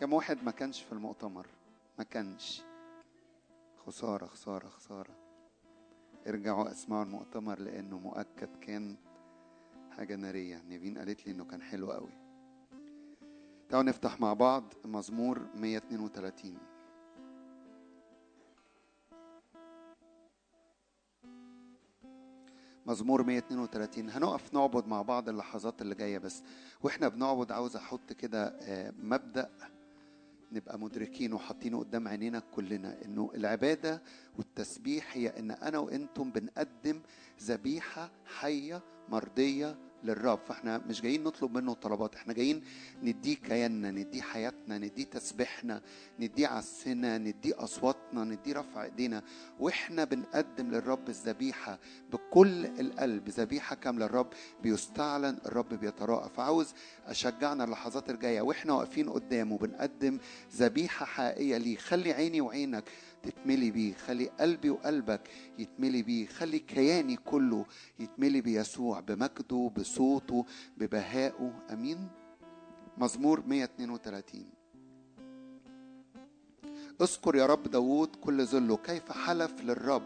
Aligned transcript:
كم 0.00 0.12
واحد 0.12 0.44
ما 0.44 0.50
كانش 0.50 0.82
في 0.82 0.92
المؤتمر؟ 0.92 1.46
ما 1.98 2.04
كانش. 2.04 2.62
خسارة 3.86 4.26
خسارة 4.26 4.68
خسارة. 4.68 5.14
ارجعوا 6.26 6.70
اسمعوا 6.70 7.04
المؤتمر 7.04 7.58
لأنه 7.58 7.98
مؤكد 7.98 8.48
كان 8.60 8.96
حاجة 9.90 10.16
نارية. 10.16 10.62
نيفين 10.68 10.98
قالت 10.98 11.26
لي 11.26 11.32
انه 11.32 11.44
كان 11.44 11.62
حلو 11.62 11.92
قوي. 11.92 12.12
تعالوا 13.68 13.88
نفتح 13.88 14.20
مع 14.20 14.32
بعض 14.32 14.64
مزمور 14.84 15.46
132 15.54 16.58
مزمور 22.86 23.22
132 23.22 24.10
هنقف 24.10 24.54
نعبد 24.54 24.86
مع 24.86 25.02
بعض 25.02 25.28
اللحظات 25.28 25.82
اللي 25.82 25.94
جاية 25.94 26.18
بس. 26.18 26.42
وإحنا 26.82 27.08
بنعبد 27.08 27.52
عاوز 27.52 27.76
أحط 27.76 28.12
كده 28.12 28.46
آه، 28.48 28.92
مبدأ 29.02 29.50
نبقى 30.52 30.78
مدركين 30.78 31.32
وحاطينه 31.32 31.78
قدام 31.78 32.08
عينينا 32.08 32.42
كلنا 32.54 33.04
إنه 33.04 33.30
العبادة 33.34 34.02
والتسبيح 34.38 35.16
هي 35.16 35.28
إن 35.28 35.50
أنا 35.50 35.78
وأنتم 35.78 36.30
بنقدم 36.30 37.00
ذبيحة 37.42 38.10
حية 38.26 38.82
مرضية 39.08 39.76
للرب. 40.04 40.38
فاحنا 40.48 40.78
مش 40.78 41.02
جايين 41.02 41.24
نطلب 41.24 41.54
منه 41.54 41.72
طلبات 41.72 42.14
إحنا 42.14 42.32
جايين 42.32 42.62
نديه 43.02 43.36
كياننا 43.36 43.90
نديه 43.90 44.22
حياتنا 44.22 44.78
نديه 44.78 45.04
تسبيحنا 45.04 45.82
نديه 46.20 46.46
عسنا 46.46 47.18
نديه 47.18 47.64
أصواتنا 47.64 48.24
نديه 48.24 48.52
رفع 48.52 48.84
إيدينا. 48.84 49.22
وإحنا 49.60 50.04
بنقدم 50.04 50.70
للرب 50.70 51.08
الذبيحة 51.08 51.78
بكل 52.12 52.64
القلب 52.64 53.28
ذبيحة 53.28 53.76
كاملة. 53.76 54.06
الرب 54.06 54.28
بيستعلن 54.62 55.38
الرب 55.46 55.74
بيتراءى. 55.74 56.30
فعاوز 56.36 56.74
أشجعنا 57.06 57.64
اللحظات 57.64 58.10
الجاية 58.10 58.40
وإحنا 58.40 58.72
واقفين 58.72 59.10
قدامه 59.10 59.58
بنقدم 59.58 60.18
ذبيحة 60.56 61.06
حقيقية 61.06 61.56
ليه. 61.56 61.76
خلي 61.76 62.12
عيني 62.12 62.40
وعينك 62.40 62.84
تتملي 63.22 63.70
بيه 63.70 63.94
خلي 63.94 64.26
قلبي 64.40 64.70
وقلبك 64.70 65.30
يتملي 65.58 66.02
بيه 66.02 66.26
خلي 66.26 66.58
كياني 66.58 67.16
كله 67.16 67.66
يتملي 67.98 68.40
بيسوع 68.40 69.00
بمجده 69.00 69.70
بصوته 69.76 70.46
ببهائه. 70.76 71.52
آمين؟ 71.72 72.08
مزمور 72.98 73.42
132 73.46 74.44
اذكر 77.00 77.36
يا 77.36 77.46
رب 77.46 77.62
داوود 77.62 78.16
كل 78.16 78.44
ذله. 78.44 78.76
كيف 78.76 79.12
حلف 79.12 79.60
للرب؟ 79.64 80.02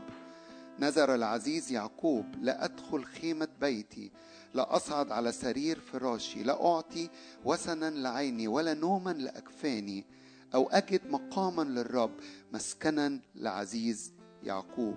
نذر 0.81 1.15
العزيز 1.15 1.73
يعقوب 1.73 2.27
لا 2.41 2.65
أدخل 2.65 3.05
خيمة 3.05 3.49
بيتي 3.61 4.11
لا 4.55 4.77
أصعد 4.77 5.12
على 5.12 5.33
سرير 5.33 5.81
فراشي 5.81 6.43
لا 6.43 6.67
أعطي 6.67 7.11
وسنا 7.45 7.91
لعيني 7.91 8.49
ولا 8.49 8.75
نوما 8.75 9.11
لأكفاني 9.11 10.05
أو 10.55 10.69
أجد 10.69 11.00
مقاما 11.10 11.62
للرب 11.62 12.10
مسكنا 12.52 13.20
لعزيز 13.34 14.12
يعقوب. 14.42 14.97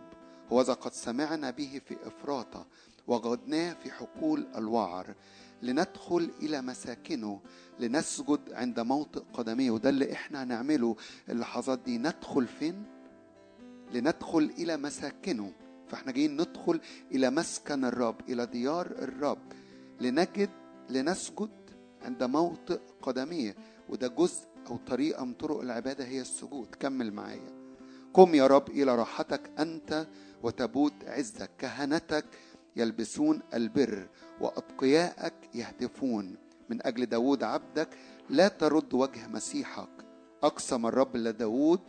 هوذا 0.51 0.73
قد 0.73 0.93
سمعنا 0.93 1.51
به 1.51 1.81
في 1.85 1.97
إفراطة 2.07 2.67
وغدناه 3.07 3.73
في 3.73 3.91
حقول 3.91 4.47
الوعر 4.55 5.15
لندخل 5.61 6.31
إلى 6.41 6.61
مساكنه 6.61 7.41
لنسجد 7.79 8.39
عند 8.53 8.79
موطئ 8.79 9.23
قدميه. 9.33 9.71
وده 9.71 9.89
اللي 9.89 10.13
إحنا 10.13 10.43
هنعمله 10.43 10.95
اللحظات 11.29 11.79
دي 11.79 11.97
ندخل 11.97 12.47
فين؟ 12.47 12.83
لندخل 13.93 14.51
إلى 14.57 14.77
مساكنه. 14.77 15.51
فإحنا 15.87 16.11
جايين 16.11 16.41
ندخل 16.41 16.81
إلى 17.11 17.29
مسكن 17.29 17.85
الرب 17.85 18.15
إلى 18.29 18.45
ديار 18.45 18.85
الرب. 18.85 19.53
لنجد 20.01 20.49
لنسجد 20.89 21.49
عند 22.01 22.23
موطئ 22.23 22.79
قدميه. 23.01 23.55
وده 23.89 24.07
جزء 24.07 24.47
أو 24.67 24.77
طريقة 24.77 25.25
من 25.25 25.33
طرق 25.33 25.59
العبادة 25.59 26.05
هي 26.05 26.21
السجود. 26.21 26.75
كمل 26.79 27.13
معايا. 27.13 27.57
قم 28.13 28.35
يا 28.35 28.47
رب 28.47 28.69
إلى 28.69 28.95
راحتك 28.95 29.51
أنت 29.59 30.07
وتبوت 30.43 30.93
عزك. 31.05 31.49
كهنتك 31.57 32.25
يلبسون 32.75 33.41
البر 33.53 34.09
وأتقياءك 34.41 35.33
يهتفون 35.53 36.35
من 36.69 36.85
أجل 36.85 37.05
داود 37.05 37.43
عبدك 37.43 37.89
لا 38.29 38.47
ترد 38.47 38.93
وجه 38.93 39.27
مسيحك. 39.27 39.89
أقسم 40.43 40.85
الرب 40.85 41.17
لداود 41.17 41.79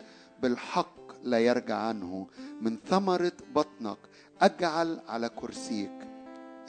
بالحق 0.41 1.23
لا 1.23 1.39
يرجع 1.39 1.77
عنه. 1.77 2.27
من 2.61 2.77
ثمرة 2.77 3.33
بطنك 3.55 3.97
أجعل 4.41 4.99
على 5.07 5.29
كرسيك. 5.29 6.07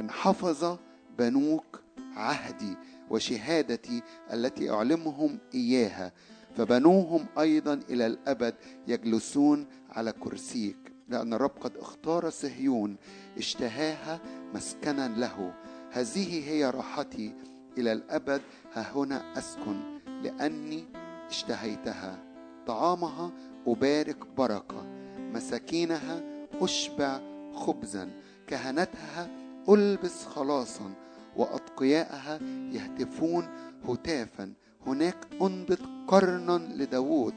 إن 0.01 0.11
حفظ 0.11 0.79
بنوك 1.19 1.81
عهدي 2.17 2.77
وشهادتي 3.11 4.03
التي 4.33 4.71
أعلمهم 4.71 5.39
إياها 5.55 6.13
فبنوهم 6.57 7.27
أيضا 7.39 7.81
إلى 7.91 8.07
الأبد 8.07 8.55
يجلسون 8.89 9.67
على 9.91 10.13
كرسيك 10.13 10.77
لأن 11.09 11.35
الرب 11.35 11.53
قد 11.61 11.77
اختار 11.77 12.31
صهيون 12.31 12.97
اشتهاها 13.39 14.21
مسكنا 14.55 15.09
له. 15.09 15.55
هذه 15.93 16.51
هي 16.51 16.71
راحتي 16.71 17.33
إلى 17.79 17.93
الأبد 17.93 18.43
ها 18.73 18.93
هنا 18.95 19.39
أسكن 19.39 20.01
لأني 20.23 20.85
اشتهيتها. 21.29 22.19
طعامها 22.67 23.33
أبارك 23.67 24.27
بركة 24.27 24.83
مساكينها 25.19 26.23
أشبع 26.61 27.21
خبزا 27.55 28.11
كهنتها 28.47 29.29
ألبس 29.69 30.25
خلاصا. 30.25 30.93
وأتقياءها 31.37 32.39
يهتفون 32.73 33.49
هتافا. 33.89 34.53
هناك 34.87 35.17
أنبت 35.43 35.81
قرنا 36.09 36.59
لداود 36.75 37.35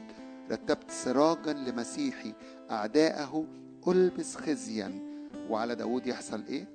رتبت 0.50 0.90
سراجا 0.90 1.52
لمسيحي. 1.52 2.34
أعداءه 2.70 3.46
ألبس 3.88 4.36
خزيا. 4.36 5.14
وعلى 5.50 5.74
داود 5.74 6.06
يحصل 6.06 6.44
إيه؟ 6.48 6.73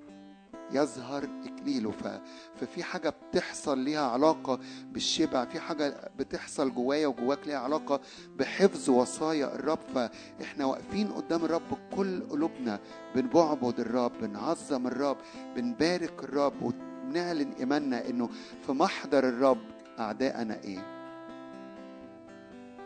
يظهر 0.72 1.30
إكليله. 1.46 1.91
ف... 1.91 2.07
ففي 2.56 2.84
حاجة 2.84 3.09
بتحصل 3.09 3.80
ليها 3.80 4.07
علاقة 4.12 4.59
بالشبع 4.91 5.46
في 5.46 5.59
حاجة 5.59 6.12
بتحصل 6.18 6.74
جوايا 6.74 7.07
وجواك 7.07 7.47
ليها 7.47 7.57
علاقة 7.59 8.02
بحفظ 8.35 8.90
وصايا 8.90 9.56
الرب. 9.56 9.79
فإحنا 9.96 10.66
واقفين 10.66 11.12
قدام 11.12 11.46
الرب 11.46 11.62
بكل 11.72 12.22
قلوبنا 12.29 12.79
بنعبد 13.16 13.79
الرب 13.79 14.12
بنعظم 14.22 14.88
الرب 14.88 15.18
بنبارك 15.56 16.24
الرب 16.24 16.53
وبنعلن 16.63 17.52
إيماننا 17.59 18.09
إنه 18.09 18.29
في 18.66 18.72
محضر 18.72 19.29
الرب 19.29 19.62
أعداءنا 20.00 20.63
إيه؟ 20.63 21.00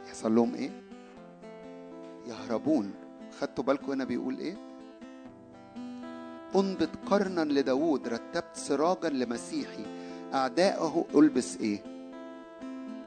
يحصل 0.08 0.36
لهم 0.36 0.56
إيه؟ 0.56 0.72
يهربون. 2.28 2.94
خدتوا 3.40 3.64
بالكم 3.64 3.92
هنا 3.92 4.04
بيقول 4.04 4.38
إيه؟ 4.38 4.73
أنبت 6.56 6.90
قرنا 7.06 7.42
لداود 7.42 8.08
رتبت 8.08 8.56
سراجا 8.56 9.10
لمسيحي. 9.10 9.86
أعداءه 10.34 11.06
ألبس 11.16 11.58
إيه؟ 11.58 11.84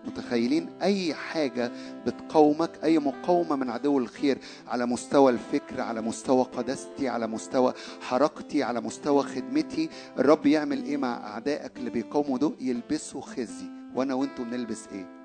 متخيلين 0.06 0.68
أي 0.82 1.14
حاجة 1.14 1.72
بتقاومك 2.06 2.70
أي 2.84 2.98
مقاومة 2.98 3.56
من 3.56 3.70
عدو 3.70 3.98
الخير 3.98 4.38
على 4.68 4.86
مستوى 4.86 5.32
الفكر 5.32 5.80
على 5.80 6.00
مستوى 6.00 6.44
قداستي 6.44 7.08
على 7.08 7.26
مستوى 7.26 7.72
حركتي 8.00 8.62
على 8.62 8.80
مستوى 8.80 9.22
خدمتي. 9.22 9.88
الرب 10.18 10.46
يعمل 10.46 10.84
إيه 10.84 10.96
مع 10.96 11.14
أعدائك 11.16 11.76
اللي 11.76 11.90
بيقاوموا 11.90 12.38
دول؟ 12.38 12.56
يلبسوا 12.60 13.20
خزي. 13.20 13.66
وأنا 13.94 14.14
وأنتوا 14.14 14.44
بنلبس 14.44 14.88
إيه؟ 14.92 15.15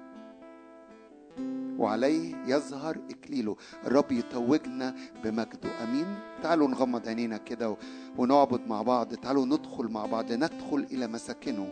وعليه 1.78 2.36
يظهر 2.48 2.98
إكليله. 3.10 3.56
الرب 3.86 4.12
يتوجنا 4.12 4.96
بمجده. 5.24 5.84
أمين. 5.84 6.06
تعالوا 6.44 6.68
نغمض 6.68 7.08
عينينا 7.08 7.38
كده 7.38 7.78
ونعبد 8.18 8.68
مع 8.68 8.82
بعض. 8.82 9.14
تعالوا 9.14 9.46
ندخل 9.46 9.88
مع 9.88 10.06
بعض. 10.06 10.32
ندخل 10.32 10.88
إلى 10.92 11.08
مساكنه. 11.08 11.68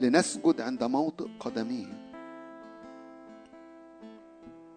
لنسجد 0.00 0.60
عند 0.60 0.84
موطئ 0.84 1.28
قدميه. 1.40 2.12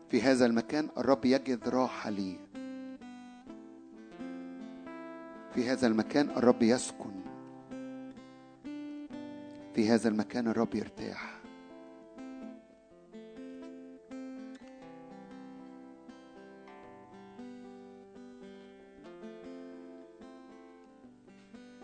في 0.09 0.21
هذا 0.21 0.45
المكان 0.45 0.89
الرب 0.97 1.25
يجد 1.25 1.69
راحة 1.69 2.09
لي. 2.09 2.35
في 5.53 5.69
هذا 5.69 5.87
المكان 5.87 6.29
الرب 6.29 6.63
يسكن. 6.63 7.11
في 9.75 9.89
هذا 9.89 10.09
المكان 10.09 10.47
الرب 10.47 10.75
يرتاح. 10.75 11.34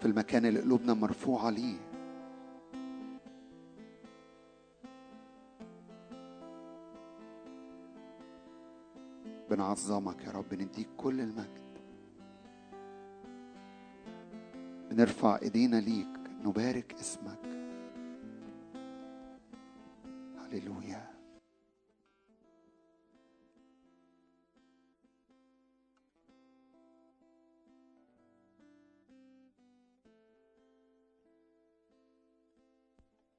في 0.01 0.07
المكان 0.07 0.45
اللي 0.45 0.59
قلوبنا 0.59 0.93
مرفوعة 0.93 1.49
ليه. 1.49 1.77
بنعظمك 9.49 10.23
يا 10.23 10.31
رب 10.31 10.53
نديك 10.53 10.87
كل 10.97 11.21
المجد. 11.21 11.61
بنرفع 14.89 15.39
إيدينا 15.41 15.75
ليك 15.75 16.19
نبارك 16.43 16.93
اسمك. 16.93 17.69
هللويا. 20.37 21.10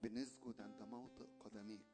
بنسجد 0.03 0.61
عند 0.61 0.83
موطئ 0.83 1.25
قدميك. 1.41 1.92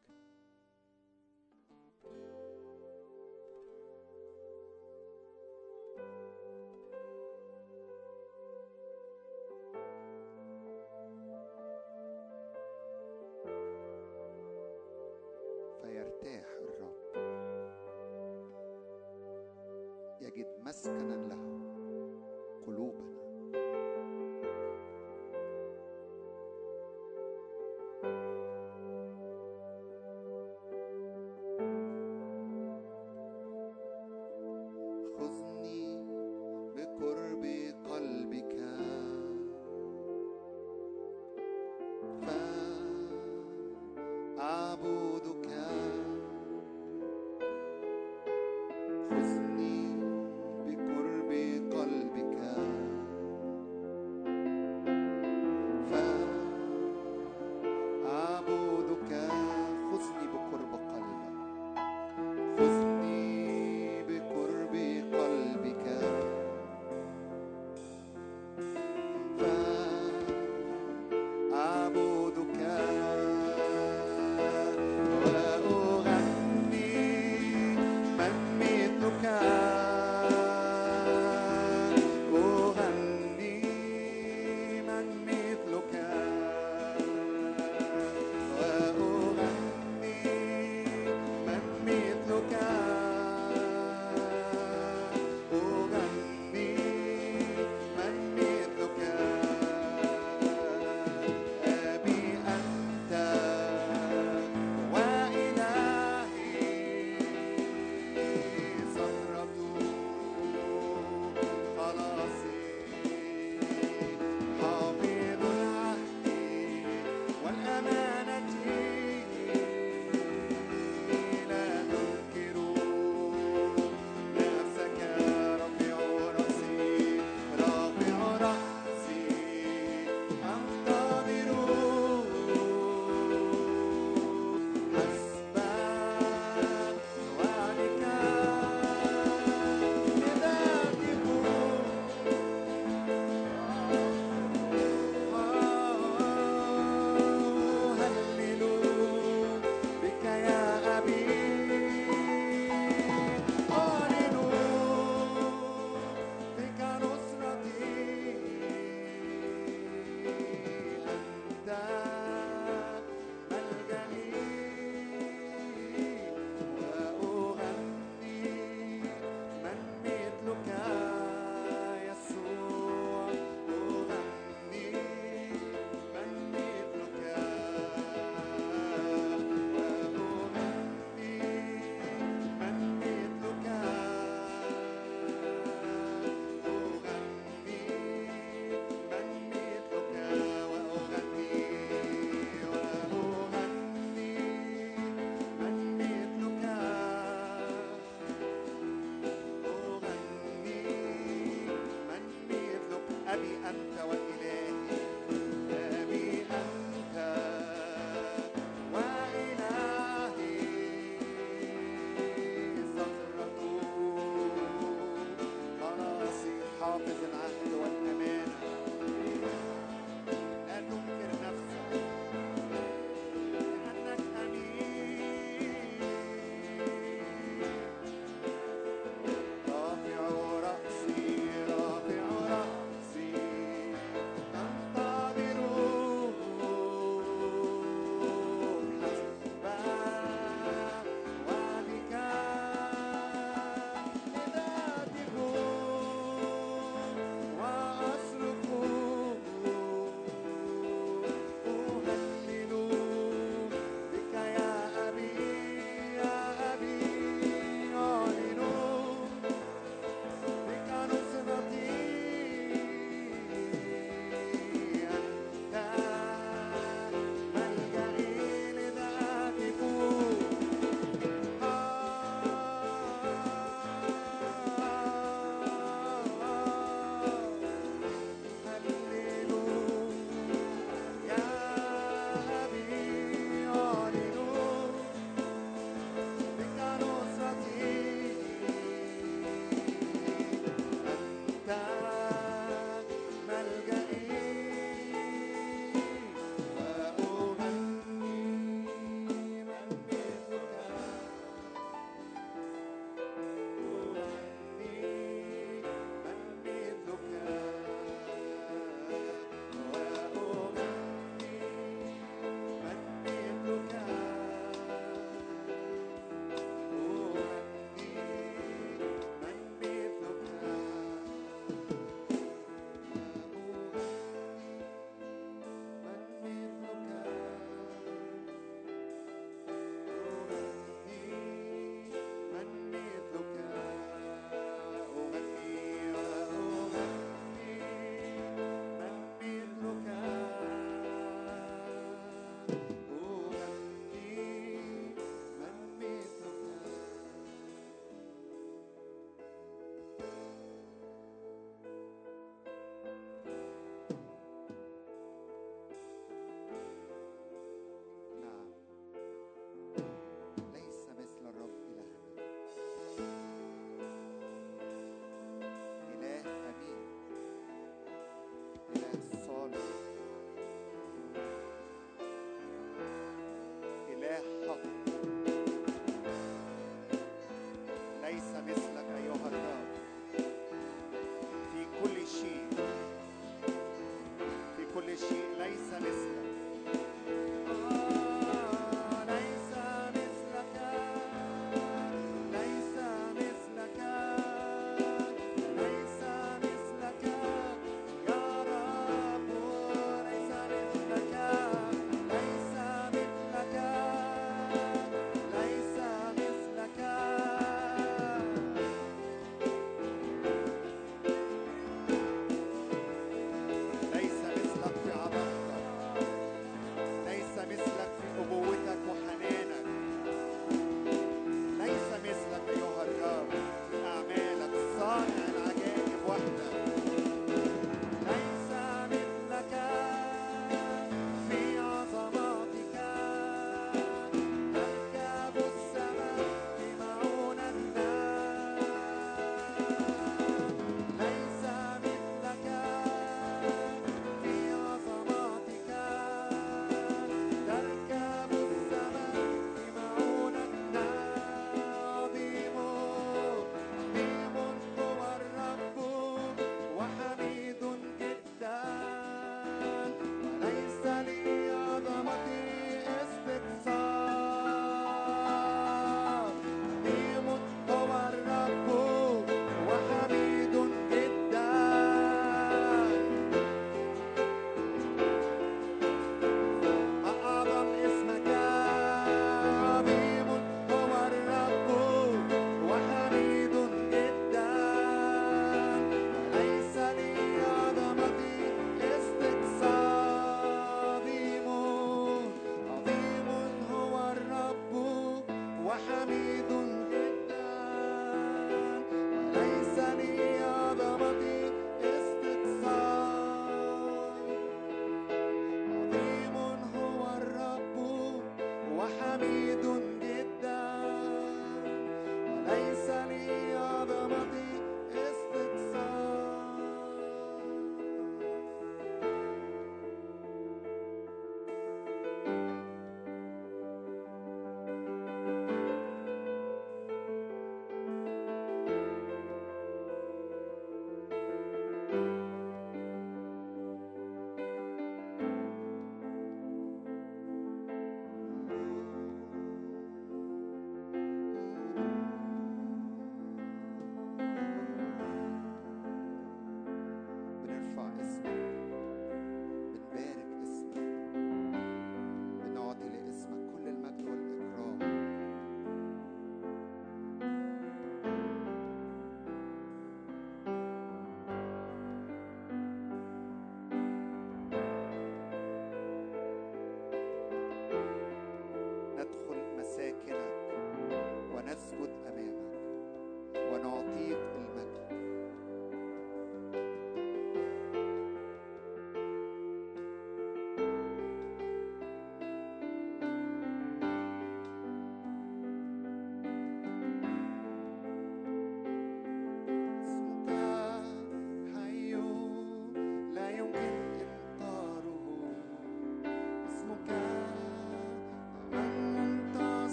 contigo. 574.08 574.37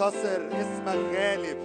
منتصر 0.00 0.40
اسمك 0.52 1.14
غالب. 1.14 1.59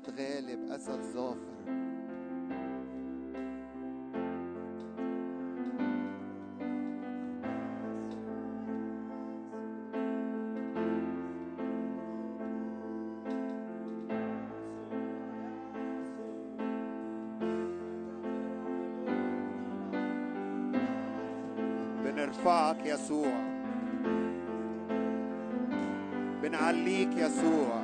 اسد 0.00 0.20
غالب 0.20 0.70
أسد 0.70 1.02
ظافر. 1.14 1.36
بنرفعك 22.04 22.86
يسوع. 22.86 23.32
بنعليك 26.42 27.16
يسوع. 27.16 27.79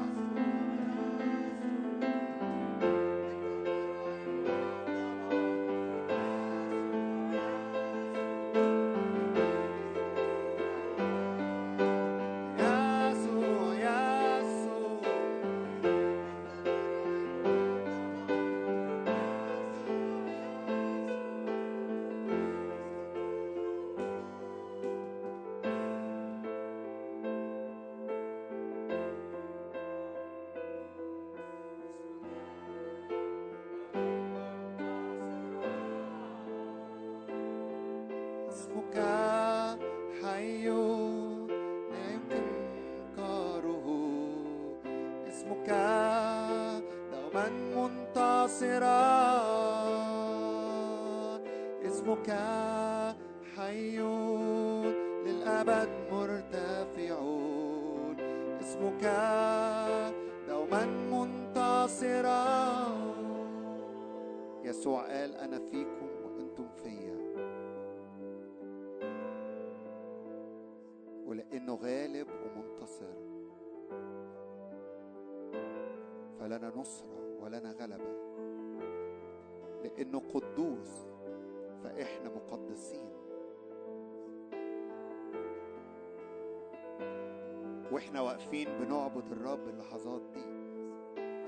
وإحنا 88.07 88.21
واقفين 88.21 88.69
بنعبد 88.81 89.33
الرب 89.33 89.69
اللحظات 89.69 90.23
دي. 90.35 90.45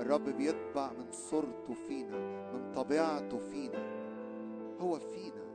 الرب 0.00 0.24
بيطبع 0.24 0.92
من 0.92 1.12
صورته 1.12 1.74
فينا 1.88 2.18
من 2.52 2.72
طبيعته 2.72 3.38
فينا. 3.38 3.82
هو 4.80 4.98
فينا. 4.98 5.47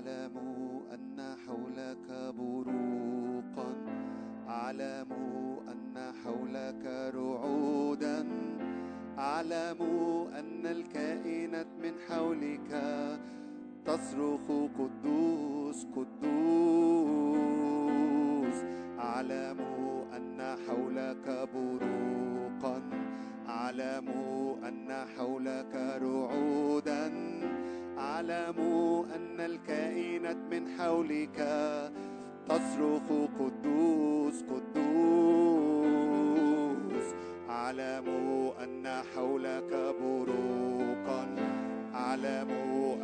أعلم 0.00 0.36
أن 0.92 1.36
حولك 1.46 2.34
بروقا 2.38 3.74
أعلم 4.48 5.12
أن 5.68 6.12
حولك 6.24 7.12
رعودا. 7.14 8.26
أعلم 9.18 9.82
أن 10.38 10.66
الكائنات 10.66 11.66
من 11.82 11.92
حولك 12.08 12.70
تصرخ 13.84 14.40
تصرخ 32.60 33.06
قدوس 33.40 34.42
قدوس. 34.42 34.80
أعلم 37.50 38.06
أن 38.62 39.02
حولك 39.14 39.94
بروقا. 40.00 41.22
أعلم 41.94 42.50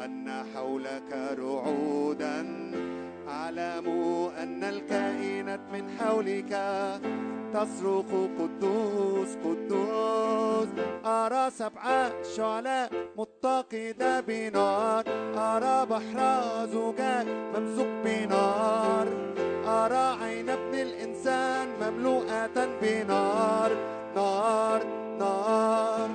أن 0.05 0.45
حولك 0.55 1.13
رعودا. 1.39 2.39
أعلم 3.29 3.87
أن 4.43 4.65
الكائنات 4.65 5.61
من 5.73 5.85
حولك 5.99 6.53
تصرخ 7.55 8.11
قدوس 8.39 9.37
قدوس. 9.45 10.69
أرى 11.05 11.51
سبع 11.51 12.11
شعلاء 12.37 12.91
متقدة 13.17 14.21
بنار. 14.21 15.05
أرى 15.37 15.87
بحر 15.87 16.19
زجاج 16.67 17.27
ممزوج 17.55 17.86
مملوءة 21.81 22.69
بنار 22.83 23.71
نار 24.17 24.83
نار 25.19 26.11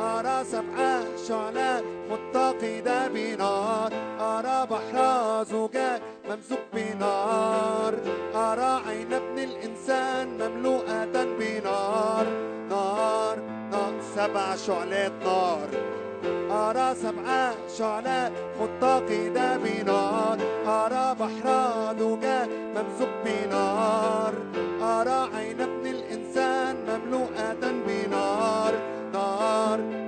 أرى 0.00 0.44
سبع 0.44 1.00
شعلاء 1.28 1.84
متقدة 2.10 3.08
بنار 3.08 3.92
أرى 4.20 4.66
بحر 4.70 5.44
زجاج 5.44 6.00
ممزوج 6.28 6.58
بنار 6.74 7.94
أرى 8.34 8.82
عين 8.86 9.12
ابن 9.12 9.38
الإنسان 9.38 10.28
مملوءة 10.28 11.24
بنار 11.38 12.26
نار. 12.70 13.38
نار 13.70 13.92
سبع 14.16 14.56
شعلات 14.56 15.12
نار. 15.24 15.68
أرى 16.50 16.94
سبع 16.94 17.52
شعلات 17.78 18.32
متقدة 18.60 19.56
بنار. 19.56 20.38
أرى 20.66 21.16
بحر 21.20 21.46
زجاج 21.98 22.48
ممزوج 22.74 23.08
بنار. 23.24 24.34
أرى 24.82 25.36
عين 25.36 25.60
ابن 25.60 25.86
الإنسان 25.86 26.76
مملوءة 26.88 27.72
بنار. 27.86 27.98
نار 28.68 28.74
نار 29.12 30.07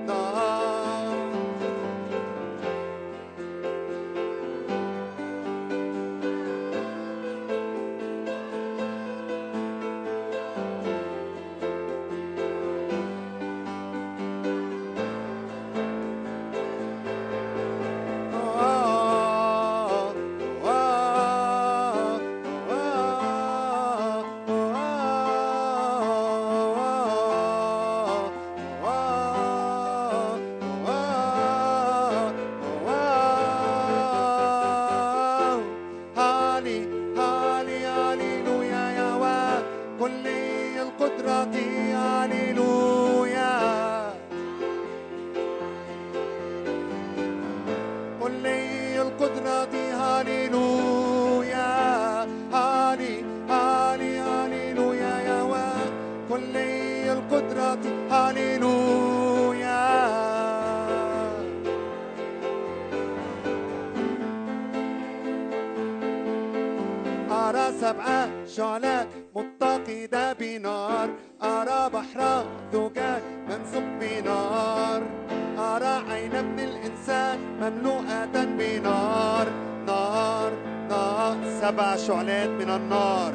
مملوءة 77.61 78.44
بنار 78.59 79.46
نار 79.87 80.53
نار. 80.88 81.37
سبع 81.61 81.96
شعلات 81.96 82.49
من 82.49 82.70
النار. 82.70 83.33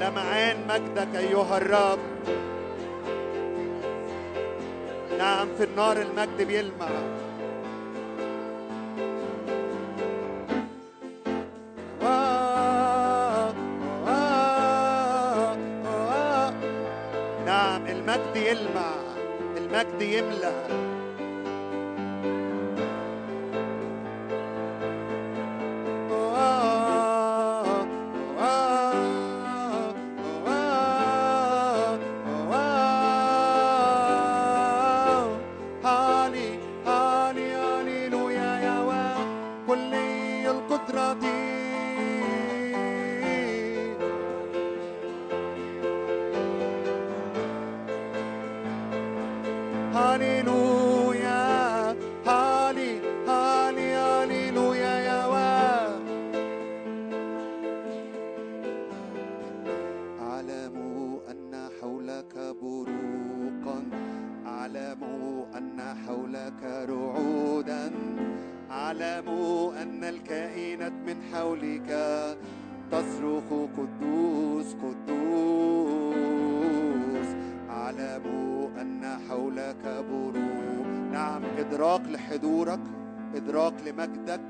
لمعان 0.00 0.56
مجدك 0.68 1.16
أيها 1.16 1.56
الرب. 1.56 1.98
نعم 5.18 5.48
في 5.58 5.64
النار 5.64 5.96
المجد 5.96 6.42
بيلمع. 6.42 6.88
المجد 18.06 18.36
يلمع 18.36 18.94
المجد 19.56 20.02
يملأ. 20.02 20.52
إدراك 83.98 84.08
لمجدك 84.08 84.40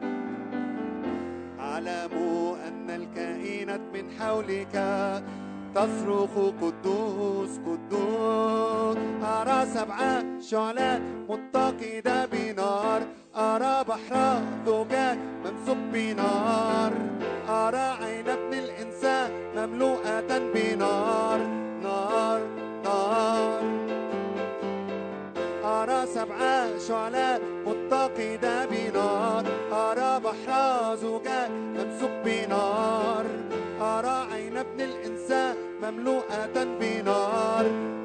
اعلموا 1.60 2.56
أن 2.68 2.90
الكائنات 2.90 3.80
من 3.94 4.10
حولك 4.20 4.74
تصرخ 5.74 6.30
قدوس 6.62 7.58
قدوس. 7.58 8.96
أرى 9.22 9.66
سبع 9.66 10.22
شعلات 10.40 11.02
متقدة 11.28 12.26
بنار. 12.26 13.02
أرى 13.36 13.84
بحر 13.88 14.42
زجاج 14.66 15.18
ممسوك 15.44 15.78
بنار. 15.92 16.92
مملوءة 35.86 36.64
بنار. 36.80 37.95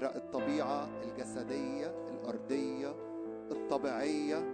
بتحرق 0.00 0.16
الطبيعة 0.16 0.88
الجسدية 1.02 1.94
الأرضية 2.10 2.94
الطبيعية 3.50 4.52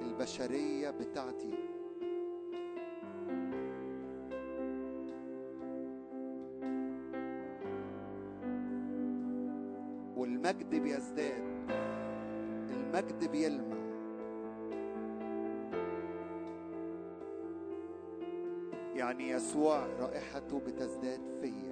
البشرية 0.00 0.90
بتاعتي. 0.90 1.54
والمجد 10.16 10.74
بيزداد 10.74 11.44
المجد 12.70 13.30
بيلمع. 13.30 13.76
يعني 18.94 19.30
يسوع 19.30 19.86
رائحته 19.86 20.60
بتزداد 20.60 21.20
فيا. 21.40 21.69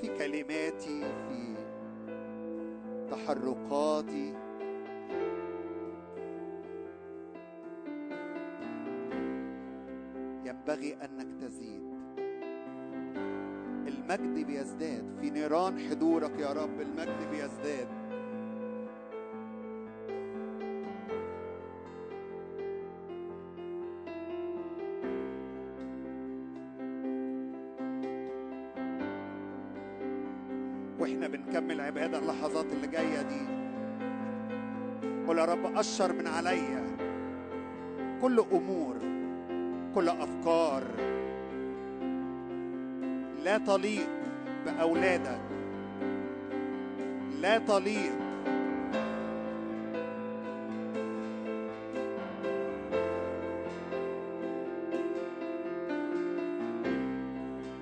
في 0.00 0.08
كلماتي 0.18 1.00
في 1.00 1.54
تحركاتي. 3.10 4.34
ينبغي 10.44 10.94
أنك 10.94 11.26
تزيد. 11.40 11.82
المجد 13.88 14.46
بيزداد. 14.46 15.18
في 15.20 15.30
نيران 15.30 15.78
حضورك 15.78 16.38
يا 16.38 16.52
رب 16.52 16.80
المجد 16.80 17.30
بيزداد. 17.30 17.97
أشر 35.80 36.12
من 36.12 36.26
عليا. 36.26 36.84
كل 38.22 38.44
أمور 38.52 38.96
كل 39.94 40.08
أفكار. 40.08 40.82
لا 43.44 43.58
تليق 43.58 44.08
بأولادك. 44.66 45.40
لا 47.40 47.58
تليق. 47.58 48.12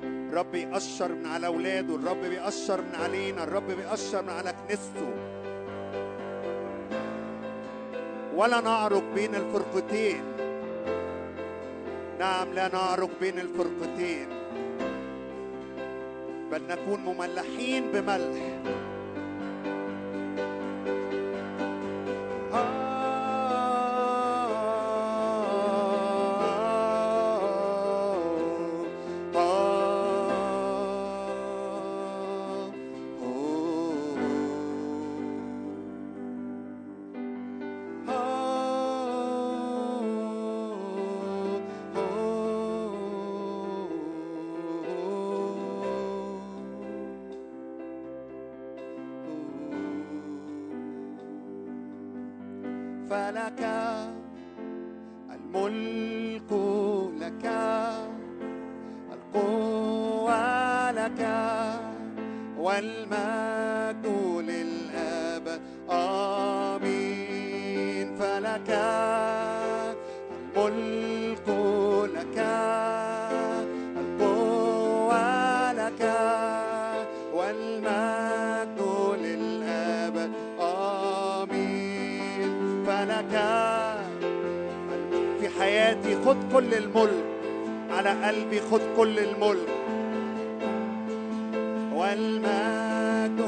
الرب 0.03 0.55
يقشر 0.55 1.15
من 1.15 1.27
على 1.27 1.47
أولاده 1.47 1.95
الرب 1.95 2.21
بيقشر 2.21 2.81
من 2.81 2.95
علينا 2.95 3.45
الرب 3.45 3.67
بيقشر 3.67 4.23
من 4.23 4.29
على 4.29 4.53
كنيسته. 4.53 5.36
ولا 8.37 8.61
نعرج 8.61 9.03
بين 9.15 9.35
الفرقتين. 9.35 10.23
نعم 12.19 12.53
لا 12.53 12.69
نعرج 12.69 13.09
بين 13.21 13.39
الفرقتين. 13.39 14.29
بل 16.53 16.63
نكون 16.69 17.01
مملحين 17.01 17.93
بملح. 17.93 18.45
والمجد 77.47 78.81
للأبد 79.23 80.33
آمين. 80.61 82.51
فلك 82.87 83.35
في 85.41 85.49
حياتي 85.61 86.17
خد 86.27 86.37
كل 86.53 86.75
الملك. 86.75 87.25
على 87.91 88.11
قلبي 88.11 88.61
خد 88.61 88.81
كل 88.97 89.19
الملك. 89.19 89.69
والمجد 91.95 93.41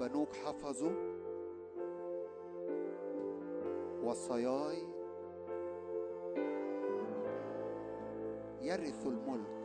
بنوك 0.00 0.28
حفظوا 0.34 0.92
وصاياي 4.04 4.82
يرثوا 8.62 9.10
الملك. 9.10 9.59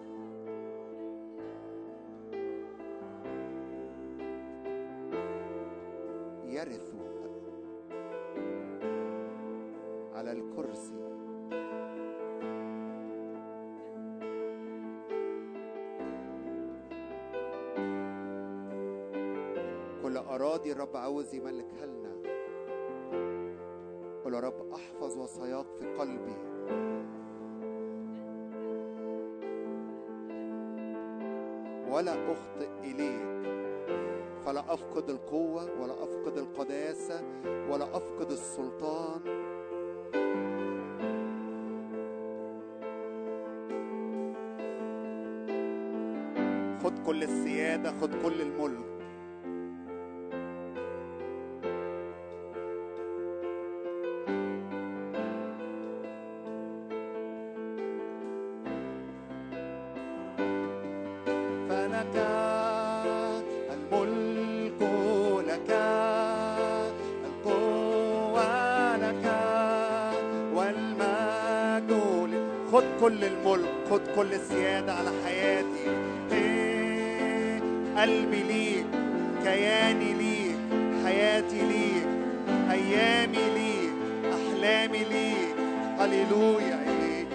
كل 20.15 20.21
أراضي 20.21 20.71
الرب 20.71 20.97
عاوز 20.97 21.35
يملكها 21.35 21.85
لنا 21.85 22.15
قل 24.25 24.33
يا 24.33 24.39
رب 24.39 24.73
أحفظ 24.73 25.17
وصاياك 25.17 25.65
في 25.79 25.93
قلبي. 25.93 26.35
ولا 31.91 32.31
أخطئ 32.31 32.69
إليك. 32.83 33.45
فلا 34.45 34.73
أفقد 34.73 35.09
القوة 35.09 35.81
ولا 35.81 36.03
أفقد 36.03 36.37
القداسة 36.37 37.21
ولا 37.69 37.97
أفقد 37.97 38.31
السلطان. 38.31 39.21
خد 46.83 46.99
كل 47.05 47.23
السيادة 47.23 47.91
خد 47.91 48.15
كل 48.23 48.41
الملك. 48.41 48.94
كل 74.15 74.33
السيادة 74.33 74.93
على 74.93 75.11
حياتي. 75.25 75.87
إيه، 76.31 77.59
قلبي 77.97 78.43
ليك 78.43 78.85
كياني 79.43 80.13
ليك 80.13 80.55
حياتي 81.05 81.61
ليك 81.61 82.07
أيامي 82.71 83.37
ليك 83.55 83.93
أحلامي 84.33 84.97
ليك. 84.97 85.55
هللويا 85.99 86.79
إيه، 86.87 87.25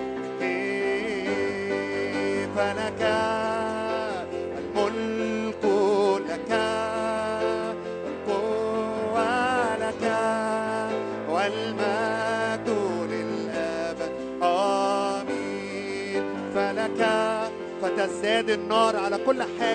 إيه، 0.42 2.46
فلك 2.56 3.29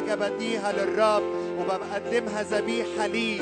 حاجة 0.06 0.16
بديها 0.16 0.72
للرب 0.72 1.24
وبقدمها 1.60 2.44
ذبيحة 2.44 3.08
ليه. 3.08 3.42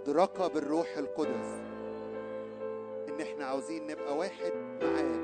مدركة 0.00 0.46
بالروح 0.46 0.96
القدس. 0.96 1.60
إن 3.08 3.20
إحنا 3.20 3.44
عاوزين 3.44 3.86
نبقى 3.86 4.16
واحد 4.16 4.52
معاك 4.82 5.20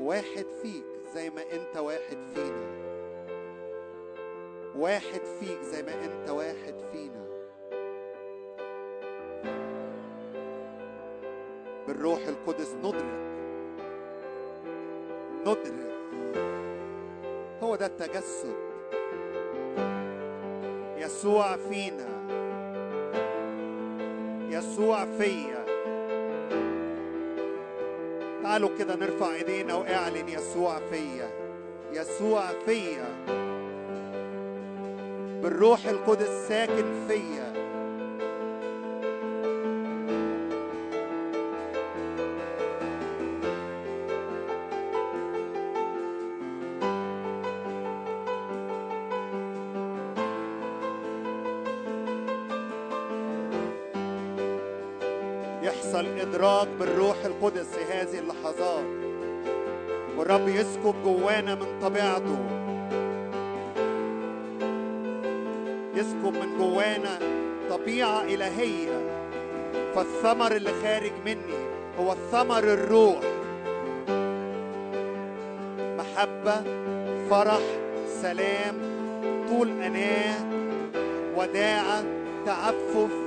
واحد 0.00 0.46
فيك 0.62 0.84
زي 1.14 1.30
ما 1.30 1.42
أنت 1.42 1.76
واحد 1.76 2.18
فينا. 2.34 2.66
واحد 4.76 5.20
فيك 5.40 5.60
زي 5.62 5.82
ما 5.82 6.04
أنت 6.04 6.30
واحد 6.30 6.74
فينا. 6.92 7.26
بالروح 11.86 12.20
القدس 12.28 12.74
ندرك. 12.74 13.04
ندرك. 15.40 15.96
هو 17.62 17.76
ده 17.76 17.86
التجسد. 17.86 18.56
يسوع 20.96 21.56
فينا. 21.56 22.15
يسوع 24.76 25.04
فيا 25.18 25.64
تعالوا 28.42 28.70
كده 28.78 28.94
نرفع 28.96 29.34
ايدينا 29.34 29.74
واعلن 29.74 30.28
يسوع 30.28 30.78
فيا 30.90 31.30
يسوع 31.92 32.42
فيا 32.66 33.06
بالروح 35.42 35.86
القدس 35.86 36.48
ساكن 36.48 36.84
فيا 37.08 37.45
إدراك 56.36 56.68
بالروح 56.78 57.16
القدس 57.24 57.66
في 57.66 57.92
هذه 57.92 58.18
اللحظات. 58.18 58.84
والرب 60.16 60.48
يسكب 60.48 60.94
جوانا 61.04 61.54
من 61.54 61.66
طبيعته. 61.82 62.38
يسكب 65.94 66.34
من 66.42 66.58
جوانا 66.58 67.18
طبيعة 67.70 68.22
إلهية. 68.22 69.00
فالثمر 69.94 70.56
اللي 70.56 70.70
خارج 70.82 71.12
مني 71.26 71.66
هو 71.98 72.12
الثمر 72.12 72.58
الروح. 72.58 73.20
محبة 75.78 76.64
فرح 77.30 77.62
سلام 78.22 78.74
طول 79.48 79.68
أناة 79.82 80.36
وداعة 81.36 82.04
تعفف 82.46 83.25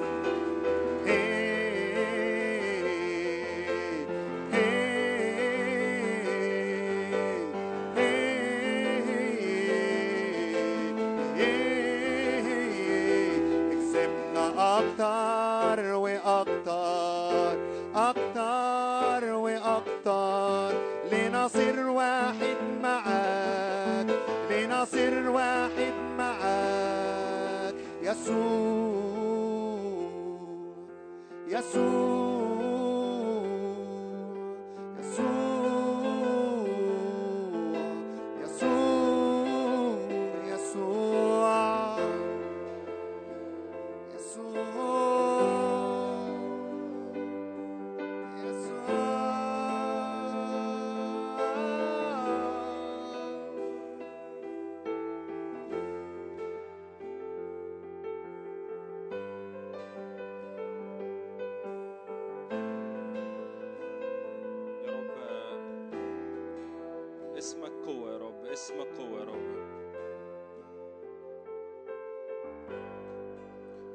اسمك 68.59 68.87
قوة 68.97 69.19
يا 69.19 69.23
رب 69.23 69.59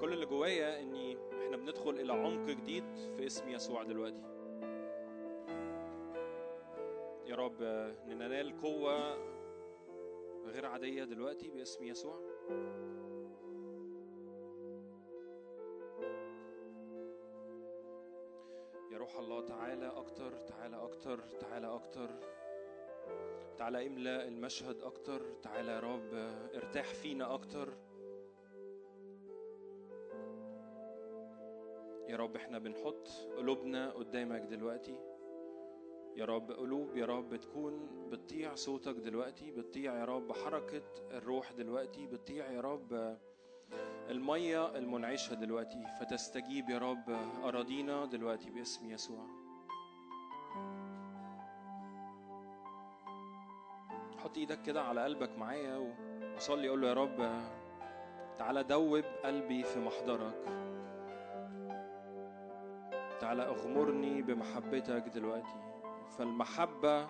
كل 0.00 0.12
اللي 0.12 0.26
جوايا 0.26 0.80
إني 0.80 1.18
إحنا 1.44 1.56
بندخل 1.56 1.90
إلى 1.90 2.12
عمق 2.12 2.46
جديد 2.46 2.84
في 3.16 3.26
اسم 3.26 3.48
يسوع 3.48 3.82
دلوقتي. 3.82 4.22
يا 7.26 7.36
رب 7.36 7.62
ننال 8.06 8.60
قوة 8.60 9.14
غير 10.46 10.66
عادية 10.66 11.04
دلوقتي 11.04 11.50
باسم 11.50 11.84
يسوع. 11.84 12.20
يا 18.92 18.98
روح 18.98 19.16
الله 19.16 19.40
تعالى 19.40 19.86
أكتر 19.86 20.36
تعالى 20.36 20.76
أكتر 20.76 21.18
تعالى 21.40 21.66
أكتر. 21.66 22.10
تعالى 23.58 23.86
املأ 23.86 24.28
المشهد 24.28 24.80
أكتر 24.82 25.22
تعالى 25.42 25.72
يا 25.72 25.80
رب 25.80 26.14
ارتاح 26.54 26.84
فينا 26.94 27.34
أكتر. 27.34 27.68
يا 32.08 32.16
رب 32.16 32.36
إحنا 32.36 32.58
بنحط 32.58 33.08
قلوبنا 33.36 33.90
قدامك 33.90 34.40
دلوقتي. 34.40 34.98
يا 36.16 36.24
رب 36.24 36.50
قلوب 36.52 36.96
يا 36.96 37.06
رب 37.06 37.36
تكون 37.36 37.88
بتطيع 38.10 38.54
صوتك 38.54 38.94
دلوقتي 38.94 39.50
بتطيع 39.50 39.98
يا 39.98 40.04
رب 40.04 40.32
حركة 40.32 40.82
الروح 41.10 41.52
دلوقتي 41.52 42.06
بتطيع 42.06 42.50
يا 42.50 42.60
رب 42.60 43.18
المية 44.10 44.76
المنعشة 44.78 45.34
دلوقتي. 45.34 45.84
فتستجيب 46.00 46.70
يا 46.70 46.78
رب 46.78 47.10
أراضينا 47.44 48.04
دلوقتي 48.04 48.50
باسم 48.50 48.90
يسوع. 48.90 49.43
حط 54.34 54.38
إيدك 54.38 54.62
كده 54.62 54.82
على 54.82 55.04
قلبك 55.04 55.38
معايا 55.38 55.94
وصلي 56.36 56.68
قول 56.68 56.80
له 56.80 56.88
يا 56.88 56.94
رب 56.94 57.42
تعالى 58.38 58.62
دوب 58.62 59.04
قلبي 59.24 59.62
في 59.62 59.80
محضرك. 59.80 60.44
تعالى 63.20 63.42
أغمرني 63.42 64.22
بمحبتك 64.22 65.08
دلوقتي. 65.14 65.60
فالمحبة 66.18 67.06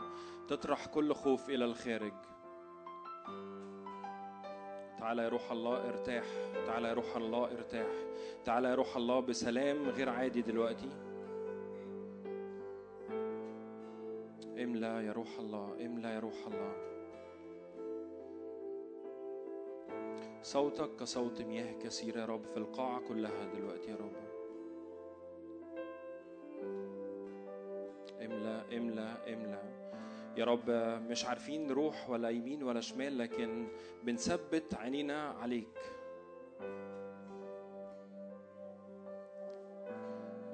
تطرح 0.48 0.86
كل 0.86 1.14
خوف 1.14 1.50
إلى 1.50 1.64
الخارج. 1.64 2.12
تعالى 4.98 5.22
يا 5.22 5.28
روح 5.28 5.50
الله 5.52 5.88
ارتاح. 5.88 6.24
تعالى 6.66 6.88
يا 6.88 6.94
روح 6.94 7.16
الله 7.16 7.44
ارتاح. 7.44 7.92
تعالى 8.44 8.68
يا 8.68 8.74
روح 8.74 8.96
الله 8.96 9.20
بسلام 9.20 9.88
غير 9.88 10.08
عادي 10.08 10.42
دلوقتي. 10.42 10.90
املأ 14.62 15.00
يا 15.00 15.12
روح 15.12 15.38
الله 15.38 15.86
املأ 15.86 16.14
يا 16.14 16.20
روح 16.20 16.46
الله. 16.46 16.93
صوتك 20.44 20.96
كصوت 21.00 21.42
مياه 21.42 21.72
كثيرة 21.78 22.20
يا 22.20 22.24
رب 22.26 22.44
في 22.44 22.56
القاعة 22.56 23.00
كلها 23.08 23.44
دلوقتي 23.54 23.90
يا 23.90 23.96
رب. 23.96 24.12
املأ 28.22 28.76
املأ 28.76 29.32
املأ. 29.32 29.62
يا 30.36 30.44
رب 30.44 30.70
مش 31.10 31.24
عارفين 31.24 31.66
نروح 31.66 32.10
ولا 32.10 32.28
يمين 32.30 32.62
ولا 32.62 32.80
شمال 32.80 33.18
لكن 33.18 33.68
بنثبت 34.02 34.74
عينينا 34.74 35.28
عليك. 35.28 35.78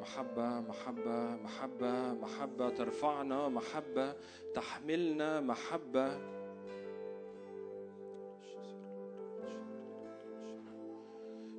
محبة 0.01 0.61
محبة 0.61 1.37
محبة 1.37 2.13
محبة 2.13 2.71
ترفعنا 2.71 3.49
محبة 3.49 4.15
تحملنا 4.55 5.41
محبة 5.41 6.40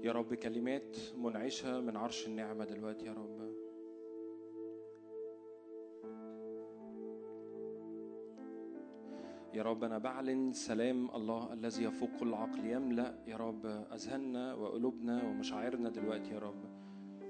يا 0.04 0.12
رب 0.12 0.34
كلمات 0.34 0.98
منعشة 1.18 1.80
من 1.80 1.98
عرش 1.98 2.28
النعمة 2.28 2.66
دلوقتي 2.66 3.06
يا 3.06 3.14
رب. 3.14 3.52
يا 9.54 9.64
رب 9.64 9.84
أنا 9.84 9.98
بعلن 9.98 10.54
سلام 10.54 11.10
الله 11.16 11.54
الذي 11.54 11.84
يفوق 11.84 12.10
كل 12.20 12.34
عقل 12.34 12.66
يملأ. 12.66 13.24
يا 13.28 13.38
رب 13.38 13.66
أذهاننا 13.66 14.54
وقلوبنا 14.54 15.24
ومشاعرنا 15.24 15.90
دلوقتي 15.90 16.34
يا 16.34 16.40
رب. 16.40 16.66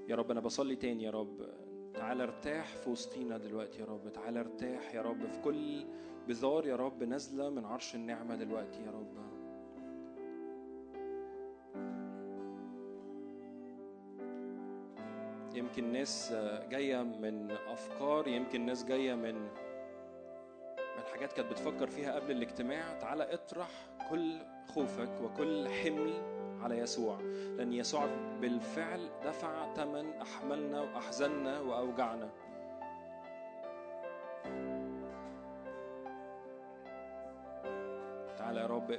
يا 0.08 0.16
رب 0.16 0.30
أنا 0.30 0.40
بصلي 0.40 0.76
تاني 0.76 1.04
يا 1.04 1.10
رب. 1.10 1.46
تعالى 1.94 2.22
ارتاح 2.22 2.76
في 2.76 2.90
وسطينا 2.90 3.38
دلوقتي 3.38 3.80
يا 3.80 3.84
رب. 3.84 4.12
تعالى 4.12 4.40
ارتاح 4.40 4.94
يا 4.94 5.02
رب 5.02 5.26
في 5.26 5.40
كل 5.40 5.84
بذار 6.28 6.66
يا 6.66 6.76
رب 6.76 7.02
نازلة 7.02 7.50
من 7.50 7.64
عرش 7.64 7.94
النعمة 7.94 8.36
دلوقتي 8.36 8.82
يا 8.82 8.90
رب. 8.90 9.31
يمكن 15.62 15.92
ناس 15.92 16.34
جاية 16.70 17.02
من 17.02 17.50
أفكار 17.50 18.28
يمكن 18.28 18.66
ناس 18.66 18.84
جاية 18.84 19.14
من 19.14 19.34
من 20.96 21.02
حاجات 21.12 21.32
كانت 21.32 21.50
بتفكر 21.50 21.86
فيها 21.86 22.14
قبل 22.14 22.30
الاجتماع. 22.30 22.98
تعالى 22.98 23.34
اطرح 23.34 23.68
كل 24.10 24.38
خوفك 24.74 25.08
وكل 25.22 25.68
حمل 25.68 26.12
على 26.62 26.78
يسوع 26.78 27.18
لأن 27.56 27.72
يسوع 27.72 28.06
بالفعل 28.40 29.08
دفع 29.24 29.74
ثمن 29.74 30.12
أحملنا 30.22 30.80
وأحزننا 30.80 31.60
وأوجعنا. 31.60 32.28
تعالى 38.38 38.60
يا 38.60 38.66
رب. 38.66 38.98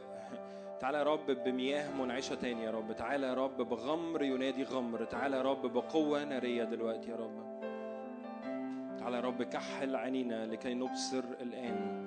تعالى 0.84 0.98
يا 0.98 1.04
رب 1.04 1.32
بمياه 1.46 2.02
منعشة 2.02 2.36
تاني 2.36 2.64
يا 2.64 2.72
رب. 2.72 2.96
تعالى 2.96 3.28
يا 3.28 3.34
رب 3.34 3.58
بغمر 3.58 4.24
ينادي 4.24 4.64
غمر. 4.64 5.04
تعالى 5.04 5.38
يا 5.38 5.42
رب 5.42 5.74
بقوة 5.74 6.24
نارية 6.24 6.64
دلوقتي 6.64 7.10
يا 7.10 7.16
رب. 7.16 7.62
تعالى 9.00 9.16
يا 9.18 9.22
رب 9.22 9.44
كحل 9.44 9.96
عينينا 9.96 10.46
لكي 10.46 10.74
نبصر 10.74 11.24
الآن. 11.42 12.06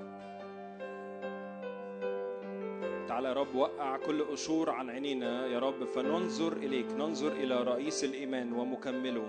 تعالى 3.09 3.29
يا 3.29 3.35
رب 3.35 3.55
وقع 3.55 3.97
كل 3.97 4.25
قشور 4.25 4.71
عن 4.71 4.91
عينينا 4.91 5.47
يا 5.47 5.59
رب. 5.59 5.85
فننظر 5.85 6.53
إليك. 6.53 6.93
ننظر 6.93 7.33
إلى 7.33 7.63
رئيس 7.63 8.05
الإيمان 8.05 8.53
ومكمله. 8.53 9.29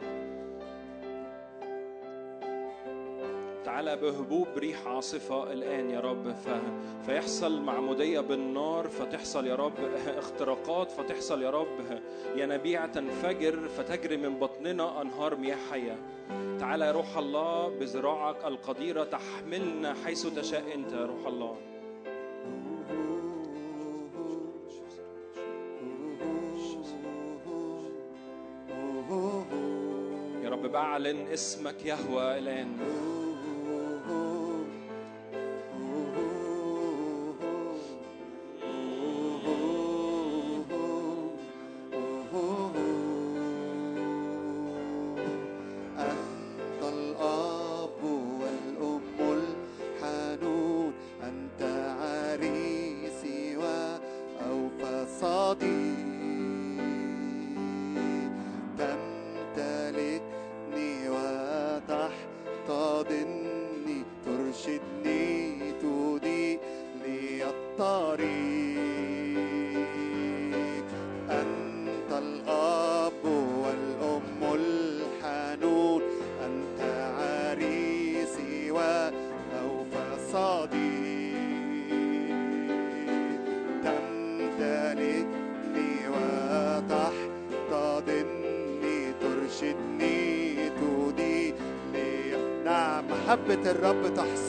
تعالى 3.77 3.95
بهبوب 3.95 4.47
ريح 4.57 4.87
عاصفة 4.87 5.53
الآن 5.53 5.89
يا 5.89 5.99
رب. 5.99 6.31
ف... 6.31 6.49
فيحصل 7.05 7.61
معمودية 7.61 8.19
بالنار 8.19 8.87
فتحصل 8.87 9.47
يا 9.47 9.55
رب 9.55 9.73
اختراقات 10.17 10.91
فتحصل 10.91 11.41
يا 11.41 11.49
رب 11.49 12.01
ينابيع 12.35 12.85
تنفجر 12.85 13.67
فتجري 13.67 14.17
من 14.17 14.39
بطننا 14.39 15.01
أنهار 15.01 15.35
مياه 15.35 15.57
حية 15.71 15.97
تعالى 16.59 16.85
يا 16.85 16.91
روح 16.91 17.17
الله 17.17 17.67
بذراعك 17.69 18.45
القديرة 18.45 19.03
تحملنا 19.03 19.95
حيث 20.05 20.27
تشاء 20.27 20.63
أنت 20.75 20.93
يا 20.93 21.05
روح 21.05 21.27
الله. 21.27 21.57
يا 30.43 30.49
رب 30.49 30.71
بعلن 30.71 31.27
اسمك 31.27 31.85
يهوى 31.85 32.37
الآن. 32.37 32.67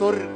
الرب 0.03 0.28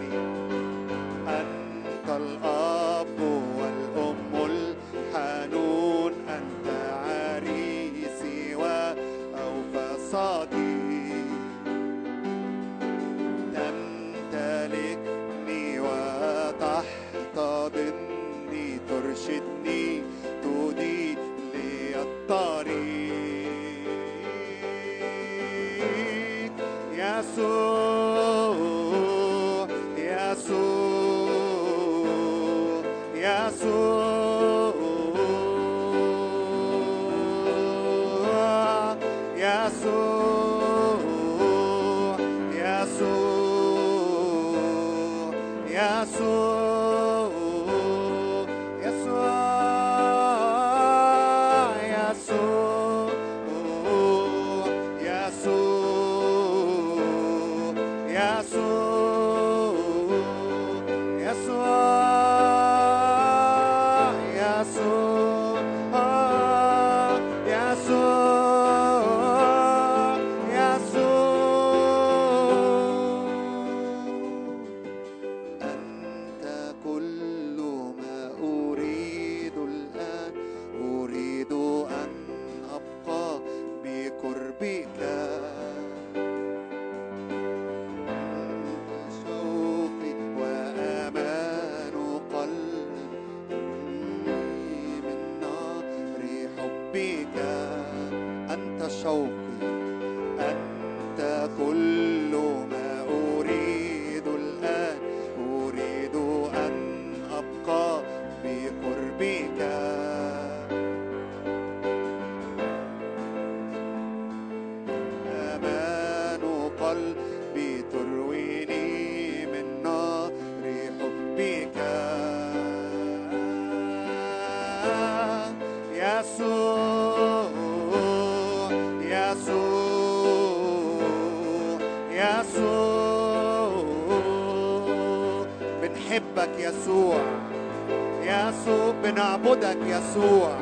a 139.93 140.01
sua. 140.01 140.62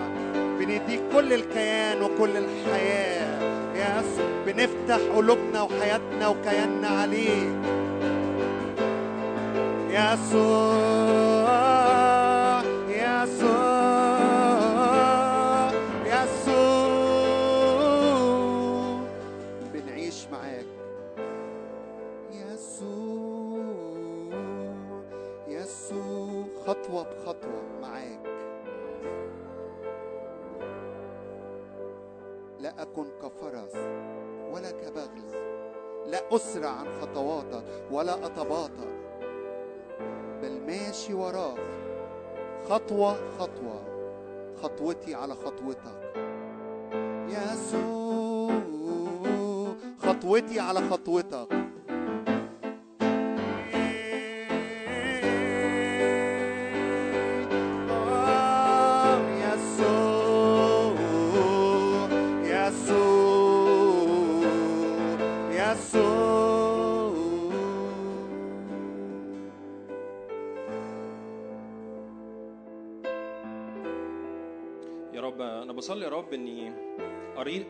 خطوة 42.90 43.16
خطوة. 43.38 43.80
خطوتي 44.62 45.14
على 45.14 45.34
خطوتك. 45.34 46.12
يسوع 47.28 48.60
خطوتي 50.02 50.60
على 50.60 50.80
خطوتك. 50.90 51.59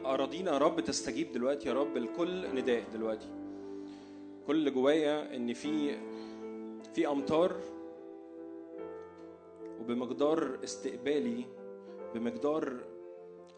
أراضينا 0.04 0.52
يا 0.52 0.58
رب 0.58 0.80
تستجيب 0.80 1.32
دلوقتي 1.32 1.68
يا 1.68 1.74
رب 1.74 1.96
لكل 1.96 2.54
نداء 2.54 2.84
دلوقتي. 2.92 3.28
كل 4.46 4.56
اللي 4.56 4.70
جوايا 4.70 5.36
إن 5.36 5.52
في 5.52 5.98
في 6.94 7.08
امطار 7.08 7.60
وبمقدار 9.80 10.58
استقبالي 10.64 11.44
بمقدار 12.14 12.80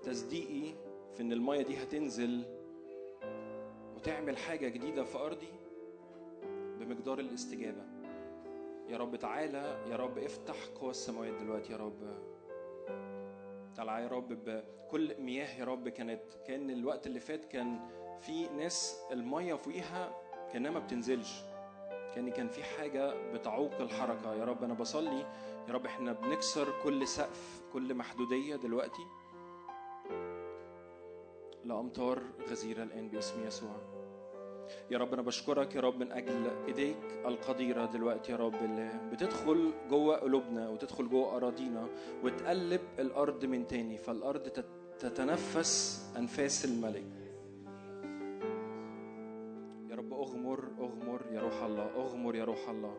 تصديقي 0.02 0.74
في 1.14 1.22
إن 1.22 1.32
المية 1.32 1.62
دي 1.62 1.76
هتنزل 1.76 2.42
وتعمل 3.96 4.36
حاجة 4.36 4.68
جديدة 4.68 5.04
في 5.04 5.18
أرضي 5.18 5.52
بمقدار 6.80 7.18
الاستجابة. 7.18 7.82
يا 8.88 8.96
رب 8.96 9.16
تعالى 9.16 9.84
يا 9.90 9.96
رب 9.96 10.18
افتح 10.18 10.56
قوى 10.80 10.90
السماوات 10.90 11.34
دلوقتي 11.42 11.72
يا 11.72 11.76
رب. 11.76 12.32
تعالى 13.76 14.02
يا 14.02 14.08
رب 14.08 14.28
بكل 14.28 15.20
مياه 15.20 15.58
يا 15.60 15.64
رب 15.64 15.88
كانت 15.88 16.22
كان 16.46 16.70
الوقت 16.70 17.06
اللي 17.06 17.20
فات 17.20 17.44
كان 17.44 17.78
في 18.20 18.48
ناس 18.48 19.00
الميه 19.12 19.54
فوقيها 19.54 20.14
كانها 20.52 20.70
ما 20.70 20.78
بتنزلش. 20.78 21.42
كان 22.14 22.30
كان 22.30 22.48
في 22.48 22.64
حاجة 22.64 23.32
بتعوق 23.32 23.74
الحركة. 23.80 24.34
يا 24.34 24.44
رب 24.44 24.64
أنا 24.64 24.74
بصلي. 24.74 25.20
يا 25.68 25.72
رب 25.72 25.86
إحنا 25.86 26.12
بنكسر 26.12 26.68
كل 26.84 27.06
سقف 27.08 27.62
كل 27.72 27.94
محدودية 27.94 28.56
دلوقتي. 28.56 29.06
لامطار 31.64 32.22
غزيرة 32.50 32.82
الآن 32.82 33.08
باسم 33.08 33.46
يسوع. 33.46 34.01
يا 34.90 34.98
رب 34.98 35.12
أنا 35.12 35.22
بشكرك 35.22 35.74
يا 35.74 35.80
رب 35.80 35.96
من 36.00 36.12
أجل 36.12 36.50
إيديك 36.66 36.96
القديرة 37.26 37.86
دلوقتي 37.86 38.32
يا 38.32 38.36
رب 38.36 38.54
اللي 38.54 38.90
بتدخل 39.12 39.72
جوه 39.90 40.16
قلوبنا 40.16 40.68
وتدخل 40.68 41.08
جوه 41.08 41.36
أراضينا 41.36 41.86
وتقلب 42.24 42.80
الأرض 42.98 43.44
من 43.44 43.66
تاني 43.66 43.98
فالأرض 43.98 44.42
تت- 44.48 44.64
تتنفس 44.98 46.02
أنفاس 46.16 46.64
الملك. 46.64 47.04
يا 49.90 49.94
رب 49.96 50.12
أغمر 50.12 50.68
أغمر 50.80 51.22
يا 51.32 51.40
روح 51.40 51.62
الله 51.62 51.86
أغمر 51.96 52.34
يا 52.36 52.44
روح 52.44 52.68
الله. 52.68 52.96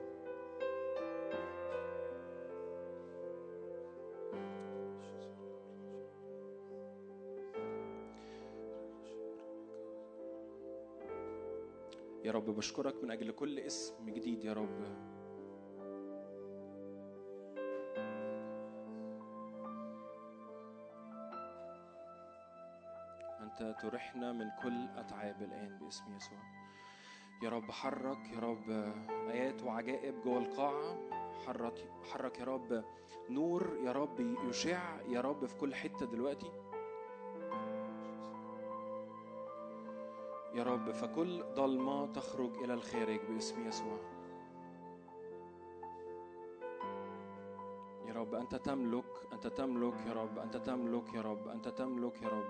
رب 12.33 12.45
بشكرك 12.45 13.03
من 13.03 13.11
أجل 13.11 13.31
كل 13.31 13.59
اسم 13.59 14.09
جديد 14.09 14.43
يا 14.43 14.53
رب. 14.53 14.83
أنت 23.39 23.75
ترحنا 23.81 24.31
من 24.31 24.45
كل 24.63 24.87
أتعاب 24.99 25.41
الآن 25.41 25.77
باسم 25.81 26.15
يسوع. 26.15 26.39
يا 27.43 27.49
رب 27.49 27.71
حرك 27.71 28.29
يا 28.33 28.39
رب 28.39 28.69
آيات 29.29 29.63
وعجائب 29.63 30.21
جوه 30.21 30.37
القاعة. 30.37 30.97
حرك 31.45 31.91
حرك 32.11 32.39
يا 32.39 32.45
رب 32.45 32.83
نور 33.29 33.77
يا 33.83 33.91
رب 33.91 34.19
يشع 34.49 35.01
يا 35.01 35.21
رب 35.21 35.45
في 35.45 35.55
كل 35.55 35.75
حتة 35.75 36.05
دلوقتي. 36.05 36.62
يا 40.53 40.63
رب 40.63 40.91
فكل 40.91 41.43
ضلمة 41.43 42.05
تخرج 42.05 42.57
إلى 42.63 42.73
الخارج 42.73 43.19
باسم 43.29 43.67
يسوع. 43.67 43.97
يا 48.07 48.13
رب 48.13 48.35
أنت 48.35 48.55
تملك 48.55 49.05
أنت 49.33 49.47
تملك 49.47 49.93
يا 50.07 50.13
رب 50.13 50.39
أنت 50.39 50.57
تملك 50.57 51.13
يا 51.13 51.21
رب 51.21 51.47
أنت 51.47 51.67
تملك 51.67 52.21
يا 52.21 52.27
رب. 52.27 52.49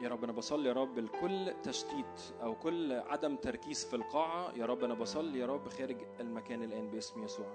يا 0.00 0.08
رب 0.08 0.24
أنا 0.24 0.32
بصلي 0.32 0.68
يا 0.68 0.72
رب 0.72 0.98
لكل 0.98 1.54
تشتيت 1.62 2.34
أو 2.42 2.54
كل 2.54 2.92
عدم 2.92 3.36
تركيز 3.36 3.84
في 3.84 3.96
القاعة. 3.96 4.52
يا 4.56 4.66
رب 4.66 4.84
أنا 4.84 4.94
بصلي 4.94 5.38
يا 5.38 5.46
رب 5.46 5.68
خارج 5.68 5.96
المكان 6.20 6.62
الآن 6.62 6.88
باسم 6.90 7.24
يسوع. 7.24 7.46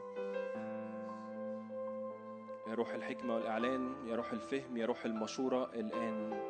يا 2.67 2.73
روح 2.73 2.89
الحكمة 2.93 3.35
والإعلان 3.35 3.95
يا 4.07 4.15
روح 4.15 4.31
الفهم 4.31 4.77
يا 4.77 4.85
روح 4.85 5.05
المشورة 5.05 5.73
الآن. 5.73 6.48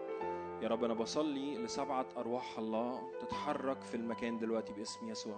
يا 0.61 0.67
رب 0.67 0.83
أنا 0.83 0.93
بصلي 0.93 1.57
لسبعة 1.57 2.05
أرواح 2.17 2.59
الله 2.59 3.01
تتحرك 3.19 3.81
في 3.81 3.95
المكان 3.95 4.37
دلوقتي 4.37 4.73
باسم 4.73 5.09
يسوع. 5.09 5.37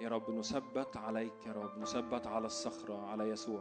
يا 0.00 0.08
رب 0.08 0.30
نثبت 0.30 0.96
عليك 0.96 1.46
يا 1.46 1.52
رب 1.52 1.78
نثبت 1.78 2.26
على 2.26 2.46
الصخرة 2.46 3.06
على 3.10 3.28
يسوع. 3.28 3.60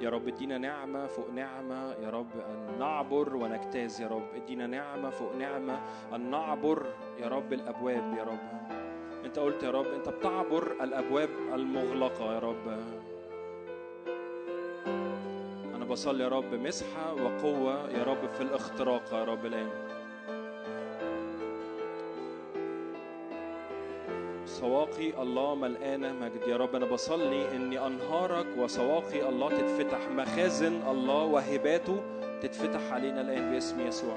يا 0.00 0.10
رب 0.10 0.28
ادينا 0.28 0.58
نعمة 0.58 1.06
فوق 1.06 1.30
نعمة 1.30 1.92
يا 1.92 2.10
رب 2.10 2.30
أن 2.36 2.78
نعبر 2.78 3.36
ونجتاز 3.36 4.00
يا 4.00 4.08
رب. 4.08 4.34
ادينا 4.34 4.66
نعمة 4.66 5.10
فوق 5.10 5.34
نعمة 5.34 5.80
أن 6.14 6.30
نعبر 6.30 6.86
يا 7.18 7.28
رب 7.28 7.52
الأبواب 7.52 8.14
يا 8.18 8.24
رب. 8.24 8.72
أنت 9.24 9.38
قلت 9.38 9.62
يا 9.62 9.70
رب 9.70 9.86
أنت 9.86 10.08
بتعبر 10.08 10.72
الأبواب 10.84 11.30
المغلقة 11.54 12.34
يا 12.34 12.38
رب. 12.38 12.78
بصلي 15.94 16.24
يا 16.24 16.28
رب 16.28 16.54
مسحة 16.54 17.14
وقوة 17.14 17.90
يا 17.90 18.02
رب 18.02 18.32
في 18.34 18.40
الاختراق 18.40 19.02
يا 19.12 19.24
رب 19.24 19.46
الآن 19.46 19.68
سواقي 24.46 25.22
الله 25.22 25.54
ملقانة 25.54 26.12
مجد. 26.12 26.48
يا 26.48 26.56
رب 26.56 26.74
أنا 26.74 26.86
بصلي 26.86 27.56
إني 27.56 27.86
أنهارك 27.86 28.46
وسواقي 28.58 29.28
الله 29.28 29.48
تتفتح. 29.48 29.98
مخازن 30.10 30.82
الله 30.90 31.24
وهباته 31.24 32.02
تتفتح 32.42 32.92
علينا 32.92 33.20
الآن 33.20 33.52
باسم 33.52 33.86
يسوع. 33.86 34.16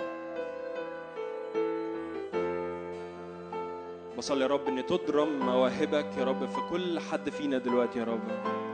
بصلي 4.17 4.41
يا 4.41 4.47
رب 4.47 4.67
إن 4.67 4.86
تضرم 4.86 5.39
مواهبك 5.39 6.07
يا 6.17 6.23
رب 6.23 6.45
في 6.45 6.61
كل 6.69 6.99
حد 6.99 7.30
فينا 7.30 7.57
دلوقتي 7.57 7.99
يا 7.99 8.03
رب. 8.03 8.66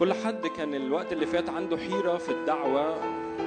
كل 0.00 0.12
حد 0.12 0.46
كان 0.46 0.74
الوقت 0.74 1.12
اللي 1.12 1.26
فات 1.26 1.48
عنده 1.48 1.76
حيرة 1.76 2.16
في 2.16 2.28
الدعوة. 2.32 2.94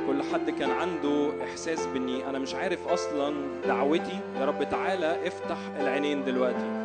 كل 0.07 0.23
حد 0.23 0.49
كان 0.49 0.69
عنده 0.69 1.43
إحساس 1.43 1.85
بإني 1.85 2.29
أنا 2.29 2.39
مش 2.39 2.55
عارف 2.55 2.87
أصلا 2.87 3.61
دعوتي. 3.67 4.19
يا 4.35 4.45
رب 4.45 4.69
تعالى 4.69 5.27
افتح 5.27 5.57
العينين 5.79 6.23
دلوقتي. 6.23 6.83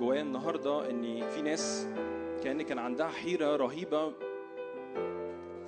جوايا 0.00 0.22
النهارده 0.22 0.90
ان 0.90 1.30
في 1.30 1.42
ناس 1.42 1.86
كان 2.44 2.62
كان 2.62 2.78
عندها 2.78 3.08
حيرة 3.08 3.56
رهيبة 3.56 4.12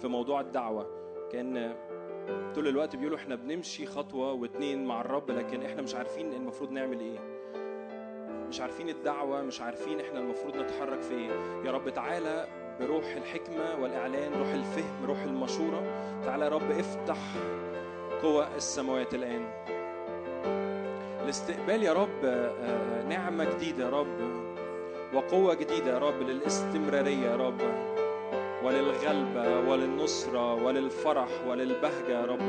في 0.01 0.09
موضوع 0.09 0.41
الدعوة. 0.41 0.99
كان 1.33 1.75
طول 2.55 2.69
الوقت 2.69 2.97
بيقولوا 2.97 3.19
إحنا 3.19 3.35
بنمشي 3.35 3.87
خطوة 3.87 4.33
واتنين 4.33 4.85
مع 4.85 5.01
الرب 5.01 5.31
لكن 5.31 5.63
إحنا 5.63 5.83
مش 5.83 5.95
عارفين 5.95 6.33
المفروض 6.33 6.71
نعمل 6.71 7.01
إيه. 7.01 7.19
مش 8.49 8.61
عارفين 8.61 8.89
الدعوة 8.89 9.43
مش 9.43 9.61
عارفين 9.61 10.01
إحنا 10.01 10.19
المفروض 10.21 10.57
نتحرك 10.57 11.03
في 11.03 11.15
إيه. 11.15 11.31
يا 11.65 11.71
رب 11.71 11.89
تعالى 11.91 12.47
بروح 12.81 13.05
الحكمة 13.17 13.83
والإعلان 13.83 14.33
روح 14.33 14.49
الفهم 14.49 15.05
روح 15.07 15.23
المشورة. 15.23 15.83
تعالى 16.25 16.45
يا 16.45 16.51
رب 16.51 16.71
افتح 16.71 17.19
قوى 18.23 18.47
السماوات 18.57 19.15
الآن. 19.15 19.47
الاستقبال 21.25 21.83
يا 21.83 21.93
رب 21.93 22.25
آه، 22.25 23.03
نعمة 23.09 23.45
جديدة 23.45 23.85
يا 23.85 23.91
رب 23.91 24.19
وقوة 25.15 25.55
جديدة 25.55 25.93
يا 25.93 25.99
رب 25.99 26.23
للاستمرارية 26.23 27.27
يا 27.27 27.37
رب. 27.37 27.61
وللغلبة 28.65 29.71
وللنصرة 29.71 30.65
وللفرح 30.65 31.29
وللبهجة 31.49 32.13
يا 32.13 32.25
رب. 32.25 32.41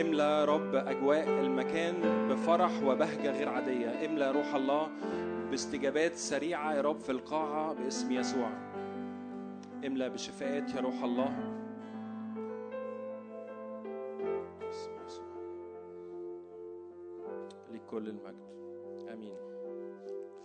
املى 0.00 0.44
رب 0.44 0.74
أجواء 0.74 1.28
المكان 1.28 2.28
بفرح 2.28 2.82
وبهجة 2.84 3.30
غير 3.38 3.48
عادية. 3.48 4.06
املى 4.06 4.30
روح 4.30 4.54
الله 4.54 4.88
باستجابات 5.50 6.14
سريعة 6.14 6.74
يا 6.74 6.80
رب 6.80 6.98
في 6.98 7.12
القاعة 7.12 7.72
باسم 7.72 8.12
يسوع. 8.12 8.48
املى 9.86 10.10
بشفاءات 10.10 10.74
يا 10.74 10.80
روح 10.80 11.02
الله. 11.02 11.54
كل 17.90 18.08
المجد. 18.08 18.34
آمين. 19.12 19.36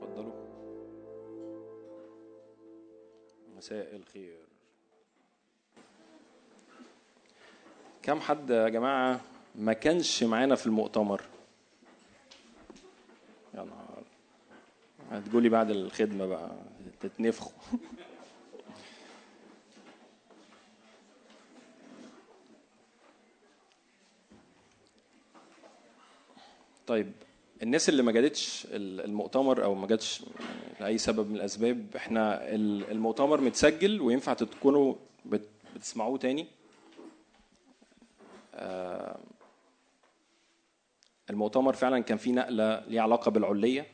اتفضلوا 0.02 0.34
مساء 3.58 3.96
الخير. 3.96 4.49
كم 8.10 8.20
حد 8.22 8.50
يا 8.50 8.70
جماعة 8.70 9.22
ما 9.56 9.74
كانش 9.74 10.24
معانا 10.24 10.56
في 10.56 10.66
المؤتمر؟ 10.68 11.22
يا 13.54 13.64
نهار. 13.64 14.04
هتقولي 15.12 15.50
بعد 15.50 15.70
الخدمة 15.70 16.26
بقى 16.26 16.52
تتنفخوا. 17.02 17.52
طيب 26.88 27.12
الناس 27.64 27.90
اللي 27.90 28.04
ما 28.04 28.12
جاتش 28.12 28.68
المؤتمر 28.72 29.64
أو 29.64 29.76
ما 29.76 29.88
جاتش 29.88 30.22
لأي 30.80 30.98
سبب 30.98 31.30
من 31.30 31.36
الأسباب 31.36 31.86
إحنا 31.96 32.50
المؤتمر 32.92 33.42
متسجل 33.42 34.02
وينفع 34.02 34.34
تكونوا 34.34 34.96
بت- 35.26 35.50
بتسمعوه 35.76 36.18
تاني؟ 36.18 36.48
المؤتمر 41.30 41.74
فعلا 41.74 42.00
كان 42.00 42.18
فيه 42.18 42.32
نقلة 42.32 42.80
ليها 42.88 43.02
علاقة 43.02 43.32
بالعلية. 43.32 43.88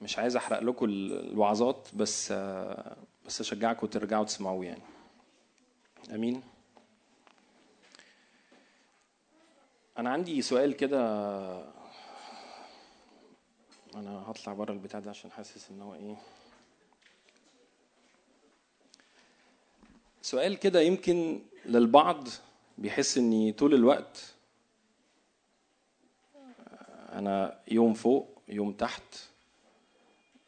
مش 0.00 0.18
عايز 0.18 0.36
أحرق 0.36 0.58
لكم 0.62 0.84
ال- 0.86 1.30
الوعظات 1.32 1.88
بس 1.94 2.32
آه، 2.32 2.96
بس 3.26 3.40
أشجعكم 3.40 3.86
ترجعوا 3.86 4.24
تسمعوه 4.24 4.64
يعني. 4.64 4.82
أمين؟ 6.14 6.42
أنا 9.98 10.10
عندي 10.10 10.42
سؤال 10.42 10.76
كده. 10.76 11.00
أنا 13.94 14.24
هطلع 14.30 14.52
بره 14.52 14.72
البتاع 14.72 15.00
ده 15.00 15.10
عشان 15.10 15.30
حاسس 15.30 15.70
إن 15.70 15.80
هو 15.82 15.94
إيه. 15.94 16.16
سؤال 20.22 20.56
كده 20.58 20.80
يمكن 20.80 21.40
للبعض 21.66 22.28
بيحس 22.80 23.18
إني 23.18 23.52
طول 23.52 23.74
الوقت 23.74 24.34
أنا 27.12 27.60
يوم 27.68 27.94
فوق 27.94 28.42
يوم 28.48 28.72
تحت 28.72 29.02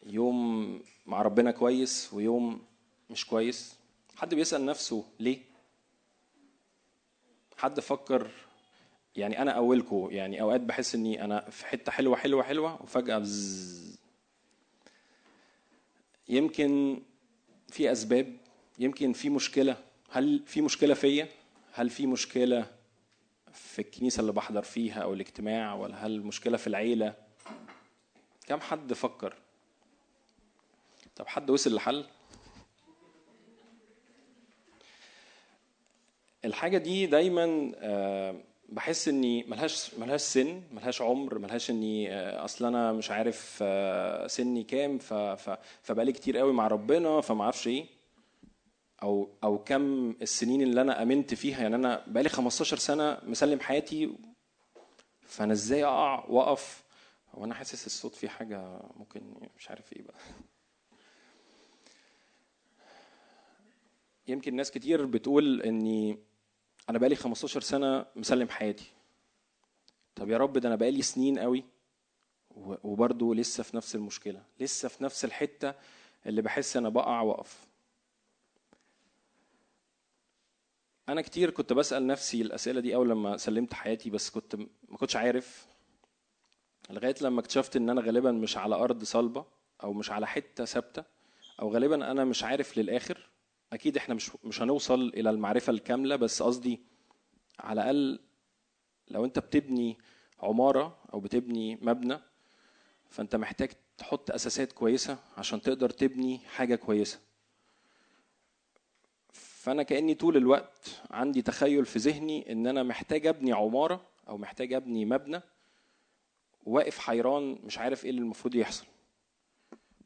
يوم 0.06 0.80
مع 1.06 1.22
ربنا 1.22 1.50
كويس 1.50 2.12
ويوم 2.12 2.62
مش 3.10 3.26
كويس. 3.26 3.74
حد 4.16 4.34
بيسأل 4.34 4.66
نفسه 4.66 5.04
ليه؟ 5.20 5.38
حد 7.56 7.80
فكر 7.80 8.30
يعني 9.16 9.42
أنا 9.42 9.50
اولكم 9.50 10.08
يعني 10.10 10.40
أوقات 10.40 10.60
بحس 10.60 10.94
إني 10.94 11.24
أنا 11.24 11.50
في 11.50 11.66
حتة 11.66 11.92
حلوة 11.92 12.16
حلوة 12.16 12.42
حلوة 12.42 12.82
وفجأة 12.82 13.18
بزز. 13.18 13.98
يمكن 16.28 17.02
في 17.68 17.92
أسباب 17.92 18.36
يمكن 18.78 19.12
في 19.12 19.30
مشكلة. 19.30 19.76
هل 20.10 20.42
في 20.46 20.60
مشكلة 20.60 20.94
فيا؟ 20.94 21.28
هل 21.74 21.90
في 21.90 22.06
مشكلة 22.06 22.66
في 23.52 23.78
الكنيسة 23.78 24.20
اللي 24.20 24.32
بحضر 24.32 24.62
فيها 24.62 25.02
أو 25.02 25.14
الاجتماع؟ 25.14 25.74
ولا 25.74 26.06
هل 26.06 26.20
مشكلة 26.20 26.56
في 26.56 26.66
العيلة؟ 26.66 27.14
كم 28.46 28.60
حد 28.60 28.92
فكر؟ 28.92 29.34
طب 31.16 31.26
حد 31.26 31.50
وصل 31.50 31.74
لحل؟ 31.74 32.04
الحاجة 36.44 36.78
دي 36.78 37.06
دايما 37.06 37.72
آه، 37.76 38.34
بحس 38.68 39.08
إني 39.08 39.42
ملهاش 39.42 39.94
ملهاش 39.94 40.20
سن 40.20 40.62
ملهاش 40.72 41.02
عمر 41.02 41.38
ملهاش 41.38 41.70
إني 41.70 42.12
آه، 42.12 42.44
أصل 42.44 42.64
أنا 42.64 42.92
مش 42.92 43.10
عارف 43.10 43.58
آه، 43.62 44.26
سني 44.26 44.64
كام 44.64 44.98
فبقالي 45.82 46.12
كتير 46.12 46.38
قوي 46.38 46.52
مع 46.52 46.66
ربنا 46.66 47.20
فما 47.20 47.44
أعرفش 47.44 47.66
إيه. 47.68 48.01
أو 49.02 49.28
أو 49.44 49.58
كم 49.58 50.10
السنين 50.10 50.62
اللي 50.62 50.80
أنا 50.80 51.02
آمنت 51.02 51.34
فيها. 51.34 51.62
يعني 51.62 51.76
أنا 51.76 52.04
بقالي 52.06 52.28
15 52.28 52.76
سنة 52.76 53.18
مسلم 53.26 53.60
حياتي 53.60 54.14
فأنا 55.26 55.52
إزاي 55.52 55.84
أقع 55.84 56.24
وأقف؟ 56.28 56.82
هو 57.34 57.44
أنا 57.44 57.54
حاسس 57.54 57.86
الصوت 57.86 58.14
فيه 58.14 58.28
حاجة 58.28 58.80
ممكن 58.96 59.20
مش 59.58 59.70
عارف 59.70 59.92
إيه 59.92 60.02
بقى. 60.02 60.14
يمكن 64.28 64.56
ناس 64.56 64.70
كتير 64.70 65.06
بتقول 65.06 65.62
إني 65.62 66.18
أنا 66.90 66.98
بقالي 66.98 67.16
15 67.16 67.60
سنة 67.60 68.06
مسلم 68.16 68.48
حياتي. 68.48 68.86
طب 70.14 70.30
يا 70.30 70.36
رب 70.38 70.58
ده 70.58 70.68
أنا 70.68 70.76
بقالي 70.76 71.02
سنين 71.02 71.38
قوي 71.38 71.64
وبرضه 72.56 73.34
لسه 73.34 73.62
في 73.62 73.76
نفس 73.76 73.94
المشكلة 73.94 74.42
لسه 74.60 74.88
في 74.88 75.04
نفس 75.04 75.24
الحتة 75.24 75.74
اللي 76.26 76.42
بحس 76.42 76.76
أنا 76.76 76.88
بقع 76.88 77.20
وأقف. 77.20 77.66
أنا 81.08 81.22
كتير 81.22 81.50
كنت 81.50 81.72
بسأل 81.72 82.06
نفسي 82.06 82.42
الأسئلة 82.42 82.80
دي 82.80 82.94
أول 82.94 83.10
لما 83.10 83.36
سلمت 83.36 83.74
حياتي 83.74 84.10
بس 84.10 84.30
كنت 84.30 84.56
ما 84.88 84.96
كنتش 84.96 85.16
عارف. 85.16 85.66
لغاية 86.90 87.14
لما 87.20 87.40
اكتشفت 87.40 87.76
إن 87.76 87.90
أنا 87.90 88.00
غالبا 88.00 88.32
مش 88.32 88.56
على 88.56 88.74
أرض 88.74 89.04
صلبة 89.04 89.44
أو 89.82 89.92
مش 89.92 90.10
على 90.10 90.26
حتة 90.26 90.64
ثابتة 90.64 91.04
أو 91.60 91.72
غالبا 91.74 92.10
أنا 92.10 92.24
مش 92.24 92.44
عارف 92.44 92.78
للآخر 92.78 93.28
أكيد 93.72 93.96
إحنا 93.96 94.14
مش 94.14 94.30
مش 94.44 94.62
هنوصل 94.62 95.00
إلى 95.08 95.30
المعرفة 95.30 95.70
الكاملة 95.70 96.16
بس 96.16 96.42
قصدي 96.42 96.80
على 97.60 97.80
الأقل 97.82 98.18
لو 99.08 99.24
أنت 99.24 99.38
بتبني 99.38 99.98
عمارة 100.40 100.98
أو 101.14 101.20
بتبني 101.20 101.76
مبنى 101.82 102.18
فأنت 103.10 103.36
محتاج 103.36 103.70
تحط 103.98 104.30
أساسات 104.30 104.72
كويسة 104.72 105.18
عشان 105.36 105.60
تقدر 105.62 105.90
تبني 105.90 106.38
حاجة 106.38 106.74
كويسة. 106.74 107.20
فأنا 109.62 109.82
كأني 109.82 110.14
طول 110.14 110.36
الوقت 110.36 111.02
عندي 111.10 111.42
تخيل 111.42 111.84
في 111.86 111.98
ذهني 111.98 112.52
إن 112.52 112.66
أنا 112.66 112.82
محتاج 112.82 113.26
أبني 113.26 113.52
عمارة 113.52 114.06
أو 114.28 114.38
محتاج 114.38 114.72
أبني 114.72 115.04
مبنى 115.04 115.40
واقف 116.66 116.98
حيران 116.98 117.58
مش 117.64 117.78
عارف 117.78 118.04
إيه 118.04 118.10
اللي 118.10 118.20
المفروض 118.20 118.54
يحصل. 118.54 118.86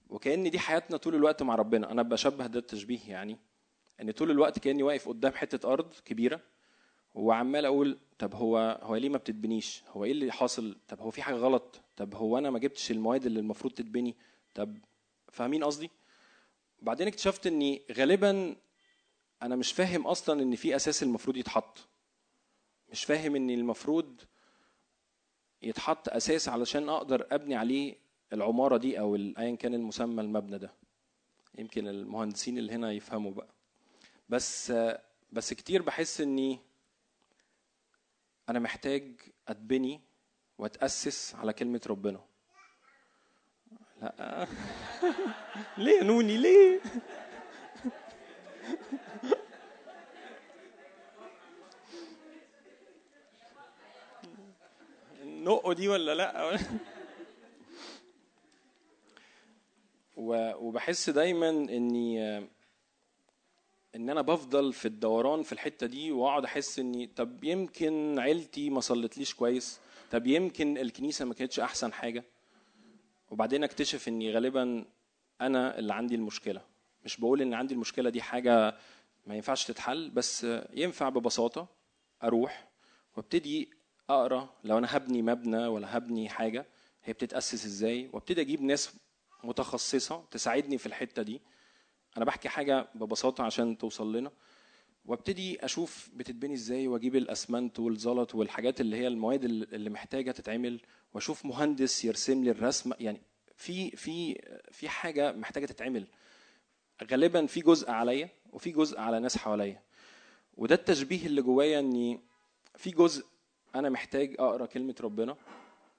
وكأن 0.09 0.51
دي 0.51 0.59
حياتنا 0.59 0.97
طول 0.97 1.15
الوقت 1.15 1.43
مع 1.43 1.55
ربنا. 1.55 1.91
أنا 1.91 2.03
بشبه 2.03 2.47
ده 2.47 2.59
التشبيه 2.59 2.99
يعني. 3.09 3.37
إن 4.01 4.11
طول 4.11 4.31
الوقت 4.31 4.59
كأني 4.59 4.83
واقف 4.83 5.09
قدام 5.09 5.33
حتة 5.33 5.73
أرض 5.73 5.93
كبيرة 6.05 6.41
وعمال 7.15 7.65
أقول 7.65 7.99
طب 8.19 8.35
هو 8.35 8.81
هو 8.83 8.97
ليه 8.97 9.09
ما 9.09 9.19
بتتبنيش؟ 9.19 9.83
هو 9.89 10.05
إيه 10.05 10.13
اللي 10.13 10.33
حاصل؟ 10.33 10.77
طب 10.89 11.01
هو 11.01 11.11
في 11.11 11.23
حاجة 11.23 11.35
غلط؟ 11.35 11.81
طب 11.97 12.15
هو 12.15 12.39
أنا 12.39 12.51
ما 12.51 12.59
جبتش 12.59 12.91
المواد 12.91 13.27
اللي 13.27 13.41
المفروض 13.41 13.73
تتبني؟ 13.73 14.17
طب 14.55 14.79
فاهمين 15.33 15.65
قصدي؟ 15.65 15.91
بعدين 16.83 17.07
اكتشفت 17.07 17.47
إني 17.47 17.83
غالبا 17.93 18.57
أنا 19.43 19.57
مش 19.57 19.73
فاهم 19.73 20.07
أصلا 20.07 20.43
إن 20.43 20.57
في 20.57 20.77
أساس 20.77 21.03
المفروض 21.03 21.37
يتحط. 21.37 21.79
مش 22.89 23.05
فاهم 23.05 23.37
إن 23.37 23.51
المفروض 23.51 24.21
يتحط 25.63 26.09
أساس 26.09 26.49
علشان 26.49 26.89
أقدر 26.89 27.27
أبني 27.31 27.55
عليه 27.55 27.97
العمارة 28.33 28.77
دي 28.77 29.01
أو 29.01 29.17
ايا 29.17 29.57
كان 29.57 29.75
المسمى 29.75 30.21
المبنى 30.23 30.59
ده. 30.59 30.73
يمكن 31.59 31.89
المهندسين 31.89 32.59
اللي 32.59 32.73
هنا 32.73 32.93
يفهموا 32.93 33.33
بقى. 33.33 33.49
بس 34.29 34.73
بس 35.33 35.53
كتير 35.55 35.83
بحس 35.83 36.21
إني 36.21 36.59
أنا 38.49 38.59
محتاج 38.59 39.21
أتبني 39.49 40.01
وأتأسس 40.59 41.35
على 41.35 41.53
كلمة 41.53 41.81
ربنا. 41.87 42.21
لا. 44.03 44.47
ليه 45.79 45.99
يا 45.99 46.05
نوني؟ 46.05 46.37
ليه؟ 46.37 46.81
نقه 55.25 55.73
دي 55.73 55.89
ولا 55.89 56.15
لأ؟ 56.15 56.59
وبحس 60.17 61.11
دايما 61.11 61.49
إني 61.49 62.39
إن 63.95 64.11
أنا 64.11 64.23
بفضل 64.23 64.73
في 64.73 64.89
الدوران 64.89 65.43
في 65.43 65.53
الحتة 65.53 65.87
دي 65.87 66.13
وأقعد 66.13 66.45
أحس 66.45 66.79
إني 66.79 67.07
طب 67.07 67.45
يمكن 67.45 68.19
عيلتي 68.19 68.71
ما 68.71 68.81
صلتليش 68.81 69.35
كويس 69.35 69.81
طب 70.11 70.27
يمكن 70.27 70.79
الكنيسة 70.79 71.25
ما 71.25 71.35
كانتش 71.35 71.61
أحسن 71.61 71.93
حاجة 71.93 72.25
وبعدين 73.31 73.65
أكتشف 73.65 74.09
إني 74.09 74.33
غالبا 74.33 74.85
أنا 75.41 75.79
اللي 75.79 75.95
عندي 75.95 76.15
المشكلة. 76.15 76.76
مش 77.07 77.21
بقول 77.21 77.43
إن 77.43 77.55
عندي 77.55 77.75
المشكلة 77.75 78.11
دي 78.11 78.23
حاجة 78.23 78.77
ما 79.27 79.35
ينفعش 79.35 79.65
تتحل 79.65 80.11
بس 80.11 80.47
ينفع 80.75 81.09
ببساطة 81.09 81.69
أروح 82.23 82.69
وأبتدي 83.17 83.71
أقرأ 84.11 84.49
لو 84.65 84.79
أنا 84.79 84.97
هبني 84.97 85.23
مبنى 85.23 85.67
ولا 85.67 85.97
هبني 85.97 86.29
حاجة 86.29 86.67
هي 87.05 87.13
بتتأسس 87.13 87.65
إزاي 87.65 88.11
وأبتدي 88.13 88.41
أجيب 88.41 88.63
ناس 88.63 88.97
متخصصة 89.45 90.25
تساعدني 90.31 90.79
في 90.79 90.87
الحتة 90.87 91.23
دي. 91.23 91.41
أنا 92.17 92.25
بحكي 92.25 92.49
حاجة 92.49 92.89
ببساطة 92.95 93.45
عشان 93.45 93.79
توصل 93.79 94.17
لنا. 94.17 94.31
وأبتدي 95.05 95.65
أشوف 95.65 96.11
بتتبني 96.15 96.55
إزاي 96.55 96.89
وأجيب 96.89 97.17
الأسمنت 97.17 97.79
والزلط 97.79 98.35
والحاجات 98.35 98.81
اللي 98.81 98.97
هي 98.97 99.07
المواد 99.07 99.45
اللي 99.45 99.91
محتاجة 99.91 100.31
تتعمل 100.31 100.81
وأشوف 101.15 101.47
مهندس 101.47 102.05
يرسم 102.05 102.45
لي 102.45 102.51
الرسم 102.51 102.93
يعني 103.01 103.21
في 103.57 103.91
في 103.91 104.43
في 104.73 104.89
حاجة 104.89 105.33
محتاجة 105.33 105.67
تتعمل. 105.67 106.07
غالبا 107.11 107.47
في 107.47 107.61
جزء 107.61 107.91
عليا 107.91 108.29
وفي 108.53 108.71
جزء 108.71 109.01
على 109.01 109.21
ناس 109.21 109.37
حواليا. 109.39 109.83
وده 110.57 110.75
التشبيه 110.75 111.27
اللي 111.27 111.43
جوايا 111.43 111.79
إني 111.79 112.21
في 112.77 112.91
جزء 112.91 113.27
أنا 113.75 113.89
محتاج 113.89 114.37
أقرأ 114.39 114.67
كلمة 114.67 114.95
ربنا 115.01 115.37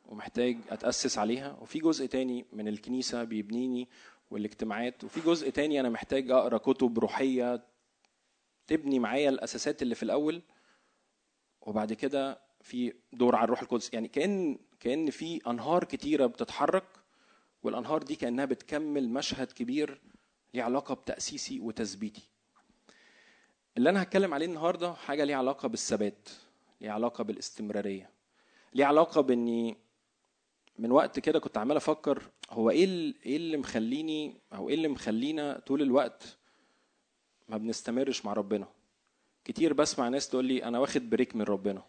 ومحتاج 0.05 0.57
أتأسس 0.69 1.17
عليها 1.17 1.57
وفي 1.61 1.79
جزء 1.79 2.05
تاني 2.05 2.45
من 2.53 2.67
الكنيسة 2.67 3.23
بيبنيني 3.23 3.87
والاجتماعات 4.31 5.03
وفي 5.03 5.21
جزء 5.21 5.49
تاني 5.49 5.79
أنا 5.79 5.89
محتاج 5.89 6.31
أقرأ 6.31 6.57
كتب 6.57 6.99
روحية 6.99 7.63
تبني 8.67 8.99
معايا 8.99 9.29
الأساسات 9.29 9.81
اللي 9.81 9.95
في 9.95 10.03
الأول 10.03 10.41
وبعد 11.61 11.93
كده 11.93 12.39
في 12.61 12.93
دور 13.13 13.35
على 13.35 13.43
الروح 13.43 13.61
القدس. 13.61 13.93
يعني 13.93 14.07
كأن 14.07 14.59
كأن 14.79 15.09
في 15.09 15.41
أنهار 15.47 15.83
كتيرة 15.83 16.25
بتتحرك 16.25 16.83
والأنهار 17.63 18.03
دي 18.03 18.15
كأنها 18.15 18.45
بتكمل 18.45 19.09
مشهد 19.09 19.51
كبير 19.51 20.01
ليه 20.57 20.63
علاقة 20.63 20.95
بتأسيسي 20.95 21.59
وتثبيتي. 21.59 22.21
اللي 23.77 23.89
أنا 23.89 24.01
هتكلم 24.01 24.33
عليه 24.33 24.45
النهارده 24.45 24.93
حاجة 24.93 25.23
ليها 25.23 25.35
علاقة 25.37 25.67
بالثبات 25.67 26.29
ليها 26.81 26.91
علاقة 26.91 27.23
بالاستمرارية 27.23 28.09
ليها 28.73 28.85
علاقة 28.85 29.21
بإني 29.21 29.77
من 30.79 30.91
وقت 30.91 31.19
كده 31.19 31.39
كنت 31.39 31.57
عمال 31.57 31.77
أفكر 31.77 32.23
هو 32.49 32.69
إيه 32.69 32.85
إيه 33.25 33.37
اللي 33.37 33.57
مخليني 33.57 34.41
أو 34.53 34.69
إيه 34.69 34.75
اللي 34.75 34.87
مخلينا 34.87 35.59
طول 35.59 35.81
الوقت 35.81 36.37
ما 37.49 37.57
بنستمرش 37.57 38.25
مع 38.25 38.33
ربنا؟ 38.33 38.67
كتير 39.45 39.73
بسمع 39.73 40.07
ناس 40.09 40.29
تقول 40.29 40.45
لي 40.45 40.63
أنا 40.63 40.79
واخد 40.79 41.09
بريك 41.09 41.35
من 41.35 41.41
ربنا. 41.41 41.83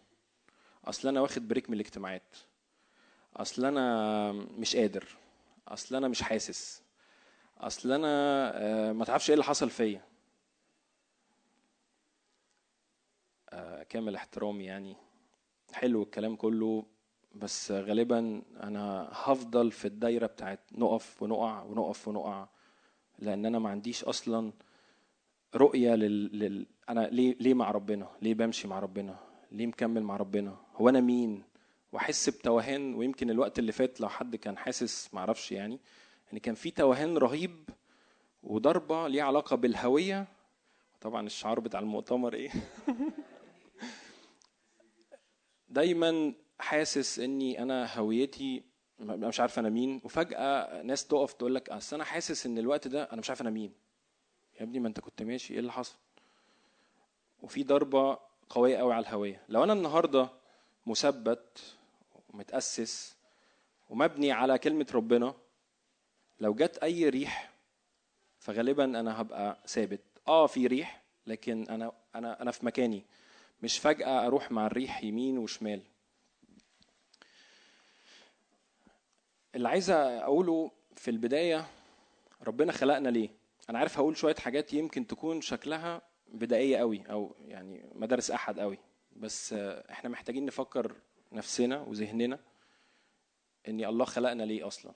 أصل 0.84 1.08
أنا 1.08 1.20
واخد 1.20 1.48
بريك 1.48 1.70
من 1.70 1.74
الاجتماعات. 1.74 2.36
أصل 3.36 3.64
أنا 3.64 4.32
مش 4.32 4.76
قادر. 4.76 5.08
أصل 5.68 5.96
أنا 5.96 6.08
مش 6.08 6.22
حاسس. 6.22 6.87
أصل 7.60 7.92
أنا 7.92 8.08
آه، 8.54 8.92
ما 8.92 9.04
تعرفش 9.04 9.30
إيه 9.30 9.34
اللي 9.34 9.44
حصل 9.44 9.70
فيا. 9.70 10.02
آه، 13.50 13.82
كامل 13.82 14.14
احترامي 14.14 14.64
يعني. 14.64 14.96
حلو 15.72 16.02
الكلام 16.02 16.36
كله 16.36 16.84
بس 17.34 17.72
غالبا 17.72 18.42
أنا 18.62 19.08
هفضل 19.12 19.72
في 19.72 19.84
الدايرة 19.84 20.26
بتاعت 20.26 20.60
نقف 20.72 21.22
ونقع 21.22 21.62
ونقف 21.62 22.08
ونقع 22.08 22.48
لأن 23.18 23.46
أنا 23.46 23.58
ما 23.58 23.70
عنديش 23.70 24.04
أصلا 24.04 24.52
رؤية 25.54 25.94
لل... 25.94 26.38
لل... 26.38 26.66
أنا 26.88 27.00
ليه 27.00 27.36
ليه 27.40 27.54
مع 27.54 27.70
ربنا؟ 27.70 28.08
ليه 28.22 28.34
بمشي 28.34 28.68
مع 28.68 28.78
ربنا؟ 28.78 29.16
ليه 29.52 29.66
مكمل 29.66 30.02
مع 30.02 30.16
ربنا؟ 30.16 30.56
هو 30.76 30.88
أنا 30.88 31.00
مين؟ 31.00 31.42
وأحس 31.92 32.28
بتوهان 32.28 32.94
ويمكن 32.94 33.30
الوقت 33.30 33.58
اللي 33.58 33.72
فات 33.72 34.00
لو 34.00 34.08
حد 34.08 34.36
كان 34.36 34.58
حاسس 34.58 35.14
ما 35.14 35.20
أعرفش 35.20 35.52
يعني 36.28 36.38
ان 36.38 36.42
كان 36.42 36.54
في 36.54 36.70
توهان 36.70 37.18
رهيب 37.18 37.68
وضربة 38.42 39.08
ليها 39.08 39.24
علاقة 39.24 39.56
بالهوية. 39.56 40.26
طبعا 41.00 41.26
الشعار 41.26 41.60
بتاع 41.60 41.80
المؤتمر 41.80 42.34
إيه؟ 42.34 42.50
دايما 45.68 46.34
حاسس 46.58 47.18
إني 47.18 47.62
أنا 47.62 47.98
هويتي 47.98 48.62
مش 49.00 49.40
عارف 49.40 49.58
أنا 49.58 49.68
مين. 49.68 50.00
وفجأة 50.04 50.82
ناس 50.82 51.06
تقف 51.06 51.32
تقول 51.32 51.54
لك 51.54 51.70
أصل 51.70 51.96
أنا 51.96 52.04
حاسس 52.04 52.46
إن 52.46 52.58
الوقت 52.58 52.88
ده 52.88 53.02
أنا 53.02 53.20
مش 53.20 53.30
عارف 53.30 53.40
أنا 53.40 53.50
مين. 53.50 53.72
يا 54.58 54.62
ابني 54.62 54.80
ما 54.80 54.88
أنت 54.88 55.00
كنت 55.00 55.22
ماشي 55.22 55.54
إيه 55.54 55.60
اللي 55.60 55.72
حصل؟ 55.72 55.96
وفي 57.42 57.62
ضربة 57.62 58.18
قوية 58.48 58.76
قوي 58.76 58.94
على 58.94 59.06
الهوية. 59.06 59.42
لو 59.48 59.64
أنا 59.64 59.72
النهارده 59.72 60.28
مثبت 60.86 61.74
ومتأسس 62.28 63.16
ومبني 63.90 64.32
على 64.32 64.58
كلمة 64.58 64.86
ربنا 64.94 65.34
لو 66.40 66.54
جت 66.54 66.78
أي 66.78 67.08
ريح 67.08 67.50
فغالبا 68.38 68.84
أنا 68.84 69.20
هبقى 69.20 69.58
ثابت. 69.66 70.00
آه 70.28 70.46
في 70.46 70.66
ريح 70.66 71.02
لكن 71.26 71.66
أنا 71.68 71.92
أنا 72.14 72.42
أنا 72.42 72.50
في 72.50 72.66
مكاني. 72.66 73.04
مش 73.62 73.78
فجأة 73.78 74.26
أروح 74.26 74.50
مع 74.50 74.66
الريح 74.66 75.04
يمين 75.04 75.38
وشمال. 75.38 75.82
اللي 79.54 79.68
عايز 79.68 79.90
أقوله 79.90 80.70
في 80.96 81.10
البداية 81.10 81.66
ربنا 82.42 82.72
خلقنا 82.72 83.08
ليه؟ 83.08 83.30
أنا 83.70 83.78
عارف 83.78 83.98
هقول 83.98 84.16
شوية 84.16 84.34
حاجات 84.34 84.72
يمكن 84.74 85.06
تكون 85.06 85.40
شكلها 85.40 86.02
بدائية 86.28 86.76
قوي 86.78 87.10
أو 87.10 87.34
يعني 87.44 87.90
مدارس 87.94 88.30
أحد 88.30 88.60
قوي. 88.60 88.78
بس 89.16 89.52
آه، 89.52 89.92
إحنا 89.92 90.10
محتاجين 90.10 90.46
نفكر 90.46 90.94
نفسنا 91.32 91.80
وذهننا 91.80 92.38
ان 93.68 93.84
الله 93.84 94.04
خلقنا 94.04 94.42
ليه 94.42 94.66
أصلا. 94.66 94.92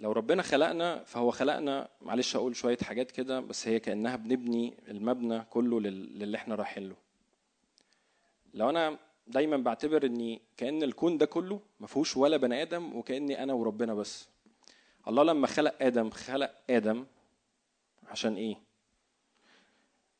لو 0.00 0.12
ربنا 0.12 0.42
خلقنا 0.42 1.04
فهو 1.04 1.30
خلقنا 1.30 1.88
معلش 2.02 2.36
أقول 2.36 2.56
شوية 2.56 2.76
حاجات 2.82 3.10
كده 3.10 3.40
بس 3.40 3.68
هي 3.68 3.80
كأنها 3.80 4.16
بنبني 4.16 4.74
المبنى 4.88 5.40
كله 5.50 5.80
لل- 5.80 6.18
للي 6.18 6.36
إحنا 6.36 6.54
رايحين 6.54 6.88
له. 6.88 6.96
لو 8.54 8.70
أنا 8.70 8.98
دايما 9.26 9.56
بعتبر 9.56 10.06
إني 10.06 10.42
كأن 10.56 10.82
الكون 10.82 11.18
ده 11.18 11.26
كله 11.26 11.60
ما 11.80 11.86
فيهوش 11.86 12.16
ولا 12.16 12.36
بني 12.36 12.62
آدم 12.62 12.96
وكأني 12.96 13.42
أنا 13.42 13.52
وربنا 13.52 13.94
بس. 13.94 14.28
الله 15.08 15.22
لما 15.22 15.46
خلق 15.46 15.74
آدم 15.82 16.10
خلق 16.10 16.54
آدم 16.70 17.06
عشان 18.08 18.34
إيه؟ 18.36 18.56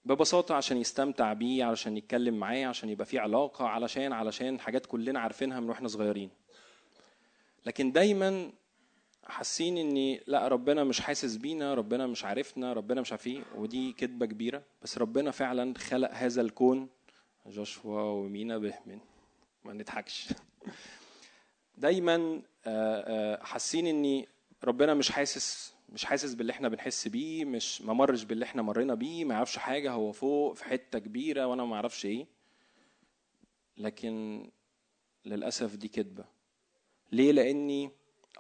ببساطة 0.05 0.55
عشان 0.55 0.77
يستمتع 0.77 1.33
بيه 1.33 1.64
علشان 1.64 1.97
يتكلم 1.97 2.35
معاه 2.35 2.64
عشان 2.66 2.89
يبقى 2.89 3.07
في 3.07 3.18
علاقة 3.18 3.66
علشان 3.68 4.12
علشان 4.12 4.61
حاجات 4.61 4.87
كلنا 4.87 5.20
عارفينها 5.20 5.61
من 5.61 5.68
وإحنا 5.68 5.89
صغيرين. 5.89 6.31
لكن 7.66 7.93
دايما 7.93 8.53
حاسين 9.29 9.79
ان 9.79 10.18
لا 10.27 10.49
ربنا 10.49 10.85
مش 10.85 11.01
حاسس 11.01 11.37
بينا 11.37 11.74
ربنا 11.74 12.07
مش 12.07 12.24
عارفنا 12.24 12.72
ربنا 12.72 13.01
مش 13.01 13.12
عارف 13.12 13.27
إيه. 13.27 13.43
ودي 13.55 13.93
كذبة 13.93 14.27
كبيرة. 14.27 14.62
بس 14.83 14.99
ربنا 14.99 15.31
فعلا 15.31 15.74
خلق 15.79 16.11
هذا 16.12 16.41
الكون. 16.41 16.89
جوشوا 17.47 18.01
ومينا 18.01 18.59
بهمن. 18.59 19.01
ما 19.64 19.72
نضحكش. 19.72 20.29
دايما 21.79 22.43
آه، 22.66 23.35
آه، 23.37 23.45
حاسين 23.45 23.87
ان 23.87 24.24
ربنا 24.64 24.95
مش 24.95 25.11
حاسس 25.11 25.74
مش 25.89 26.05
حاسس 26.05 26.35
باللي 26.35 26.53
إحنا 26.53 26.68
بنحس 26.68 27.09
بيه 27.09 27.45
مش 27.45 27.83
ما 27.83 27.93
مرش 27.93 28.22
باللي 28.22 28.45
إحنا 28.45 28.62
مرينا 28.62 28.95
بيه 28.95 29.24
ما 29.24 29.35
يعرفش 29.35 29.59
حاجة 29.59 29.93
هو 29.93 30.12
فوق 30.12 30.55
في 30.55 30.64
حتة 30.64 30.99
كبيرة 30.99 31.47
وأنا 31.47 31.64
ما 31.64 31.77
أعرفش 31.77 32.07
إيه. 32.07 32.27
لكن 33.77 34.47
للأسف 35.24 35.77
دي 35.77 35.89
كذبه 35.89 36.24
ليه؟ 37.12 37.33
لأني 37.33 37.91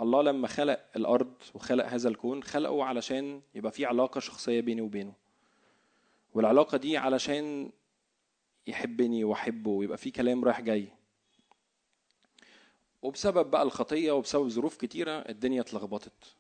الله 0.00 0.22
لما 0.22 0.48
خلق 0.48 0.84
الأرض 0.96 1.32
وخلق 1.54 1.86
هذا 1.86 2.08
الكون 2.08 2.42
خلقه 2.42 2.84
علشان 2.84 3.40
يبقى 3.54 3.72
في 3.72 3.84
علاقة 3.84 4.20
شخصية 4.20 4.60
بيني 4.60 4.80
وبينه. 4.80 5.12
والعلاقة 6.34 6.78
دي 6.78 6.96
علشان 6.96 7.70
يحبني 8.66 9.24
وأحبه 9.24 9.70
ويبقى 9.70 9.98
في 9.98 10.10
كلام 10.10 10.44
رايح 10.44 10.60
جاي. 10.60 10.88
وبسبب 13.02 13.50
بقى 13.50 13.62
الخطية 13.62 14.12
وبسبب 14.12 14.48
ظروف 14.48 14.76
كتيرة 14.76 15.10
الدنيا 15.10 15.60
اتلخبطت. 15.60 16.36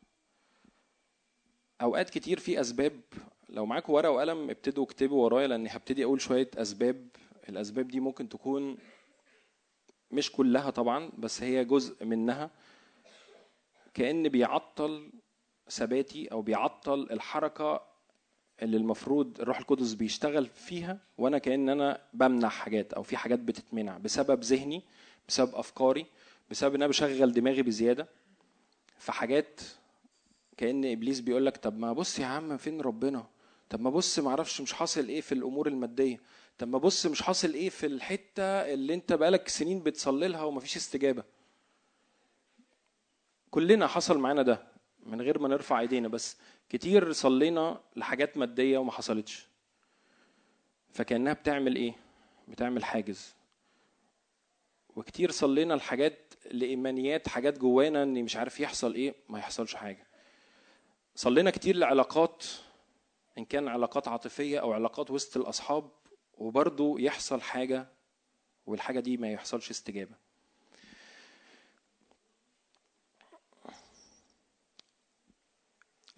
أوقات 1.82 2.10
كتير 2.10 2.38
في 2.40 2.60
أسباب 2.60 3.00
لو 3.48 3.66
معاكم 3.66 3.92
ورقة 3.92 4.10
وقلم 4.10 4.50
ابتدوا 4.50 4.84
اكتبوا 4.84 5.24
ورايا 5.24 5.46
لأني 5.46 5.68
هبتدي 5.72 6.04
أقول 6.04 6.20
شوية 6.20 6.50
أسباب. 6.56 7.08
الأسباب 7.48 7.88
دي 7.88 8.00
ممكن 8.00 8.28
تكون 8.28 8.76
مش 10.10 10.32
كلها 10.32 10.70
طبعا 10.70 11.10
بس 11.18 11.42
هي 11.42 11.64
جزء 11.64 12.04
منها. 12.04 12.50
كأن 13.96 14.28
بيعطل 14.28 15.10
ثباتي 15.70 16.26
أو 16.32 16.42
بيعطل 16.42 17.08
الحركة 17.10 17.82
اللي 18.62 18.76
المفروض 18.76 19.40
الروح 19.40 19.58
القدس 19.58 19.92
بيشتغل 19.92 20.46
فيها 20.46 20.98
وأنا 21.18 21.38
كأن 21.38 21.68
أنا 21.68 22.00
بمنع 22.14 22.48
حاجات 22.48 22.92
أو 22.92 23.02
في 23.02 23.16
حاجات 23.16 23.38
بتتمنع 23.38 23.98
بسبب 23.98 24.42
ذهني 24.44 24.82
بسبب 25.28 25.54
أفكاري 25.54 26.06
بسبب 26.50 26.74
إن 26.74 26.82
أنا 26.82 26.88
بشغل 26.88 27.32
دماغي 27.32 27.62
بزيادة. 27.62 28.08
في 28.98 29.12
حاجات 29.12 29.60
كأن 30.56 30.84
إبليس 30.84 31.20
بيقول 31.20 31.46
لك 31.46 31.56
طب 31.56 31.78
ما 31.78 31.92
بص 31.92 32.18
يا 32.18 32.26
عم 32.26 32.56
فين 32.56 32.80
ربنا؟ 32.80 33.26
طب 33.70 33.80
ما 33.80 33.90
بص 33.90 34.18
ما 34.18 34.30
أعرفش 34.30 34.60
مش 34.60 34.72
حاصل 34.72 35.08
إيه 35.08 35.20
في 35.20 35.32
الأمور 35.32 35.68
المادية. 35.68 36.20
طب 36.58 36.68
ما 36.68 36.78
بص 36.78 37.06
مش 37.06 37.22
حاصل 37.22 37.54
إيه 37.54 37.68
في 37.68 37.86
الحتة 37.86 38.42
اللي 38.42 38.94
أنت 38.94 39.12
بقالك 39.12 39.48
سنين 39.48 39.82
بتصلي 39.82 40.28
لها 40.28 40.42
ومفيش 40.42 40.76
استجابة. 40.76 41.35
كلنا 43.50 43.86
حصل 43.86 44.18
معانا 44.18 44.42
ده 44.42 44.66
من 45.06 45.20
غير 45.22 45.38
ما 45.38 45.48
نرفع 45.48 45.80
ايدينا 45.80 46.08
بس 46.08 46.36
كتير 46.68 47.12
صلينا 47.12 47.80
لحاجات 47.96 48.36
مادية 48.36 48.78
وما 48.78 48.92
حصلتش. 48.92 49.46
فكأنها 50.92 51.32
بتعمل 51.32 51.76
إيه؟ 51.76 51.92
بتعمل 52.48 52.84
حاجز. 52.84 53.34
وكتير 54.96 55.30
صلينا 55.30 55.74
لحاجات 55.74 56.34
لإيمانيات 56.50 57.28
حاجات 57.28 57.58
جوانا 57.58 58.02
إن 58.02 58.22
مش 58.24 58.36
عارف 58.36 58.60
يحصل 58.60 58.94
إيه 58.94 59.14
ما 59.28 59.38
يحصلش 59.38 59.74
حاجة. 59.74 60.06
صلينا 61.14 61.50
كتير 61.50 61.76
لعلاقات 61.76 62.44
إن 63.38 63.44
كان 63.44 63.68
علاقات 63.68 64.08
عاطفية 64.08 64.58
أو 64.60 64.72
علاقات 64.72 65.10
وسط 65.10 65.36
الأصحاب 65.36 65.90
وبرضه 66.34 67.00
يحصل 67.00 67.40
حاجة 67.40 67.88
والحاجة 68.66 69.00
دي 69.00 69.16
ما 69.16 69.30
يحصلش 69.32 69.70
استجابة. 69.70 70.25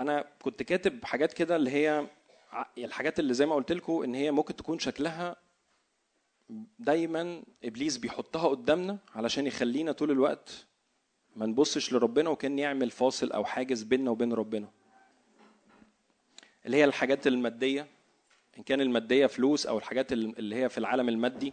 أنا 0.01 0.25
كنت 0.43 0.63
كاتب 0.63 1.05
حاجات 1.05 1.33
كده 1.33 1.57
اللي 1.57 1.71
هي 1.71 2.07
الحاجات 2.79 3.21
اللي 3.21 3.35
زي 3.35 3.47
ما 3.47 3.55
قلت 3.55 3.73
لكم 3.73 4.03
إن 4.03 4.15
هي 4.15 4.31
ممكن 4.31 4.57
تكون 4.57 4.79
شكلها 4.79 5.37
دايما 6.79 7.43
إبليس 7.65 7.97
بيحطها 7.97 8.49
قدامنا 8.49 8.99
علشان 9.15 9.47
يخلينا 9.47 9.93
طول 9.93 10.11
الوقت 10.11 10.67
ما 11.37 11.47
نبصش 11.47 11.93
لربنا 11.93 12.31
وكأن 12.31 12.59
يعمل 12.59 12.91
فاصل 12.91 13.33
أو 13.33 13.45
حاجز 13.45 13.83
بيننا 13.83 14.11
وبين 14.11 14.33
ربنا. 14.33 14.69
اللي 16.67 16.77
هي 16.77 16.85
الحاجات 16.85 17.27
المادية 17.27 17.87
إن 18.59 18.63
كان 18.63 18.81
المادية 18.81 19.27
فلوس 19.27 19.67
أو 19.67 19.79
الحاجات 19.79 20.13
اللي 20.13 20.57
هي 20.57 20.69
في 20.69 20.79
العالم 20.79 21.09
المادي 21.09 21.53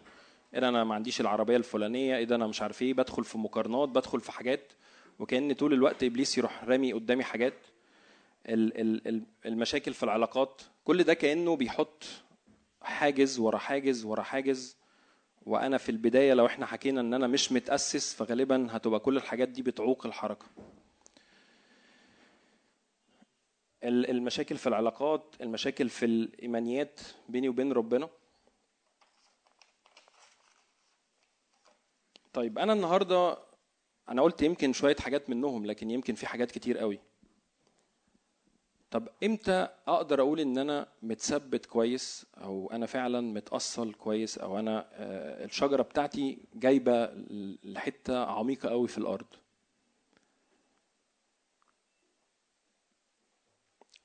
إيه 0.54 0.60
أنا 0.70 0.84
ما 0.84 0.96
عنديش 0.96 1.22
العربية 1.22 1.58
الفلانية 1.58 2.18
إيه 2.18 2.36
أنا 2.36 2.48
مش 2.48 2.62
عارف 2.62 2.82
إيه 2.82 2.94
بدخل 2.94 3.24
في 3.24 3.38
مقارنات 3.38 3.90
بدخل 3.90 4.20
في 4.22 4.32
حاجات 4.32 4.74
وكأن 5.20 5.54
طول 5.54 5.74
الوقت 5.74 6.04
إبليس 6.04 6.38
يروح 6.38 6.64
رامي 6.64 6.94
قدامي 6.94 7.24
حاجات. 7.24 7.54
المشاكل 9.46 9.94
في 9.94 10.04
العلاقات 10.04 10.62
كل 10.84 11.04
ده 11.04 11.14
كأنه 11.14 11.56
بيحط 11.56 12.04
حاجز 12.82 13.40
ورا 13.40 13.58
حاجز 13.58 14.06
ورا 14.06 14.24
حاجز. 14.24 14.78
وأنا 15.46 15.78
في 15.78 15.90
البداية 15.90 16.34
لو 16.34 16.46
إحنا 16.46 16.66
حكينا 16.66 17.02
إن 17.02 17.14
أنا 17.14 17.28
مش 17.28 17.52
متأسس 17.52 18.14
فغالبا 18.14 18.68
هتبقى 18.72 19.00
كل 19.00 19.18
الحاجات 19.18 19.50
دي 19.50 19.62
بتعوق 19.62 20.06
الحركة. 20.06 20.46
ال- 23.84 24.10
المشاكل 24.10 24.58
في 24.58 24.68
العلاقات 24.68 25.36
المشاكل 25.42 25.90
في 25.90 26.06
الإيمانيات 26.06 27.00
بيني 27.30 27.50
وبين 27.50 27.72
ربنا. 27.72 28.10
طيب 32.34 32.60
أنا 32.60 32.74
النهارده 32.74 33.38
أنا 34.10 34.22
قلت 34.22 34.42
يمكن 34.42 34.74
شوية 34.74 34.96
حاجات 34.96 35.30
منهم 35.30 35.66
لكن 35.66 35.92
يمكن 35.92 36.16
في 36.16 36.28
حاجات 36.28 36.52
كتير 36.52 36.78
قوي. 36.78 37.00
طب 38.96 39.08
إمتى 39.24 39.68
أقدر 39.88 40.22
أقول 40.22 40.40
إن 40.40 40.58
أنا 40.58 40.88
متثبت 41.04 41.66
كويس 41.66 42.26
أو 42.38 42.72
أنا 42.72 42.86
فعلا 42.86 43.22
متاصل 43.22 43.94
كويس 43.94 44.38
أو 44.38 44.60
أنا 44.60 44.88
آه، 44.94 45.46
الشجرة 45.46 45.82
بتاعتي 45.84 46.38
جايبة 46.54 47.06
لحتة 47.64 48.26
عميقة 48.26 48.70
قوي 48.70 48.88
في 48.88 48.98
الأرض؟ 48.98 49.26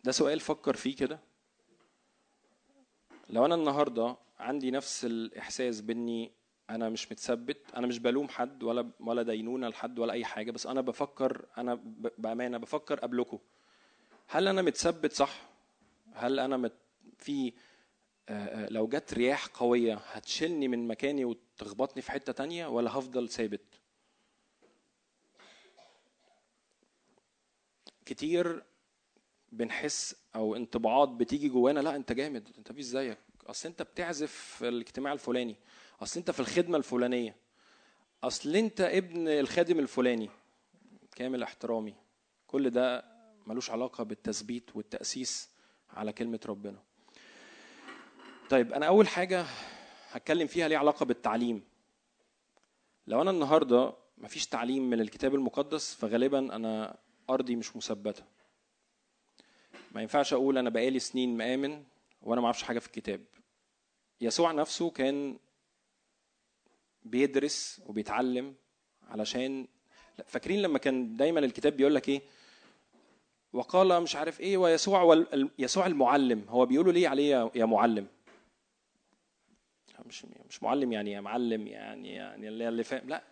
ده 0.05 0.13
سؤال 0.13 0.41
فكر 0.41 0.77
فيه 0.77 0.97
كده. 0.97 1.21
لو 3.29 3.45
أنا 3.45 3.55
النهارده 3.55 4.17
عندي 4.39 4.71
نفس 4.71 5.05
الإحساس 5.05 5.81
بإني 5.81 6.33
أنا 6.71 6.89
مش 6.89 7.13
متثبت 7.13 7.75
أنا 7.77 7.87
مش 7.87 7.99
بلوم 7.99 8.29
حد 8.29 8.63
ولا 8.63 8.91
ولا 9.01 9.23
دينونة 9.23 9.69
لحد 9.69 9.99
ولا 9.99 10.13
أي 10.13 10.25
حاجة 10.25 10.51
بس 10.51 10.67
أنا 10.67 10.81
بفكر 10.81 11.47
أنا 11.59 11.81
بأمانة 12.19 12.59
بفكر 12.59 13.01
قبلكم. 13.01 13.39
هل 14.33 14.49
أنا 14.49 14.63
متثبت 14.63 15.13
صح؟ 15.13 15.43
هل 16.15 16.41
أنا 16.41 16.57
مت 16.57 16.73
في 17.19 17.53
آه، 18.29 18.67
آه، 18.67 18.69
لو 18.69 18.89
جت 18.89 19.15
رياح 19.15 19.47
قوية 19.47 19.95
هتشيلني 19.95 20.69
من 20.69 20.89
مكاني 20.89 21.25
وتخبطني 21.25 22.03
في 22.03 22.11
حتة 22.13 22.33
تانية 22.33 22.67
ولا 22.67 22.91
هفضل 22.99 23.29
ثابت؟ 23.29 23.61
كتير 28.07 28.63
بنحس 29.53 30.17
أو 30.35 30.57
انطباعات 30.57 31.09
بتيجي 31.09 31.49
جوانا 31.49 31.81
لا 31.81 31.97
أنت 31.97 32.13
جامد 32.13 32.49
أنت 32.59 32.71
مفيش 32.71 32.85
زيك. 32.85 33.19
أصل 33.47 33.69
أنت 33.69 33.83
بتعزف 33.83 34.33
في 34.33 34.69
الاجتماع 34.69 35.13
الفلاني 35.13 35.57
أصل 36.03 36.21
أنت 36.21 36.31
في 36.31 36.41
الخدمة 36.41 36.77
الفلانية 36.79 37.37
أصل 38.25 38.57
أنت 38.57 38.81
ابن 38.81 39.29
الخادم 39.29 39.79
الفلاني. 39.79 40.31
كامل 41.17 41.43
احترامي. 41.43 41.95
كل 42.47 42.71
ده 42.71 43.10
ملوش 43.51 43.71
علاقة 43.71 44.05
بالتثبيت 44.05 44.77
والتأسيس 44.77 45.51
على 45.91 46.13
كلمة 46.13 46.41
ربنا. 46.47 46.83
طيب 48.51 48.73
أنا 48.73 48.87
أول 48.87 49.09
حاجة 49.09 49.47
هتكلم 50.11 50.47
فيها 50.47 50.69
ليها 50.69 50.79
علاقة 50.79 51.07
بالتعليم. 51.07 51.65
لو 53.07 53.23
أنا 53.23 53.31
النهارده 53.31 53.95
مفيش 54.19 54.47
تعليم 54.47 54.91
من 54.91 55.01
الكتاب 55.01 55.35
المقدس 55.35 55.95
فغالبا 55.95 56.39
أنا 56.39 56.99
أرضي 57.31 57.57
مش 57.57 57.77
مثبتة. 57.77 58.25
ما 59.93 60.03
ينفعش 60.03 60.33
أقول 60.33 60.59
أنا 60.59 60.71
بقالي 60.71 60.99
سنين 60.99 61.37
مآمن 61.37 61.85
وأنا 62.23 62.41
ما 62.41 62.47
أعرفش 62.47 62.63
حاجة 62.63 62.79
في 62.79 62.87
الكتاب. 62.87 63.21
يسوع 64.21 64.53
نفسه 64.53 64.91
كان 64.91 65.39
بيدرس 67.03 67.83
وبيتعلم 67.87 68.55
علشان 69.09 69.69
فاكرين 70.27 70.63
لما 70.63 70.79
كان 70.79 71.17
دايما 71.17 71.41
الكتاب 71.41 71.77
بيقول 71.77 71.95
لك 71.95 72.09
إيه؟ 72.09 72.23
وقال 73.53 74.01
مش 74.03 74.17
عارف 74.17 74.41
إيه 74.41 74.57
ويسوع. 74.57 75.25
يسوع 75.59 75.87
المعلم 75.87 76.45
هو 76.49 76.67
بيقولوا 76.67 76.93
ليه 76.93 77.09
عليه 77.09 77.51
يا- 77.55 77.65
معلم 77.65 78.07
مش 80.07 80.27
مش 80.49 80.63
معلم 80.63 80.93
يعني 80.93 81.13
يا 81.13 81.21
معلم 81.21 81.67
يعني 81.67 82.15
يعني 82.15 82.49
اللي 82.49 82.85
فاهم 82.85 83.09
لا 83.09 83.23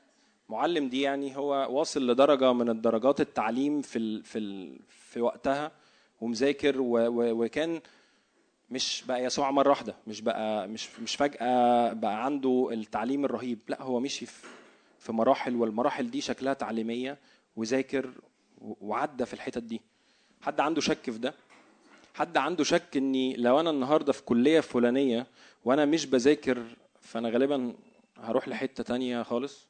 معلم 0.48 0.88
دي 0.88 1.00
يعني 1.00 1.36
هو 1.36 1.66
واصل 1.78 2.06
لدرجة 2.10 2.52
من 2.52 2.68
الدرجات 2.68 3.20
التعليم 3.20 3.82
في 3.82 3.98
ال... 3.98 4.24
في 4.24 4.38
ال... 4.38 4.78
في 4.88 5.20
وقتها 5.20 5.72
ومذاكر. 6.20 6.74
وكان 6.78 7.80
مش 8.70 9.04
بقى 9.08 9.24
يسوع 9.24 9.50
مرة 9.50 9.68
واحدة 9.68 9.94
مش 10.06 10.20
بقى 10.20 10.68
مش 10.68 11.00
مش 11.00 11.16
فجأة 11.16 11.92
بقى 11.92 12.24
عنده 12.24 12.68
التعليم 12.72 13.24
الرهيب 13.24 13.58
لا 13.68 13.82
هو 13.82 14.00
مشي 14.00 14.26
في 14.26 14.46
في 14.98 15.12
مراحل 15.12 15.56
والمراحل 15.56 16.10
دي 16.10 16.20
شكلها 16.20 16.54
تعليمية 16.54 17.18
وذاكر 17.56 18.10
وعدى 18.60 19.26
في 19.26 19.34
الحتت 19.34 19.62
دي 19.62 19.80
حد 20.42 20.60
عنده 20.60 20.80
شك 20.80 21.10
في 21.10 21.18
ده؟ 21.18 21.34
حد 22.14 22.36
عنده 22.36 22.64
شك 22.64 22.96
إني 22.96 23.36
لو 23.36 23.60
أنا 23.60 23.70
النهارده 23.70 24.12
في 24.12 24.22
كلية 24.22 24.60
فلانية 24.60 25.26
وأنا 25.64 25.84
مش 25.84 26.06
بذاكر 26.06 26.64
فأنا 27.00 27.28
غالبا 27.30 27.74
هروح 28.16 28.48
لحتة 28.48 28.82
تانية 28.82 29.22
خالص؟ 29.22 29.66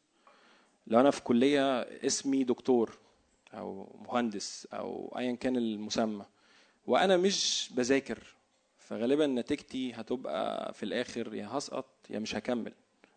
لو 0.87 1.01
أنا 1.01 1.11
في 1.11 1.23
كلية 1.23 1.81
اسمي 1.81 2.45
دكتور 2.45 2.99
أو 3.55 3.97
مهندس 4.09 4.69
أو 4.73 5.15
ايا 5.19 5.33
كان 5.33 5.57
المسمى 5.57 6.25
وأنا 6.87 7.17
مش 7.17 7.69
بذاكر 7.75 8.19
فغالبا 8.79 9.27
نتيجتي 9.27 9.93
هتبقى 9.93 10.73
في 10.75 10.83
الآخر 10.83 11.35
يا 11.35 11.49
هسقط 11.53 11.87
يا 12.11 12.19
مش 12.19 12.35
هكمل 12.35 12.73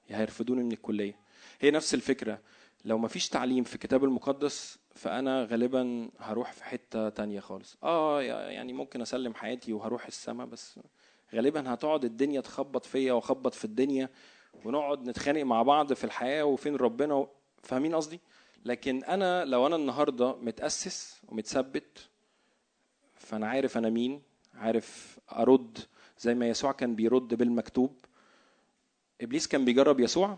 يا 0.10 0.18
هيرفضوني 0.18 0.64
من 0.64 0.72
الكلية. 0.72 1.16
هي 1.62 1.72
نفس 1.72 1.94
الفكرة. 1.94 2.40
لو 2.86 2.98
مفيش 2.98 3.30
تعليم 3.30 3.64
في 3.64 3.76
الكتاب 3.76 4.04
المقدس 4.04 4.78
فأنا 4.96 5.44
غالبا 5.44 6.10
هروح 6.20 6.52
في 6.52 6.64
حتة 6.64 7.10
تانية 7.10 7.40
خالص 7.40 7.78
آه 7.84 8.22
يعني 8.22 8.74
ممكن 8.74 9.02
أسلم 9.02 9.34
حياتي 9.34 9.74
وهروح 9.74 10.06
السما 10.06 10.46
بس 10.46 10.80
غالبا 11.36 11.74
هتقعد 11.74 12.06
الدنيا 12.06 12.42
تخبط 12.42 12.86
فيا 12.86 13.14
واخبط 13.14 13.54
في 13.54 13.66
الدنيا 13.66 14.10
ونقعد 14.66 15.10
نتخانق 15.10 15.42
مع 15.44 15.62
بعض 15.62 15.94
في 15.94 16.04
الحياة 16.04 16.44
وفين 16.44 16.76
ربنا. 16.76 17.28
فاهمين 17.64 17.96
قصدي 17.96 18.20
لكن 18.66 19.04
أنا 19.04 19.46
لو 19.46 19.68
أنا 19.68 19.76
النهارده 19.76 20.36
متأسس 20.36 21.22
ومتثبت 21.28 22.10
فأنا 23.16 23.48
عارف 23.48 23.78
أنا 23.78 23.90
مين 23.90 24.22
عارف 24.54 25.20
أرد 25.32 25.78
زي 26.20 26.36
ما 26.36 26.48
يسوع 26.50 26.72
كان 26.72 26.96
بيرد 26.96 27.34
بالمكتوب 27.34 28.06
إبليس 29.22 29.48
كان 29.48 29.66
بيجرب 29.66 30.00
يسوع 30.00 30.38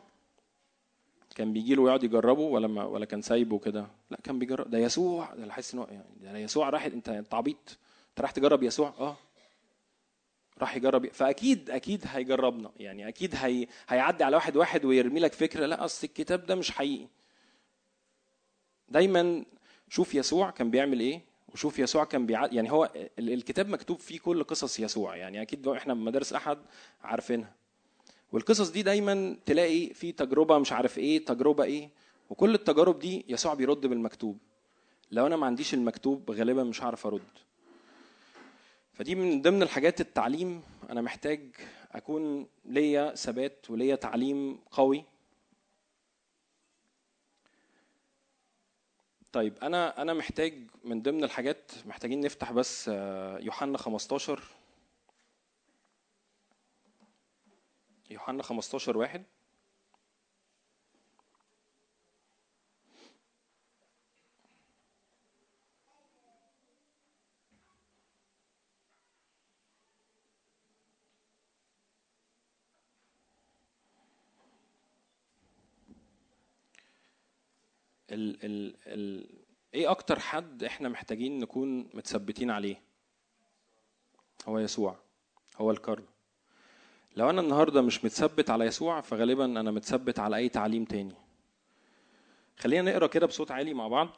كان 1.35 1.53
بيجي 1.53 1.75
له 1.75 1.81
ويقعد 1.81 2.03
يجربه 2.03 2.41
ولا 2.41 2.67
ما 2.67 2.83
ولا 2.83 3.05
كان 3.05 3.21
سايبه 3.21 3.59
كده؟ 3.59 3.87
لا 4.11 4.17
كان 4.23 4.39
بيجرب. 4.39 4.69
ده 4.69 4.77
يسوع. 4.77 5.33
ده 5.35 5.51
حاسس 5.53 5.73
إن 5.73 5.79
هو 5.79 5.87
يعني 6.21 6.33
ده 6.33 6.37
يسوع 6.39 6.69
راح 6.69 6.85
أنت 6.85 7.09
أنت 7.09 7.33
عبيط. 7.33 7.77
أنت 8.09 8.21
راح 8.21 8.31
تجرب 8.31 8.63
يسوع؟ 8.63 8.93
آه. 8.99 9.15
راح 10.59 10.75
يجرب. 10.75 11.07
فأكيد 11.07 11.69
أكيد 11.69 12.03
هيجربنا. 12.07 12.71
يعني 12.77 13.07
أكيد 13.07 13.35
هي 13.35 13.67
هيعدي 13.87 14.23
على 14.23 14.35
واحد 14.35 14.57
واحد 14.57 14.85
ويرمي 14.85 15.19
لك 15.19 15.33
فكرة. 15.33 15.65
لا 15.65 15.85
أصل 15.85 16.07
الكتاب 16.07 16.45
ده 16.45 16.55
مش 16.55 16.71
حقيقي. 16.71 17.07
دايما 18.89 19.45
شوف 19.89 20.15
يسوع 20.15 20.49
كان 20.49 20.71
بيعمل 20.71 20.99
إيه 20.99 21.21
وشوف 21.53 21.79
يسوع 21.79 22.03
كان 22.03 22.25
بيع... 22.25 22.45
يعني 22.45 22.71
هو 22.71 22.91
ال- 23.19 23.33
الكتاب 23.33 23.69
مكتوب 23.69 23.99
فيه 23.99 24.19
كل 24.19 24.43
قصص 24.43 24.79
يسوع. 24.79 25.15
يعني 25.15 25.41
أكيد 25.41 25.67
إحنا 25.67 25.93
مدارس 25.93 26.33
أحد 26.33 26.57
عارفينها. 27.03 27.53
والقصص 28.33 28.69
دي 28.69 28.83
دايما 28.83 29.37
تلاقي 29.45 29.93
في 29.93 30.11
تجربة 30.11 30.57
مش 30.57 30.71
عارف 30.71 30.97
إيه 30.97 31.25
تجربة 31.25 31.63
إيه. 31.63 31.89
وكل 32.29 32.55
التجارب 32.55 32.99
دي 32.99 33.25
يسوع 33.27 33.53
بيرد 33.53 33.87
بالمكتوب. 33.87 34.37
لو 35.11 35.27
أنا 35.27 35.35
ما 35.35 35.45
عنديش 35.45 35.73
المكتوب 35.73 36.31
غالبا 36.31 36.63
مش 36.63 36.83
هعرف 36.83 37.07
أرد. 37.07 37.21
فدي 38.93 39.15
من 39.15 39.41
ضمن 39.41 39.63
الحاجات 39.63 40.01
التعليم. 40.01 40.61
أنا 40.89 41.01
محتاج 41.01 41.41
أكون 41.91 42.47
ليا 42.65 43.15
ثبات 43.15 43.69
وليا 43.69 43.95
تعليم 43.95 44.59
قوي. 44.71 45.03
طيب 49.31 49.53
أنا 49.63 50.01
أنا 50.01 50.13
محتاج 50.13 50.53
من 50.83 51.01
ضمن 51.01 51.23
الحاجات 51.23 51.71
محتاجين 51.85 52.21
نفتح 52.21 52.51
بس 52.51 52.89
آه، 52.93 53.39
يوحنا 53.39 53.77
15 53.77 54.43
يوحنا 58.13 58.43
15 58.43 58.97
واحد. 58.97 59.23
ال 78.11 78.45
ال 78.45 78.75
ال 78.85 79.29
إيه 79.73 79.91
أكتر 79.91 80.19
حد 80.19 80.63
إحنا 80.63 80.89
محتاجين 80.89 81.39
نكون 81.39 81.89
متثبتين 81.93 82.51
عليه؟ 82.51 82.81
هو 84.47 84.59
يسوع. 84.59 84.99
هو 85.57 85.71
الكرم 85.71 86.05
لو 87.15 87.29
أنا 87.29 87.41
النهارده 87.41 87.81
مش 87.81 88.05
متثبت 88.05 88.49
على 88.49 88.65
يسوع 88.65 89.01
فغالبا 89.01 89.45
أنا 89.45 89.71
متثبت 89.71 90.19
على 90.19 90.35
أي 90.35 90.49
تعليم 90.49 90.85
تاني. 90.85 91.15
خلينا 92.57 92.91
نقرأ 92.91 93.07
كده 93.07 93.25
بصوت 93.25 93.51
عالي 93.51 93.73
مع 93.73 93.87
بعض. 93.87 94.09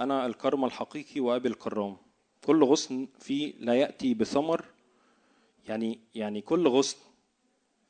أنا 0.00 0.26
الكرم 0.26 0.64
الحقيقي 0.64 1.20
وأبي 1.20 1.48
الكرام. 1.48 1.96
كل 2.46 2.64
غصن 2.64 3.08
فيه 3.18 3.54
لا 3.58 3.74
يأتي 3.74 4.14
بثمر 4.14 4.64
يعني 5.68 6.00
يعني 6.14 6.40
كل 6.40 6.68
غصن 6.68 6.98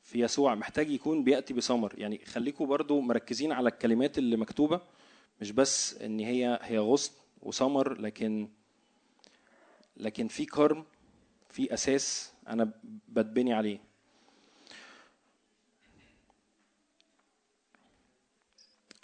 في 0.03 0.19
يسوع 0.19 0.55
محتاج 0.55 0.91
يكون 0.91 1.23
بيأتي 1.23 1.53
بثمر. 1.53 1.93
يعني 1.97 2.25
خليكم 2.25 2.65
برضو 2.65 3.01
مركزين 3.01 3.51
على 3.51 3.69
الكلمات 3.69 4.17
اللي 4.17 4.37
مكتوبة 4.37 4.81
مش 5.41 5.51
بس 5.51 6.01
إن 6.01 6.19
هي 6.19 6.59
هي 6.61 6.79
غصن 6.79 7.13
وثمر 7.41 8.01
لكن 8.01 8.49
لكن 9.97 10.27
في 10.27 10.45
كرم 10.45 10.85
في 11.49 11.73
أساس 11.73 12.33
أنا 12.47 12.71
بتبني 13.09 13.53
عليه. 13.53 13.79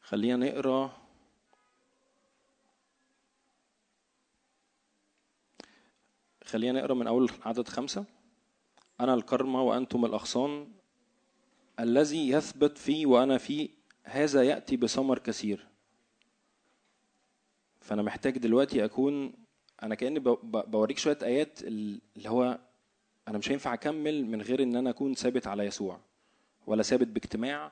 خلينا 0.01 0.35
نقرأ 0.49 1.05
خلينا 6.43 6.80
نقرأ 6.80 6.93
من 6.93 7.07
أول 7.07 7.31
عدد 7.41 7.67
خمسة. 7.67 8.05
أنا 8.99 9.13
الكرمة 9.13 9.61
وأنتم 9.61 10.05
الأغصان 10.05 10.72
الذي 11.80 12.30
يثبت 12.30 12.77
في 12.77 13.05
وأنا 13.05 13.38
فيه 13.38 13.69
هذا 14.03 14.43
يأتي 14.43 14.77
بثمر 14.77 15.19
كثير. 15.19 15.67
فأنا 17.81 18.01
محتاج 18.01 18.38
دلوقتي 18.38 18.85
أكون 18.85 19.44
أنا 19.84 19.95
كأني 19.95 20.19
بوريك 20.43 20.97
شوية 20.97 21.18
آيات 21.23 21.61
اللي 21.64 21.99
هو 22.27 22.60
أنا 23.27 23.38
مش 23.38 23.52
هينفع 23.52 23.73
اكمل 23.73 24.26
من 24.26 24.41
غير 24.41 24.64
إن 24.64 24.76
أنا 24.76 24.89
أكون 24.89 25.14
ثابت 25.14 25.47
على 25.47 25.64
يسوع 25.65 25.99
ولا 26.68 26.84
ثابت 26.84 27.07
باجتماع 27.07 27.72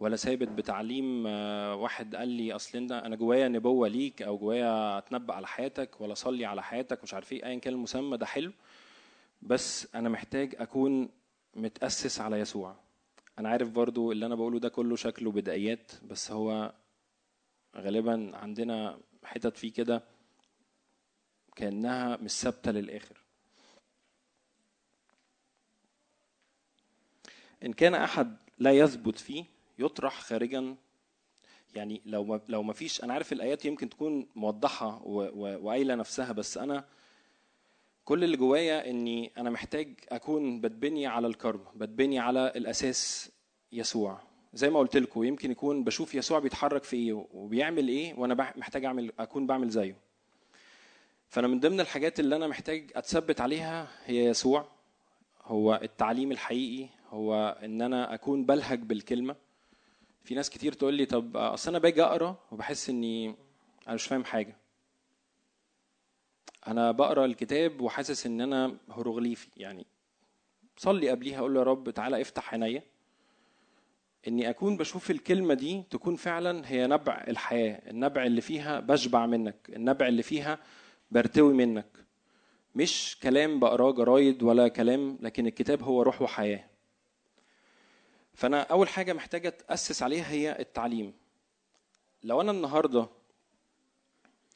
ولا 0.00 0.16
ثابت 0.16 0.48
بتعليم 0.48 1.24
آه، 1.26 1.74
واحد 1.74 2.16
قال 2.16 2.28
لي 2.28 2.52
أصل 2.52 2.92
أنا 2.92 3.16
جوايا 3.16 3.48
نبوة 3.48 3.88
ليك 3.88 4.22
أو 4.22 4.38
جوايا 4.38 4.98
أتنبأ 4.98 5.34
على 5.34 5.46
حياتك 5.46 6.00
ولا 6.00 6.12
أصلي 6.12 6.44
على 6.44 6.62
حياتك 6.62 7.02
مش 7.02 7.14
عارف 7.14 7.32
إيه 7.32 7.46
ايا 7.46 7.58
كان 7.58 7.74
المسمى 7.74 8.16
ده 8.16 8.26
حلو. 8.26 8.52
بس 9.42 9.94
أنا 9.94 10.08
محتاج 10.08 10.54
أكون 10.58 11.08
متأسس 11.54 12.20
على 12.20 12.40
يسوع. 12.40 12.76
أنا 13.38 13.48
عارف 13.48 13.68
برضو 13.70 14.12
اللي 14.12 14.26
أنا 14.26 14.34
بقوله 14.34 14.58
ده 14.58 14.68
كله 14.68 14.96
شكله 14.96 15.30
بدايات 15.32 15.92
بس 16.10 16.30
هو 16.30 16.72
غالبا 17.76 18.30
عندنا 18.36 18.98
حتت 19.24 19.56
فيه 19.56 19.72
كده 19.72 20.02
كأنها 21.56 22.16
مش 22.16 22.30
ثابتة 22.30 22.70
للآخر. 22.70 23.20
إن 27.64 27.72
كان 27.72 27.94
أحد 27.94 28.36
لا 28.58 28.72
يثبت 28.72 29.18
فيه 29.18 29.44
يطرح 29.78 30.20
خارجا. 30.20 30.76
يعني 31.74 32.02
لو 32.06 32.40
لو 32.48 32.62
ما 32.62 32.72
فيش 32.72 33.04
أنا 33.04 33.14
عارف 33.14 33.32
الآيات 33.32 33.64
يمكن 33.64 33.88
تكون 33.88 34.26
موضحة 34.34 35.02
وقايلة 35.06 35.94
نفسها 35.94 36.32
بس 36.32 36.58
أنا 36.58 36.84
كل 38.04 38.24
اللي 38.24 38.36
جوايا 38.36 38.90
إني 38.90 39.32
أنا 39.36 39.50
محتاج 39.50 39.94
أكون 40.08 40.60
بتبني 40.60 41.06
على 41.06 41.26
الكرم 41.26 41.64
بتبني 41.76 42.18
على 42.18 42.52
الأساس 42.56 43.30
يسوع. 43.72 44.20
زي 44.54 44.70
ما 44.70 44.78
قلت 44.78 44.96
لكم 44.96 45.24
يمكن 45.24 45.50
يكون 45.50 45.84
بشوف 45.84 46.14
يسوع 46.14 46.38
بيتحرك 46.38 46.84
في 46.84 46.96
إيه 46.96 47.12
وبيعمل 47.32 47.88
إيه 47.88 48.14
وأنا 48.14 48.34
محتاج 48.56 48.84
أعمل 48.84 49.12
أكون 49.18 49.46
بعمل 49.46 49.68
زيه. 49.68 49.96
فأنا 51.34 51.48
من 51.48 51.60
ضمن 51.60 51.80
الحاجات 51.80 52.20
اللي 52.20 52.36
أنا 52.36 52.46
محتاج 52.46 52.90
أتثبت 52.96 53.40
عليها 53.40 53.88
هي 54.04 54.24
يسوع 54.24 54.68
هو 55.44 55.80
التعليم 55.82 56.32
الحقيقي 56.32 56.88
هو 57.10 57.58
إن 57.64 57.82
أنا 57.82 58.14
أكون 58.14 58.44
بلهج 58.44 58.78
بالكلمة. 58.78 59.36
في 60.24 60.34
ناس 60.34 60.50
كتير 60.50 60.72
تقول 60.72 60.94
لي 60.94 61.06
طب 61.06 61.36
أصل 61.36 61.70
أنا 61.70 61.78
باجي 61.78 62.02
أقرأ 62.02 62.36
وبحس 62.52 62.90
إني 62.90 63.34
أنا 63.86 63.94
مش 63.94 64.04
فاهم 64.06 64.24
حاجة. 64.24 64.56
أنا 66.66 66.90
بقرأ 66.90 67.24
الكتاب 67.24 67.80
وحاسس 67.80 68.26
إن 68.26 68.40
أنا 68.40 68.76
هيروغليفي 68.96 69.48
يعني 69.56 69.86
صلي 70.76 71.10
قبليها 71.10 71.38
أقول 71.38 71.54
له 71.54 71.60
يا 71.60 71.64
رب 71.64 71.90
تعالى 71.90 72.20
افتح 72.20 72.54
عينيا. 72.54 72.82
إني 74.28 74.50
أكون 74.50 74.76
بشوف 74.76 75.10
الكلمة 75.10 75.54
دي 75.54 75.82
تكون 75.90 76.16
فعلا 76.16 76.68
هي 76.70 76.86
نبع 76.86 77.24
الحياة 77.28 77.90
النبع 77.90 78.26
اللي 78.26 78.40
فيها 78.40 78.80
بشبع 78.80 79.26
منك 79.26 79.56
النبع 79.68 80.08
اللي 80.08 80.22
فيها 80.22 80.58
برتوي 81.10 81.52
منك. 81.52 81.86
مش 82.74 83.18
كلام 83.22 83.60
بقراه 83.60 83.90
جرايد 83.92 84.42
ولا 84.42 84.68
كلام 84.68 85.18
لكن 85.20 85.46
الكتاب 85.46 85.82
هو 85.82 86.02
روح 86.02 86.22
وحياة. 86.22 86.68
فأنا 88.34 88.62
أول 88.62 88.88
حاجة 88.88 89.12
محتاجة 89.12 89.48
تأسس 89.48 90.02
عليها 90.02 90.30
هي 90.30 90.58
التعليم. 90.58 91.14
لو 92.22 92.40
أنا 92.40 92.50
النهارده 92.50 93.08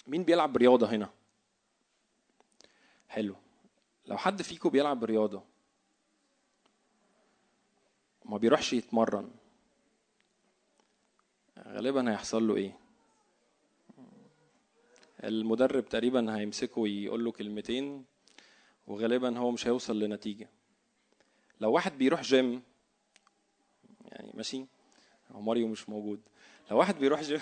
مين 0.06 0.22
بيلعب 0.22 0.56
رياضة 0.56 0.90
هنا؟ 0.90 1.10
حلو. 3.08 3.36
لو 4.06 4.16
حد 4.16 4.42
فيكم 4.42 4.68
بيلعب 4.68 5.04
رياضة 5.04 5.42
ما 8.24 8.38
بيروحش 8.38 8.72
يتمرن 8.72 9.30
غالبا 11.58 12.10
هيحصل 12.10 12.48
له 12.48 12.56
إيه؟ 12.56 12.78
المدرب 15.24 15.88
تقريبا 15.88 16.36
هيمسكه 16.36 16.80
ويقول 16.80 17.24
له 17.24 17.32
كلمتين 17.32 18.04
وغالبا 18.86 19.38
هو 19.38 19.50
مش 19.50 19.66
هيوصل 19.66 20.00
لنتيجة. 20.00 20.48
لو 21.60 21.72
واحد 21.72 21.98
بيروح 21.98 22.22
جيم 22.22 22.62
يعني 24.04 24.30
ماشي؟ 24.34 24.66
هو 25.30 25.40
ماريو 25.40 25.68
مش 25.68 25.88
موجود. 25.88 26.20
لو 26.70 26.78
واحد 26.78 26.98
بيروح 26.98 27.22
جيم 27.22 27.40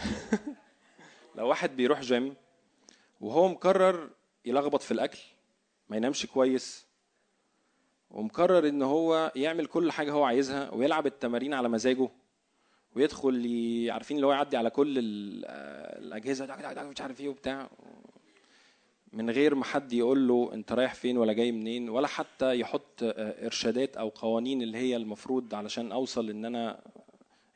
لو 1.36 1.48
واحد 1.48 1.76
بيروح 1.76 2.00
جيم 2.00 2.34
وهو 3.20 3.48
مقرر 3.48 4.10
يلخبط 4.44 4.82
في 4.82 4.90
الأكل 4.90 5.18
ما 5.88 5.96
ينامش 5.96 6.26
كويس 6.26 6.86
ومقرر 8.10 8.68
إن 8.68 8.82
هو 8.82 9.32
يعمل 9.36 9.66
كل 9.66 9.92
حاجة 9.92 10.12
هو 10.12 10.24
عايزها 10.24 10.70
ويلعب 10.70 11.06
التمارين 11.06 11.54
على 11.54 11.68
مزاجه 11.68 12.08
ويدخل 12.96 13.88
عارفين 13.90 14.16
اللي 14.16 14.26
هو 14.26 14.32
يعدي 14.32 14.56
على 14.56 14.70
كل 14.70 14.98
آه، 15.46 15.98
الأجهزة 15.98 16.44
مش 16.82 17.00
عارف 17.00 17.20
إيه 17.20 17.28
وبتاع. 17.28 17.70
من 19.12 19.30
غير 19.30 19.54
ما 19.54 19.64
حد 19.64 19.92
يقول 19.92 20.28
له 20.28 20.50
أنت 20.52 20.72
رايح 20.72 20.94
فين 20.94 21.18
ولا 21.18 21.32
جاي 21.32 21.52
منين 21.52 21.88
ولا 21.88 22.06
حتى 22.06 22.60
يحط 22.60 23.02
آه، 23.02 23.46
إرشادات 23.46 23.96
أو 23.96 24.08
قوانين 24.08 24.62
اللي 24.62 24.78
هي 24.78 24.96
المفروض 24.96 25.54
علشان 25.54 25.92
أوصل 25.92 26.30
إن 26.30 26.44
أنا 26.44 26.80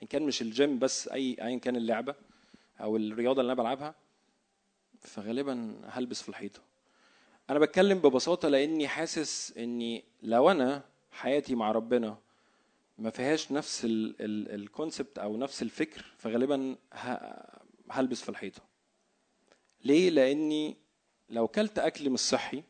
إن 0.03 0.07
كان 0.07 0.23
مش 0.23 0.43
الجيم 0.43 0.79
بس 0.79 1.09
أي 1.09 1.37
ايا 1.43 1.59
كان 1.59 1.77
اللعبة 1.77 2.15
أو 2.81 2.97
الرياضة 2.97 3.41
اللي 3.41 3.53
أنا 3.53 3.63
بلعبها 3.63 3.95
فغالبا 5.01 5.81
هلبس 5.87 6.23
في 6.23 6.29
الحيطة. 6.29 6.61
أنا 7.51 7.59
بتكلم 7.59 7.99
ببساطة 7.99 8.49
لأني 8.49 8.89
حاسس 8.89 9.55
إني 9.59 10.05
لو 10.23 10.51
أنا 10.51 10.83
حياتي 11.13 11.55
مع 11.55 11.73
ربنا 11.73 12.19
ما 13.01 13.11
فيهاش 13.11 13.53
نفس 13.53 13.87
ال 13.91 14.07
concept 14.07 15.19
أو 15.19 15.37
نفس 15.37 15.63
الفكر 15.63 16.05
فغالبا 16.19 16.77
هلبس 17.91 18.23
في 18.23 18.29
الحيطة. 18.29 18.63
ليه؟ 19.85 20.11
لأني 20.11 20.77
لو 21.31 21.49
كلت 21.49 21.79
أكل 21.79 22.11
مش 22.11 22.21
صحي 22.21 22.63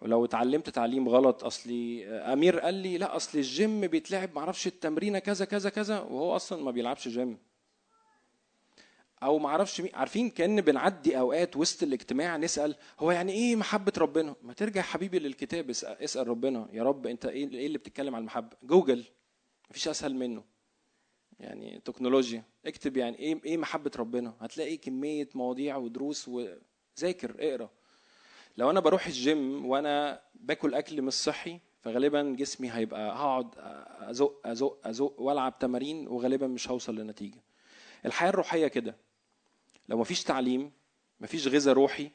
ولو 0.00 0.24
اتعلمت 0.24 0.70
تعليم 0.70 1.08
غلط 1.08 1.44
أصل 1.44 2.08
أمير 2.08 2.60
قال 2.60 2.74
لي 2.74 2.98
لا 2.98 3.16
اصل 3.16 3.38
الجيم 3.38 3.80
بيتلعب 3.86 4.34
معرفش 4.34 4.66
التمرينة 4.66 5.18
كذا 5.18 5.44
كذا 5.44 5.70
كذا 5.70 6.00
وهو 6.00 6.36
أصلا 6.36 6.62
ما 6.62 6.70
بيلعبش 6.70 7.08
جيم 7.08 7.38
أو 9.22 9.38
معرفش 9.38 9.80
مين 9.80 9.90
عارفين 9.94 10.30
كأن 10.30 10.60
بنعدي 10.60 11.18
أوقات 11.18 11.56
وسط 11.56 11.82
الاجتماع 11.82 12.36
نسأل 12.36 12.74
هو 13.00 13.10
يعني 13.10 13.32
إيه 13.32 13.56
محبة 13.56 13.92
ربنا؟ 13.98 14.34
ما 14.42 14.52
ترجع 14.52 14.82
حبيبي 14.82 15.18
للكتاب 15.18 15.70
اسال, 15.70 15.96
اسأل 16.02 16.28
ربنا 16.28 16.68
يا 16.72 16.82
رب 16.82 17.06
أنت 17.06 17.26
إيه 17.26 17.50
إيه 17.50 17.66
اللي 17.66 17.78
بتتكلم 17.78 18.14
عن 18.14 18.20
المحبة؟ 18.20 18.56
جوجل 18.62 19.04
مفيش 19.70 19.88
أسهل 19.88 20.14
منه. 20.14 20.44
يعني 21.40 21.80
تكنولوجيا 21.84 22.44
اكتب 22.66 22.96
يعني 22.96 23.18
إيه 23.18 23.40
إيه 23.44 23.56
محبة 23.56 23.90
ربنا؟ 23.96 24.34
هتلاقي 24.40 24.76
كمية 24.76 25.28
مواضيع 25.34 25.76
ودروس 25.76 26.28
وذاكر 26.28 27.36
اقرأ. 27.38 27.70
لو 28.56 28.70
أنا 28.70 28.80
بروح 28.80 29.06
الجيم 29.06 29.66
وأنا 29.66 30.22
باكل 30.34 30.74
أكل 30.74 31.02
مش 31.02 31.12
صحي 31.12 31.60
فغالبا 31.80 32.22
جسمي 32.38 32.70
هيبقى 32.72 33.10
هقعد 33.16 33.48
أزق 34.10 34.40
أزق 34.44 34.78
أزق 34.84 35.20
وألعب 35.20 35.58
تمارين 35.58 36.08
وغالبا 36.08 36.46
مش 36.46 36.70
هوصل 36.70 36.96
لنتيجة. 36.96 37.38
الحياة 38.06 38.30
الروحية 38.30 38.66
كده. 38.66 38.96
لو 39.88 39.98
مفيش 39.98 40.24
تعليم 40.24 40.72
مفيش 41.20 41.48
غذاء 41.48 41.74
روحي 41.74 42.10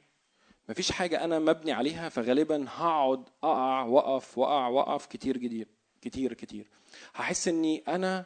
مفيش 0.69 0.91
حاجة 0.91 1.23
أنا 1.23 1.39
مبني 1.39 1.71
عليها 1.71 2.09
فغالبا 2.09 2.65
هقعد 2.69 3.29
أقع 3.43 3.81
وأقف 3.83 4.37
وأقع 4.37 4.67
وأقف 4.67 5.05
كتير 5.05 5.37
كتير 5.37 5.67
كتير 6.01 6.33
كتير. 6.33 6.69
هحس 7.15 7.47
إني 7.47 7.83
أنا 7.87 8.25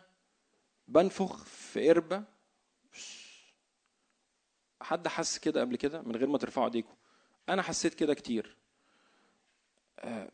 بنفخ 0.88 1.45
في 1.45 1.90
قربة. 1.90 2.24
حد 4.82 5.07
حس 5.07 5.38
كده 5.38 5.61
قبل 5.61 5.76
كده 5.76 6.02
من 6.02 6.15
غير 6.15 6.28
ما 6.28 6.38
ترفعوا 6.38 6.65
ايديكم 6.65 6.95
أنا 7.49 7.61
حسيت 7.61 7.94
كده 7.94 8.14
كتير. 8.14 8.57
آه، 9.99 10.32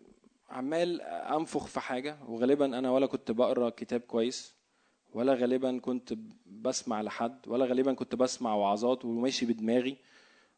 عمال 0.49 1.01
أنفخ 1.01 1.65
في 1.65 1.79
حاجة 1.79 2.17
وغالبا 2.27 2.65
أنا 2.65 2.91
ولا 2.91 3.05
كنت 3.05 3.31
بقرأ 3.31 3.69
كتاب 3.69 4.01
كويس. 4.01 4.55
ولا 5.13 5.33
غالبا 5.33 5.79
كنت 5.79 6.13
بسمع 6.45 7.01
لحد 7.01 7.47
ولا 7.47 7.65
غالبا 7.65 7.93
كنت 7.93 8.15
بسمع 8.15 8.55
وعظات 8.55 9.05
وماشي 9.05 9.45
بدماغي 9.45 9.97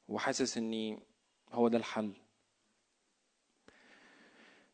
وحاسس 0.07 0.57
إني 0.57 0.99
هو 1.53 1.67
ده 1.67 1.77
الحل. 1.77 2.11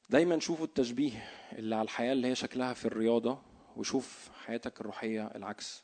دايما 0.10 0.40
شوفوا 0.40 0.66
التشبيه 0.66 1.30
اللي 1.52 1.76
على 1.76 1.84
الحياة 1.86 2.14
اللي 2.14 2.28
هي 2.28 2.36
شكلها 2.36 2.74
في 2.74 2.86
الرياضة 2.86 3.40
وشوف 3.78 4.30
حياتك 4.46 4.82
الروحية 4.82 5.28
العكس. 5.28 5.84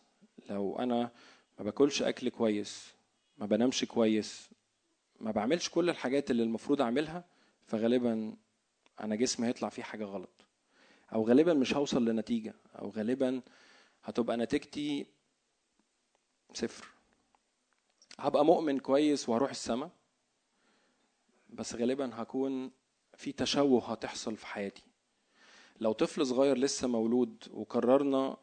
لو 0.49 0.79
أنا 0.79 1.11
ما 1.59 1.63
باكلش 1.65 2.01
أكل 2.01 2.29
كويس 2.29 2.93
ما 3.37 3.45
بنامش 3.45 3.85
كويس 3.85 4.49
ما 5.19 5.31
بعملش 5.31 5.69
كل 5.69 5.89
الحاجات 5.89 6.31
اللي 6.31 6.43
المفروض 6.43 6.81
أعملها 6.81 7.25
فغالبا 7.65 8.35
أنا 8.99 9.15
جسمي 9.15 9.47
هيطلع 9.47 9.69
فيه 9.69 9.83
حاجة 9.83 10.05
غلط. 10.05 10.45
أو 11.13 11.27
غالبا 11.27 11.53
مش 11.53 11.73
هوصل 11.73 12.05
لنتيجة 12.05 12.53
أو 12.79 12.89
غالبا 12.89 13.41
هتبقى 14.07 14.37
نتيجتي 14.37 15.05
صفر. 16.53 16.87
هبقى 18.19 18.45
مؤمن 18.45 18.79
كويس 18.79 19.29
وهروح 19.29 19.49
السما 19.49 19.89
بس 21.49 21.75
غالبا 21.75 22.09
هكون 22.13 22.71
في 23.17 23.31
تشوه 23.31 23.91
هتحصل 23.91 24.35
في 24.37 24.47
حياتي. 24.47 24.83
لو 25.79 25.91
طفل 25.91 26.25
صغير 26.25 26.57
لسه 26.57 26.87
مولود 26.87 27.43
وقررنا 27.53 28.37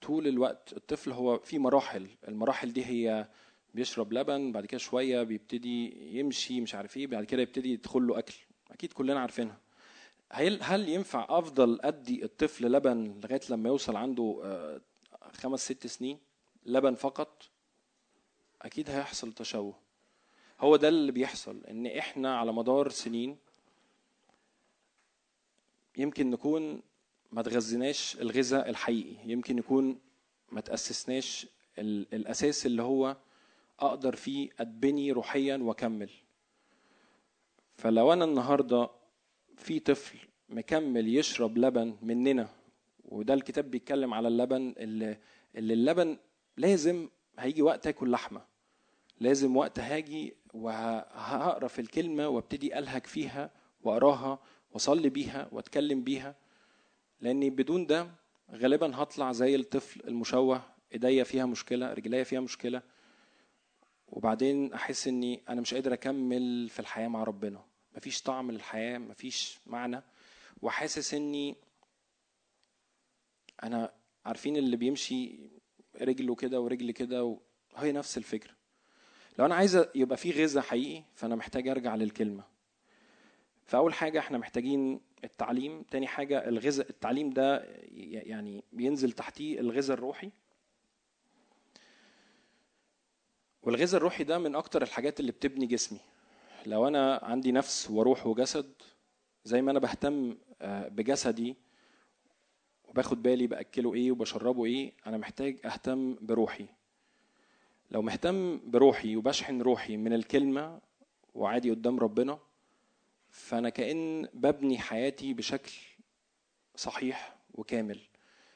طول 0.00 0.26
الوقت 0.26 0.72
الطفل 0.72 1.12
هو 1.12 1.38
في 1.38 1.58
مراحل 1.58 2.08
المراحل 2.28 2.72
دي 2.72 2.84
هي 2.86 3.28
بيشرب 3.74 4.12
لبن 4.12 4.52
بعد 4.52 4.66
كده 4.66 4.78
شوية 4.78 5.22
بيبتدي 5.22 5.92
يمشي 6.18 6.60
مش 6.60 6.74
عارف 6.74 6.96
إيه 6.96 7.06
بعد 7.06 7.24
كده 7.24 7.42
يبتدي 7.42 7.72
يدخل 7.72 8.06
له 8.06 8.18
أكل. 8.18 8.34
أكيد 8.70 8.92
كلنا 8.92 9.20
عارفينها. 9.20 9.58
هل 10.32 10.62
هل 10.62 10.88
ينفع 10.88 11.26
أفضل 11.28 11.80
أدي 11.82 12.24
الطفل 12.24 12.72
لبن 12.72 13.20
لغاية 13.24 13.40
لما 13.50 13.68
يوصل 13.68 13.96
عنده 13.96 14.40
آه، 14.44 14.80
خمس 15.32 15.64
ست 15.64 15.86
سنين؟ 15.86 16.18
لبن 16.66 16.94
فقط؟ 16.94 17.42
أكيد 18.62 18.90
هيحصل 18.90 19.32
تشوه. 19.32 19.74
هو 20.60 20.76
ده 20.76 20.88
اللي 20.88 21.12
بيحصل 21.12 21.64
إن 21.70 21.86
إحنا 21.86 22.38
على 22.38 22.52
مدار 22.52 22.88
سنين 22.88 23.36
يمكن 25.96 26.30
نكون 26.30 26.82
ما 27.32 27.42
تغذيناش 27.42 28.16
الغذاء 28.20 28.68
الحقيقي 28.70 29.30
يمكن 29.30 29.58
يكون 29.58 29.98
ما 30.52 30.60
تأسسناش 30.60 31.46
ال- 31.78 32.14
الأساس 32.14 32.66
اللي 32.66 32.82
هو 32.82 33.16
أقدر 33.80 34.16
فيه 34.16 34.50
أتبني 34.60 35.12
روحيا 35.12 35.56
وأكمل. 35.56 36.10
فلو 37.76 38.12
أنا 38.12 38.24
النهارده 38.24 38.90
في 39.56 39.78
طفل 39.78 40.18
مكمل 40.48 41.16
يشرب 41.16 41.58
لبن 41.58 41.96
مننا 42.02 42.48
وده 43.04 43.34
الكتاب 43.34 43.70
بيتكلم 43.70 44.14
على 44.14 44.28
اللبن 44.28 44.74
اللي, 44.78 45.18
اللي 45.56 45.74
اللبن 45.74 46.18
لازم 46.56 47.08
هيجي 47.38 47.62
وقت 47.62 47.86
آكل 47.86 48.10
لحمة. 48.10 48.44
لازم 49.20 49.56
وقت 49.56 49.78
هاجي 49.78 50.34
وهقرأ 50.54 51.68
في 51.68 51.78
الكلمة 51.80 52.28
وابتدي 52.28 52.78
ألهج 52.78 53.06
فيها 53.06 53.50
وأقراها 53.82 54.38
وأصلي 54.72 55.08
بيها 55.08 55.48
وأتكلم 55.52 56.04
بيها 56.04 56.34
لأني 57.20 57.50
بدون 57.50 57.86
ده 57.86 58.10
غالبا 58.52 59.02
هطلع 59.02 59.32
زي 59.32 59.54
الطفل 59.54 60.00
المشوه 60.08 60.62
إيديا 60.92 61.24
فيها 61.24 61.46
مشكلة 61.46 61.92
رجليا 61.92 62.24
فيها 62.24 62.40
مشكلة 62.40 62.82
وبعدين 64.08 64.72
أحس 64.72 65.08
إني 65.08 65.42
أنا 65.48 65.60
مش 65.60 65.74
قادر 65.74 65.92
أكمل 65.92 66.68
في 66.68 66.80
الحياة 66.80 67.08
مع 67.08 67.24
ربنا. 67.24 67.64
مفيش 67.96 68.22
طعم 68.22 68.50
للحياة 68.50 68.98
مفيش 68.98 69.58
معنى. 69.66 70.02
وحاسس 70.62 71.14
إني 71.14 71.56
أنا 73.62 73.92
عارفين 74.26 74.56
اللي 74.56 74.76
بيمشي 74.76 75.38
رجله 76.00 76.34
كده 76.34 76.60
ورجل 76.60 76.90
كده 76.90 77.38
هي 77.76 77.92
نفس 77.92 78.18
الفكرة 78.18 78.50
لو 79.38 79.46
أنا 79.46 79.54
عايز 79.54 79.84
يبقى 79.94 80.16
في 80.16 80.30
غذاء 80.30 80.62
حقيقي 80.64 81.02
فأنا 81.14 81.34
محتاج 81.36 81.68
أرجع 81.68 81.94
للكلمة. 81.94 82.44
فأول 83.66 83.94
حاجة 83.94 84.18
إحنا 84.18 84.38
محتاجين 84.38 85.00
التعليم 85.24 85.82
تاني 85.82 86.06
حاجة 86.06 86.48
الغذاء 86.48 86.90
التعليم 86.90 87.30
ده 87.30 87.64
يعني 87.92 88.64
بينزل 88.72 89.12
تحتيه 89.12 89.60
الغذاء 89.60 89.96
الروحي. 89.96 90.30
والغذاء 93.62 93.96
الروحي 93.96 94.24
ده 94.24 94.38
من 94.38 94.54
أكتر 94.54 94.82
الحاجات 94.82 95.20
اللي 95.20 95.32
بتبني 95.32 95.66
جسمي. 95.66 96.00
لو 96.66 96.88
أنا 96.88 97.20
عندي 97.22 97.52
نفس 97.52 97.90
وروح 97.90 98.26
وجسد 98.26 98.72
زي 99.44 99.62
ما 99.62 99.70
أنا 99.70 99.78
بهتم 99.78 100.36
آه، 100.60 100.88
بجسدي 100.88 101.56
وباخد 102.84 103.22
بالي 103.22 103.46
بأكله 103.46 103.94
إيه 103.94 104.12
وبشربه 104.12 104.64
إيه 104.64 104.92
أنا 105.06 105.16
محتاج 105.16 105.56
أهتم 105.64 106.14
بروحي. 106.20 106.66
لو 107.90 108.02
مهتم 108.02 108.60
بروحي 108.70 109.16
وبشحن 109.16 109.62
روحي 109.62 109.96
من 109.96 110.12
الكلمة 110.12 110.80
وعادي 111.34 111.70
قدام 111.70 111.98
ربنا 112.00 112.38
فأنا 113.30 113.68
كأن 113.68 114.28
ببني 114.34 114.78
حياتي 114.78 115.34
بشكل 115.34 115.72
صحيح 116.76 117.36
وكامل. 117.54 118.00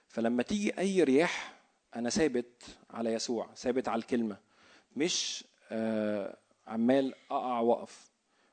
فلما 0.08 0.42
تيجي 0.42 0.78
أي 0.78 1.02
رياح 1.02 1.60
أنا 1.96 2.10
ثابت 2.10 2.62
على 2.90 3.12
يسوع 3.12 3.54
ثابت 3.54 3.88
على 3.88 3.98
الكلمة 3.98 4.36
مش 4.96 5.44
آه 5.72 6.36
عمال 6.70 7.14
أقع 7.30 7.60
وأقف. 7.60 8.10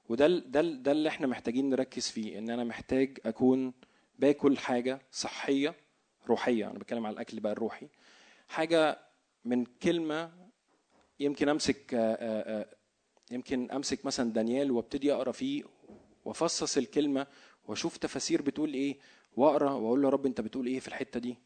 وده 0.09 0.27
ده 0.27 0.61
ده 0.61 0.91
اللي 0.91 1.09
إحنا 1.09 1.27
محتاجين 1.27 1.69
نركز 1.69 2.07
فيه 2.09 2.37
إن 2.39 2.49
أنا 2.49 2.63
محتاج 2.63 3.17
أكون 3.25 3.73
باكل 4.19 4.57
حاجة 4.57 5.01
صحية 5.11 5.75
روحية. 6.27 6.65
أنا 6.71 6.79
بتكلم 6.79 7.05
على 7.05 7.13
الأكل 7.13 7.39
بقى 7.39 7.51
الروحي. 7.51 7.87
حاجة 8.47 8.99
من 9.45 9.65
كلمة 9.65 10.31
يمكن 11.19 11.49
أمسك 11.49 11.93
آه، 11.93 11.99
آه، 11.99 12.59
آه، 12.61 12.75
يمكن 13.31 13.71
أمسك 13.71 14.05
مثلا 14.05 14.33
دانيال 14.33 14.71
وأبتدي 14.71 15.13
أقرأ 15.13 15.31
فيه 15.31 15.63
وأفصص 16.25 16.77
الكلمة 16.77 17.27
وأشوف 17.67 17.97
تفاسير 17.97 18.41
بتقول 18.41 18.73
إيه 18.73 18.97
وأقرأ 19.35 19.71
وأقول 19.71 20.01
له 20.01 20.09
رب 20.09 20.25
أنت 20.25 20.41
بتقول 20.41 20.67
إيه 20.67 20.79
في 20.79 20.87
الحتة 20.87 21.19
دي. 21.19 21.37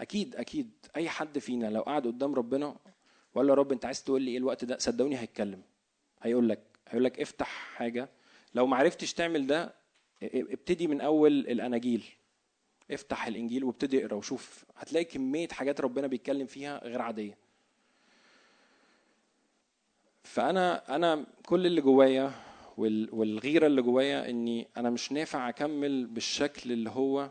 أكيد 0.00 0.36
أكيد 0.36 0.70
أي 0.96 1.08
حد 1.08 1.38
فينا 1.38 1.66
لو 1.66 1.80
قعد 1.82 2.06
قدام 2.06 2.34
ربنا 2.34 2.76
وقال 3.34 3.46
له 3.46 3.52
يا 3.52 3.58
رب 3.58 3.72
أنت 3.72 3.84
عايز 3.84 4.04
تقول 4.04 4.22
لي 4.22 4.30
إيه 4.30 4.38
الوقت 4.38 4.64
ده 4.64 4.78
صدقوني 4.78 5.18
هيتكلم. 5.18 5.62
هيقول 6.22 6.48
لك 6.48 6.60
هيقول 6.88 7.04
لك 7.04 7.20
افتح 7.20 7.46
حاجة. 7.48 8.08
لو 8.54 8.66
ما 8.66 8.76
عرفتش 8.76 9.12
تعمل 9.14 9.46
ده 9.46 9.74
ابتدي 10.22 10.86
من 10.86 11.00
أول 11.00 11.32
الأناجيل. 11.32 12.04
افتح 12.90 13.26
الإنجيل 13.26 13.64
وابتدي 13.64 14.04
اقرأ 14.04 14.14
وشوف. 14.14 14.64
هتلاقي 14.76 15.04
كمية 15.04 15.48
حاجات 15.48 15.80
ربنا 15.80 16.06
بيتكلم 16.06 16.46
فيها 16.46 16.84
غير 16.84 17.02
عادية. 17.02 17.38
فأنا 20.22 20.96
أنا 20.96 21.26
كل 21.46 21.66
اللي 21.66 21.80
جوايا 21.80 22.32
والغيرة 22.78 23.66
اللي 23.66 23.82
جوايا 23.82 24.30
إني 24.30 24.68
أنا 24.76 24.90
مش 24.90 25.12
نافع 25.12 25.48
أكمل 25.48 26.06
بالشكل 26.06 26.72
اللي 26.72 26.90
هو 26.90 27.30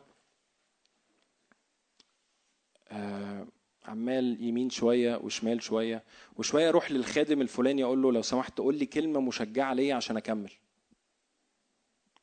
آه 2.91 3.47
عمال 3.85 4.43
يمين 4.43 4.69
شوية 4.69 5.15
وشمال 5.15 5.63
شوية 5.63 6.03
وشوية 6.37 6.69
أروح 6.69 6.91
للخادم 6.91 7.41
الفلاني 7.41 7.83
أقول 7.83 8.01
له 8.01 8.11
لو 8.11 8.21
سمحت 8.21 8.57
قول 8.57 8.75
لي 8.75 8.85
كلمة 8.85 9.21
مشجعة 9.21 9.73
ليا 9.73 9.95
عشان 9.95 10.17
أكمل. 10.17 10.51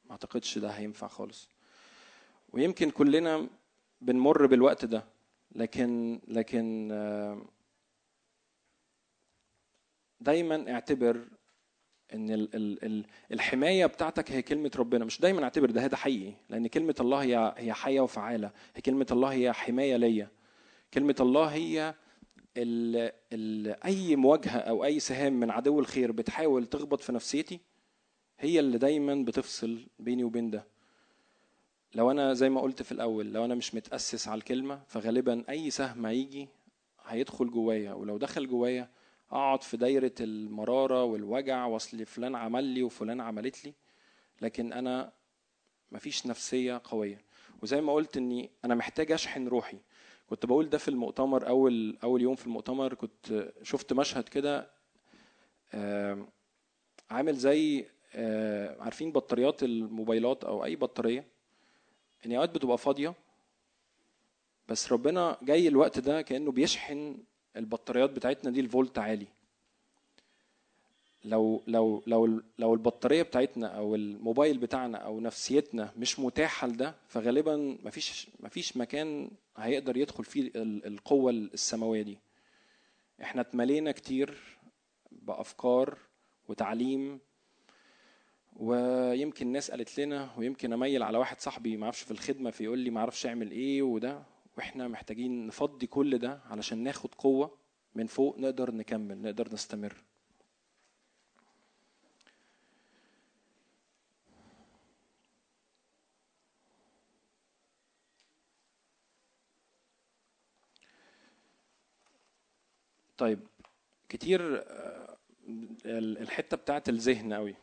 ما 0.04 0.10
أعتقدش 0.12 0.58
ده 0.58 0.70
هينفع 0.70 1.06
خالص. 1.08 1.48
ويمكن 2.52 2.90
كلنا 2.90 3.46
بنمر 4.00 4.46
بالوقت 4.46 4.84
ده 4.84 5.04
لكن 5.52 6.20
لكن 6.28 6.88
آه، 6.92 7.42
دايما 10.20 10.72
اعتبر 10.72 11.24
إن 12.14 12.30
ال 12.30 12.54
ال 12.56 12.84
ال 12.84 13.04
الحماية 13.32 13.86
بتاعتك 13.86 14.32
هي 14.32 14.42
كلمة 14.42 14.70
ربنا. 14.76 15.04
مش 15.04 15.20
دايما 15.20 15.44
اعتبر 15.44 15.70
ده 15.70 15.84
هذا 15.84 15.96
حقيقي 15.96 16.32
لأن 16.48 16.66
كلمة 16.66 16.94
الله 17.00 17.22
هي 17.22 17.54
هي 17.56 17.72
حيه 17.72 18.00
وفعالة. 18.00 18.50
هي 18.74 18.82
كلمة 18.82 19.06
الله 19.10 19.32
هي 19.32 19.52
حماية 19.52 19.96
ليا. 19.96 20.28
كلمة 20.94 21.16
الله 21.20 21.44
هي 21.46 21.94
ال 22.56 23.12
ال 23.32 23.82
أي 23.84 24.16
مواجهة 24.16 24.58
أو 24.58 24.84
أي 24.84 25.00
سهام 25.00 25.32
من 25.40 25.50
عدو 25.50 25.80
الخير 25.80 26.12
بتحاول 26.12 26.66
تخبط 26.66 27.00
في 27.00 27.12
نفسيتي 27.12 27.60
هي 28.38 28.60
اللي 28.60 28.78
دايما 28.78 29.14
بتفصل 29.14 29.86
بيني 29.98 30.24
وبين 30.24 30.50
ده. 30.50 30.66
لو 31.94 32.10
أنا 32.10 32.34
زي 32.34 32.48
ما 32.50 32.60
قلت 32.60 32.82
في 32.82 32.92
الأول 32.92 33.32
لو 33.32 33.44
أنا 33.44 33.54
مش 33.54 33.74
متأسس 33.74 34.28
على 34.28 34.38
الكلمة 34.38 34.82
فغالبا 34.86 35.44
أي 35.48 35.70
سهم 35.70 36.06
هيجي 36.06 36.48
هيدخل 37.06 37.50
جوايا 37.50 37.92
ولو 37.92 38.16
دخل 38.18 38.48
جوايا 38.48 38.90
أقعد 39.30 39.62
في 39.62 39.76
دايرة 39.76 40.14
المرارة 40.20 41.04
والوجع 41.04 41.66
وصل 41.66 42.06
فلان 42.06 42.34
عمل 42.34 42.64
لي 42.64 42.82
وفلان 42.82 43.20
عملت 43.20 43.64
لي 43.64 43.74
لكن 44.40 44.72
أنا 44.72 45.12
مفيش 45.92 46.26
نفسية 46.26 46.80
قوية. 46.84 47.20
وزي 47.62 47.80
ما 47.80 47.92
قلت 47.92 48.16
إني 48.16 48.50
أنا 48.64 48.74
محتاج 48.74 49.12
أشحن 49.12 49.48
روحي. 49.48 49.78
كنت 50.30 50.46
بقول 50.46 50.68
ده 50.70 50.78
في 50.78 50.88
المؤتمر 50.88 51.48
أول 51.48 51.98
أول 52.02 52.22
يوم 52.22 52.34
في 52.34 52.46
المؤتمر 52.46 52.94
كنت 52.94 53.52
شفت 53.62 53.92
مشهد 53.92 54.28
كده 54.28 54.70
عامل 57.10 57.34
زي 57.34 57.86
عارفين 58.80 59.12
بطاريات 59.12 59.62
الموبايلات 59.62 60.44
أو 60.44 60.64
أي 60.64 60.76
بطارية؟ 60.76 61.24
ان 62.26 62.32
اوقات 62.32 62.50
بتبقى 62.54 62.78
فاضية 62.78 63.14
بس 64.68 64.92
ربنا 64.92 65.38
جاي 65.42 65.68
الوقت 65.68 65.98
ده 65.98 66.22
كأنه 66.22 66.52
بيشحن 66.52 67.16
البطاريات 67.56 68.10
بتاعتنا 68.10 68.50
دي 68.50 68.60
الفولت 68.60 68.98
عالي. 68.98 69.26
لو 71.24 71.62
لو 71.66 72.02
لو 72.06 72.42
لو 72.58 72.74
البطارية 72.74 73.22
بتاعتنا 73.22 73.66
أو 73.66 73.94
الموبايل 73.94 74.58
بتاعنا 74.58 74.98
أو 74.98 75.20
نفسيتنا 75.20 75.92
مش 75.96 76.18
متاحة 76.20 76.66
لده 76.66 76.94
فغالبا 77.08 77.78
مفيش 77.84 78.28
مفيش 78.40 78.76
مكان 78.76 79.30
هيقدر 79.56 79.96
يدخل 79.96 80.24
فيه 80.24 80.50
القوة 80.56 81.30
السماوية 81.30 82.02
دي. 82.02 82.18
إحنا 83.22 83.40
اتملينا 83.40 83.92
كتير 83.92 84.38
بأفكار 85.12 85.98
وتعليم 86.48 87.18
ويمكن 88.56 89.46
ناس 89.52 89.70
قالت 89.70 90.00
لنا 90.00 90.30
ويمكن 90.38 90.72
أميل 90.72 91.02
على 91.02 91.18
واحد 91.18 91.40
صاحبي 91.40 91.76
ما 91.76 91.84
أعرفش 91.84 92.02
في 92.02 92.10
الخدمة 92.10 92.50
فيقول 92.50 92.78
لي 92.78 92.90
ما 92.90 93.00
أعرفش 93.00 93.26
أعمل 93.26 93.50
إيه 93.50 93.82
وده 93.82 94.22
وإحنا 94.56 94.88
محتاجين 94.88 95.46
نفضي 95.46 95.86
كل 95.86 96.18
ده 96.18 96.40
علشان 96.50 96.78
ناخد 96.78 97.14
قوة 97.14 97.50
من 97.94 98.06
فوق 98.06 98.38
نقدر 98.38 98.70
نكمل 98.74 99.22
نقدر 99.22 99.48
نستمر. 99.52 99.94
طيب 113.18 113.40
كتير 114.08 114.64
آه، 114.66 115.16
الحتة 115.86 116.56
بتاعت 116.56 116.88
الذهن 116.88 117.32
قوي 117.34 117.54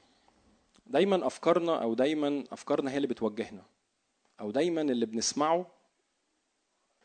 دايما 0.87 1.27
أفكارنا 1.27 1.81
أو 1.81 1.93
دايما 1.93 2.43
أفكارنا 2.51 2.91
هي 2.91 2.97
اللي 2.97 3.07
بتوجهنا. 3.07 3.63
أو 4.39 4.51
دايما 4.51 4.81
اللي 4.81 5.05
بنسمعه 5.05 5.71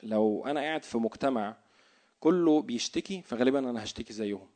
لو 0.02 0.46
أنا 0.46 0.60
قاعد 0.60 0.82
في 0.84 0.98
مجتمع 0.98 1.56
كله 2.20 2.62
بيشتكي 2.62 3.22
فغالبا 3.22 3.58
أنا 3.58 3.84
هشتكي 3.84 4.12
زيهم. 4.12 4.48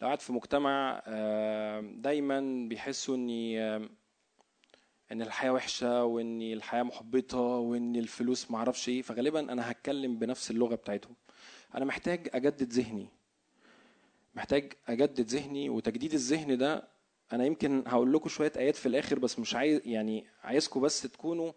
لو 0.00 0.06
قاعد 0.06 0.20
في 0.20 0.32
مجتمع 0.32 1.02
آه، 1.06 1.80
دايما 1.80 2.68
بيحسوا 2.68 3.16
إني 3.16 3.60
آه، 3.60 3.88
إن 5.12 5.22
الحياة 5.22 5.50
وحشة 5.52 6.04
وان 6.04 6.42
الحياة 6.42 6.82
محبطة 6.82 7.38
وان 7.40 7.96
الفلوس 7.96 8.50
معرفش 8.50 8.88
إيه 8.88 9.02
فغالبا 9.02 9.40
أنا 9.52 9.70
هتكلم 9.70 10.18
بنفس 10.18 10.50
اللغة 10.50 10.74
بتاعتهم. 10.74 11.14
أنا 11.74 11.84
محتاج 11.84 12.28
أجدد 12.34 12.72
ذهني. 12.72 13.17
محتاج 14.38 14.72
أجدد 14.88 15.20
ذهني 15.20 15.68
وتجديد 15.68 16.14
الذهن 16.14 16.58
ده 16.58 16.88
أنا 17.32 17.44
يمكن 17.46 17.84
هقول 17.86 18.12
لكم 18.12 18.28
شوية 18.28 18.52
آيات 18.56 18.76
في 18.76 18.86
الآخر 18.86 19.18
بس 19.18 19.38
مش 19.38 19.54
عايز 19.54 19.80
يعني 19.84 20.26
عايزكم 20.42 20.80
بس 20.80 21.02
تكونوا 21.02 21.52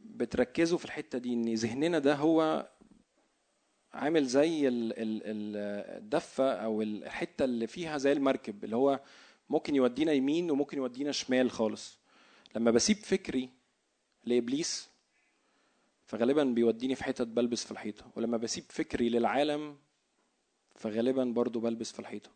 بتركزوا 0.00 0.78
في 0.78 0.84
الحتة 0.84 1.18
دي 1.18 1.32
إن 1.32 1.54
ذهننا 1.54 1.98
ده 1.98 2.14
هو 2.14 2.68
عامل 3.92 4.24
زي 4.26 4.68
الدفة 4.68 6.52
أو 6.52 6.82
الحتة 6.82 7.44
اللي 7.44 7.66
فيها 7.66 7.98
زي 7.98 8.12
المركب 8.12 8.64
اللي 8.64 8.76
هو 8.76 9.00
ممكن 9.50 9.74
يودينا 9.74 10.12
يمين 10.12 10.50
وممكن 10.50 10.78
يودينا 10.78 11.12
شمال 11.12 11.50
خالص. 11.50 11.98
لما 12.56 12.70
بسيب 12.70 12.96
فكري 12.96 13.50
لإبليس 14.24 14.88
فغالبا 16.06 16.44
بيوديني 16.44 16.94
في 16.94 17.04
حتت 17.04 17.26
بلبس 17.26 17.64
في 17.64 17.70
الحيطة 17.72 18.10
ولما 18.16 18.36
بسيب 18.36 18.64
فكري 18.68 19.08
للعالم 19.08 19.76
فغالبا 20.74 21.24
برضو 21.24 21.60
بلبس 21.60 21.92
في 21.92 21.98
الحيطة. 21.98 22.30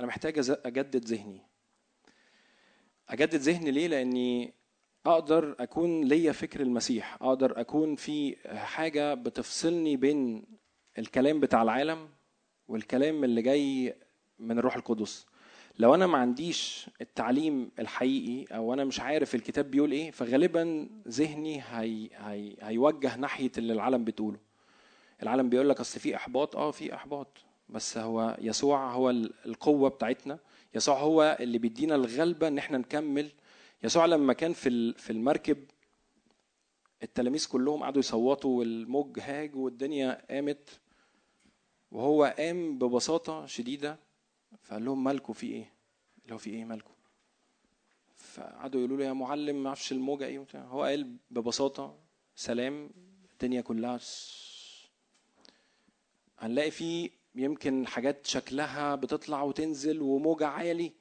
أنا 0.00 0.06
محتاج 0.08 0.50
أجدد 0.50 1.04
ذهني. 1.04 1.40
أجدد 3.08 3.34
ذهني 3.34 3.70
ليه؟ 3.70 3.86
لأني 3.88 4.54
أقدر 5.06 5.56
أكون 5.60 6.04
ليا 6.04 6.32
فكر 6.32 6.60
المسيح. 6.60 7.22
أقدر 7.22 7.60
أكون 7.60 7.96
في 7.96 8.36
حاجة 8.58 9.14
بتفصلني 9.14 9.96
بين 9.96 10.44
الكلام 10.98 11.40
بتاع 11.40 11.62
العالم 11.62 12.08
والكلام 12.68 13.24
اللي 13.24 13.42
جاي 13.42 13.96
من 14.38 14.58
الروح 14.58 14.76
القدس. 14.76 15.26
لو 15.78 15.94
أنا 15.94 16.06
ما 16.06 16.18
عنديش 16.18 16.90
التعليم 17.00 17.70
الحقيقي 17.78 18.56
أو 18.56 18.74
أنا 18.74 18.84
مش 18.84 19.00
عارف 19.00 19.34
الكتاب 19.34 19.70
بيقول 19.70 19.92
إيه 19.92 20.10
فغالبا 20.10 20.88
ذهني 21.08 21.62
هي 21.68 22.08
هي 22.16 22.56
هيوجه 22.60 23.16
ناحية 23.16 23.52
اللي 23.58 23.72
العالم 23.72 24.04
بتقوله. 24.04 24.38
العالم 25.22 25.48
بيقول 25.48 25.68
لك 25.68 25.80
أصل 25.80 26.00
في 26.00 26.16
إحباط. 26.16 26.56
آه 26.56 26.70
في 26.70 26.94
إحباط. 26.94 27.44
بس 27.70 27.98
هو 27.98 28.36
يسوع 28.40 28.92
هو 28.92 29.10
ال- 29.10 29.32
القوة 29.46 29.88
بتاعتنا. 29.90 30.38
يسوع 30.74 30.98
هو 31.00 31.36
اللي 31.40 31.58
بيدينا 31.58 31.94
الغلبة 31.94 32.48
إن 32.48 32.58
إحنا 32.58 32.78
نكمل. 32.78 33.30
يسوع 33.84 34.06
لما 34.06 34.32
كان 34.32 34.52
في 34.52 34.92
في 34.92 35.10
المركب 35.10 35.64
التلاميذ 37.02 37.48
كلهم 37.48 37.82
قعدوا 37.82 37.98
يصوتوا 38.00 38.58
والموج 38.58 39.20
هاج 39.20 39.56
والدنيا 39.56 40.26
قامت. 40.30 40.80
وهو 41.92 42.34
قام 42.38 42.78
ببساطة 42.78 43.46
شديدة 43.46 43.98
فقال 44.62 44.84
لهم 44.84 45.04
مالكوا 45.04 45.34
في 45.34 45.46
إيه؟ 45.46 45.72
اللي 46.22 46.34
هو 46.34 46.38
في 46.38 46.50
إيه 46.50 46.64
مالكوا؟ 46.64 46.94
فقعدوا 48.16 48.80
يقولوا 48.80 48.96
له 48.98 49.04
يا 49.04 49.12
معلم 49.12 49.62
ما 49.62 49.68
أعرفش 49.68 49.92
الموجة 49.92 50.26
إيه 50.26 50.38
وبتاع. 50.38 50.60
هو 50.64 50.82
قال 50.82 51.16
ببساطة 51.30 51.96
سلام 52.36 52.90
الدنيا 53.32 53.60
كلها. 53.60 54.00
هنلاقي 56.38 56.70
في 56.70 57.10
يمكن 57.34 57.86
حاجات 57.86 58.26
شكلها 58.26 58.94
بتطلع 58.94 59.42
وتنزل 59.42 60.00
وموجة 60.02 60.46
عالي. 60.46 60.92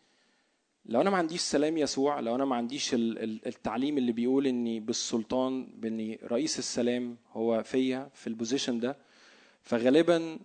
لو 0.86 1.02
أنا 1.02 1.10
ما 1.10 1.18
عنديش 1.18 1.42
سلام 1.42 1.78
يسوع 1.78 2.20
لو 2.20 2.36
أنا 2.36 2.46
ما 2.46 2.56
عنديش 2.56 2.94
ال- 2.94 3.20
ال- 3.24 3.48
التعليم 3.48 3.98
اللي 3.98 4.12
بيقول 4.12 4.48
إني 4.48 4.80
بالسلطان 4.80 5.66
بإني 5.76 6.20
رئيس 6.24 6.60
السلام 6.60 7.18
هو 7.32 7.64
فيا 7.64 8.10
في 8.14 8.28
البوزيشن 8.28 8.80
ده 8.80 8.98
فغالبا 9.62 10.40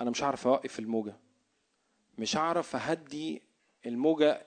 أنا 0.00 0.10
مش 0.10 0.22
هعرف 0.22 0.46
أوقف 0.46 0.78
الموجة. 0.78 1.16
مش 2.18 2.36
هعرف 2.36 2.76
أهدي 2.76 3.42
الموجة 3.86 4.46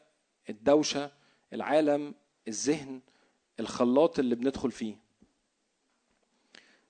الدوشة 0.49 1.11
العالم 1.53 2.15
الذهن 2.47 3.01
الخلاط 3.59 4.19
اللي 4.19 4.35
بندخل 4.35 4.71
فيه. 4.71 4.95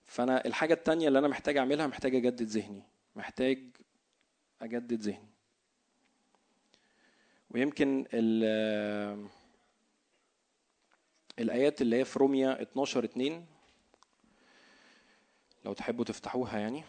فأنا 0.06 0.46
الحاجة 0.46 0.74
التانية 0.74 1.08
اللي 1.08 1.20
أنا 1.20 1.28
محتاج 1.28 1.58
أعملها 1.58 1.88
محتاج 1.88 2.16
أجدد 2.16 2.42
ذهني. 2.44 2.84
محتاج 3.16 3.60
أجدد 4.62 4.94
ذهني. 5.02 5.30
ويمكن 7.52 8.06
ال- 8.14 9.28
الآيات 11.40 11.82
اللي 11.82 11.96
هي 11.96 12.06
في 12.06 12.20
روميا 12.20 12.62
12 12.62 13.04
2 13.04 13.46
لو 15.66 15.74
تحبوا 15.74 16.06
تفتحوها 16.06 16.60
يعني. 16.60 16.84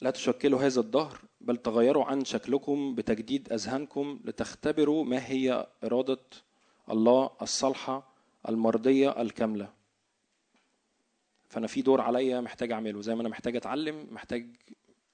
لا 0.00 0.10
تشكلوا 0.10 0.60
هذا 0.60 0.80
الدهر 0.80 1.20
بل 1.40 1.56
تغيروا 1.56 2.04
عن 2.04 2.24
شكلكم 2.24 2.94
بتجديد 2.94 3.52
أذهانكم 3.52 4.20
لتختبروا 4.24 5.04
ما 5.04 5.26
هي 5.26 5.66
إرادة 5.84 6.20
الله 6.90 7.30
الصالحة 7.42 8.12
المرضية 8.48 9.20
الكاملة. 9.22 9.72
فأنا 11.50 11.66
في 11.66 11.82
دور 11.82 12.00
عليا 12.00 12.40
محتاج 12.40 12.72
أعمله. 12.72 13.00
زي 13.02 13.14
ما 13.14 13.20
أنا 13.20 13.28
محتاج 13.28 13.56
أتعلم 13.56 14.06
محتاج 14.10 14.46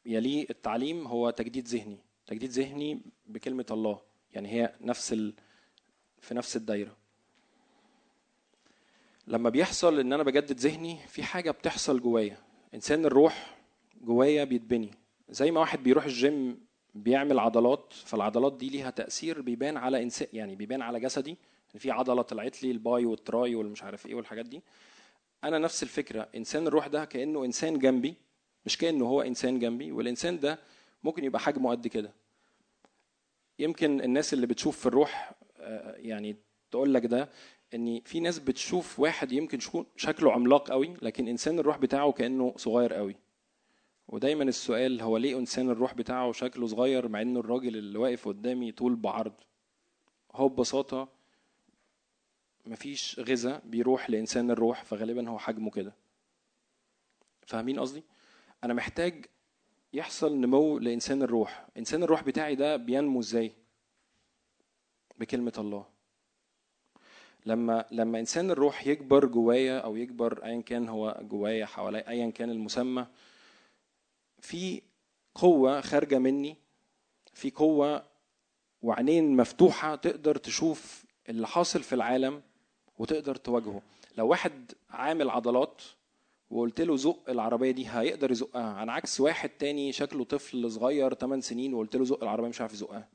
يليه 0.07 0.47
التعليم 0.51 1.07
هو 1.07 1.31
تجديد 1.31 1.69
ذهني. 1.69 1.99
تجديد 2.27 2.51
ذهني 2.51 3.01
بكلمة 3.27 3.67
الله. 3.71 4.01
يعني 4.33 4.49
هي 4.49 4.75
نفس 4.81 5.13
ال... 5.13 5.35
في 6.21 6.35
نفس 6.35 6.57
الدايرة. 6.57 6.97
لما 9.27 9.51
بيحصل 9.51 10.01
إن 10.01 10.13
أنا 10.13 10.23
بجدد 10.23 10.61
ذهني 10.61 10.99
في 11.09 11.23
حاجة 11.23 11.51
بتحصل 11.51 12.01
جوايا. 12.01 12.39
إنسان 12.75 13.05
الروح 13.05 13.57
جوايا 14.01 14.45
بيتبني. 14.45 14.91
زي 15.29 15.51
ما 15.51 15.61
واحد 15.61 15.83
بيروح 15.83 16.05
الجيم 16.05 16.61
بيعمل 16.95 17.39
عضلات 17.39 17.93
فالعضلات 17.93 18.57
دي 18.57 18.69
ليها 18.69 18.91
تأثير 18.91 19.41
بيبان 19.41 19.77
على 19.77 20.03
انسان 20.03 20.29
يعني 20.33 20.57
بيبان 20.57 20.83
على 20.83 21.01
جسدي. 21.01 21.37
في 21.79 21.91
عضلة 21.91 22.23
طلعت 22.23 22.63
لي 22.63 22.71
ال 22.71 22.82
bi 22.82 23.05
وال 23.05 23.25
tri 23.25 23.55
والمش 23.55 23.83
عارف 23.83 24.07
إيه 24.07 24.15
والحاجات 24.15 24.47
دي. 24.47 24.63
أنا 25.45 25.59
نفس 25.59 25.83
الفكرة. 25.83 26.29
إنسان 26.37 26.67
الروح 26.67 26.87
ده 26.87 27.05
كأنه 27.05 27.45
إنسان 27.45 27.79
جنبي 27.79 28.15
مش 28.67 28.79
كأنه 28.79 29.05
هو 29.05 29.23
إنسان 29.23 29.59
جنبي 29.59 29.93
والإنسان 29.93 30.41
ده 30.41 30.59
ممكن 31.05 31.25
يبقى 31.25 31.41
حجمه 31.41 31.71
قد 31.71 31.87
كده. 31.87 32.13
يمكن 33.59 34.01
الناس 34.01 34.33
اللي 34.33 34.47
بتشوف 34.47 34.79
في 34.81 34.87
الروح 34.87 35.33
آه، 35.59 35.95
يعني 35.97 36.37
تقول 36.71 36.95
لك 36.95 37.07
ده 37.07 37.31
إن 37.75 38.01
في 38.05 38.21
ناس 38.21 38.39
بتشوف 38.39 39.01
واحد 39.01 39.33
يمكن 39.33 39.59
شكله 39.97 40.33
عملاق 40.33 40.71
قوي 40.71 40.95
لكن 41.03 41.29
إنسان 41.29 41.59
الروح 41.59 41.77
بتاعه 41.79 42.13
كأنه 42.13 42.55
صغير 42.57 42.95
قوي. 42.95 43.17
ودايما 44.09 44.45
السؤال 44.45 45.01
هو 45.01 45.17
ليه 45.17 45.39
إنسان 45.39 45.71
الروح 45.71 45.95
بتاعه 45.95 46.33
شكله 46.33 46.67
صغير 46.67 47.09
مع 47.09 47.23
إنه 47.23 47.41
الراجل 47.41 47.77
اللي 47.77 47.99
واقف 47.99 48.29
قدامي 48.29 48.73
طول 48.73 48.97
بعرض؟ 48.97 49.33
هو 50.35 50.49
ببساطة 50.49 51.09
مفيش 52.67 53.21
غذاء 53.21 53.63
بيروح 53.65 54.11
لإنسان 54.11 54.51
الروح 54.51 54.85
فغالبا 54.85 55.29
هو 55.29 55.39
حجمه 55.39 55.71
كده. 55.71 55.93
فاهمين 57.47 57.81
قصدي؟ 57.81 58.03
أنا 58.65 58.75
محتاج 58.75 59.27
يحصل 59.93 60.41
نمو 60.41 60.79
لإنسان 60.79 61.23
الروح. 61.23 61.67
إنسان 61.77 62.03
الروح 62.03 62.23
بتاعي 62.23 62.55
ده 62.55 62.77
بينمو 62.77 63.21
إزاي؟ 63.21 63.53
بكلمة 65.19 65.53
الله. 65.59 65.87
لما 67.47 67.87
لما 67.91 68.21
إنسان 68.21 68.51
الروح 68.51 68.87
يكبر 68.87 69.27
جوايا 69.27 69.79
أو 69.79 69.97
يكبر 69.97 70.45
ايا 70.45 70.61
كان 70.61 70.89
هو 70.89 71.21
جوايا 71.23 71.67
حواليا 71.67 72.09
ايا 72.09 72.31
كان 72.31 72.51
المسمى 72.51 73.07
في 74.41 74.83
قوة 75.35 75.81
خارجة 75.81 76.19
مني 76.19 76.57
في 77.35 77.51
قوة 77.51 78.07
وعينين 78.83 79.37
مفتوحة 79.37 79.95
تقدر 79.97 80.37
تشوف 80.37 81.05
اللي 81.29 81.47
حاصل 81.47 81.83
في 81.83 81.95
العالم 81.95 82.43
وتقدر 82.99 83.35
تواجهه. 83.37 83.83
لو 84.19 84.29
واحد 84.29 84.73
عامل 84.91 85.31
عضلات 85.31 85.83
وقلت 86.51 86.81
له 86.81 86.97
زق 86.97 87.31
العربية 87.31 87.71
دي 87.71 87.89
هيقدر 87.89 88.31
يزقها. 88.31 88.73
عن 88.73 88.89
عكس 88.91 89.21
واحد 89.21 89.49
تاني 89.49 89.93
شكله 89.93 90.25
طفل 90.25 90.71
صغير 90.71 91.15
8 91.15 91.43
سنين 91.43 91.75
وقلت 91.75 91.97
له 91.97 92.05
زق 92.05 92.23
العربية 92.23 92.49
مش 92.49 92.61
عارف 92.61 92.73
يزقها. 92.73 93.09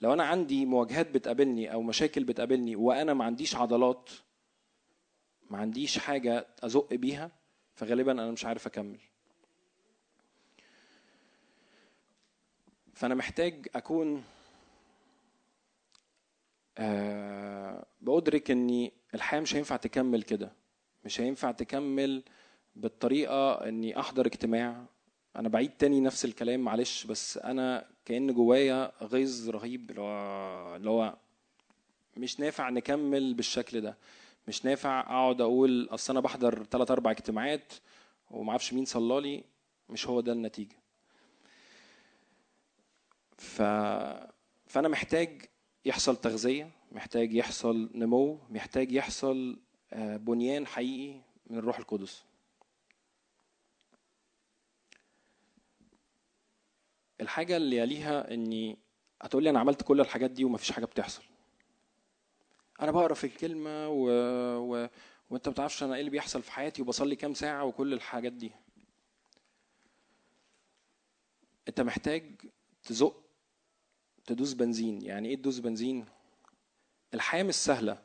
لو 0.00 0.12
أنا 0.12 0.24
عندي 0.24 0.66
مواجهات 0.66 1.10
بتقابلني 1.10 1.72
أو 1.72 1.82
مشاكل 1.82 2.24
بتقابلني 2.24 2.76
وأنا 2.76 3.14
ما 3.14 3.24
عنديش 3.24 3.56
عضلات 3.56 4.10
ما 5.50 5.58
عنديش 5.58 5.98
حاجة 5.98 6.46
أزق 6.62 6.94
بيها 6.94 7.30
فغالبا 7.74 8.12
أنا 8.12 8.30
مش 8.30 8.44
عارف 8.44 8.66
أكمل. 8.66 8.98
فأنا 12.94 13.14
محتاج 13.14 13.68
أكون 13.74 14.24
آه 16.78 17.86
بأدرك 18.00 18.50
إني 18.50 18.92
الحياة 19.14 19.40
مش 19.40 19.54
هينفع 19.56 19.76
تكمل 19.76 20.22
كده. 20.22 20.52
مش 21.04 21.20
هينفع 21.20 21.50
تكمل 21.50 22.22
بالطريقة 22.76 23.68
إني 23.68 24.00
أحضر 24.00 24.26
اجتماع. 24.26 24.84
أنا 25.36 25.48
بعيد 25.48 25.70
تاني 25.70 26.00
نفس 26.00 26.24
الكلام 26.24 26.60
معلش 26.60 27.04
بس 27.04 27.38
أنا 27.38 27.86
كأن 28.04 28.32
جوايا 28.34 28.92
غيظ 29.02 29.50
رهيب 29.50 29.90
اللي 29.90 30.90
هو 30.90 31.16
مش 32.16 32.40
نافع 32.40 32.70
نكمل 32.70 33.34
بالشكل 33.34 33.80
ده. 33.80 33.96
مش 34.48 34.64
نافع 34.64 35.00
أقعد 35.00 35.40
أقول 35.40 35.88
أصل 35.90 36.12
أنا 36.12 36.20
بحضر 36.20 36.64
ثلاث 36.64 36.90
أربع 36.90 37.10
اجتماعات 37.10 37.72
وما 38.30 38.50
أعرفش 38.50 38.72
مين 38.72 38.84
صلى 38.84 39.20
لي 39.20 39.44
مش 39.88 40.06
هو 40.06 40.20
ده 40.20 40.32
النتيجة. 40.32 40.76
ف 43.38 43.62
فأنا 44.66 44.88
محتاج 44.88 45.42
يحصل 45.84 46.16
تغذية 46.16 46.70
محتاج 46.92 47.32
يحصل 47.34 47.90
نمو 47.94 48.38
محتاج 48.50 48.92
يحصل 48.92 49.58
آه، 49.92 50.16
بنيان 50.16 50.66
حقيقي 50.66 51.20
من 51.46 51.58
الروح 51.58 51.78
القدس. 51.78 52.24
الحاجة 57.20 57.56
اللي 57.56 57.76
يليها 57.76 58.34
إني 58.34 58.78
هتقول 59.22 59.42
لي 59.44 59.50
أنا 59.50 59.60
عملت 59.60 59.82
كل 59.82 60.00
الحاجات 60.00 60.30
دي 60.30 60.44
ومفيش 60.44 60.72
حاجة 60.72 60.84
بتحصل. 60.84 61.22
أنا 62.80 62.90
بقرأ 62.90 63.14
في 63.14 63.24
الكلمة 63.24 63.88
و... 63.88 64.10
و... 64.58 64.88
وأنت 65.30 65.48
ما 65.48 65.52
بتعرفش 65.52 65.82
أنا 65.82 65.94
إيه 65.94 66.00
اللي 66.00 66.10
بيحصل 66.10 66.42
في 66.42 66.52
حياتي 66.52 66.82
وبصلي 66.82 67.16
كام 67.16 67.34
ساعة 67.34 67.64
وكل 67.64 67.92
الحاجات 67.92 68.32
دي. 68.32 68.52
أنت 71.68 71.80
محتاج 71.80 72.40
تزق 72.82 73.29
تدوس 74.26 74.52
بنزين. 74.52 75.02
يعني 75.02 75.28
إيه 75.28 75.36
تدوس 75.36 75.58
بنزين؟ 75.58 76.04
الحياة 77.14 77.42
مش 77.42 77.54
سهلة. 77.54 77.98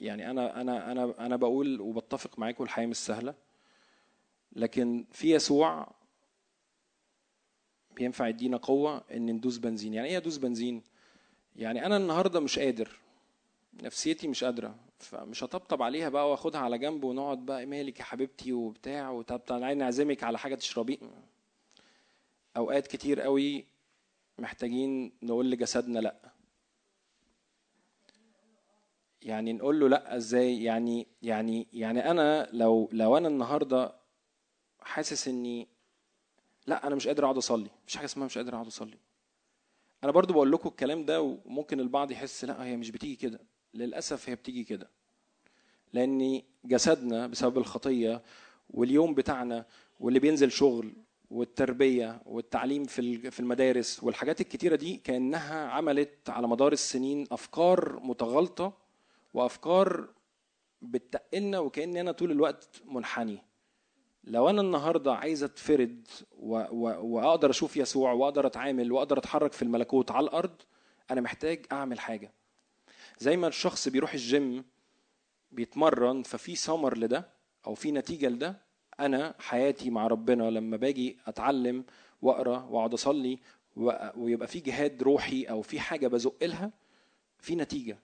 يعني 0.00 0.30
أنا 0.30 0.60
أنا 0.60 0.92
أنا 0.92 1.14
أنا 1.26 1.36
بقول 1.36 1.80
وبتفق 1.80 2.38
معاكم 2.38 2.64
الحياة 2.64 2.86
مش 2.86 2.96
سهلة. 2.96 3.34
لكن 4.52 5.04
في 5.12 5.34
يسوع 5.34 5.88
بينفع 7.90 8.28
يدينا 8.28 8.56
قوة 8.56 9.04
إن 9.12 9.26
ندوس 9.26 9.58
بنزين. 9.58 9.94
يعني 9.94 10.08
إيه 10.08 10.16
أدوس 10.16 10.36
بنزين؟ 10.36 10.82
يعني 11.56 11.86
أنا 11.86 11.96
النهارده 11.96 12.40
مش 12.40 12.58
قادر. 12.58 12.98
نفسيتي 13.82 14.28
مش 14.28 14.44
قادرة. 14.44 14.74
فمش 14.98 15.44
هطبطب 15.44 15.82
عليها 15.82 16.08
بقى 16.08 16.30
وآخدها 16.30 16.60
على 16.60 16.78
جنب 16.78 17.04
ونقعد 17.04 17.38
بقى 17.46 17.66
مالك 17.66 17.98
يا 17.98 18.04
حبيبتي 18.04 18.52
وبتاع 18.52 19.10
وطب 19.10 19.44
تعالي 19.44 19.74
نعزمك 19.74 20.22
على 20.22 20.38
حاجة 20.38 20.54
تشربي. 20.54 21.00
أوقات 22.56 22.86
كتير 22.86 23.20
قوي 23.20 23.64
محتاجين 24.38 25.12
نقول 25.22 25.50
لجسدنا 25.50 25.98
لأ. 25.98 26.32
يعني 29.22 29.52
نقول 29.52 29.80
له 29.80 29.88
لأ 29.88 30.16
إزاي؟ 30.16 30.62
يعني 30.64 31.06
يعني 31.22 31.66
يعني 31.72 32.10
أنا 32.10 32.48
لو 32.52 32.88
لو 32.92 33.16
أنا 33.16 33.28
النهارده 33.28 33.94
حاسس 34.80 35.28
إني 35.28 35.68
لأ 36.66 36.86
أنا 36.86 36.94
مش 36.94 37.06
قادر 37.06 37.24
أقعد 37.24 37.36
أصلي. 37.36 37.70
مفيش 37.84 37.96
حاجة 37.96 38.04
اسمها 38.06 38.26
مش 38.26 38.38
قادر 38.38 38.54
أقعد 38.54 38.66
أصلي. 38.66 38.98
أنا 40.04 40.12
برضو 40.12 40.32
بقول 40.34 40.52
لكم 40.52 40.68
الكلام 40.68 41.04
ده 41.04 41.22
وممكن 41.22 41.80
البعض 41.80 42.10
يحس 42.10 42.44
لأ 42.44 42.64
هي 42.64 42.76
مش 42.76 42.90
بتيجي 42.90 43.16
كده. 43.16 43.40
للأسف 43.74 44.28
هي 44.28 44.34
بتيجي 44.34 44.64
كده. 44.64 44.90
لأن 45.92 46.42
جسدنا 46.64 47.26
بسبب 47.26 47.58
الخطية 47.58 48.22
واليوم 48.70 49.14
بتاعنا 49.14 49.66
واللي 50.00 50.18
بينزل 50.18 50.52
شغل 50.52 50.92
والتربية 51.32 52.22
والتعليم 52.26 52.84
في 52.84 53.30
في 53.30 53.40
المدارس 53.40 54.04
والحاجات 54.04 54.40
الكتيرة 54.40 54.76
دي 54.76 54.96
كأنها 54.96 55.68
عملت 55.68 56.30
على 56.30 56.48
مدار 56.48 56.72
السنين 56.72 57.26
أفكار 57.32 58.00
متغالطه 58.02 58.72
وأفكار 59.34 60.08
بتقلنا 60.82 61.58
وكأني 61.58 62.00
أنا 62.00 62.12
طول 62.12 62.30
الوقت 62.30 62.82
منحني. 62.84 63.38
لو 64.24 64.50
أنا 64.50 64.60
النهارده 64.60 65.14
عايز 65.14 65.42
أتفرد 65.42 66.08
و... 66.32 66.56
و... 66.70 67.06
وأقدر 67.06 67.50
أشوف 67.50 67.76
يسوع 67.76 68.12
وأقدر 68.12 68.46
أتعامل 68.46 68.92
وأقدر 68.92 69.18
أتحرك 69.18 69.52
في 69.52 69.62
الملكوت 69.62 70.10
على 70.10 70.24
الأرض 70.24 70.62
أنا 71.10 71.20
محتاج 71.20 71.66
أعمل 71.72 72.00
حاجة. 72.00 72.32
زي 73.18 73.36
ما 73.36 73.48
الشخص 73.48 73.88
بيروح 73.88 74.12
الجيم 74.12 74.64
بيتمرن 75.50 76.22
ففي 76.22 76.56
ثمر 76.56 76.98
لده 76.98 77.28
أو 77.66 77.74
في 77.74 77.92
نتيجة 77.92 78.28
لده 78.28 78.71
أنا 79.00 79.34
حياتي 79.38 79.90
مع 79.90 80.06
ربنا 80.06 80.50
لما 80.50 80.76
باجي 80.76 81.16
أتعلم 81.26 81.84
وأقرأ 82.22 82.66
وأقعد 82.70 82.92
أصلي 82.92 83.38
ويبقى 84.16 84.48
في 84.48 84.60
جهاد 84.60 85.02
روحي 85.02 85.44
أو 85.44 85.62
في 85.62 85.80
حاجة 85.80 86.08
بزق 86.08 86.44
لها 86.44 86.70
في 87.38 87.54
نتيجة. 87.56 87.98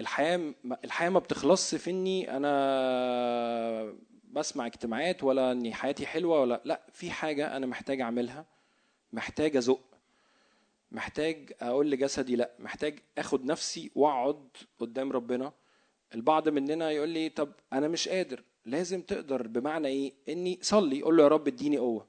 الحياة 0.00 0.54
الحياة 0.84 1.08
ما 1.10 1.18
بتخلصش 1.18 1.74
في 1.74 1.90
إني 1.90 2.36
أنا 2.36 3.94
بسمع 4.32 4.66
اجتماعات 4.66 5.24
ولا 5.24 5.52
إني 5.52 5.74
حياتي 5.74 6.06
حلوة 6.06 6.40
ولا 6.40 6.60
لأ 6.64 6.80
في 6.92 7.10
حاجة 7.10 7.56
أنا 7.56 7.66
محتاج 7.66 8.00
أعملها 8.00 8.46
محتاج 9.12 9.56
أزق 9.56 9.80
محتاج 10.92 11.52
أقول 11.60 11.90
لجسدي 11.90 12.36
لأ 12.36 12.50
محتاج 12.58 12.98
آخد 13.18 13.44
نفسي 13.44 13.90
وأقعد 13.94 14.48
قدام 14.78 15.12
ربنا. 15.12 15.52
البعض 16.14 16.48
مننا 16.48 16.90
يقول 16.90 17.08
لي 17.08 17.28
طب 17.28 17.52
أنا 17.72 17.88
مش 17.88 18.08
قادر. 18.08 18.42
لازم 18.66 19.02
تقدر 19.02 19.46
بمعنى 19.46 19.88
إيه؟ 19.88 20.12
إني 20.28 20.58
صلي 20.62 21.02
قول 21.02 21.16
له 21.16 21.22
يا 21.22 21.28
رب 21.28 21.48
اديني 21.48 21.78
قوة. 21.78 22.06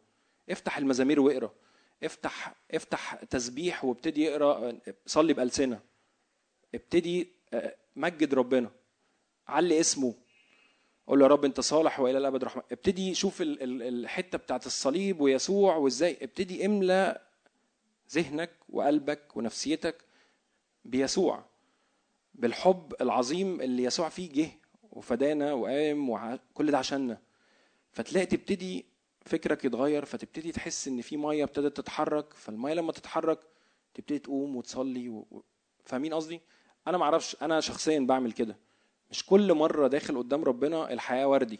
افتح 0.49 0.77
المزامير 0.77 1.19
واقرأ. 1.19 1.53
افتح 2.03 2.55
افتح 2.71 3.15
تسبيح 3.15 3.85
وابتدي 3.85 4.31
اقرا 4.31 4.79
صلي 5.05 5.33
بألسنة. 5.33 5.79
ابتدي 6.75 7.27
مجد 7.95 8.33
ربنا. 8.33 8.71
علي 9.47 9.79
اسمه. 9.79 10.13
قول 11.07 11.19
له 11.19 11.25
يا 11.25 11.31
رب 11.31 11.45
انت 11.45 11.59
صالح 11.59 11.99
وإلى 11.99 12.17
الأبد 12.17 12.43
رحمة. 12.43 12.63
ابتدي 12.71 13.13
شوف 13.13 13.37
الحتة 13.41 14.37
بتاعت 14.37 14.65
الصليب 14.65 15.21
ويسوع 15.21 15.75
وإزاي. 15.75 16.17
ابتدي 16.21 16.65
املى 16.65 17.21
ذهنك 18.11 18.51
وقلبك 18.69 19.37
ونفسيتك 19.37 20.05
بيسوع. 20.85 21.45
بالحب 22.33 22.93
العظيم 23.01 23.61
اللي 23.61 23.83
يسوع 23.83 24.09
فيه 24.09 24.31
جه. 24.31 24.60
وفدانا 24.91 25.53
وقام 25.53 26.09
وكل 26.09 26.71
ده 26.71 26.77
عشاننا. 26.77 27.21
فتلاقي 27.91 28.25
تبتدي 28.25 28.85
فكرك 29.25 29.65
يتغير 29.65 30.05
فتبتدي 30.05 30.51
تحس 30.51 30.87
إن 30.87 31.01
في 31.01 31.17
مية 31.17 31.43
ابتدت 31.43 31.77
تتحرك. 31.77 32.33
فالمية 32.33 32.73
لما 32.73 32.91
تتحرك 32.91 33.39
تبتدي 33.93 34.19
تقوم 34.19 34.55
وتصلي 34.55 35.09
و... 35.09 35.43
فاهمين 35.85 36.13
قصدي؟ 36.13 36.41
أنا 36.87 36.97
معرفش 36.97 37.37
أنا 37.41 37.59
شخصيا 37.59 37.99
بعمل 37.99 38.31
كده. 38.31 38.57
مش 39.11 39.25
كل 39.25 39.53
مرة 39.53 39.87
داخل 39.87 40.17
قدام 40.17 40.43
ربنا 40.43 40.93
الحياة 40.93 41.27
وردي. 41.27 41.59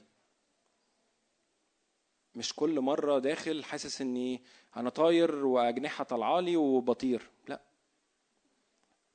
مش 2.35 2.53
كل 2.55 2.81
مرة 2.81 3.19
داخل 3.19 3.63
حاسس 3.63 4.01
إني 4.01 4.41
أنا 4.77 4.89
طاير 4.89 5.45
واجنحه 5.45 6.03
طالعالي 6.03 6.57
وبطير. 6.57 7.29
لا. 7.47 7.61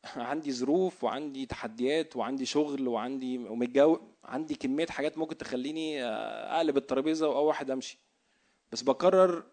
عندي 0.16 0.52
ظروف 0.52 1.04
وعندي 1.04 1.46
تحديات 1.46 2.16
وعندي 2.16 2.46
شغل 2.46 2.88
وعندي 2.88 3.38
ومتجوز 3.38 3.98
عندي 4.24 4.54
كمية 4.54 4.86
حاجات 4.86 5.18
ممكن 5.18 5.36
تخليني 5.36 6.04
أقلب 6.04 6.76
الترابيزة 6.76 7.28
واول 7.28 7.46
واحد 7.46 7.70
أمشي. 7.70 7.98
بس 8.72 8.82
بقرر 8.82 9.44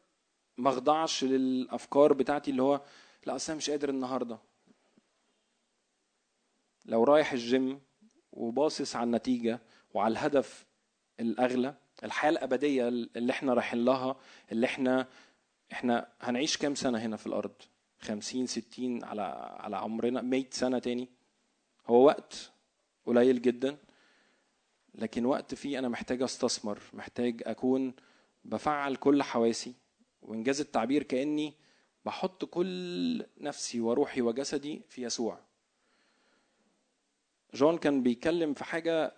ما 0.57 0.69
أخضعش 0.69 1.23
للأفكار 1.23 2.13
بتاعتي 2.13 2.51
اللي 2.51 2.61
هو 2.61 2.81
لا 3.25 3.35
أصل 3.35 3.55
مش 3.55 3.69
قادر 3.69 3.89
النهارده. 3.89 4.38
لو 6.85 7.03
رايح 7.03 7.31
الجيم 7.31 7.81
وباصص 8.31 8.95
على 8.95 9.03
النتيجة 9.03 9.59
وعلى 9.93 10.11
الهدف 10.11 10.65
الأغلى 11.19 11.75
الحياة 12.03 12.31
الأبدية 12.31 12.88
اللي 12.88 13.31
إحنا 13.31 13.53
رايحين 13.53 13.85
لها 13.85 14.15
اللي 14.51 14.65
إحنا 14.65 15.07
إحنا 15.71 16.07
هنعيش 16.21 16.57
كام 16.57 16.75
سنة 16.75 16.99
هنا 16.99 17.17
في 17.17 17.27
الأرض؟ 17.27 17.53
50 18.03 18.45
60 18.47 19.03
على 19.03 19.21
على 19.59 19.77
عمرنا 19.77 20.21
100 20.21 20.45
سنة 20.51 20.80
تاني. 20.80 21.09
هو 21.88 22.05
وقت 22.05 22.51
قليل 23.05 23.41
جدا 23.41 23.77
لكن 24.95 25.25
وقت 25.25 25.55
فيه 25.55 25.80
أنا 25.80 25.89
محتاج 25.89 26.21
أستثمر 26.21 26.80
محتاج 26.93 27.43
أكون 27.45 27.93
بفعل 28.45 28.95
كل 28.95 29.23
حواسي. 29.23 29.73
وإنجاز 30.21 30.61
التعبير 30.61 31.03
كأني 31.03 31.53
بحط 32.05 32.45
كل 32.45 33.25
نفسي 33.38 33.80
وروحي 33.81 34.21
وجسدي 34.21 34.81
في 34.89 35.03
يسوع. 35.03 35.39
جون 37.53 37.77
كان 37.77 38.03
بيتكلم 38.03 38.53
في 38.53 38.63
حاجة 38.63 39.13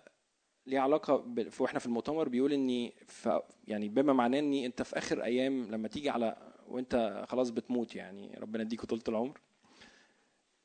ليها 0.66 0.80
علاقة 0.80 1.16
ب... 1.16 1.48
وإحنا 1.60 1.78
في 1.78 1.86
المؤتمر 1.86 2.28
بيقول 2.28 2.52
إني 2.52 2.94
ف... 3.06 3.28
يعني 3.68 3.88
بما 3.88 4.12
معناه 4.12 4.38
إني 4.38 4.66
أنت 4.66 4.82
في 4.82 4.98
آخر 4.98 5.24
أيام 5.24 5.70
لما 5.70 5.88
تيجي 5.88 6.10
على 6.10 6.45
وانت 6.68 7.24
خلاص 7.28 7.50
بتموت 7.50 7.94
يعني 7.94 8.38
ربنا 8.38 8.62
يديك 8.62 8.84
طولة 8.84 9.02
العمر. 9.08 9.40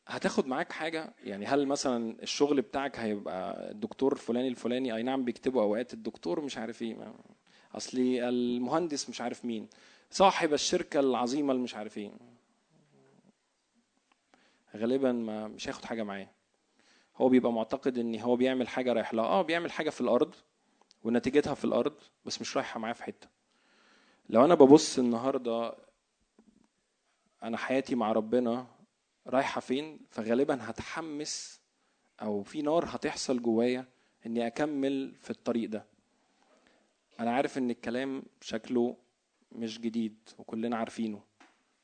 هتاخد 0.08 0.48
معاك 0.48 0.72
حاجة؟ 0.72 1.14
يعني 1.24 1.46
هل 1.46 1.68
مثلا 1.68 2.24
الشغل 2.24 2.62
بتاعك 2.62 3.00
هيبقى 3.00 3.72
الدكتور 3.72 4.14
الفلاني 4.14 4.48
الفلاني؟ 4.48 4.96
أي 4.96 5.04
نعم 5.04 5.26
بيكتبوا 5.26 5.62
أوقات 5.62 5.94
الدكتور 5.94 6.42
مش 6.42 6.58
عارف 6.58 6.82
إيه. 6.82 7.14
أصلي 7.76 8.30
المهندس 8.30 9.10
مش 9.10 9.22
عارف 9.22 9.46
مين. 9.46 9.68
صاحب 10.10 10.54
الشركة 10.54 11.00
العظيمة 11.00 11.52
اللي 11.52 11.64
مش 11.64 11.76
عارف 11.76 11.98
إيه. 11.98 12.12
غالبا 14.76 15.12
ما 15.12 15.48
مش 15.48 15.68
هياخد 15.68 15.86
حاجة 15.86 16.04
معاه. 16.04 16.28
هو 17.18 17.30
بيبقى 17.30 17.52
معتقد 17.54 17.98
إن 17.98 18.20
هو 18.20 18.36
بيعمل 18.36 18.68
حاجة 18.68 18.94
رايح 18.94 19.14
لها. 19.14 19.26
آه 19.26 19.42
بيعمل 19.42 19.72
حاجة 19.72 19.90
في 19.90 20.02
الأرض 20.02 20.36
ونتيجتها 21.04 21.54
في 21.54 21.66
الأرض 21.66 21.94
بس 22.26 22.42
مش 22.42 22.58
رايحة 22.58 22.80
معاه 22.80 22.94
في 22.94 23.04
حتة. 23.04 23.28
لو 24.30 24.46
أنا 24.46 24.56
ببص 24.56 25.00
النهارده 25.00 25.76
أنا 27.44 27.58
حياتي 27.58 27.96
مع 27.96 28.12
ربنا 28.12 28.68
رايحة 29.28 29.62
فين 29.62 30.00
فغالبا 30.10 30.58
هتحمس 30.62 31.62
أو 32.22 32.44
في 32.44 32.62
نار 32.62 32.86
هتحصل 32.88 33.42
جوايا 33.42 33.86
إني 34.26 34.48
أكمل 34.48 35.16
في 35.22 35.30
الطريق 35.30 35.70
ده. 35.70 35.86
أنا 37.20 37.32
عارف 37.32 37.58
إن 37.58 37.70
الكلام 37.72 38.24
شكله 38.42 38.98
مش 39.52 39.80
جديد 39.80 40.18
وكلنا 40.38 40.78
عارفينه 40.78 41.22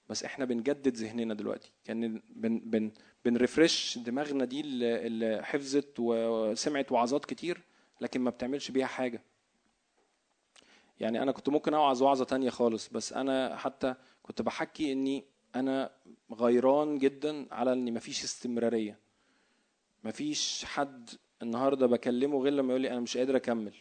بس 0.10 0.24
إحنا 0.24 0.46
بنجدد 0.46 0.96
ذهننا 0.96 1.34
دلوقتي. 1.34 1.72
كأن 1.84 2.22
بن 2.30 2.60
بن 2.60 2.92
بنرفرش 3.26 3.98
دماغنا 3.98 4.46
دي 4.46 4.62
اللي 4.62 5.44
حفظت 5.44 5.94
وسمعت 6.00 6.92
وعظات 6.92 7.26
كتير 7.26 7.62
لكن 8.02 8.22
ما 8.22 8.30
بتعملش 8.30 8.72
بيها 8.72 8.88
حاجة. 8.88 9.24
يعني 11.00 11.22
أنا 11.22 11.32
كنت 11.32 11.50
ممكن 11.50 11.74
أوعظ 11.74 12.04
وعظة 12.04 12.26
تانية 12.26 12.50
خالص 12.50 12.88
بس 12.88 13.14
أنا 13.14 13.58
حتى 13.58 13.96
كنت 14.24 14.42
بحكي 14.42 14.92
إني 14.92 15.26
أنا 15.60 15.92
غيران 16.34 16.98
جدا 16.98 17.54
على 17.54 17.74
ان 17.74 17.94
مفيش 17.94 18.24
استمرارية. 18.24 19.00
مفيش 20.04 20.66
حد 20.66 21.10
النهارده 21.42 21.86
بكلمه 21.88 22.44
غير 22.44 22.54
لما 22.54 22.70
يقول 22.70 22.82
لي 22.82 22.92
أنا 22.92 23.00
مش 23.00 23.18
قادر 23.18 23.36
أكمل. 23.36 23.76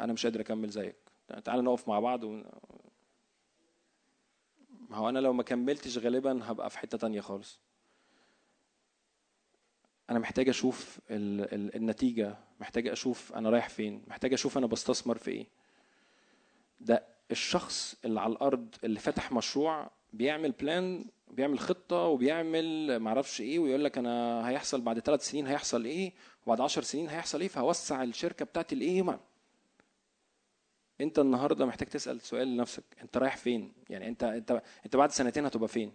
أنا 0.00 0.12
مش 0.12 0.26
قادر 0.26 0.40
أكمل 0.40 0.68
زيك. 0.70 0.96
تعال 1.44 1.64
نقف 1.64 1.88
مع 1.88 2.00
بعض 2.00 2.24
و... 2.24 2.42
ما 4.88 4.96
هو 4.96 5.08
أنا 5.08 5.18
لو 5.18 5.32
ما 5.32 5.42
كملتش 5.42 5.98
غالبا 5.98 6.40
هبقى 6.50 6.70
في 6.70 6.78
حتة 6.78 6.98
تانية 6.98 7.20
خالص. 7.20 7.60
أنا 10.10 10.18
محتاج 10.18 10.48
أشوف 10.48 10.98
ال... 11.10 11.54
ال... 11.54 11.76
النتيجة. 11.76 12.36
محتاج 12.60 12.88
أشوف 12.88 13.32
أنا 13.32 13.50
رايح 13.50 13.68
فين. 13.68 14.04
محتاج 14.06 14.32
أشوف 14.32 14.58
أنا 14.58 14.66
بستثمر 14.66 15.18
في 15.18 15.30
إيه. 15.30 15.46
ده 16.80 17.15
الشخص 17.30 17.96
اللي 18.04 18.20
على 18.20 18.32
الأرض 18.32 18.74
اللي 18.84 19.00
فتح 19.00 19.32
مشروع 19.32 19.90
بيعمل 20.12 20.52
بلان 20.52 21.04
بيعمل 21.30 21.58
خطة 21.58 21.96
وبيعمل 21.96 22.98
معرفش 22.98 23.40
إيه 23.40 23.58
ويقول 23.58 23.84
لك 23.84 23.98
أنا 23.98 24.48
هيحصل 24.48 24.80
بعد 24.80 25.00
ثلاث 25.00 25.28
سنين 25.28 25.46
هيحصل 25.46 25.84
إيه 25.84 26.12
وبعد 26.46 26.60
عشر 26.60 26.82
سنين 26.82 27.08
هيحصل 27.08 27.40
إيه 27.40 27.48
فهوسع 27.48 28.02
الشركة 28.02 28.44
بتاعتي 28.44 28.74
لايه 28.74 29.02
ما 29.02 29.20
أنت 31.00 31.18
النهارده 31.18 31.66
محتاج 31.66 31.88
تسأل 31.88 32.20
سؤال 32.20 32.48
لنفسك 32.48 32.84
أنت 33.02 33.16
رايح 33.16 33.36
فين؟ 33.36 33.72
يعني 33.90 34.08
أنت 34.08 34.24
أنت 34.24 34.62
أنت 34.84 34.96
بعد 34.96 35.10
سنتين 35.10 35.46
هتبقى 35.46 35.68
فين؟ 35.68 35.92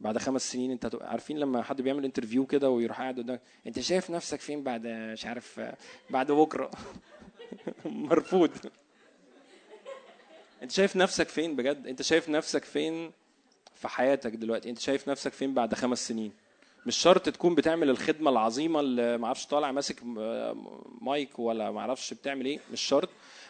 بعد 0.00 0.18
خمس 0.18 0.52
سنين 0.52 0.70
أنت 0.70 0.98
عارفين 1.00 1.38
لما 1.38 1.62
حد 1.62 1.82
بيعمل 1.82 2.04
interview 2.04 2.46
كده 2.46 2.70
ويروح 2.70 3.00
قاعد 3.00 3.18
قدامك 3.18 3.42
أنت 3.66 3.80
شايف 3.80 4.10
نفسك 4.10 4.40
فين 4.40 4.62
بعد 4.62 4.86
مش 4.86 5.26
عارف 5.26 5.60
بعد 6.10 6.32
بكرة؟ 6.32 6.70
مرفوض. 7.84 8.50
انت 10.62 10.70
شايف 10.70 10.96
نفسك 10.96 11.28
فين 11.28 11.56
بجد؟ 11.56 11.86
انت 11.86 12.02
شايف 12.02 12.28
نفسك 12.28 12.64
فين 12.64 13.12
في 13.74 13.88
حياتك 13.88 14.32
دلوقتي؟ 14.32 14.70
انت 14.70 14.78
شايف 14.78 15.08
نفسك 15.08 15.32
فين 15.32 15.54
بعد 15.54 15.74
خمس 15.74 16.08
سنين؟ 16.08 16.32
مش 16.86 16.96
شرط 16.96 17.28
تكون 17.28 17.54
بتعمل 17.54 17.90
الخدمة 17.90 18.30
العظيمة 18.30 18.80
اللي 18.80 19.18
ما 19.18 19.26
أعرفش 19.26 19.46
طالع 19.46 19.72
ماسك 19.72 19.96
مايك 21.00 21.38
ولا 21.38 21.70
ما 21.70 21.80
أعرفش 21.80 22.14
بتعمل 22.14 22.46
إيه 22.46 22.58
مش 22.72 22.80
شرط. 22.80 23.08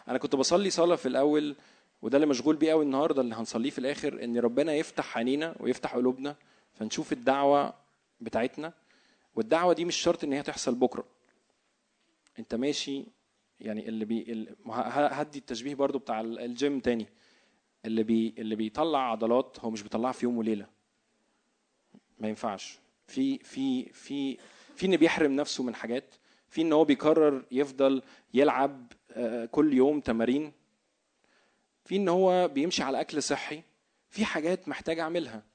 أنا 0.09 0.19
كنت 0.19 0.37
بصلي 0.37 0.71
صلاة 0.71 0.97
في 0.97 1.09
الأول 1.09 1.57
وده 2.03 2.17
اللي 2.17 2.27
مشغول 2.27 2.57
بيه 2.57 2.71
قوي 2.71 2.85
النهارده 2.85 3.23
اللي 3.23 3.35
هنصليه 3.35 3.71
في 3.71 3.79
الآخر 3.79 4.25
إن 4.25 4.39
ربنا 4.39 4.75
يفتح 4.75 5.17
عينينا 5.19 5.55
ويفتح 5.61 5.95
قلوبنا 5.97 6.37
فنشوف 6.75 7.13
الدعوة 7.13 7.75
بتاعتنا. 8.21 8.73
والدعوة 9.35 9.73
دي 9.75 9.85
مش 9.85 9.97
شرط 9.97 10.25
إن 10.25 10.33
هي 10.33 10.43
تحصل 10.43 10.75
بكرة. 10.75 11.05
أنت 12.39 12.55
ماشي 12.55 13.05
يعني 13.63 13.89
اللي 13.89 14.05
بي 14.05 14.49
هدي 14.67 15.39
التشبيه 15.39 15.75
برضو 15.75 15.99
بتاع 15.99 16.21
الجيم 16.21 16.81
تاني. 16.81 17.07
اللي 17.85 18.03
بي 18.03 18.35
اللي 18.39 18.57
بيطلع 18.57 19.11
عضلات 19.11 19.57
هو 19.61 19.71
مش 19.71 19.83
بيطلعها 19.83 20.13
في 20.13 20.27
يوم 20.27 20.37
وليلة. 20.37 20.67
ما 22.19 22.29
ينفعش. 22.29 22.79
في 23.07 23.39
في 23.39 23.85
في 23.93 24.39
في 24.77 24.87
إن 24.87 24.97
بيحرم 24.97 25.33
نفسه 25.33 25.65
من 25.65 25.75
حاجات. 25.75 26.15
في 26.49 26.63
إن 26.63 26.73
هو 26.73 26.85
بيقرر 26.85 27.45
يفضل 27.51 28.03
يلعب 28.35 28.93
كل 29.51 29.75
يوم 29.75 30.01
تمارين. 30.01 30.53
في 31.85 31.97
إن 31.97 32.09
هو 32.09 32.49
بيمشي 32.49 32.83
على 32.83 33.01
أكل 33.01 33.23
صحي. 33.23 33.63
في 34.11 34.25
حاجات 34.25 34.69
محتاج 34.69 34.99
أعملها. 34.99 35.52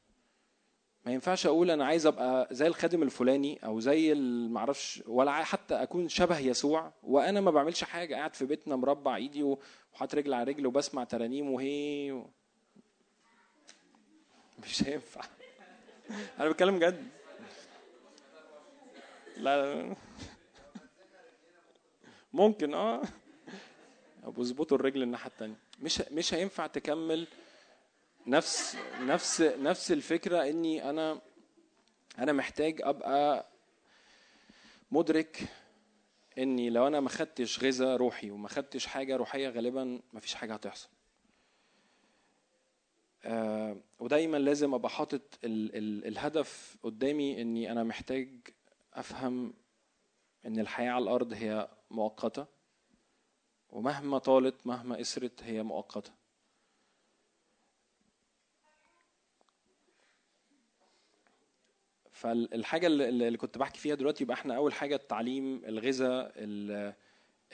ما 1.07 1.13
ينفعش 1.13 1.45
أقول 1.45 1.71
أنا 1.71 1.85
عايز 1.85 2.05
أبقى 2.05 2.47
زي 2.51 2.67
الخادم 2.67 3.03
الفلاني 3.03 3.59
أو 3.65 3.79
زي 3.79 4.13
معرفش 4.49 5.03
ولا 5.07 5.43
حتى 5.43 5.75
أكون 5.75 6.09
شبه 6.09 6.39
يسوع 6.39 6.93
وأنا 7.03 7.41
ما 7.41 7.51
بعملش 7.51 7.83
حاجة 7.83 8.15
قاعد 8.15 8.35
في 8.35 8.45
بيتنا 8.45 8.75
مربع 8.75 9.15
إيدي 9.15 9.43
وحاطط 9.43 10.15
رجل 10.15 10.33
على 10.33 10.51
رجل 10.51 10.67
وبسمع 10.67 11.03
ترانيم 11.03 11.51
وهي 11.51 12.11
و... 12.11 12.29
مش 14.63 14.83
هينفع. 14.83 15.21
أنا 16.39 16.49
بتكلم 16.49 16.79
جد. 16.79 17.07
لا. 19.37 19.95
ممكن 22.33 22.73
آه. 22.73 23.01
أبو 24.23 24.65
الرجل 24.71 25.03
الناحية 25.03 25.31
التانية. 25.31 25.57
مش 25.81 26.01
مش 26.11 26.33
هينفع 26.33 26.67
تكمل 26.67 27.27
نفس 28.27 28.77
نفس 29.01 29.41
نفس 29.41 29.91
الفكرة 29.91 30.49
إني 30.49 30.89
أنا 30.89 31.21
أنا 32.17 32.33
محتاج 32.33 32.81
أبقى 32.83 33.47
مدرك 34.91 35.47
إني 36.37 36.69
لو 36.69 36.87
أنا 36.87 36.99
ما 36.99 37.09
خدتش 37.09 37.63
غذاء 37.63 37.95
روحي 37.97 38.31
وما 38.31 38.47
خدتش 38.47 38.85
حاجة 38.85 39.15
روحية 39.15 39.49
غالبا 39.49 40.01
ما 40.13 40.19
فيش 40.19 40.33
حاجة 40.35 40.53
هتحصل. 40.53 40.89
آه 43.23 43.77
ودايما 43.99 44.37
لازم 44.37 44.73
أبقى 44.73 44.89
حاطط 44.89 45.39
ال 45.43 45.75
ال 45.75 46.05
الهدف 46.07 46.77
قدامي 46.83 47.41
إني 47.41 47.71
أنا 47.71 47.83
محتاج 47.83 48.29
أفهم 48.93 49.53
إن 50.45 50.59
الحياة 50.59 50.91
على 50.91 51.03
الأرض 51.03 51.33
هي 51.33 51.69
مؤقتة 51.91 52.45
ومهما 53.69 54.17
طالت 54.17 54.67
مهما 54.67 54.95
قصرت 54.95 55.43
هي 55.43 55.63
مؤقتة. 55.63 56.16
فالحاجة 62.17 62.87
اللي 62.87 63.37
كنت 63.37 63.57
بحكي 63.57 63.79
فيها 63.79 63.95
دلوقتي 63.95 64.23
يبقى 64.23 64.33
إحنا 64.37 64.55
أول 64.55 64.73
حاجة 64.73 64.95
التعليم 64.95 65.61
الغذاء 65.65 66.31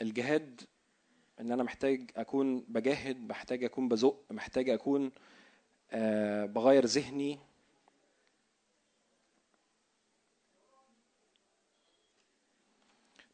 الجهاد 0.01 0.61
إن 1.39 1.51
أنا 1.51 1.63
محتاج 1.63 2.11
أكون 2.15 2.59
بجاهد 2.67 3.27
محتاج 3.29 3.63
أكون 3.63 3.87
بزق 3.87 4.23
محتاج 4.31 4.69
أكون 4.69 5.11
بغير 6.45 6.85
ذهني. 6.85 7.39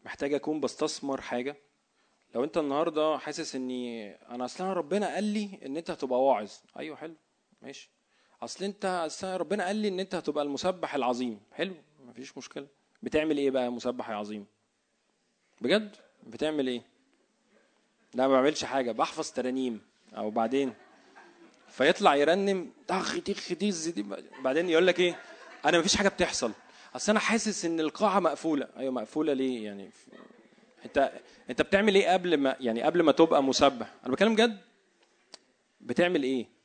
محتاج 0.05 0.33
أكون 0.33 0.59
بستثمر 0.59 1.21
حاجة. 1.21 1.55
لو 2.35 2.43
أنت 2.43 2.57
النهاردة 2.57 3.17
حاسس 3.17 3.55
إني 3.55 4.11
أنا 4.15 4.45
أصلا 4.45 4.73
ربنا 4.73 5.13
قال 5.13 5.23
لي 5.23 5.59
إن 5.65 5.77
أنت 5.77 5.91
هتبقى 5.91 6.23
واعظ. 6.23 6.51
أيوه 6.79 6.95
حلو 6.95 7.15
ماشي. 7.61 7.89
أصل 8.43 8.65
أنت 8.65 9.09
ربنا 9.23 9.65
قال 9.65 9.75
لي 9.75 9.87
إن 9.87 9.99
أنت 9.99 10.15
هتبقى 10.15 10.43
المسبح 10.43 10.95
العظيم. 10.95 11.39
حلو 11.53 11.73
مفيش 12.07 12.37
مشكلة. 12.37 12.67
بتعمل 13.03 13.37
إيه 13.37 13.51
بقى 13.51 13.71
مسبح 13.71 14.09
عظيم 14.09 14.45
بجد؟ 15.61 15.95
بتعمل 16.27 16.67
إيه؟ 16.67 16.81
لا 18.13 18.27
ما 18.27 18.33
بعملش 18.33 18.63
حاجة 18.63 18.91
بحفظ 18.91 19.31
ترانيم. 19.31 19.81
أو 20.17 20.29
بعدين؟ 20.29 20.73
فيطلع 21.67 22.15
يرنم 22.15 22.71
تخ 22.87 23.53
ديز 23.53 23.87
دي 23.87 24.05
بعدين 24.43 24.69
يقول 24.69 24.87
لك 24.87 24.99
إيه؟ 24.99 25.19
أنا 25.65 25.79
مفيش 25.79 25.95
حاجة 25.95 26.07
بتحصل. 26.09 26.51
أصل 26.95 27.11
أنا 27.11 27.19
حاسس 27.19 27.65
إن 27.65 27.79
القاعة 27.79 28.19
مقفولة. 28.19 28.67
أيوه 28.77 28.91
مقفولة 28.91 29.33
ليه 29.33 29.65
يعني؟ 29.65 29.89
أنت 30.85 31.11
أنت 31.49 31.61
بتعمل 31.61 31.95
إيه 31.95 32.13
قبل 32.13 32.37
ما 32.37 32.55
يعني 32.59 32.81
قبل 32.81 33.01
ما 33.03 33.11
تبقى 33.11 33.43
مسبح؟ 33.43 33.93
أنا 34.03 34.13
بتكلم 34.13 34.35
جد. 34.35 34.57
بتعمل 35.81 36.23
إيه؟ 36.23 36.58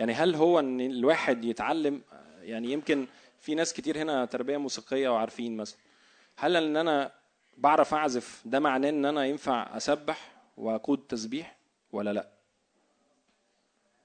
يعني 0.00 0.12
هل 0.12 0.34
هو 0.34 0.58
إن 0.60 0.80
الواحد 0.80 1.44
يتعلم؟ 1.44 2.02
يعني 2.42 2.72
يمكن 2.72 3.06
في 3.40 3.54
ناس 3.54 3.72
كتير 3.72 3.98
هنا 3.98 4.24
تربية 4.24 4.56
موسيقية 4.56 5.08
وعارفين 5.08 5.56
مثلا. 5.56 5.78
هل 6.36 6.56
إن 6.56 6.76
أنا 6.76 7.12
بعرف 7.58 7.94
أعزف 7.94 8.42
ده 8.44 8.60
معناه 8.60 8.88
إن 8.88 9.04
أنا 9.04 9.24
ينفع 9.24 9.76
أسبح 9.76 10.32
وأقود 10.56 10.98
تسبيح 11.08 11.56
ولا 11.92 12.12
لأ؟ 12.12 12.28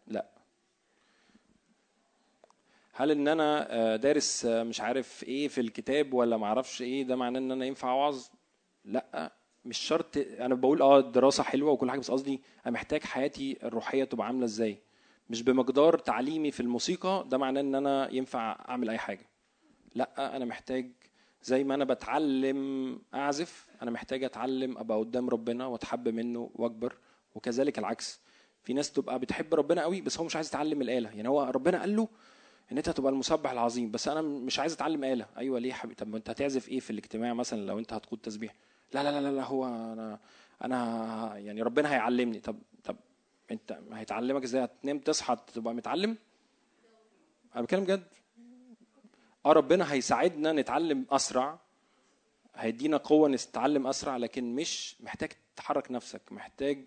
لأ. 0.08 0.26
هل 2.94 3.12
إن 3.12 3.28
أنا 3.28 3.96
دارس 3.96 4.46
مش 4.46 4.82
عارف 4.82 5.24
إيه 5.24 5.48
في 5.48 5.62
الكتاب 5.62 6.14
ولا 6.14 6.38
معرفش 6.38 6.82
إيه 6.82 7.04
ده 7.04 7.16
معناه 7.16 7.40
إن 7.40 7.52
أنا 7.52 7.66
ينفع 7.66 7.92
اوعظ 7.92 8.28
لأ. 8.86 9.32
مش 9.66 9.78
شرط 9.78 10.18
أنا 10.18 10.56
بقول 10.56 10.82
آه 10.82 11.00
الدراسه 11.00 11.44
حلوة 11.44 11.72
وكل 11.72 11.90
حاجة 11.92 12.00
بس 12.00 12.12
قصدي 12.12 12.42
أنا 12.66 12.74
محتاج 12.74 13.04
حياتي 13.04 13.58
الروحية 13.64 14.04
تبقى 14.04 14.28
عاملة 14.28 14.46
إزاي؟ 14.46 14.85
مش 15.30 15.42
بمقدار 15.44 15.98
تعليمي 15.98 16.52
في 16.52 16.60
الموسيقى 16.60 17.26
ده 17.30 17.38
معناه 17.38 17.62
إن 17.62 17.76
أنا 17.76 18.14
ينفع 18.14 18.66
أعمل 18.70 18.90
أي 18.90 18.98
حاجة. 18.98 19.26
لأ 19.96 20.36
أنا 20.36 20.46
محتاج 20.46 20.92
زي 21.44 21.64
ما 21.64 21.76
أنا 21.76 21.86
بتعلم 21.86 23.00
أعزف 23.14 23.68
أنا 23.82 23.92
محتاج 23.92 24.24
أتعلم 24.24 24.78
أبقى 24.78 24.98
قدام 25.00 25.30
ربنا 25.30 25.66
وأتحب 25.66 26.08
منه 26.10 26.50
وأكبر 26.56 26.98
وكذلك 27.36 27.80
العكس. 27.80 28.22
في 28.64 28.74
ناس 28.74 28.92
تبقى 28.92 29.20
بتحب 29.20 29.54
ربنا 29.54 29.82
قوي 29.82 30.02
بس 30.02 30.18
هو 30.20 30.26
مش 30.26 30.36
عايز 30.36 30.48
يتعلم 30.48 30.82
الآلة. 30.82 31.10
يعني 31.10 31.30
هو 31.30 31.44
ربنا 31.44 31.80
قال 31.80 31.96
له 31.96 32.08
إن 32.72 32.78
أنت 32.78 32.90
هتبقى 32.90 33.12
المسبح 33.12 33.52
العظيم 33.52 33.92
بس 33.92 34.08
أنا 34.08 34.22
مش 34.22 34.60
عايز 34.60 34.74
أتعلم 34.74 35.04
آلة. 35.04 35.26
أيوه 35.38 35.60
ليه 35.60 35.74
حبيبي؟ 35.74 35.96
طب 35.96 36.16
أنت 36.16 36.30
هتعزف 36.30 36.70
إيه 36.70 36.80
في 36.80 36.90
الاجتماع 36.90 37.34
مثلا 37.34 37.66
لو 37.66 37.80
أنت 37.80 37.94
هتقود 37.94 38.20
تسبيح؟ 38.20 38.54
لا 38.94 39.04
لا 39.04 39.22
لا 39.22 39.32
لا 39.32 39.44
هو 39.44 39.66
أنا 39.66 40.20
أنا 40.64 41.38
يعني 41.38 41.62
ربنا 41.62 41.94
هيعلمني. 41.94 42.40
طب 42.40 42.56
طب 42.84 42.96
انت 43.52 43.80
هيتعلمك 43.92 44.44
إزاي 44.44 44.64
هتنام 44.64 45.00
تصحى 45.00 45.38
تبقى 45.54 45.74
متعلم؟ 45.74 46.18
أنا 47.56 47.62
بتكلم 47.64 47.84
جد. 47.84 48.08
آه 49.46 49.52
ربنا 49.54 49.94
هيساعدنا 49.94 50.52
نتعلم 50.52 51.06
أسرع 51.12 51.60
هيدينا 52.56 52.98
قوة 52.98 53.30
نتعلم 53.30 53.88
أسرع 53.88 54.18
لكن 54.18 54.56
مش 54.56 54.96
محتاج 55.00 55.32
تحرك 55.56 55.92
نفسك 55.92 56.22
محتاج 56.32 56.86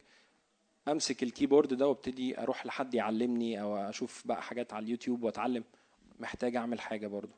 أمسك 0.88 1.22
الكيبورد 1.22 1.74
ده 1.74 1.88
وابتدي 1.88 2.38
أروح 2.40 2.66
لحد 2.66 2.94
يعلمني 2.94 3.62
أو 3.62 3.76
أشوف 3.76 4.26
بقى 4.26 4.42
حاجات 4.42 4.72
على 4.72 4.84
اليوتيوب 4.84 5.22
وأتعلم. 5.22 5.64
محتاج 6.20 6.56
أعمل 6.56 6.80
حاجة 6.80 7.06
برضو. 7.06 7.32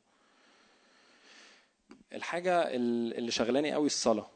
الحاجة 2.13 2.61
اللي 2.75 3.31
شغلاني 3.31 3.73
قوي 3.73 3.85
الصلاة. 3.85 4.29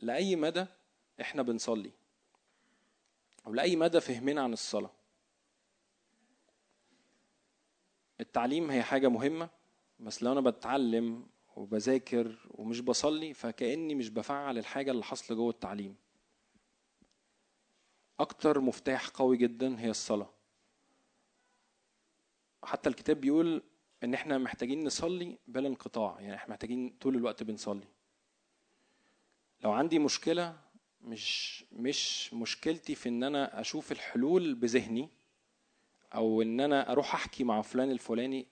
لأي 0.00 0.36
مدى 0.36 0.66
إحنا 1.20 1.42
بنصلي؟ 1.42 1.90
أو 3.46 3.54
لأي 3.54 3.76
مدى 3.76 4.00
فهمنا 4.00 4.42
عن 4.42 4.52
الصلاة. 4.52 4.90
التعليم 8.20 8.70
هي 8.70 8.82
حاجة 8.82 9.08
مهمة 9.08 9.48
بس 10.00 10.22
لو 10.22 10.32
أنا 10.32 10.40
بتعلم 10.40 11.26
وبذاكر 11.56 12.48
ومش 12.50 12.80
بصلي 12.80 13.34
فكأني 13.34 13.94
مش 13.94 14.08
بفعل 14.08 14.58
الحاجة 14.58 14.90
اللي 14.90 15.04
حاصلة 15.04 15.36
جوه 15.36 15.50
التعليم. 15.50 15.96
أكتر 18.20 18.60
مفتاح 18.60 19.08
قوي 19.08 19.36
جدا 19.36 19.80
هي 19.80 19.90
الصلاة. 19.90 20.30
حتى 22.64 22.88
الكتاب 22.88 23.20
بيقول 23.20 23.62
إن 24.04 24.14
إحنا 24.14 24.38
محتاجين 24.38 24.84
نصلي 24.84 25.38
بلا 25.46 25.68
انقطاع 25.68 26.20
يعني 26.20 26.34
إحنا 26.34 26.50
محتاجين 26.50 26.96
طول 27.00 27.16
الوقت 27.16 27.42
بنصلي. 27.42 27.88
لو 29.60 29.72
عندي 29.72 29.98
مشكلة 29.98 30.65
مش 31.06 31.64
مش 31.72 32.34
مشكلتي 32.34 32.94
في 32.94 33.08
إن 33.08 33.24
أنا 33.24 33.60
أشوف 33.60 33.92
الحلول 33.92 34.54
بذهني 34.54 35.08
أو 36.14 36.42
إن 36.42 36.60
أنا 36.60 36.92
أروح 36.92 37.14
أحكي 37.14 37.44
مع 37.44 37.62
فلان 37.62 37.90
الفلاني 37.90 38.46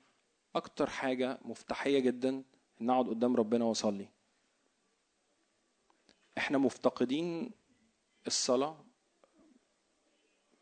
أكتر 0.55 0.90
حاجة 0.90 1.39
مفتاحية 1.44 1.98
جدا 1.98 2.43
إن 2.81 2.90
أقعد 2.90 3.09
قدام 3.09 3.36
ربنا 3.36 3.64
وأصلي. 3.64 4.09
إحنا 6.39 6.59
مفتقدين 6.59 7.51
الصلاة 8.26 8.85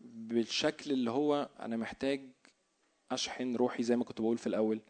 بالشكل 0.00 0.90
اللي 0.92 1.10
هو 1.10 1.48
أنا 1.60 1.76
محتاج 1.76 2.28
أشحن 3.10 3.56
روحي 3.56 3.82
زي 3.82 3.96
ما 3.96 4.04
كنت 4.04 4.20
بقول 4.20 4.38
في 4.38 4.46
الأول. 4.46 4.80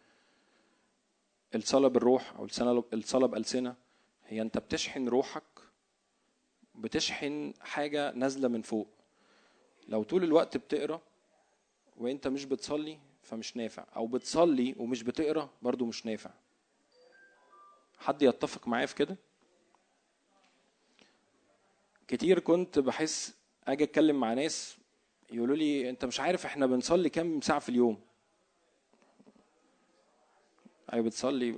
الصلاة 1.54 1.88
بالروح 1.88 2.36
أو 2.36 2.44
الصلاة 2.44 2.84
الصلاة 2.92 3.26
بألسنة 3.26 3.76
هي 4.24 4.42
أنت 4.42 4.58
بتشحن 4.58 5.08
روحك 5.08 5.42
بتشحن 6.74 7.54
حاجة 7.60 8.12
نازلة 8.12 8.48
من 8.48 8.62
فوق. 8.62 8.88
لو 9.88 10.02
طول 10.02 10.24
الوقت 10.24 10.56
بتقرأ 10.56 11.00
وانت 11.96 12.28
مش 12.28 12.44
بتصلي 12.44 12.98
فمش 13.22 13.56
نافع 13.56 13.84
أو 13.96 14.06
بتصلي 14.06 14.74
ومش 14.78 15.02
بتقرأ 15.02 15.50
برضو 15.62 15.84
مش 15.86 16.06
نافع. 16.06 16.30
حد 17.98 18.22
يتفق 18.22 18.68
معايا 18.68 18.86
في 18.86 18.94
كده؟ 18.94 19.16
كتير 22.08 22.38
كنت 22.38 22.78
بحس 22.78 23.34
أجي 23.66 23.84
أتكلم 23.84 24.20
مع 24.20 24.34
ناس 24.34 24.76
يقولوا 25.32 25.56
لي 25.56 25.90
أنت 25.90 26.04
مش 26.04 26.20
عارف 26.20 26.46
إحنا 26.46 26.66
بنصلي 26.66 27.08
كام 27.08 27.40
ساعة 27.40 27.58
في 27.58 27.68
اليوم؟ 27.68 28.00
أيوه 30.92 31.04
بتصلي؟ 31.04 31.54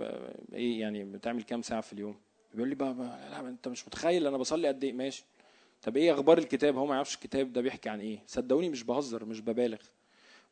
إيه 0.52 0.80
يعني 0.80 1.04
بتعمل 1.04 1.42
كام 1.42 1.62
ساعة 1.62 1.80
في 1.80 1.92
اليوم؟ 1.92 2.20
بيقول 2.54 2.68
لي 2.68 2.74
بقى 2.74 2.94
بقى 2.94 3.30
لا 3.30 3.48
انت 3.48 3.68
مش 3.68 3.86
متخيل 3.86 4.26
أنا 4.26 4.36
بصلي 4.38 4.68
قد 4.68 4.84
إيه. 4.84 4.92
ماشي. 4.92 5.24
طب 5.82 5.96
إيه 5.96 6.14
أخبار 6.14 6.38
الكتاب؟ 6.38 6.76
هو 6.76 6.86
ما 6.86 6.94
يعرفش 6.94 7.14
الكتاب 7.14 7.52
ده 7.52 7.60
بيحكي 7.60 7.88
عن 7.88 8.00
إيه. 8.00 8.22
صدقوني 8.26 8.68
مش 8.68 8.82
بهزر 8.82 9.24
مش 9.24 9.40
ببالغ. 9.40 9.78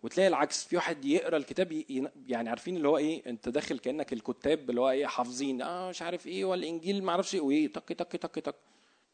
وتلاقي 0.02 0.28
العكس 0.28 0.64
في 0.64 0.76
واحد 0.76 1.04
يقرأ 1.04 1.36
الكتاب 1.36 1.72
ي- 1.72 2.08
يعني 2.26 2.48
عارفين 2.50 2.76
اللي 2.76 2.88
هو 2.88 2.96
إيه 2.98 3.22
أنت 3.26 3.48
داخل 3.48 3.78
كأنك 3.78 4.12
الكتاب 4.12 4.70
اللي 4.70 4.80
هو 4.80 4.90
إيه 4.90 5.06
حافظين. 5.06 5.62
آه 5.62 5.88
مش 5.90 6.02
عارف 6.02 6.26
إيه 6.26 6.44
والإنجيل 6.44 7.04
ما 7.04 7.10
أعرفش 7.10 7.34
إيه. 7.34 7.40
وإيه 7.40 7.72
تك 7.72 7.88
تك 7.88 8.12
تك 8.38 8.54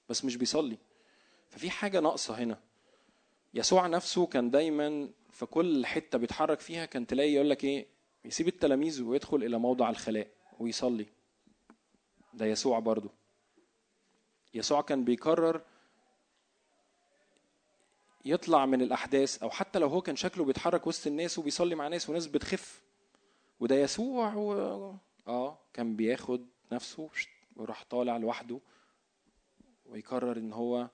بس 0.08 0.24
مش 0.24 0.36
بيصلي. 0.36 0.78
ففي 1.50 1.70
حاجة 1.70 2.00
ناقصة 2.00 2.34
هنا. 2.34 2.58
يسوع 3.54 3.86
نفسه 3.86 4.26
كان 4.26 4.50
دايما 4.50 5.08
في 5.30 5.46
كل 5.46 5.86
حتة 5.86 6.18
بيتحرك 6.18 6.60
فيها 6.60 6.86
كان 6.86 7.06
تلاقي 7.06 7.32
يقول 7.32 7.50
لك 7.50 7.64
إيه 7.64 7.86
يسيب 8.24 8.48
التلاميذ 8.48 9.02
ويدخل 9.02 9.36
إلى 9.36 9.58
موضع 9.58 9.90
الخلاء 9.90 10.26
ويصلي. 10.60 11.06
ده 12.38 12.46
يسوع 12.46 12.78
برضو. 12.78 13.08
يسوع 14.54 14.80
كان 14.82 15.04
بيكرر 15.04 15.60
يطلع 18.24 18.66
من 18.66 18.82
الأحداث 18.82 19.42
أو 19.42 19.50
حتى 19.50 19.78
لو 19.78 19.88
هو 19.88 20.00
كان 20.00 20.16
شكله 20.16 20.44
بيتحرك 20.44 20.86
وسط 20.86 21.06
الناس 21.06 21.38
وبيصلي 21.38 21.74
مع 21.74 21.88
ناس 21.88 22.10
وناس 22.10 22.26
بتخف. 22.26 22.82
وده 23.60 23.74
يسوع 23.76 24.34
و... 24.34 24.52
آه 25.28 25.58
كان 25.72 25.96
بياخد 25.96 26.46
نفسه 26.72 27.10
وراح 27.56 27.84
طالع 27.90 28.16
لوحده 28.16 28.60
ويقرر 29.86 30.36
إن 30.36 30.52
هو 30.52 30.88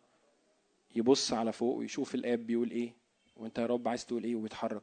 يبص 0.96 1.32
على 1.32 1.52
فوق 1.52 1.76
ويشوف 1.76 2.14
الآب 2.14 2.38
بيقول 2.46 2.70
إيه 2.70 2.92
وأنت 3.36 3.58
يا 3.58 3.66
رب 3.66 3.88
عايز 3.88 4.06
تقول 4.06 4.24
إيه 4.24 4.36
ويتحرك 4.36 4.82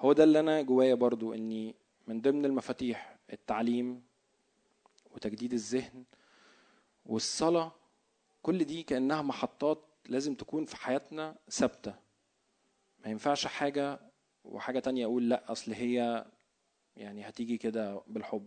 هو 0.00 0.12
ده 0.12 0.24
اللي 0.24 0.40
أنا 0.40 0.62
جوايا 0.62 0.94
برضو 0.94 1.34
إني 1.34 1.74
من 2.06 2.20
ضمن 2.20 2.44
المفاتيح 2.44 3.16
التعليم 3.32 4.02
وتجديد 5.18 5.52
الذهن 5.52 6.04
والصلاة 7.06 7.72
كل 8.42 8.64
دي 8.64 8.82
كأنها 8.82 9.22
محطات 9.22 9.84
لازم 10.08 10.34
تكون 10.34 10.64
في 10.64 10.76
حياتنا 10.76 11.36
ثابتة. 11.50 11.94
ما 13.04 13.10
ينفعش 13.10 13.46
حاجة 13.46 14.00
وحاجة 14.44 14.78
تانية 14.78 15.04
أقول 15.06 15.28
لأ 15.28 15.52
أصل 15.52 15.72
هي 15.72 16.26
يعني 16.96 17.28
هتيجي 17.28 17.58
كده 17.58 18.02
بالحب. 18.06 18.46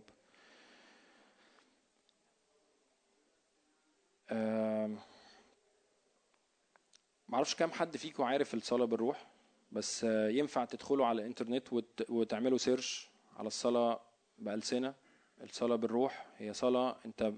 معرفش 7.28 7.54
كام 7.54 7.70
حد 7.72 7.96
فيكم 7.96 8.22
عارف 8.22 8.54
الصلاة 8.54 8.84
بالروح 8.84 9.26
بس 9.72 10.04
ينفع 10.04 10.64
تدخلوا 10.64 11.06
على 11.06 11.20
الإنترنت 11.22 11.72
وت- 11.72 12.10
وتعملوا 12.10 12.58
search 12.58 13.08
على 13.36 13.46
الصلاة 13.46 14.00
بألسنة. 14.38 14.94
الصلاة 15.42 15.76
بالروح 15.76 16.26
هي 16.38 16.52
صلاة 16.52 16.96
أنت 17.06 17.32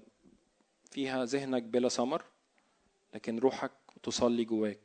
فيها 0.91 1.25
ذهنك 1.25 1.63
بلا 1.63 1.89
ثمر 1.89 2.23
لكن 3.13 3.39
روحك 3.39 3.71
تصلي 4.03 4.45
جواك. 4.45 4.79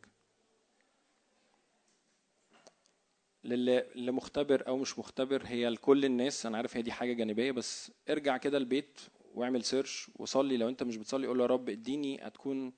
للي 3.44 4.10
مختبر 4.12 4.68
أو 4.68 4.76
مش 4.76 4.98
مختبر 4.98 5.42
هي 5.46 5.68
لكل 5.68 6.04
الناس. 6.04 6.46
أنا 6.46 6.56
عارف 6.56 6.76
هي 6.76 6.82
دي 6.82 6.92
حاجة 6.92 7.12
جانبية 7.12 7.52
بس 7.52 7.92
ارجع 8.10 8.36
كده 8.36 8.58
البيت 8.58 9.00
واعمل 9.34 9.64
search 9.64 10.10
وصلي. 10.16 10.56
لو 10.56 10.68
أنت 10.68 10.82
مش 10.82 10.96
بتصلي 10.96 11.26
قول 11.26 11.40
يا 11.40 11.46
رب 11.46 11.68
اديني 11.68 12.26
أتكلم 12.26 12.72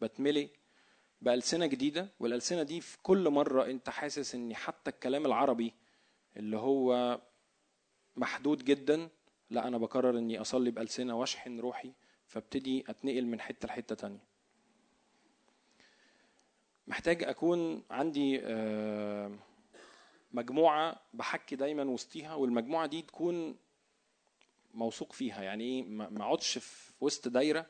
بتملي 0.00 0.48
بألسنة 1.20 1.66
جديدة. 1.66 2.08
والألسنة 2.20 2.62
دي 2.62 2.80
في 2.80 2.98
كل 3.02 3.28
مرة 3.30 3.66
أنت 3.66 3.90
حاسس 3.90 4.34
إن 4.34 4.54
حتى 4.54 4.90
الكلام 4.90 5.26
العربي 5.26 5.74
اللي 6.36 6.56
هو 6.56 7.20
محدود 8.16 8.64
جدا 8.64 9.08
لا 9.50 9.68
أنا 9.68 9.78
بقرر 9.78 10.18
إني 10.18 10.40
أصلي 10.40 10.70
بألسنة 10.70 11.18
وأشحن 11.18 11.60
روحي 11.60 11.92
فابتدي 12.26 12.84
أتنقل 12.88 13.26
من 13.26 13.40
حتة 13.40 13.66
لحتة 13.66 13.94
تانية. 13.94 14.24
محتاج 16.86 17.22
أكون 17.24 17.82
عندي 17.90 18.40
آه، 18.42 19.32
مجموعة 20.32 21.00
بحكي 21.14 21.56
دايما 21.56 21.84
وسطيها 21.84 22.34
والمجموعة 22.34 22.86
دي 22.86 23.02
تكون 23.02 23.56
موثوق 24.74 25.12
فيها. 25.12 25.42
يعني 25.42 25.64
إيه؟ 25.64 25.82
ما 25.84 26.22
أقعدش 26.24 26.58
في 26.58 26.92
وسط 27.00 27.28
دايرة 27.28 27.66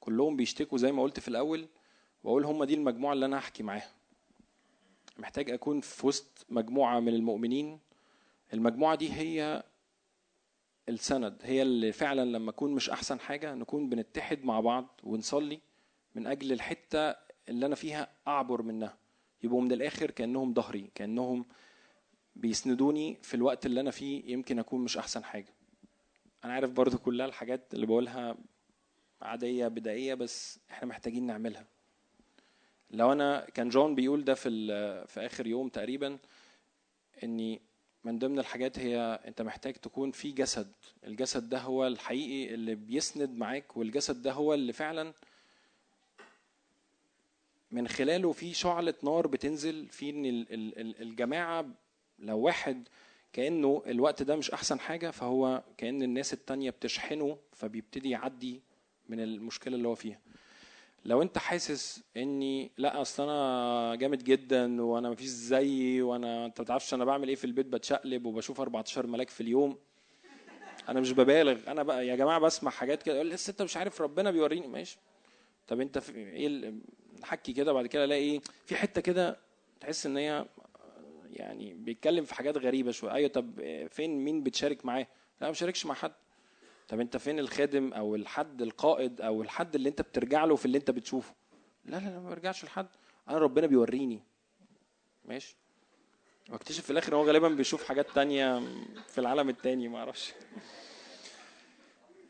كلهم 0.00 0.36
بيشتكوا 0.36 0.78
زي 0.78 0.92
ما 0.92 1.02
قلت 1.02 1.20
في 1.20 1.28
الأول 1.28 1.68
وأقول 2.24 2.44
هم 2.44 2.64
دي 2.64 2.74
المجموعة 2.74 3.12
اللي 3.12 3.26
أنا 3.26 3.38
هحكي 3.38 3.62
معاها. 3.62 3.92
محتاج 5.18 5.50
أكون 5.50 5.80
في 5.80 6.06
وسط 6.06 6.46
مجموعة 6.48 7.00
من 7.00 7.14
المؤمنين. 7.14 7.80
المجموعة 8.52 8.94
دي 8.94 9.12
هي 9.12 9.62
السند. 10.88 11.38
هي 11.42 11.62
اللي 11.62 11.92
فعلا 11.92 12.24
لما 12.24 12.50
أكون 12.50 12.72
مش 12.72 12.90
أحسن 12.90 13.20
حاجة 13.20 13.54
نكون 13.54 13.88
بنتحد 13.88 14.44
مع 14.44 14.60
بعض 14.60 15.00
ونصلي 15.04 15.60
من 16.14 16.26
أجل 16.26 16.52
الحتة 16.52 17.10
اللي 17.48 17.66
أنا 17.66 17.74
فيها 17.74 18.08
أعبر 18.28 18.62
منها. 18.62 18.98
يبقوا 19.42 19.62
من 19.62 19.72
الآخر 19.72 20.10
كأنهم 20.10 20.54
ظهري 20.54 20.90
كأنهم 20.94 21.46
بيسندوني 22.36 23.18
في 23.22 23.34
الوقت 23.34 23.66
اللي 23.66 23.80
أنا 23.80 23.90
فيه 23.90 24.32
يمكن 24.32 24.58
أكون 24.58 24.80
مش 24.84 24.96
أحسن 24.98 25.24
حاجة. 25.24 25.54
أنا 26.44 26.52
عارف 26.52 26.70
برضو 26.70 26.98
كلها 26.98 27.26
الحاجات 27.26 27.74
اللي 27.74 27.86
بقولها 27.86 28.36
عادية 29.22 29.68
بدائية 29.68 30.14
بس 30.14 30.58
إحنا 30.70 30.88
محتاجين 30.88 31.26
نعملها. 31.26 31.66
لو 32.90 33.12
أنا 33.12 33.46
كان 33.54 33.68
جون 33.68 33.94
بيقول 33.94 34.24
ده 34.24 34.34
في 34.34 34.50
في 35.06 35.26
آخر 35.26 35.46
يوم 35.46 35.68
تقريبا 35.68 36.18
إني 37.24 37.60
من 38.04 38.18
ضمن 38.18 38.38
الحاجات 38.38 38.78
هي 38.78 39.20
انت 39.26 39.42
محتاج 39.42 39.74
تكون 39.74 40.10
في 40.10 40.32
جسد. 40.32 40.72
الجسد 41.06 41.48
ده 41.48 41.58
هو 41.58 41.86
الحقيقي 41.86 42.54
اللي 42.54 42.74
بيسند 42.74 43.30
معاك 43.30 43.76
والجسد 43.76 44.22
ده 44.22 44.32
هو 44.32 44.54
اللي 44.54 44.72
فعلا 44.72 45.12
من 47.70 47.88
خلاله 47.88 48.32
في 48.32 48.54
شعلة 48.54 48.94
نار 49.02 49.26
بتنزل 49.26 49.88
في 49.88 50.10
إن 50.10 50.26
ال- 50.26 50.52
ال- 50.54 50.78
ال- 50.80 51.02
الجماعة 51.02 51.66
لو 52.18 52.38
واحد 52.38 52.88
كأنه 53.32 53.82
الوقت 53.86 54.22
ده 54.22 54.36
مش 54.36 54.50
أحسن 54.50 54.80
حاجة 54.80 55.10
فهو 55.10 55.62
كأن 55.78 56.02
الناس 56.02 56.32
التانية 56.32 56.70
بتشحنه 56.70 57.38
فبيبتدي 57.52 58.10
يعدي 58.10 58.60
من 59.08 59.20
المشكلة 59.20 59.76
اللي 59.76 59.88
هو 59.88 59.94
فيها. 59.94 60.18
لو 61.04 61.22
انت 61.22 61.38
حاسس 61.38 62.02
اني 62.16 62.70
لا 62.78 63.00
اصل 63.02 63.22
أنا 63.22 63.94
جامد 63.94 64.24
جدا 64.24 64.82
وأنا 64.82 65.10
مفيش 65.10 65.28
زيي 65.28 66.02
وأنا 66.02 66.46
انت 66.46 66.60
ما 66.60 66.66
تعرفش 66.66 66.94
أنا 66.94 67.04
بعمل 67.04 67.28
إيه 67.28 67.34
في 67.34 67.44
البيت 67.44 67.66
بتشقلب 67.66 68.26
وبشوف 68.26 68.60
14 68.60 69.06
ملاك 69.06 69.30
في 69.30 69.40
اليوم. 69.40 69.78
أنا 70.88 71.00
مش 71.00 71.12
ببالغ. 71.12 71.70
أنا 71.70 71.82
بقى 71.82 72.06
يا 72.06 72.16
جماعة 72.16 72.38
بسمع 72.38 72.70
حاجات 72.70 73.02
كده 73.02 73.14
يقول 73.14 73.30
لسه 73.30 73.50
انت 73.50 73.62
مش 73.62 73.76
عارف 73.76 74.00
ربنا 74.02 74.30
بيوريني. 74.30 74.66
ماشي. 74.66 74.98
طب 75.68 75.80
انت 75.80 75.98
في 75.98 76.12
إيه 76.16 76.74
نحكي 77.20 77.52
كده 77.52 77.72
بعد 77.72 77.86
كده 77.86 78.04
الاقي 78.04 78.20
إيه 78.22 78.40
في 78.66 78.76
حتة 78.76 79.00
كده 79.00 79.36
تحس 79.80 80.06
ان 80.06 80.16
هي 80.16 80.46
يعني 81.30 81.74
بيتكلم 81.74 82.24
في 82.24 82.34
حاجات 82.34 82.56
غريبة 82.56 82.90
شوية. 82.90 83.12
أيوه 83.12 83.28
طب 83.28 83.60
فين 83.90 84.24
مين 84.24 84.42
بتشارك 84.42 84.84
معاه؟ 84.84 85.06
لا 85.40 85.46
ما 85.46 85.50
بشاركش 85.50 85.86
مع 85.86 85.94
حد. 85.94 86.12
طب 86.88 87.00
انت 87.00 87.16
فين 87.16 87.38
الخادم 87.38 87.92
أو 87.92 88.14
الحد 88.14 88.62
القائد 88.62 89.20
أو 89.20 89.42
الحد 89.42 89.74
اللي 89.74 89.88
انت 89.88 90.02
بترجع 90.02 90.44
له 90.44 90.56
في 90.56 90.66
اللي 90.66 90.78
انت 90.78 90.90
بتشوفه؟ 90.90 91.34
لا 91.84 91.96
لا 91.96 92.08
لا 92.08 92.20
ما 92.20 92.28
برجعش 92.30 92.64
لحد. 92.64 92.86
انا 93.28 93.38
ربنا 93.38 93.66
بيوريني. 93.66 94.22
ماشي. 95.24 95.56
واكتشف 96.50 96.84
في 96.84 96.90
الآخر 96.90 97.16
هو 97.16 97.24
غالبا 97.26 97.48
بيشوف 97.48 97.84
حاجات 97.84 98.10
تانية 98.10 98.60
في 99.06 99.18
العالم 99.18 99.48
التاني 99.48 99.88
ما 99.88 99.98
أعرفش. 99.98 100.32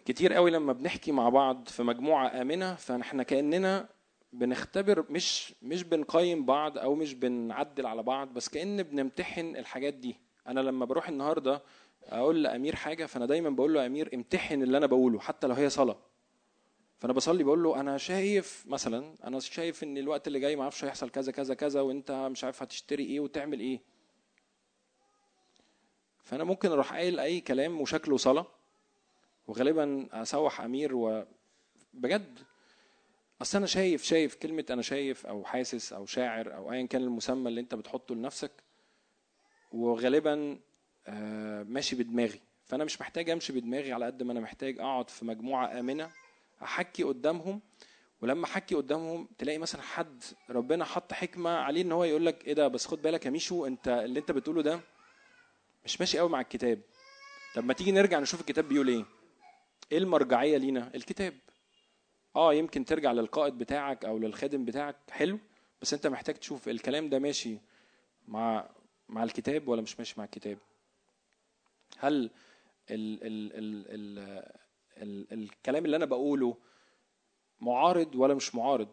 كتير 0.04 0.32
قوي 0.32 0.50
لما 0.50 0.72
بنحكي 0.72 1.12
مع 1.12 1.28
بعض 1.28 1.68
في 1.68 1.82
مجموعة 1.82 2.40
آمنة 2.42 2.74
فاحنا 2.74 3.22
كأننا 3.22 3.88
بنختبر 4.32 5.04
مش 5.10 5.54
مش 5.62 5.82
بنقيم 5.82 6.44
بعض 6.44 6.78
أو 6.78 6.94
مش 6.94 7.14
بنعدل 7.14 7.86
على 7.86 8.02
بعض 8.02 8.28
بس 8.34 8.48
كأن 8.48 8.82
بنمتحن 8.82 9.56
الحاجات 9.56 9.94
دي. 9.94 10.16
أنا 10.46 10.60
لما 10.60 10.84
بروح 10.84 11.08
النهارده 11.08 11.62
أقول 12.08 12.42
لأمير 12.42 12.76
حاجة 12.76 13.06
فأنا 13.06 13.26
دايما 13.26 13.50
بقول 13.50 13.74
له 13.74 13.82
يا 13.82 13.86
أمير 13.86 14.10
امتحن 14.14 14.62
اللي 14.62 14.78
أنا 14.78 14.86
بقوله 14.86 15.18
حتى 15.20 15.46
لو 15.46 15.54
هي 15.54 15.70
صلاة. 15.70 15.96
فأنا 16.98 17.12
بصلي 17.12 17.44
بقول 17.44 17.62
له 17.62 17.80
أنا 17.80 17.98
شايف 17.98 18.64
مثلا 18.66 19.14
أنا 19.24 19.40
شايف 19.40 19.82
إن 19.82 19.98
الوقت 19.98 20.26
اللي 20.26 20.40
جاي 20.40 20.56
ما 20.56 20.62
أعرفش 20.62 20.84
هيحصل 20.84 21.10
كذا 21.10 21.32
كذا 21.32 21.54
كذا 21.54 21.80
وأنت 21.80 22.10
مش 22.10 22.44
عارف 22.44 22.62
هتشتري 22.62 23.04
إيه 23.04 23.20
وتعمل 23.20 23.60
إيه. 23.60 23.80
فأنا 26.24 26.44
ممكن 26.44 26.70
أروح 26.70 26.92
قايل 26.92 27.20
أي 27.20 27.40
كلام 27.40 27.80
وشكله 27.80 28.16
صلاة 28.16 28.46
وغالبا 29.46 30.08
أسوح 30.12 30.60
أمير 30.60 30.94
وبجد 30.94 32.38
أصل 33.42 33.58
أنا 33.58 33.66
شايف 33.66 34.02
شايف 34.02 34.34
كلمة 34.34 34.64
أنا 34.70 34.82
شايف 34.82 35.26
أو 35.26 35.44
حاسس 35.44 35.92
أو 35.92 36.06
شاعر 36.06 36.56
أو 36.56 36.72
ايا 36.72 36.86
كان 36.86 37.02
المسمى 37.02 37.48
اللي 37.48 37.60
أنت 37.60 37.74
بتحطه 37.74 38.14
لنفسك 38.14 38.52
وغالبا 39.72 40.58
ماشي 41.68 41.96
بدماغي. 41.96 42.40
فأنا 42.64 42.84
مش 42.84 43.00
محتاج 43.00 43.30
أمشي 43.30 43.52
بدماغي 43.52 43.92
على 43.92 44.06
قد 44.06 44.22
ما 44.22 44.32
أنا 44.32 44.40
محتاج 44.40 44.78
أقعد 44.78 45.10
في 45.10 45.24
مجموعة 45.24 45.80
آمنة 45.80 46.10
أحكي 46.62 47.02
قدامهم. 47.02 47.60
ولما 48.22 48.44
أحكي 48.44 48.74
قدامهم 48.74 49.28
تلاقي 49.38 49.58
مثلا 49.58 49.82
حد 49.82 50.22
ربنا 50.50 50.84
حط 50.84 51.12
حكمة 51.12 51.50
عليه 51.50 51.82
إن 51.82 51.92
هو 51.92 52.04
يقول 52.04 52.26
لك 52.26 52.46
إيه 52.46 52.52
ده 52.52 52.68
بس 52.68 52.86
خد 52.86 53.02
بالك 53.02 53.26
يا 53.26 53.30
ميشو 53.30 53.66
أنت 53.66 53.88
اللي 53.88 54.20
أنت 54.20 54.32
بتقوله 54.32 54.62
ده 54.62 54.80
مش 55.84 56.00
ماشي 56.00 56.18
قوي 56.18 56.28
مع 56.28 56.40
الكتاب. 56.40 56.80
طب 57.54 57.64
ما 57.64 57.72
تيجي 57.72 57.92
نرجع 57.92 58.18
نشوف 58.18 58.40
الكتاب 58.40 58.68
بيقول 58.68 58.88
إيه؟ 58.88 59.04
إيه 59.92 59.98
المرجعية 59.98 60.56
لينا؟ 60.56 60.90
الكتاب. 60.94 61.34
آه 62.36 62.54
يمكن 62.54 62.84
ترجع 62.84 63.12
للقائد 63.12 63.58
بتاعك 63.58 64.04
أو 64.04 64.18
للخادم 64.18 64.64
بتاعك. 64.64 64.96
حلو. 65.10 65.38
بس 65.82 65.94
أنت 65.94 66.06
محتاج 66.06 66.34
تشوف 66.34 66.68
الكلام 66.68 67.08
ده 67.08 67.18
ماشي 67.18 67.58
مع 68.28 68.68
مع 69.08 69.24
الكتاب 69.24 69.68
ولا 69.68 69.82
مش 69.82 69.98
ماشي 69.98 70.14
مع 70.18 70.24
الكتاب؟ 70.24 70.58
هل 71.98 72.30
ال 72.90 73.24
ال 73.24 73.52
ال 73.52 73.86
ال 73.88 74.18
ال 75.02 75.32
الكلام 75.32 75.84
اللي 75.84 75.96
أنا 75.96 76.04
بقوله 76.04 76.56
معارض 77.60 78.14
ولا 78.14 78.34
مش 78.34 78.54
معارض؟ 78.54 78.88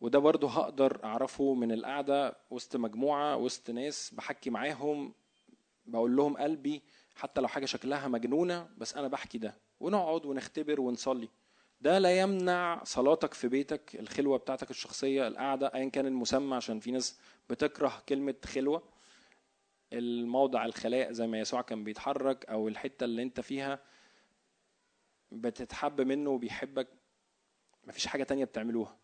وده 0.00 0.18
برضه 0.18 0.48
هقدر 0.48 1.04
أعرفه 1.04 1.54
من 1.54 1.72
القعدة 1.72 2.36
وسط 2.50 2.76
مجموعة 2.76 3.36
وسط 3.36 3.70
ناس 3.70 4.14
بحكي 4.14 4.50
معاهم 4.50 5.14
بقول 5.86 6.16
لهم 6.16 6.36
قلبي 6.36 6.82
حتى 7.14 7.40
لو 7.40 7.48
حاجة 7.48 7.66
شكلها 7.66 8.08
مجنونة 8.08 8.68
بس 8.78 8.96
أنا 8.96 9.08
بحكي 9.08 9.38
ده. 9.38 9.56
ونقعد 9.80 10.26
ونختبر 10.26 10.80
ونصلي. 10.80 11.28
ده 11.80 11.98
لا 11.98 12.20
يمنع 12.20 12.84
صلاتك 12.84 13.34
في 13.34 13.48
بيتك 13.48 13.96
الخلوة 14.00 14.38
بتاعتك 14.38 14.70
الشخصية 14.70 15.28
القعدة 15.28 15.74
ايا 15.74 15.88
كان 15.88 16.06
المسمى 16.06 16.56
عشان 16.56 16.80
في 16.80 16.90
ناس 16.90 17.18
بتكره 17.50 18.02
كلمة 18.08 18.34
خلوة. 18.44 18.82
الموضع 19.98 20.64
الخلاء 20.64 21.12
زي 21.12 21.26
ما 21.26 21.40
يسوع 21.40 21.62
كان 21.62 21.84
بيتحرك 21.84 22.44
أو 22.46 22.68
الحتة 22.68 23.04
اللي 23.04 23.22
أنت 23.22 23.40
فيها 23.40 23.78
بتتحب 25.32 26.00
منه 26.00 26.30
وبيحبك 26.30 26.88
مفيش 27.84 28.06
حاجة 28.06 28.22
تانية 28.24 28.44
بتعملوها. 28.44 28.96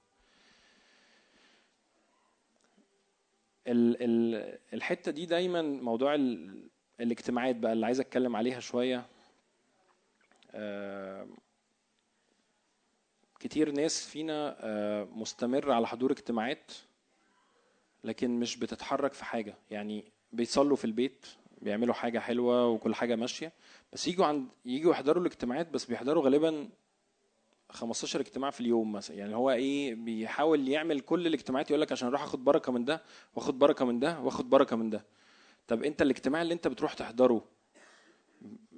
ال 3.66 3.96
ال 4.02 4.58
الحتة 4.74 5.12
دي 5.12 5.26
دايما 5.26 5.62
موضوع 5.62 6.14
ال 6.14 6.70
الاجتماعات 7.00 7.56
بقى 7.56 7.72
اللي 7.72 7.86
عايز 7.86 8.00
أتكلم 8.00 8.36
عليها 8.36 8.60
شوية. 8.60 9.06
آه 10.50 11.28
كتير 13.40 13.70
ناس 13.72 14.06
فينا 14.06 14.56
آه 14.60 15.04
مستمر 15.04 15.72
على 15.72 15.86
حضور 15.86 16.12
اجتماعات 16.12 16.72
لكن 18.04 18.30
مش 18.40 18.56
بتتحرك 18.56 19.12
في 19.12 19.24
حاجة. 19.24 19.54
يعني 19.70 20.12
بيصلوا 20.32 20.77
في 20.77 20.85
البيت 20.85 21.27
بيعملوا 21.62 21.94
حاجة 21.94 22.19
حلوة 22.19 22.69
وكل 22.69 22.94
حاجة 22.94 23.16
ماشية 23.16 23.52
بس 23.93 24.09
يجوا 24.09 24.27
عند 24.27 24.48
يجوا 24.65 24.93
يحضروا 24.93 25.23
الاجتماعات 25.23 25.69
بس 25.70 25.85
بيحضروا 25.85 26.24
غالبا 26.24 26.69
15 27.70 28.20
اجتماع 28.20 28.51
في 28.51 28.61
اليوم 28.61 28.93
مثلا. 28.93 29.16
يعني 29.16 29.35
هو 29.35 29.51
إيه 29.51 29.94
بيحاول 29.94 30.69
يعمل 30.69 31.01
كل 31.01 31.27
الاجتماعات 31.27 31.70
يقول 31.70 31.81
لك 31.81 31.93
عشان 31.93 32.09
أروح 32.09 32.23
آخد 32.23 32.44
بركة 32.44 32.73
من 32.73 32.85
ده 32.85 33.02
وآخد 33.35 33.59
بركة 33.59 33.85
من 33.85 34.01
ده 34.01 34.20
وآخد 34.20 34.51
بركة 34.51 34.77
من 34.77 34.90
ده. 34.90 35.05
طب 35.69 35.85
أنت 35.85 36.02
الاجتماع 36.02 36.43
اللي 36.43 36.55
أنت 36.55 36.69
بتروح 36.69 36.94
تحضره 36.94 37.44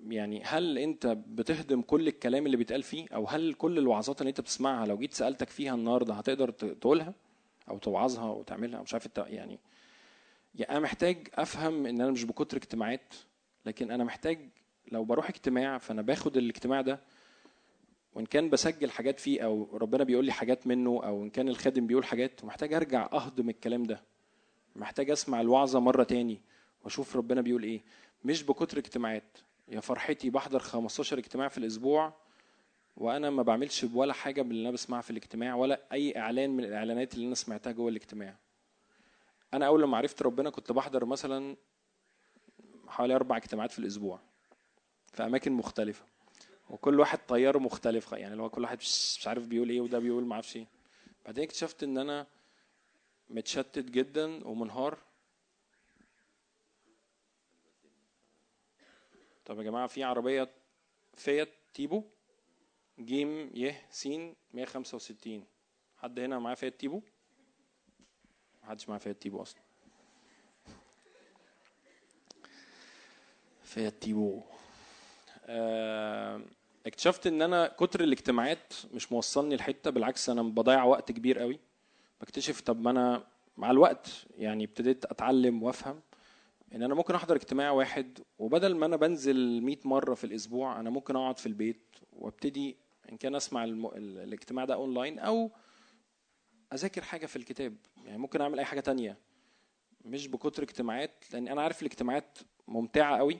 يعني 0.08 0.42
هل 0.44 0.78
أنت 0.78 1.06
بتهضم 1.06 1.82
كل 1.82 2.08
الكلام 2.08 2.46
اللي 2.46 2.56
بيتقال 2.56 2.82
فيه؟ 2.82 3.06
أو 3.14 3.26
هل 3.26 3.54
كل 3.54 3.78
الوعظات 3.78 4.20
اللي 4.20 4.30
أنت 4.30 4.40
بتسمعها 4.40 4.86
لو 4.86 4.98
جيت 4.98 5.14
سألتك 5.14 5.48
فيها 5.48 5.74
النهارده 5.74 6.14
هتقدر 6.14 6.50
تقولها؟ 6.50 7.14
أو 7.70 7.78
توعظها 7.78 8.30
وتعملها؟ 8.30 8.82
مش 8.82 8.92
عارف 8.94 9.08
يعني 9.16 9.58
يعني 10.54 10.70
أنا 10.72 10.80
محتاج 10.80 11.28
أفهم 11.34 11.86
إن 11.86 12.00
أنا 12.00 12.10
مش 12.10 12.24
بكتر 12.24 12.56
اجتماعات 12.56 13.14
لكن 13.66 13.90
أنا 13.90 14.04
محتاج 14.04 14.48
لو 14.92 15.04
بروح 15.04 15.28
اجتماع 15.28 15.78
فأنا 15.78 16.02
باخد 16.02 16.36
الاجتماع 16.36 16.80
ده 16.80 17.00
وإن 18.14 18.26
كان 18.26 18.50
بسجل 18.50 18.90
حاجات 18.90 19.20
فيه 19.20 19.40
أو 19.44 19.76
ربنا 19.76 20.04
بيقول 20.04 20.24
لي 20.24 20.32
حاجات 20.32 20.66
منه 20.66 20.90
أو 21.04 21.22
إن 21.22 21.30
كان 21.30 21.48
الخادم 21.48 21.86
بيقول 21.86 22.04
حاجات 22.04 22.44
محتاج 22.44 22.74
أرجع 22.74 23.08
أهضم 23.12 23.48
الكلام 23.48 23.82
ده. 23.82 24.02
محتاج 24.76 25.10
أسمع 25.10 25.40
الوعظة 25.40 25.80
مرة 25.80 26.02
تاني 26.04 26.40
وأشوف 26.84 27.16
ربنا 27.16 27.40
بيقول 27.40 27.62
إيه. 27.62 27.80
مش 28.24 28.42
بكتر 28.42 28.78
اجتماعات. 28.78 29.38
يا 29.68 29.80
فرحتي 29.80 30.30
بحضر 30.30 30.58
15 30.58 31.18
اجتماع 31.18 31.48
في 31.48 31.58
الأسبوع 31.58 32.14
وأنا 32.96 33.30
ما 33.30 33.42
بعملش 33.42 33.86
ولا 33.94 34.12
حاجة 34.12 34.42
من 34.42 34.50
اللي 34.50 34.62
أنا 34.62 34.70
بسمعها 34.70 35.00
في 35.02 35.10
الاجتماع 35.10 35.54
ولا 35.54 35.80
أي 35.92 36.18
إعلان 36.18 36.50
من 36.50 36.64
الإعلانات 36.64 37.14
اللي 37.14 37.26
أنا 37.26 37.34
سمعتها 37.34 37.72
جوه 37.72 37.88
الاجتماع. 37.88 38.36
أنا 39.54 39.66
أول 39.66 39.82
لما 39.82 39.96
عرفت 39.96 40.22
ربنا 40.22 40.50
كنت 40.50 40.72
بحضر 40.72 41.04
مثلا 41.04 41.56
حوالي 42.88 43.14
أربع 43.14 43.36
اجتماعات 43.36 43.70
في 43.72 43.78
الأسبوع 43.78 44.20
في 45.12 45.24
أماكن 45.24 45.52
مختلفة 45.52 46.04
وكل 46.70 47.00
واحد 47.00 47.18
طيارة 47.28 47.58
مختلف 47.58 48.12
يعني 48.12 48.34
لو 48.34 48.50
كل 48.50 48.62
واحد 48.62 48.78
مش 48.78 49.24
عارف 49.26 49.46
بيقول 49.46 49.70
إيه 49.70 49.80
وده 49.80 49.98
بيقول 49.98 50.24
ما 50.24 50.34
أعرفش 50.34 50.56
إيه. 50.56 50.66
بعدين 51.24 51.44
اكتشفت 51.44 51.82
إن 51.82 51.98
أنا 51.98 52.26
متشتت 53.30 53.90
جدا 53.90 54.46
ومنهار. 54.46 54.98
طب 59.44 59.58
يا 59.58 59.62
جماعة 59.62 59.86
في 59.86 60.04
عربية 60.04 60.50
Fiat 61.14 61.48
Tipo؟ 61.74 62.04
جيم 63.00 63.50
يه 63.54 63.86
سين 63.90 64.36
165 64.52 65.44
حد 65.96 66.20
هنا 66.20 66.38
معاه 66.38 66.54
Fiat 66.54 66.80
Tipo؟ 66.80 67.02
محدش 68.64 68.88
معاه 68.88 68.98
Fiat 68.98 69.22
Tipo 69.22 69.42
أصلا 69.42 69.60
Fiat 73.62 73.94
Tipo 74.02 74.40
اكتشفت 76.86 77.26
إن 77.26 77.42
أنا 77.42 77.68
كتر 77.78 78.00
الاجتماعات 78.00 78.72
مش 78.94 79.12
موصلني 79.12 79.56
لحتة 79.56 79.90
بالعكس 79.90 80.30
أنا 80.30 80.42
بضيع 80.42 80.84
وقت 80.84 81.12
كبير 81.12 81.38
قوي 81.38 81.58
بكتشف 82.20 82.60
طب 82.60 82.80
ما 82.80 82.90
أنا 82.90 83.24
مع 83.56 83.70
الوقت 83.70 84.08
يعني 84.38 84.64
ابتديت 84.64 85.04
أتعلم 85.04 85.62
وأفهم 85.62 86.00
إن 86.74 86.82
أنا 86.82 86.94
ممكن 86.94 87.14
أحضر 87.14 87.36
اجتماع 87.36 87.70
واحد 87.70 88.18
وبدل 88.38 88.74
ما 88.76 88.86
أنا 88.86 88.96
بنزل 88.96 89.60
100 89.62 89.76
مرة 89.84 90.14
في 90.14 90.24
الأسبوع 90.24 90.80
أنا 90.80 90.90
ممكن 90.90 91.16
أقعد 91.16 91.38
في 91.38 91.46
البيت 91.46 91.82
وأبتدي 92.12 92.76
إن 93.12 93.16
كان 93.16 93.34
أسمع. 93.34 93.64
الاجتماع 93.64 94.64
ده 94.64 94.74
أونلاين 94.74 95.18
أو 95.18 95.50
أذاكر 96.72 97.02
حاجة 97.02 97.26
في 97.26 97.36
الكتاب. 97.36 97.76
يعني 98.04 98.18
ممكن 98.18 98.40
أعمل 98.40 98.58
أي 98.58 98.64
حاجة 98.64 98.80
تانية. 98.80 99.16
مش 100.04 100.28
بكتر 100.28 100.62
اجتماعات 100.62 101.24
لأن 101.32 101.48
أنا 101.48 101.62
عارف 101.62 101.82
الاجتماعات 101.82 102.38
ممتعة 102.68 103.18
قوي 103.18 103.38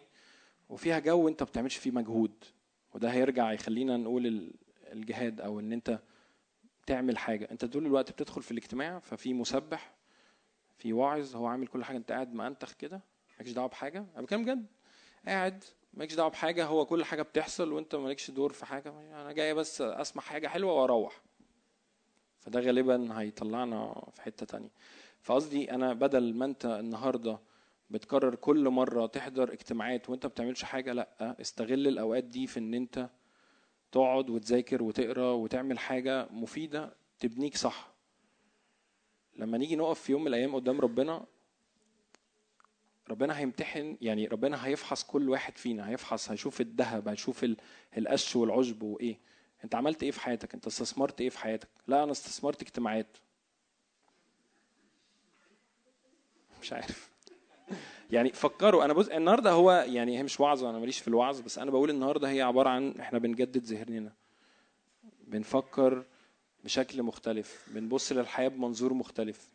وفيها 0.69 0.99
جو 0.99 1.29
أنت 1.29 1.43
بتعملش 1.43 1.77
فيه 1.77 1.91
مجهود. 1.91 2.45
وده 2.95 3.13
هيرجع 3.13 3.53
يخلينا 3.53 3.97
نقول 3.97 4.53
الجهاد 4.93 5.41
أو 5.41 5.61
إن 5.61 5.73
أنت 5.73 5.99
تعمل 6.87 7.19
حاجة. 7.19 7.49
أنت 7.51 7.65
طول 7.65 7.87
الوقت 7.87 8.11
بتدخل 8.11 8.43
في 8.43 8.51
الاجتماع 8.51 8.99
ففي 8.99 9.35
مسبح 9.35 9.95
في 10.79 10.93
واعظ 10.93 11.37
هو 11.37 11.47
عامل 11.47 11.67
كل 11.67 11.85
حاجة. 11.85 11.97
أنت 11.97 12.13
قاعد 12.13 12.35
مأنتخ 12.35 12.73
كده 12.73 13.01
مالكش 13.39 13.53
دعوة 13.53 13.69
بحاجة. 13.69 14.07
أنا 14.15 14.23
بتكلم 14.23 14.43
بجد. 14.43 14.67
قاعد 15.27 15.65
مالكش 15.95 16.15
دعوة 16.15 16.31
بحاجة. 16.31 16.65
هو 16.67 16.87
كل 16.87 17.05
حاجة 17.05 17.23
بتحصل 17.23 17.73
وأنت 17.73 17.95
مالكش 17.95 18.31
دور 18.31 18.53
في 18.53 18.67
حاجة. 18.67 18.91
أنا 18.91 19.33
جاي 19.33 19.55
بس 19.55 19.81
أسمع 19.81 20.23
حاجة 20.23 20.49
حلوة 20.49 20.73
وأروح. 20.73 21.23
فده 22.43 22.61
غالبا 22.61 23.21
هيطلعنا 23.21 24.05
في 24.13 24.23
حتة 24.23 24.47
تانية. 24.47 24.71
فقصدي 25.23 25.71
أنا 25.75 25.93
بدل 25.93 26.35
ما 26.35 26.45
أنت 26.45 26.67
النهارده 26.67 27.39
بتكرر 27.91 28.35
كل 28.35 28.69
مرة 28.69 29.07
تحضر 29.07 29.53
اجتماعات 29.53 30.11
وأنت 30.11 30.27
بتعملش 30.27 30.63
حاجة 30.65 30.93
لأ 30.93 31.37
استغل 31.41 31.89
الأوقات 31.89 32.25
دي 32.25 32.47
في 32.47 32.61
إن 32.61 32.75
أنت 32.75 33.11
تقعد 33.93 34.31
وتذاكر 34.31 34.83
وتقرأ 34.83 35.33
وتعمل 35.33 35.79
حاجة 35.79 36.29
مفيدة 36.31 36.95
تبنيك 37.19 37.57
صح. 37.57 37.93
لما 39.37 39.59
نيجي 39.59 39.77
نقف 39.77 40.01
في 40.01 40.13
يوم 40.13 40.21
من 40.21 40.27
الأيام 40.29 40.55
قدام 40.55 40.81
ربنا 40.81 41.25
ربنا 43.11 43.39
هيمتحن 43.39 43.97
يعني 44.01 44.27
ربنا 44.27 44.67
هيفحص 44.67 45.05
كل 45.05 45.29
واحد 45.29 45.59
فينا 45.59 45.89
هيفحص 45.89 46.31
هيشوف 46.31 46.61
الذهب 46.61 47.09
هيشوف 47.09 47.45
ال- 47.45 47.57
القش 47.99 48.37
والعشب 48.37 48.83
وإيه. 48.83 49.19
انت 49.65 49.75
عملت 49.75 50.03
إيه 50.03 50.11
في 50.11 50.21
حياتك؟ 50.21 50.55
انت 50.55 50.67
استثمرت 50.67 51.21
إيه 51.21 51.29
في 51.31 51.39
حياتك؟ 51.39 51.69
لا 51.87 52.03
أنا 52.03 52.13
استثمرت 52.13 52.63
اجتماعات. 52.63 53.17
مش 56.63 56.73
عارف. 56.73 57.13
يعني 58.11 58.33
فكروا 58.33 58.85
أنا 58.85 58.93
بص 58.93 59.09
النهارده 59.09 59.51
هو 59.51 59.73
يعني 59.73 60.19
هي 60.19 60.23
مش 60.23 60.41
وعظ 60.41 60.65
أنا 60.65 60.79
ماليش 60.79 60.99
في 60.99 61.09
الوعظ 61.09 61.41
بس 61.41 61.59
أنا 61.59 61.71
بقول 61.71 61.91
النهارده 61.91 62.29
هي 62.31 62.43
عبارة 62.43 62.69
عن 62.69 62.95
إحنا 63.01 63.19
بنجدد 63.19 63.65
ذهننا. 63.65 64.13
بنفكر 65.27 66.05
بشكل 66.65 67.03
مختلف. 67.03 67.67
بنبص 67.71 68.13
للحياة 68.13 68.49
بمنظور 68.49 68.93
مختلف. 68.93 69.49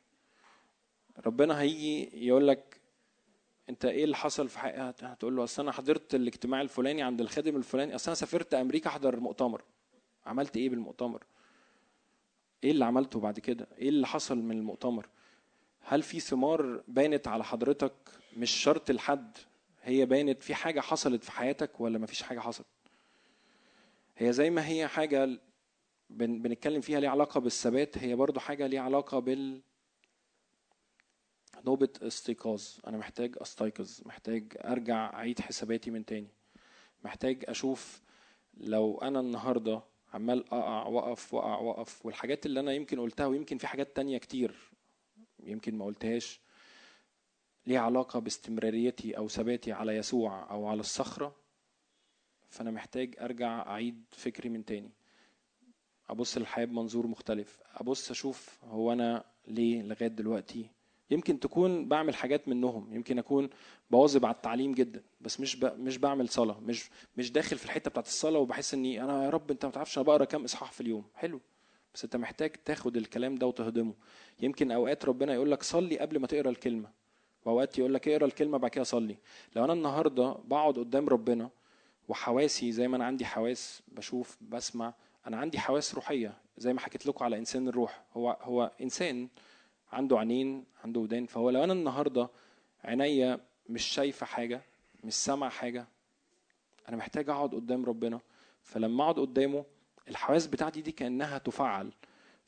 ربنا 1.26 1.62
هيجي 1.62 2.28
يقول 2.28 2.48
لك 2.48 2.82
انت 3.70 3.86
إيه 3.86 4.04
اللي 4.04 4.16
حصل 4.16 4.50
في 4.50 4.60
حياتك؟ 4.60 5.04
هتقول 5.04 5.36
له 5.36 5.44
اصل 5.44 5.62
أنا 5.62 5.72
حضرت 5.72 6.16
الاجتماع 6.16 6.62
الفلاني 6.62 7.02
عند 7.02 7.22
الخادم 7.22 7.56
الفلاني. 7.56 7.96
اصل 7.96 8.06
أنا 8.12 8.16
سافرت 8.16 8.54
أمريكا 8.54 8.90
احضر 8.90 9.20
مؤتمر. 9.20 9.64
عملت 10.28 10.58
إيه 10.58 10.70
بالمؤتمر؟ 10.70 11.24
إيه 12.64 12.72
اللي 12.72 12.86
عملته 12.86 13.20
بعد 13.20 13.40
كده؟ 13.40 13.68
إيه 13.78 13.90
اللي 13.90 14.08
حصل 14.08 14.38
من 14.38 14.58
المؤتمر؟ 14.58 15.08
هل 15.82 16.04
في 16.04 16.20
ثمار 16.20 16.84
بانت 16.88 17.28
على 17.28 17.44
حضرتك 17.44 17.94
مش 18.38 18.52
شرط 18.52 18.92
لحد 18.92 19.38
هي 19.84 20.06
بانت 20.06 20.44
في 20.44 20.56
حاجة 20.56 20.80
حصلت 20.82 21.24
في 21.24 21.32
حياتك 21.32 21.82
ولا 21.82 21.98
مفيش 22.00 22.24
حاجة 22.24 22.40
حصلت؟ 22.40 22.68
هي 24.18 24.34
زي 24.34 24.50
ما 24.50 24.68
هي 24.68 24.88
حاجة 24.88 25.40
بن 26.10 26.42
بنتكلم 26.42 26.82
فيها 26.82 27.00
ليها 27.00 27.10
علاقة 27.10 27.40
بالثبات 27.40 27.98
هي 27.98 28.16
برضو 28.16 28.40
حاجة 28.40 28.68
ليها 28.68 28.82
علاقة 28.82 29.20
بال 29.20 29.62
نوبة 31.66 31.90
استيقاظ. 32.02 32.64
أنا 32.88 32.98
محتاج 32.98 33.36
أستيقظ 33.38 34.00
محتاج 34.06 34.58
أرجع 34.66 35.14
أعيد 35.14 35.40
حساباتي 35.42 35.92
من 35.92 36.06
تاني. 36.06 36.28
محتاج 37.04 37.44
أشوف 37.48 38.02
لو 38.58 38.98
أنا 38.98 39.20
النهاردة 39.20 39.82
عمال 40.18 40.54
أقع 40.54 40.88
وأقف 40.88 41.34
وأقع 41.34 41.60
وأقف 41.60 42.06
والحاجات 42.06 42.46
اللي 42.46 42.60
أنا 42.60 42.74
يمكن 42.74 43.00
قلتها 43.00 43.26
ويمكن 43.26 43.58
في 43.58 43.68
حاجات 43.68 43.96
تانية 43.96 44.18
كتير 44.18 44.56
يمكن 45.44 45.78
ما 45.78 45.86
قلتهاش 45.86 46.40
ليها 47.68 47.80
علاقة 47.80 48.20
باستمراريتي 48.20 49.18
أو 49.18 49.28
ثباتي 49.28 49.72
على 49.72 49.96
يسوع 49.96 50.52
أو 50.52 50.68
على 50.68 50.80
الصخرة. 50.80 51.36
فأنا 52.50 52.72
محتاج 52.72 53.16
أرجع 53.20 53.62
أعيد 53.68 54.04
فكري 54.12 54.50
من 54.50 54.66
تاني. 54.66 54.92
أبص 56.10 56.38
للحياة 56.38 56.66
بمنظور 56.66 57.08
مختلف. 57.08 57.60
أبص 57.76 58.12
أشوف 58.12 58.60
هو 58.64 58.94
أنا 58.94 59.24
ليه 59.48 59.82
لغاية 59.82 60.08
دلوقتي 60.08 60.70
يمكن 61.12 61.40
تكون 61.40 61.88
بعمل 61.88 62.16
حاجات 62.16 62.48
منهم 62.48 62.94
يمكن 62.94 63.20
أكون 63.20 63.50
بواظب 63.92 64.26
على 64.26 64.36
التعليم 64.36 64.74
جدا 64.74 65.02
بس 65.22 65.40
مش 65.40 65.56
ب... 65.56 65.80
مش 65.80 65.98
بعمل 65.98 66.30
صلاة 66.30 66.60
مش 66.60 66.90
مش 67.18 67.32
داخل 67.32 67.58
في 67.58 67.66
الحتة 67.66 67.90
بتاعت 67.90 68.06
الصلاة 68.08 68.40
وبحس 68.40 68.74
إني 68.74 69.04
أنا 69.04 69.26
يا 69.26 69.30
رب 69.30 69.52
أنت 69.52 69.66
ما 69.66 69.72
تعرفش 69.72 69.98
أنا 69.98 70.06
بقرأ 70.06 70.26
كام 70.26 70.44
إصحاح 70.44 70.72
في 70.72 70.82
اليوم. 70.82 71.04
حلو. 71.16 71.42
بس 71.94 72.04
أنت 72.04 72.16
محتاج 72.16 72.52
تاخد 72.66 72.98
الكلام 72.98 73.36
ده 73.36 73.48
وتهضمه. 73.48 73.94
يمكن 74.40 74.72
أوقات 74.72 75.06
ربنا 75.06 75.34
يقول 75.34 75.52
لك 75.52 75.64
صلي 75.64 76.00
قبل 76.00 76.20
ما 76.20 76.28
تقرأ 76.28 76.50
الكلمة 76.50 76.90
وأوقات 77.46 77.80
يقول 77.80 77.94
لك 77.94 78.08
اقرأ 78.08 78.26
الكلمة 78.26 78.58
بعد 78.58 78.72
كده 78.72 78.84
صلي. 78.84 79.18
لو 79.56 79.64
أنا 79.66 79.74
النهارده 79.74 80.32
بقعد 80.46 80.80
قدام 80.80 81.10
ربنا 81.10 81.50
وحواسي 82.08 82.72
زي 82.72 82.88
ما 82.88 82.96
أنا 82.98 83.06
عندي 83.06 83.26
حواس 83.26 83.82
بشوف 83.88 84.38
بسمع 84.42 84.94
أنا 85.28 85.38
عندي 85.38 85.60
حواس 85.60 85.96
روحية 85.96 86.34
زي 86.58 86.74
ما 86.74 86.80
حكيت 86.80 87.06
لكم 87.06 87.26
على 87.26 87.38
إنسان 87.38 87.68
الروح. 87.68 88.04
هو 88.18 88.38
هو 88.42 88.72
إنسان 88.82 89.28
عنده 89.92 90.20
عينين 90.20 90.66
عنده 90.84 91.00
ودان 91.00 91.26
فهو 91.26 91.50
لو 91.50 91.64
أنا 91.64 91.74
النهارده 91.74 92.30
عينيا 92.84 93.40
مش 93.70 93.84
شايفة 93.86 94.26
حاجة 94.26 94.62
مش 95.04 95.14
سامعة 95.14 95.50
حاجة 95.50 95.88
أنا 96.90 96.98
محتاج 96.98 97.30
أقعد 97.30 97.56
قدام 97.56 97.86
ربنا. 97.86 98.20
فلما 98.64 99.04
أقعد 99.04 99.20
قدامه 99.20 99.66
الحواس 100.10 100.48
بتاعتي 100.48 100.82
دي 100.82 100.92
كأنها 100.92 101.38
تفعل 101.38 101.92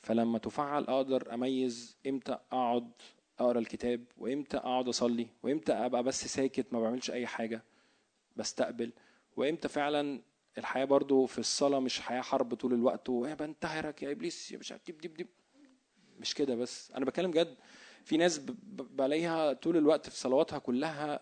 فلما 0.02 0.38
تفعل 0.38 0.84
أقدر 0.84 1.34
أميز 1.34 1.96
إمتى 2.06 2.38
أقعد 2.52 2.90
أقرأ 3.38 3.58
الكتاب 3.58 4.04
وإمتى 4.18 4.56
أقعد 4.56 4.88
أصلي 4.88 5.26
وإمتى 5.42 5.72
أبقى 5.72 6.02
بس 6.02 6.26
ساكت 6.26 6.72
ما 6.72 6.80
بعملش 6.80 7.10
أي 7.10 7.26
حاجة 7.26 7.62
بستقبل. 8.36 8.92
وإمتى 9.36 9.68
فعلا 9.68 10.20
الحياة 10.58 10.84
برضو 10.84 11.26
في 11.26 11.38
الصلاة 11.38 11.78
مش 11.78 12.00
حياة 12.00 12.20
حرب 12.20 12.54
طول 12.54 12.72
الوقت 12.74 13.08
ويا 13.08 13.34
بنتهرك 13.34 14.02
يا 14.02 14.10
إبليس 14.10 14.52
يا 14.52 14.58
مش 14.58 14.72
عارف 14.72 14.82
دب 14.90 14.98
دب 15.00 15.14
دب 15.14 15.26
مش 16.20 16.34
كده 16.34 16.54
بس. 16.54 16.90
أنا 16.92 17.04
بتكلم 17.04 17.30
جد 17.30 17.54
في 18.04 18.16
ناس 18.16 18.38
بلاقيها 18.72 19.52
طول 19.52 19.76
الوقت 19.76 20.08
في 20.08 20.16
صلواتها 20.16 20.58
كلها 20.58 21.20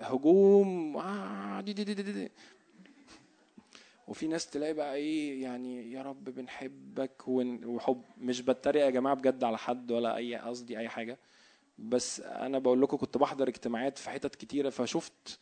هجوم 0.00 0.96
آه، 0.96 1.60
دي 1.60 1.72
دي 1.72 1.84
دي 1.84 1.94
دي 1.94 2.02
دي. 2.12 2.30
وفي 4.08 4.26
ناس 4.28 4.50
تلاقي 4.50 4.74
بقى 4.74 4.94
إيه 4.94 5.42
يعني 5.42 5.92
يا 5.92 6.02
رب 6.02 6.24
بنحبك 6.24 7.28
وحب 7.28 8.02
مش 8.18 8.40
بتريق 8.40 8.84
يا 8.84 8.90
جماعة 8.90 9.16
بجد 9.16 9.44
على 9.44 9.58
حد 9.58 9.92
ولا 9.92 10.16
أي 10.16 10.36
قصدي 10.36 10.78
أي 10.78 10.88
حاجة. 10.88 11.18
بس 11.78 12.20
أنا 12.20 12.58
بقول 12.58 12.82
لكم 12.82 12.96
كنت 12.96 13.18
بحضر 13.18 13.48
اجتماعات 13.48 13.98
في 13.98 14.10
حتت 14.10 14.34
كتيرة 14.34 14.70
فشفت 14.70 15.38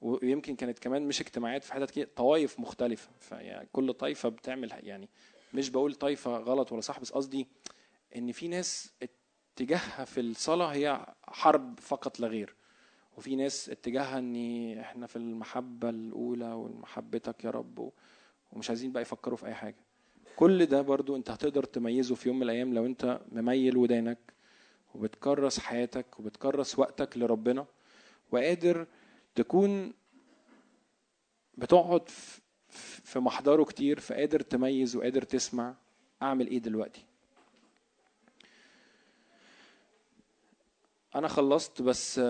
ويمكن 0.00 0.56
كانت 0.56 0.78
كمان 0.78 1.08
مش 1.08 1.20
اجتماعات 1.20 1.64
في 1.64 1.72
حتت 1.72 1.90
كتير 1.90 2.08
طوائف 2.16 2.60
مختلفة. 2.60 3.08
فيعني 3.20 3.68
كل 3.72 3.92
طائفه 3.94 4.28
بتعمل 4.28 4.72
يعني 4.82 5.08
مش 5.54 5.70
بقول 5.70 5.94
طائفه 5.94 6.36
غلط 6.38 6.72
ولا 6.72 6.80
صح 6.80 7.00
بس 7.00 7.12
قصدي 7.12 7.46
إن 8.16 8.32
في 8.32 8.48
ناس 8.48 8.92
اتجاهها 9.54 10.04
في 10.04 10.20
الصلاة 10.20 10.66
هي 10.66 11.06
حرب 11.24 11.80
فقط 11.80 12.20
لا 12.20 12.28
غير. 12.28 12.54
وفي 13.16 13.36
ناس 13.36 13.70
اتجاهها 13.70 14.18
إن 14.18 14.36
إحنا 14.78 15.06
في 15.06 15.16
المحبة 15.16 15.88
الأولى 15.90 16.52
ومحبتك 16.52 17.44
يا 17.44 17.50
رب 17.50 17.92
ومش 18.52 18.68
عايزين 18.70 18.92
بقى 18.92 19.02
يفكروا 19.02 19.36
في 19.36 19.46
أي 19.46 19.54
حاجة. 19.54 19.76
كل 20.36 20.66
ده 20.66 20.82
برضو 20.82 21.16
أنت 21.16 21.30
هتقدر 21.30 21.64
تميزه 21.64 22.14
في 22.14 22.28
يوم 22.28 22.36
من 22.36 22.42
الأيام 22.42 22.74
لو 22.74 22.86
أنت 22.86 23.20
مميل 23.32 23.76
ودانك 23.76 24.18
وبتكرس 24.94 25.58
حياتك 25.58 26.20
وبتكرس 26.20 26.78
وقتك 26.78 27.16
لربنا 27.18 27.66
وقادر 28.32 28.86
تكون 29.34 29.92
بتقعد 31.58 32.08
في 33.04 33.18
محضره 33.18 33.64
كتير 33.64 34.00
فقادر 34.00 34.40
تميز 34.40 34.96
وقادر 34.96 35.22
تسمع 35.22 35.74
أعمل 36.22 36.46
إيه 36.46 36.58
دلوقتي. 36.58 37.04
أنا 41.16 41.28
خلصت 41.28 41.82
بس 41.82 42.20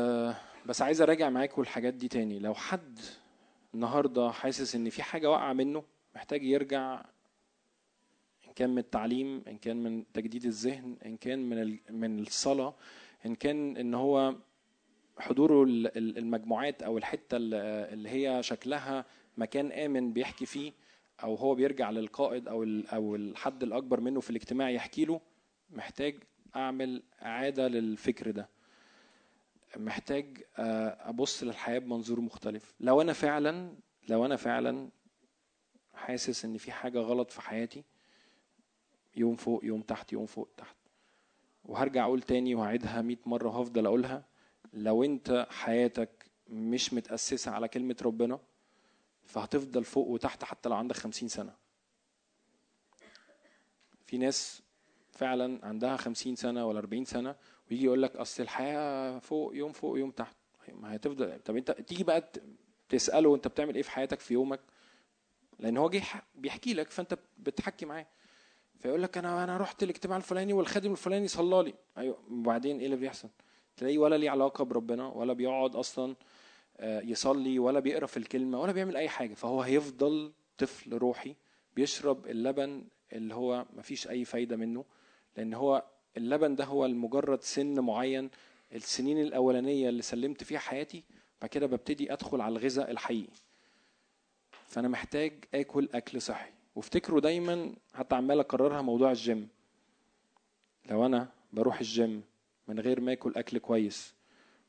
بس 0.66 0.82
عايز 0.82 1.02
أراجع 1.02 1.30
معاكم 1.30 1.62
الحاجات 1.62 1.94
دي 1.94 2.08
تاني. 2.08 2.38
لو 2.38 2.54
حد 2.54 2.98
النهارده 3.74 4.30
حاسس 4.30 4.74
إن 4.74 4.90
في 4.90 5.02
حاجة 5.02 5.30
واقعة 5.30 5.52
منه 5.52 5.84
محتاج 6.14 6.44
يرجع 6.44 7.04
إن 8.48 8.52
كان 8.52 8.70
من 8.70 8.78
التعليم 8.78 9.42
إن 9.48 9.58
كان 9.58 9.82
من 9.82 10.12
تجديد 10.12 10.44
الذهن 10.44 10.96
إن 11.06 11.16
كان 11.16 11.38
من 11.48 11.78
من 11.90 12.18
الصلاة 12.20 12.74
إن 13.26 13.34
كان 13.34 13.76
إن 13.76 13.94
هو 13.94 14.34
حضوره 15.18 15.62
ال- 15.64 15.98
ال- 15.98 16.18
المجموعات 16.18 16.82
أو 16.82 16.98
الحتة 16.98 17.36
ال- 17.36 17.54
اللي 17.92 18.08
هي 18.08 18.42
شكلها 18.42 19.04
مكان 19.36 19.72
آمن 19.72 20.12
بيحكي 20.12 20.46
فيه 20.46 20.72
أو 21.22 21.34
هو 21.34 21.54
بيرجع 21.54 21.90
للقائد 21.90 22.48
أو 22.48 22.62
أو 22.92 23.16
الحد 23.16 23.62
الأكبر 23.62 24.00
منه 24.00 24.20
في 24.20 24.30
الاجتماع 24.30 24.70
يحكي 24.70 25.04
له 25.04 25.20
محتاج 25.70 26.16
أعمل 26.56 27.02
إعادة 27.22 27.68
للفكر 27.68 28.30
ده. 28.30 28.48
محتاج 29.76 30.44
آه، 30.56 31.08
أبص 31.08 31.42
للحياة 31.42 31.78
بمنظور 31.78 32.20
مختلف. 32.20 32.74
لو 32.80 33.00
أنا 33.00 33.12
فعلا 33.12 33.74
لو 34.08 34.26
أنا 34.26 34.36
فعلا 34.36 34.88
حاسس 35.94 36.44
إن 36.44 36.58
في 36.58 36.72
حاجة 36.72 36.98
غلط 36.98 37.30
في 37.30 37.40
حياتي 37.40 37.84
يوم 39.16 39.36
فوق 39.36 39.64
يوم 39.64 39.82
تحت 39.82 40.12
يوم 40.12 40.26
فوق 40.26 40.48
تحت. 40.56 40.76
وهرجع 41.64 42.04
أقول 42.04 42.22
تاني 42.22 42.54
وهعيدها 42.54 43.02
100 43.02 43.16
مرة 43.26 43.48
وهفضل 43.48 43.86
أقولها. 43.86 44.24
لو 44.72 45.04
أنت 45.04 45.46
حياتك 45.50 46.26
مش 46.48 46.92
متأسسة 46.92 47.50
على 47.50 47.68
كلمة 47.68 47.96
ربنا 48.02 48.38
فهتفضل 49.24 49.84
فوق 49.84 50.08
وتحت 50.08 50.44
حتى 50.44 50.68
لو 50.68 50.74
عندك 50.76 50.96
50 50.96 51.28
سنة. 51.28 51.54
في 54.06 54.18
ناس 54.18 54.62
فعلا 55.10 55.66
عندها 55.66 55.96
50 55.96 56.36
سنة 56.36 56.66
ولا 56.66 56.78
40 56.78 57.04
سنة 57.04 57.36
ويجي 57.70 57.84
يقول 57.84 58.02
لك 58.02 58.16
أصل 58.16 58.42
الحياة 58.42 59.18
فوق 59.18 59.56
يوم 59.56 59.72
فوق 59.72 59.98
يوم 59.98 60.10
تحت. 60.10 60.36
ما 60.72 60.96
هتفضل 60.96 61.40
طب 61.44 61.56
أنت 61.56 61.70
تيجي 61.70 62.04
بقى 62.04 62.30
تسأله 62.88 63.34
أنت 63.34 63.48
بتعمل 63.48 63.74
إيه 63.74 63.82
في 63.82 63.90
حياتك 63.90 64.20
في 64.20 64.34
يومك؟ 64.34 64.60
لأن 65.58 65.76
هو 65.76 65.88
جه 65.88 65.96
يح- 65.96 66.22
بيحكي 66.34 66.74
لك 66.74 66.90
فأنت 66.90 67.18
بتحكي 67.38 67.86
معاه. 67.86 68.06
فيقول 68.80 69.02
لك 69.02 69.18
أنا 69.18 69.44
أنا 69.44 69.56
رحت 69.56 69.82
الاجتماع 69.82 70.16
الفلاني 70.16 70.52
والخادم 70.52 70.92
الفلاني 70.92 71.28
صلى 71.28 71.62
لي. 71.64 71.74
أيوه. 71.98 72.18
وبعدين 72.30 72.78
إيه 72.78 72.86
اللي 72.86 72.96
بيحصل؟ 72.96 73.28
تلاقيه 73.76 73.98
ولا 73.98 74.14
ليه 74.18 74.30
علاقة 74.30 74.64
بربنا 74.64 75.06
ولا 75.08 75.32
بيقعد 75.32 75.76
أصلا 75.76 76.16
آه، 76.76 77.00
يصلي 77.00 77.58
ولا 77.58 77.80
بيقرأ 77.80 78.06
في 78.06 78.16
الكلمة 78.16 78.60
ولا 78.60 78.72
بيعمل 78.72 78.96
أي 78.96 79.08
حاجة. 79.08 79.34
فهو 79.34 79.62
هيفضل 79.62 80.32
طفل 80.58 80.92
روحي 80.94 81.34
بيشرب 81.76 82.26
اللبن 82.26 82.84
اللي 83.12 83.34
هو 83.34 83.66
مفيش 83.72 84.08
أي 84.08 84.24
فايدة 84.24 84.56
منه 84.56 84.84
لأن 85.36 85.54
هو 85.54 85.84
اللبن 86.16 86.54
ده 86.54 86.64
هو 86.64 86.88
مجرد 86.88 87.42
سن 87.42 87.80
معين 87.80 88.30
السنين 88.74 89.20
الأولانية 89.22 89.88
اللي 89.88 90.02
سلمت 90.02 90.44
فيها 90.44 90.58
حياتي 90.58 91.02
بعد 91.40 91.50
كده 91.50 91.66
ببتدي 91.66 92.12
أدخل 92.12 92.40
على 92.40 92.52
الغذاء 92.52 92.90
الحقيقي. 92.90 93.32
فأنا 94.66 94.88
محتاج 94.88 95.32
آكل 95.54 95.88
أكل 95.94 96.22
صحي. 96.22 96.50
وافتكروا 96.76 97.20
دايما 97.20 97.74
حتى 97.94 98.14
عمال 98.14 98.40
أكررها 98.40 98.82
موضوع 98.82 99.10
الجيم. 99.10 99.48
لو 100.90 101.06
أنا 101.06 101.28
بروح 101.52 101.80
الجيم 101.80 102.22
من 102.68 102.80
غير 102.80 103.00
ما 103.00 103.12
آكل 103.12 103.32
أكل 103.36 103.58
كويس 103.58 104.14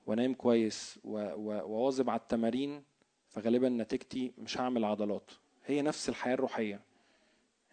وانام 0.07 0.33
كويس 0.33 0.99
وواظب 1.03 2.09
على 2.09 2.19
التمارين 2.19 2.83
فغالبا 3.29 3.69
نتيجتي 3.69 4.31
مش 4.37 4.57
هعمل 4.57 4.85
عضلات. 4.85 5.31
هي 5.65 5.81
نفس 5.81 6.09
الحياة 6.09 6.33
الروحية. 6.33 6.79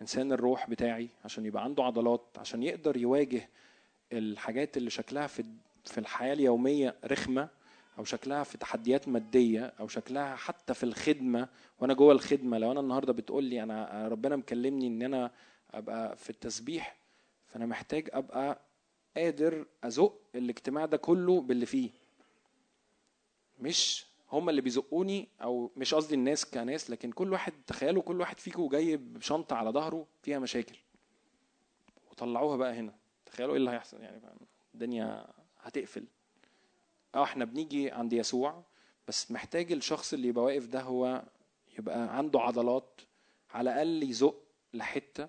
إنسان 0.00 0.32
الروح 0.32 0.70
بتاعي 0.70 1.08
عشان 1.24 1.46
يبقى 1.46 1.64
عنده 1.64 1.84
عضلات 1.84 2.26
عشان 2.36 2.62
يقدر 2.62 2.96
يواجه 2.96 3.48
الحاجات 4.18 4.76
اللي 4.76 4.90
شكلها 4.90 5.26
في 5.26 5.44
في 5.84 5.98
الحياة 5.98 6.32
اليومية 6.32 6.96
رخمة 7.04 7.48
أو 7.98 8.04
شكلها 8.04 8.42
في 8.44 8.58
تحديات 8.58 9.08
مادية 9.08 9.72
أو 9.80 9.88
شكلها 9.88 10.36
حتى 10.36 10.74
في 10.74 10.84
الخدمة. 10.84 11.48
وأنا 11.80 11.94
جوه 11.94 12.12
الخدمة 12.12 12.58
لو 12.58 12.72
أنا 12.72 12.80
النهارده 12.80 13.12
بتقول 13.12 13.44
لي 13.44 13.62
أنا 13.62 14.08
ربنا 14.08 14.36
مكلمني 14.36 14.86
إن 14.86 15.02
أنا 15.02 15.30
أبقى 15.70 16.16
في 16.16 16.30
التسبيح 16.30 16.96
فأنا 17.46 17.66
محتاج 17.66 18.08
أبقى 18.12 18.60
قادر 19.16 19.66
أزق 19.84 20.20
الاجتماع 20.34 20.86
ده 20.86 20.96
كله 20.96 21.40
باللي 21.40 21.66
فيه. 21.66 21.90
مش 23.60 24.06
هم 24.32 24.48
اللي 24.48 24.60
بيزقوني 24.60 25.28
أو 25.42 25.70
مش 25.76 25.94
قصدي 25.94 26.14
الناس 26.14 26.44
كناس 26.50 26.90
لكن 26.90 27.12
كل 27.12 27.32
واحد 27.32 27.52
تخيلوا 27.66 28.02
كل 28.02 28.20
واحد 28.20 28.38
فيكم 28.38 28.68
جاي 28.68 28.96
بشنطة 28.96 29.56
على 29.56 29.70
ظهره 29.70 30.06
فيها 30.22 30.38
مشاكل. 30.38 30.76
وطلعوها 32.10 32.56
بقى 32.56 32.74
هنا. 32.74 32.92
تخيلوا 33.26 33.52
إيه 33.52 33.56
اللي 33.58 33.70
هيحصل؟ 33.70 34.00
يعني؟ 34.00 34.20
الدنيا 34.74 35.26
هتقفل. 35.62 36.04
آه 37.14 37.22
إحنا 37.22 37.44
بنيجي 37.44 37.90
عند 37.90 38.12
يسوع 38.12 38.62
بس 39.08 39.30
محتاج 39.30 39.72
الشخص 39.72 40.12
اللي 40.12 40.28
يبقى 40.28 40.44
واقف 40.44 40.66
ده 40.66 40.80
هو 40.80 41.22
يبقى 41.78 42.16
عنده 42.18 42.40
عضلات 42.40 43.00
على 43.54 43.70
الأقل 43.72 44.02
يزق 44.02 44.42
لحتة 44.74 45.28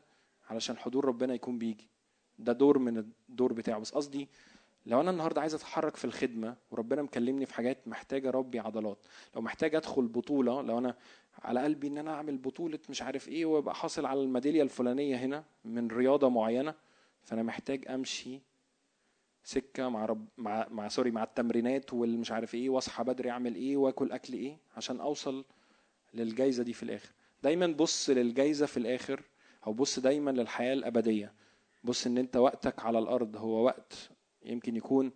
علشان 0.49 0.77
حضور 0.77 1.05
ربنا 1.05 1.33
يكون 1.33 1.57
بيجي. 1.59 1.87
ده 2.39 2.53
دور 2.53 2.77
من 2.79 2.97
الدور 2.97 3.53
بتاعه. 3.53 3.79
بس 3.79 3.91
قصدي 3.91 4.27
لو 4.85 5.01
أنا 5.01 5.11
النهارده 5.11 5.41
عايز 5.41 5.53
أتحرك 5.53 5.95
في 5.95 6.05
الخدمة 6.05 6.55
وربنا 6.71 7.01
مكلمني 7.01 7.45
في 7.45 7.53
حاجات 7.53 7.87
محتاجه 7.87 8.29
أربي 8.29 8.59
عضلات. 8.59 8.97
لو 9.35 9.41
محتاج 9.41 9.75
أدخل 9.75 10.07
بطولة 10.07 10.61
لو 10.61 10.77
أنا 10.77 10.95
على 11.43 11.63
قلبي 11.63 11.87
إن 11.87 11.97
أنا 11.97 12.13
أعمل 12.13 12.37
بطولة 12.37 12.79
مش 12.89 13.01
عارف 13.01 13.27
إيه 13.27 13.45
وأبقى 13.45 13.75
حاصل 13.75 14.05
على 14.05 14.21
الميدالية 14.21 14.61
الفلانية 14.63 15.15
هنا 15.15 15.43
من 15.65 15.87
رياضة 15.87 16.29
معينة 16.29 16.73
فأنا 17.25 17.43
محتاج 17.43 17.87
أمشي 17.87 18.41
سكة 19.43 19.89
مع 19.89 20.05
رب 20.05 20.27
مع 20.37 20.67
مع 20.69 20.87
سوري 20.87 21.11
مع 21.11 21.23
التمرينات 21.23 21.93
والمش 21.93 22.31
عارف 22.31 22.55
إيه 22.55 22.69
واصحى 22.69 23.03
بدري 23.03 23.29
أعمل 23.29 23.55
إيه 23.55 23.77
وآكل 23.77 24.11
أكل 24.11 24.33
إيه 24.33 24.57
عشان 24.77 24.99
أوصل 24.99 25.45
للجائزه 26.13 26.63
دي 26.63 26.73
في 26.73 26.83
الآخر. 26.83 27.09
دايما 27.43 27.67
بص 27.67 28.09
للجائزه 28.09 28.65
في 28.65 28.77
الآخر 28.77 29.23
أو 29.67 29.73
بص 29.73 29.99
دايما 29.99 30.31
للحياة 30.31 30.73
الأبدية. 30.73 31.33
بص 31.83 32.05
إن 32.07 32.17
أنت 32.17 32.37
وقتك 32.37 32.79
على 32.85 32.99
الأرض 32.99 33.35
هو 33.37 33.63
وقت 33.65 34.09
يمكن 34.45 34.75
يكون 34.75 35.11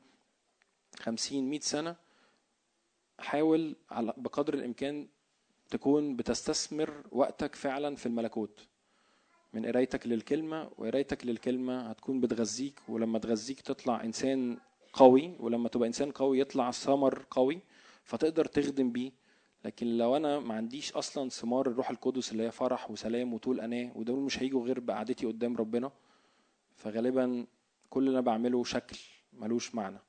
خمسين 1.00 1.50
مئة 1.50 1.60
سنة. 1.62 1.96
حاول 3.20 3.76
بقدر 4.18 4.54
الإمكان 4.54 5.08
تكون 5.70 6.16
بتستثمر 6.16 7.04
وقتك 7.12 7.56
فعلا 7.56 7.96
في 7.96 8.06
الملكوت. 8.06 8.68
من 9.54 9.66
قرايتك 9.66 10.08
للكلمة 10.08 10.72
وقرايتك 10.78 11.26
للكلمة 11.26 11.90
هتكون 11.90 12.22
بتغذيك 12.22 12.80
ولما 12.90 13.20
تغذيك 13.20 13.62
تطلع 13.62 14.04
إنسان 14.04 14.58
قوي 14.94 15.36
ولما 15.40 15.70
تبقى 15.70 15.88
إنسان 15.88 16.12
قوي 16.12 16.40
يطلع 16.40 16.72
ثمر 16.72 17.26
قوي 17.32 17.62
فتقدر 18.04 18.46
تخدم 18.46 18.92
بيه. 18.92 19.12
لكن 19.66 19.98
لو 19.98 20.16
أنا 20.16 20.40
ما 20.40 20.54
عنديش 20.54 20.92
أصلا 20.94 21.30
ثمار 21.30 21.68
الروح 21.68 21.90
القدس 21.90 22.32
اللي 22.32 22.44
هي 22.44 22.52
فرح 22.52 22.92
وسلام 22.92 23.34
وطول 23.34 23.60
أناة 23.60 23.92
ودول 23.96 24.20
مش 24.20 24.42
هيجوا 24.44 24.66
غير 24.66 24.80
بقعدتي 24.80 25.26
قدام 25.26 25.58
ربنا 25.58 25.92
فغالبا 26.76 27.48
كل 27.90 28.00
اللي 28.00 28.12
أنا 28.12 28.22
بعمله 28.22 28.64
شكل 28.64 28.98
ملوش 29.34 29.76
معنى. 29.76 30.00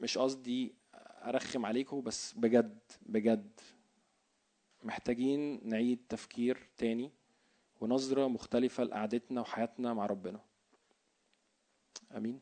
مش 0.00 0.18
قصدي 0.18 0.74
أرخم 1.24 1.66
عليكم 1.66 2.00
بس 2.00 2.32
بجد 2.32 2.78
بجد 3.06 3.60
محتاجين 4.82 5.60
نعيد 5.68 5.98
تفكير 6.08 6.68
تاني. 6.76 7.12
ونظرة 7.80 8.28
مختلفة 8.28 8.84
لقعدتنا 8.84 9.40
وحياتنا 9.40 9.94
مع 9.94 10.06
ربنا. 10.06 10.40
آمين. 12.16 12.40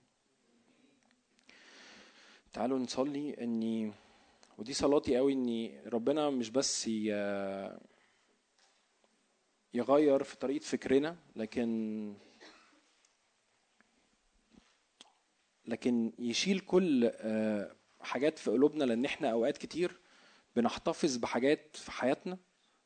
تعالوا 2.53 2.79
نصلي 2.79 3.35
اني 3.41 3.93
ودي 4.59 4.73
صلاتي 4.75 5.17
قوي 5.17 5.33
إني 5.33 5.81
ربنا 5.87 6.31
مش 6.31 6.51
بس 6.51 6.87
يغير 9.75 10.23
في 10.23 10.37
طريقة 10.37 10.63
فكرنا 10.63 11.17
لكن 11.37 12.15
لكن 15.67 16.13
يشيل 16.19 16.61
كل 16.61 17.11
آه، 17.15 17.77
حاجات 18.01 18.39
في 18.39 18.51
قلوبنا 18.51 18.85
لأن 18.85 19.05
إحنا 19.05 19.31
أوقات 19.33 19.59
كتير 19.59 20.01
بنحتفظ 20.57 21.17
بحاجات 21.17 21.77
في 21.77 21.91
حياتنا 21.93 22.39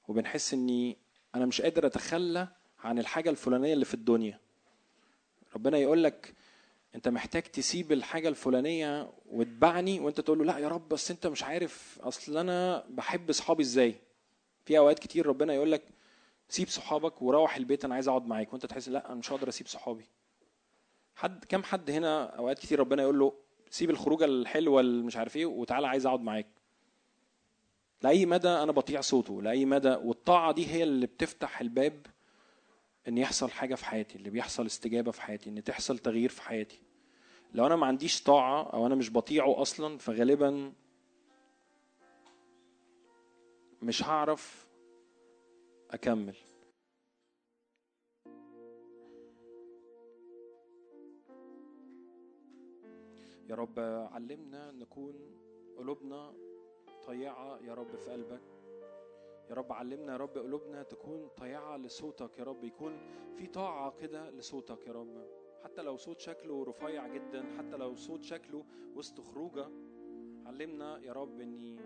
وبنحس 0.09 0.55
إني 0.55 0.99
أنا 1.35 1.47
مش 1.47 1.61
قادر 1.63 1.87
أتخلى 1.87 2.49
عن 2.81 2.99
الحاجة 2.99 3.31
الفلانية 3.31 3.73
اللي 3.73 3.85
في 3.85 3.95
الدنيا. 3.95 4.39
ربنا 5.55 5.79
يقول 5.79 6.05
لك 6.05 6.35
أنت 6.95 7.09
محتاج 7.09 7.43
تسيب 7.43 7.93
الحاجة 7.93 8.29
الفلانية 8.29 9.13
وتبعني 9.27 10.01
وأنت 10.01 10.21
تقول 10.21 10.39
له 10.39 10.45
لا 10.45 10.59
يا 10.59 10.69
رب 10.69 10.89
بس 10.89 11.11
أنت 11.11 11.27
مش 11.27 11.43
عارف 11.43 11.99
أصل 12.03 12.37
أنا 12.39 12.85
بحب 12.89 13.33
صحابي 13.33 13.63
إزاي. 13.63 13.95
في 14.65 14.79
أوقات 14.79 14.99
كتير 14.99 15.27
ربنا 15.27 15.55
يقول 15.55 15.73
لك 15.73 15.83
سيب 16.49 16.69
صحابك 16.69 17.23
وروح 17.23 17.57
البيت 17.57 17.85
أنا 17.85 17.95
عايز 17.95 18.09
أقعد 18.09 18.27
معاك. 18.27 18.53
وأنت 18.53 18.67
تحس 18.67 18.89
لا 18.89 19.07
أنا 19.07 19.15
مش 19.15 19.33
هقدر 19.33 19.49
أسيب 19.49 19.67
صحابي. 19.67 20.05
حد 21.17 21.45
كم 21.45 21.63
حد 21.63 21.91
هنا 21.91 22.25
أوقات 22.25 22.59
كتير 22.59 22.81
ربنا 22.81 23.03
يقول 23.03 23.19
له 23.19 23.33
سيب 23.71 23.91
الخروجة 23.91 24.25
الحلوة 24.25 24.81
اللي 24.81 25.03
مش 25.03 25.17
عارف 25.17 25.37
إيه 25.37 25.47
وتعالى 25.47 25.87
عايز 25.87 26.07
أقعد 26.07 26.21
معاك. 26.21 26.47
لأي 28.03 28.27
مدى 28.27 28.49
أنا 28.49 28.73
بطيع 28.73 29.01
صوته 29.01 29.43
لأي 29.43 29.65
مدى 29.65 29.89
والطاعة 29.89 30.53
دي 30.53 30.67
هي 30.67 30.83
اللي 30.83 31.07
بتفتح 31.07 31.61
الباب 31.61 32.07
إن 33.09 33.19
يحصل 33.19 33.51
حاجة 33.51 33.75
في 33.75 33.85
حياتي 33.85 34.19
اللي 34.19 34.31
بيحصل 34.31 34.67
استجابة 34.67 35.11
في 35.11 35.23
حياتي 35.23 35.51
إن 35.51 35.65
تحصل 35.65 35.99
تغيير 35.99 36.29
في 36.29 36.43
حياتي. 36.43 36.81
لو 37.55 37.67
أنا 37.67 37.77
ما 37.77 37.87
عنديش 37.87 38.23
طاعة 38.23 38.63
أو 38.63 38.87
أنا 38.87 38.95
مش 38.95 39.13
بطيعه 39.13 39.63
أصلا 39.63 39.99
فغالبا 39.99 40.73
مش 43.83 44.03
هعرف 44.03 44.67
أكمل. 45.91 46.37
يا 53.49 53.55
رب 53.55 53.79
علمنا 54.13 54.71
نكون 54.73 55.15
قلوبنا 55.79 56.33
طيعة 57.11 57.59
يا 57.63 57.75
رب 57.75 57.97
في 57.97 58.11
قلبك. 58.11 58.43
يا 59.51 59.55
رب 59.55 59.73
علمنا 59.73 60.13
يا 60.13 60.17
رب 60.17 60.39
قلوبنا 60.39 60.83
تكون 60.83 61.29
طيعة 61.29 61.77
لصوتك 61.77 62.39
يا 62.39 62.45
رب. 62.45 62.65
يكون 62.65 62.99
في 63.37 63.47
طاعة 63.47 63.97
كده 63.97 64.31
لصوتك 64.31 64.87
يا 64.87 64.93
رب. 64.93 65.27
حتى 65.65 65.83
لو 65.83 65.97
صوت 65.97 66.21
شكله 66.21 66.65
رفيع 66.65 67.09
جدا 67.09 67.57
حتى 67.59 67.77
لو 67.77 67.95
صوت 67.95 68.23
شكله 68.23 68.65
وسط 68.95 69.21
خروجة 69.21 69.69
علمنا 70.47 70.99
يا 70.99 71.13
رب 71.13 71.41
إني 71.41 71.81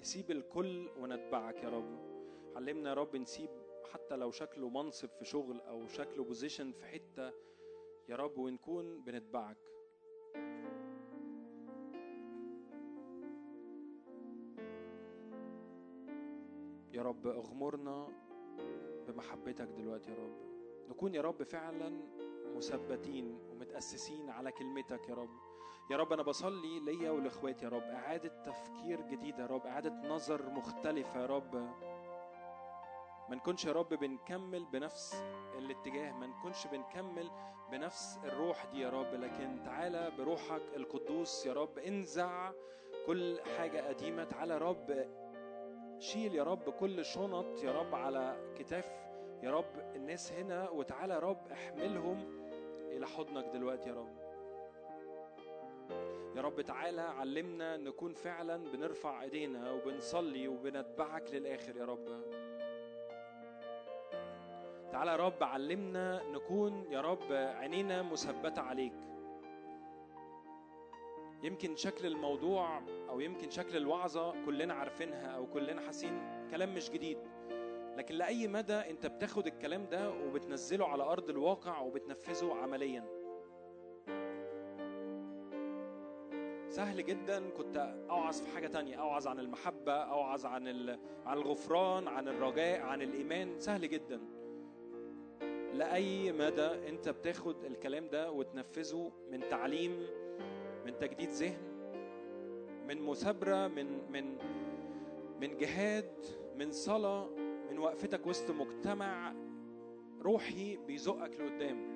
نسيب 0.00 0.30
الكل 0.30 0.88
ونتبعك 1.00 1.62
يا 1.62 1.68
رب. 1.68 1.98
علمنا 2.56 2.88
يا 2.88 2.94
رب 2.94 3.16
نسيب 3.16 3.50
حتى 3.92 4.16
لو 4.16 4.30
شكله 4.30 4.68
منصب 4.68 5.08
في 5.08 5.24
شغل 5.24 5.60
أو 5.60 5.86
شكله 5.86 6.24
بوزيشن 6.24 6.72
في 6.72 6.84
حتة 6.84 7.32
يا 8.08 8.16
رب 8.16 8.38
ونكون 8.38 9.02
بنتبعك. 9.02 9.73
يا 16.94 17.02
رب 17.02 17.26
أغمرنا 17.26 18.08
بمحبتك 19.08 19.68
دلوقتي 19.68 20.10
يا 20.10 20.16
رب. 20.16 20.34
نكون 20.88 21.14
يا 21.14 21.20
رب 21.22 21.42
فعلا 21.42 22.00
مثبتين 22.56 23.38
ومتأسسين 23.50 24.30
على 24.30 24.52
كلمتك 24.52 25.08
يا 25.08 25.14
رب. 25.14 25.30
يا 25.90 25.96
رب 25.96 26.12
أنا 26.12 26.22
بصلي 26.22 26.80
ليا 26.80 27.10
ولإخواتي 27.10 27.64
يا 27.64 27.70
رب. 27.70 27.82
إعادة 27.82 28.42
تفكير 28.44 29.00
جديده 29.00 29.42
يا 29.42 29.46
رب. 29.46 29.66
إعادة 29.66 30.08
نظر 30.08 30.50
مختلفة 30.50 31.20
يا 31.20 31.26
رب. 31.26 31.54
ما 33.28 33.36
نكونش 33.36 33.64
يا 33.64 33.72
رب 33.72 33.88
بنكمل 33.88 34.64
بنفس 34.64 35.22
الاتجاه. 35.58 36.12
ما 36.12 36.26
نكونش 36.26 36.66
بنكمل 36.66 37.30
بنفس 37.70 38.18
الروح 38.24 38.64
دي 38.64 38.80
يا 38.80 38.90
رب. 38.90 39.14
لكن 39.14 39.62
تعالى 39.64 40.12
بروحك 40.18 40.62
القدوس 40.76 41.46
يا 41.46 41.52
رب. 41.52 41.78
انزع 41.78 42.52
كل 43.06 43.40
حاجة 43.58 43.88
قديمة. 43.88 44.24
تعالى 44.24 44.54
يا 44.54 44.58
رب 44.58 45.23
شيل 45.98 46.34
يا 46.34 46.42
رب 46.42 46.70
كل 46.70 47.04
شنط 47.04 47.62
يا 47.62 47.72
رب 47.72 47.94
على 47.94 48.36
كتاف 48.58 48.92
يا 49.42 49.50
رب 49.50 49.94
الناس 49.96 50.32
هنا 50.32 50.70
وتعالى 50.70 51.14
يا 51.14 51.18
رب 51.18 51.50
احملهم 51.52 52.44
إلى 52.90 53.06
حضنك 53.06 53.44
دلوقتي 53.44 53.88
يا 53.88 53.94
رب. 53.94 54.24
يا 56.36 56.42
رب 56.42 56.60
تعالى 56.60 57.00
علمنا 57.00 57.76
نكون 57.76 58.12
فعلا 58.12 58.56
بنرفع 58.56 59.22
إيدينا 59.22 59.72
وبنصلي 59.72 60.48
وبنتبعك 60.48 61.34
للآخر 61.34 61.76
يا 61.76 61.84
رب. 61.84 62.22
تعالى 64.92 65.10
يا 65.10 65.16
رب 65.16 65.42
علمنا 65.42 66.22
نكون 66.32 66.86
يا 66.90 67.00
رب 67.00 67.32
عينينا 67.32 68.02
مثبتة 68.02 68.62
عليك. 68.62 68.92
يمكن 71.44 71.76
شكل 71.76 72.06
الموضوع 72.06 72.82
أو 73.08 73.20
يمكن 73.20 73.50
شكل 73.50 73.76
الوعظة 73.76 74.44
كلنا 74.46 74.74
عارفينها 74.74 75.26
أو 75.26 75.46
كلنا 75.46 75.80
حاسين 75.80 76.46
كلام 76.50 76.74
مش 76.74 76.90
جديد. 76.90 77.18
لكن 77.96 78.14
لأي 78.14 78.48
مدى 78.48 78.72
أنت 78.74 79.06
بتاخد 79.06 79.46
الكلام 79.46 79.86
ده 79.86 80.10
وبتنزله 80.10 80.88
على 80.88 81.02
أرض 81.02 81.30
الواقع 81.30 81.80
وبتنفذه 81.80 82.54
عمليا؟ 82.54 83.04
سهل 86.68 87.04
جدا. 87.04 87.48
كنت 87.50 87.76
أوعظ 88.10 88.40
في 88.40 88.54
حاجة 88.54 88.66
تانية. 88.66 88.96
أوعظ 88.96 89.26
عن 89.26 89.38
المحبة 89.38 89.92
أوعظ 89.92 90.46
عن 90.46 90.68
عن 91.26 91.38
الغفران 91.38 92.08
عن 92.08 92.28
الرجاء 92.28 92.80
عن 92.80 93.02
الإيمان. 93.02 93.58
سهل 93.58 93.88
جدا. 93.88 94.20
لأي 95.74 96.32
مدى 96.32 96.88
أنت 96.88 97.08
بتاخد 97.08 97.64
الكلام 97.64 98.08
ده 98.08 98.30
وتنفذه 98.32 99.12
من 99.30 99.40
تعليم 99.48 100.06
من 100.86 100.98
تجديد 100.98 101.28
ذهن 101.28 101.74
من 102.88 103.02
مثابرة 103.02 103.68
من 103.68 104.12
من 104.12 104.36
من 105.40 105.56
جهاد 105.56 106.26
من 106.56 106.70
صلاة 106.70 107.28
من 107.70 107.78
وقفتك 107.78 108.26
وسط 108.26 108.50
مجتمع 108.50 109.34
روحي 110.22 110.76
بيزقك 110.76 111.40
لقدام. 111.40 111.94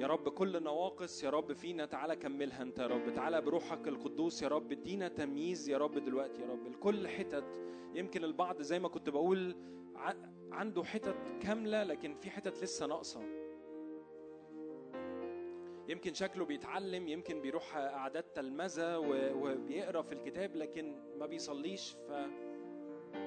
يا 0.00 0.06
رب 0.06 0.28
كل 0.28 0.62
نواقص 0.62 1.24
يا 1.24 1.30
رب 1.30 1.52
فينا 1.52 1.86
تعالى 1.86 2.16
كملها 2.16 2.62
انت 2.62 2.78
يا 2.78 2.86
رب. 2.86 3.14
تعالى 3.14 3.40
بروحك 3.40 3.88
القدوس 3.88 4.42
يا 4.42 4.48
رب 4.48 4.72
ادينا 4.72 5.08
تمييز 5.08 5.68
يا 5.68 5.78
رب 5.78 5.98
دلوقتي 5.98 6.42
يا 6.42 6.46
رب. 6.46 6.66
لكل 6.68 7.08
حتت 7.08 7.44
يمكن 7.94 8.24
البعض 8.24 8.62
زي 8.62 8.78
ما 8.78 8.88
كنت 8.88 9.10
بقول 9.10 9.56
عنده 10.52 10.84
حتت 10.84 11.16
كاملة 11.40 11.82
لكن 11.82 12.14
في 12.14 12.30
حتت 12.30 12.62
لسه 12.62 12.86
ناقصة. 12.86 13.43
يمكن 15.88 16.14
شكله 16.14 16.44
بيتعلم 16.44 17.08
يمكن 17.08 17.40
بيروح 17.40 17.76
أعداد 17.76 18.22
تلمذة 18.22 18.98
و- 18.98 19.32
وبيقرأ 19.34 20.02
في 20.02 20.12
الكتاب 20.12 20.56
لكن 20.56 20.96
ما 21.18 21.26
بيصليش 21.26 21.92
ف 22.08 22.12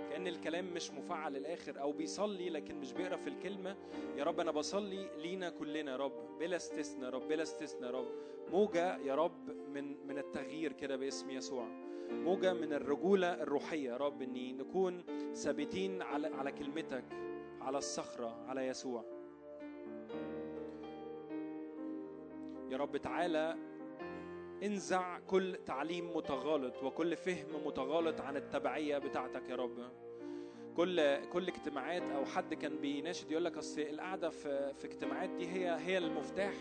كأن 0.10 0.28
الكلام 0.28 0.74
مش 0.74 0.92
مفعل 0.92 1.34
للآخر 1.34 1.82
أو 1.82 1.92
بيصلي 1.92 2.50
لكن 2.50 2.76
مش 2.80 2.94
بيقرأ 2.94 3.18
في 3.18 3.28
الكلمة. 3.30 3.76
يا 4.18 4.24
رب 4.24 4.40
أنا 4.40 4.52
بصلي 4.52 5.10
لينا 5.18 5.50
كلنا 5.50 5.92
يا 5.92 5.98
رب 5.98 6.38
بلا 6.40 6.56
استثناء 6.56 7.04
يا 7.06 7.10
رب 7.10 7.28
بلا 7.28 7.44
استثناء 7.44 7.92
يا 7.94 7.98
رب. 8.00 8.08
موجة 8.52 8.98
يا 8.98 9.16
رب 9.16 9.50
من 9.50 10.08
من 10.08 10.18
التغيير 10.18 10.74
كده 10.74 10.96
باسم 10.96 11.30
يسوع. 11.30 11.68
موجة 12.12 12.54
من 12.54 12.74
الرجولة 12.74 13.34
الروحية 13.34 13.90
يا 13.92 13.98
رب 13.98 14.22
إني 14.22 14.54
نكون 14.54 15.04
ثابتين 15.34 16.02
على 16.02 16.28
على 16.28 16.52
كلمتك 16.52 17.04
على 17.62 17.78
الصخرة 17.78 18.46
على 18.48 18.68
يسوع. 18.68 19.06
يا 22.72 22.78
رب 22.78 22.98
تعالى 22.98 23.56
انزع 24.64 25.20
كل 25.20 25.56
تعليم 25.66 26.18
متغالط 26.18 26.84
وكل 26.84 27.16
فهم 27.16 27.68
متغالط 27.68 28.22
عن 28.22 28.38
التبعية 28.38 28.98
بتاعتك 28.98 29.50
يا 29.50 29.56
رب. 29.56 29.92
كل 30.76 31.26
كل 31.26 31.48
اجتماعات 31.48 32.02
أو 32.02 32.26
حد 32.26 32.54
كان 32.54 32.78
بيناشد 32.78 33.32
يقول 33.32 33.46
لك 33.46 33.58
أصل 33.58 33.82
القعدة 33.82 34.30
في 34.30 34.74
في 34.74 34.86
اجتماعات 34.86 35.30
دي 35.30 35.48
هي 35.48 35.78
هي 35.80 35.98
المفتاح. 35.98 36.54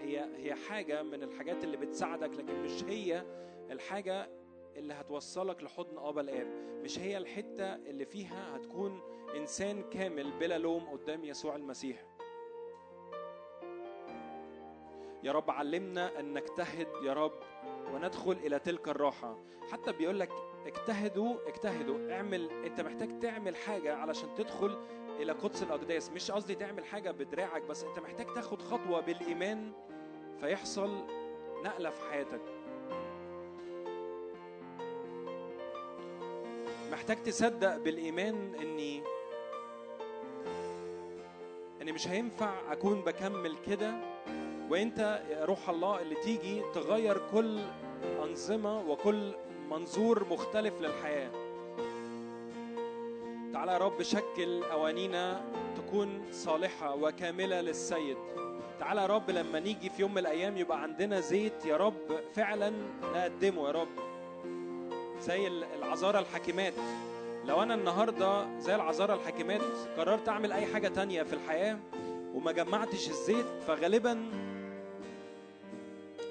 هي 0.00 0.28
هي 0.36 0.54
حاجة 0.54 1.02
من 1.02 1.22
الحاجات 1.22 1.64
اللي 1.64 1.76
بتساعدك 1.76 2.30
لكن 2.36 2.62
مش 2.62 2.84
هي 2.84 3.24
الحاجة 3.70 4.28
اللي 4.76 4.94
هتوصلك 4.94 5.62
لحضن 5.62 5.98
آبا 5.98 6.20
الآب. 6.20 6.46
مش 6.84 6.98
هي 6.98 7.18
الحتة 7.18 7.74
اللي 7.74 8.04
فيها 8.04 8.56
هتكون 8.56 9.00
إنسان 9.36 9.82
كامل 9.90 10.30
بلا 10.40 10.58
لوم 10.58 10.84
قدام 10.84 11.24
يسوع 11.24 11.56
المسيح. 11.56 12.04
يا 15.22 15.32
رب 15.32 15.50
علمنا 15.50 16.20
أن 16.20 16.34
نجتهد 16.34 16.88
يا 17.02 17.12
رب 17.12 17.32
وندخل 17.94 18.32
إلى 18.32 18.58
تلك 18.58 18.88
الراحة. 18.88 19.38
حتى 19.72 19.92
بيقول 19.92 20.20
لك 20.20 20.30
اجتهدوا 20.66 21.36
اجتهدوا. 21.46 22.12
اعمل 22.12 22.50
أنت 22.64 22.80
محتاج 22.80 23.18
تعمل 23.18 23.56
حاجة 23.56 23.96
علشان 23.96 24.28
تدخل 24.34 24.78
إلى 25.20 25.32
قدس 25.32 25.62
الأقداس. 25.62 26.10
مش 26.10 26.30
قصدي 26.30 26.54
تعمل 26.54 26.84
حاجة 26.84 27.10
بدراعك 27.10 27.62
بس 27.62 27.84
أنت 27.84 27.98
محتاج 27.98 28.26
تاخد 28.34 28.62
خطوة 28.62 29.00
بالإيمان 29.00 29.72
فيحصل 30.40 30.90
نقلة 31.64 31.90
في 31.90 32.10
حياتك. 32.10 32.40
محتاج 36.92 37.22
تصدق 37.22 37.76
بالإيمان 37.76 38.54
إني 38.54 39.02
إني 41.82 41.92
مش 41.92 42.08
هينفع 42.08 42.72
أكون 42.72 43.00
بكمل 43.00 43.56
كده 43.66 43.94
وانت 44.70 45.22
روح 45.42 45.68
الله 45.68 46.02
اللي 46.02 46.14
تيجي 46.14 46.62
تغير 46.74 47.20
كل 47.32 47.58
أنظمة 48.22 48.80
وكل 48.90 49.32
منظور 49.70 50.26
مختلف 50.30 50.74
للحياة. 50.80 51.30
تعالى 53.52 53.72
يا 53.72 53.78
رب 53.78 54.02
شكل 54.02 54.62
قوانينا 54.64 55.44
تكون 55.76 56.22
صالحة 56.32 56.94
وكاملة 56.94 57.60
للسيد. 57.60 58.16
تعالى 58.78 59.00
يا 59.00 59.06
رب 59.06 59.30
لما 59.30 59.60
نيجي 59.60 59.90
في 59.90 60.02
يوم 60.02 60.12
من 60.12 60.18
الأيام 60.18 60.56
يبقى 60.56 60.82
عندنا 60.82 61.20
زيت 61.20 61.64
يا 61.64 61.76
رب 61.76 62.20
فعلا 62.34 62.72
نقدمه 63.02 63.66
يا 63.66 63.72
رب. 63.72 63.88
زي 65.20 65.46
العذارى 65.46 66.18
الحاكمات. 66.18 66.74
لو 67.44 67.62
أنا 67.62 67.74
النهارده 67.74 68.58
زي 68.58 68.74
العذارى 68.74 69.14
الحاكمات 69.14 69.60
قررت 69.96 70.28
أعمل 70.28 70.52
أي 70.52 70.66
حاجة 70.66 70.88
تانية 70.88 71.22
في 71.22 71.32
الحياة 71.32 71.78
وما 72.34 72.52
جمعتش 72.52 73.08
الزيت 73.08 73.46
فغالبا 73.66 74.30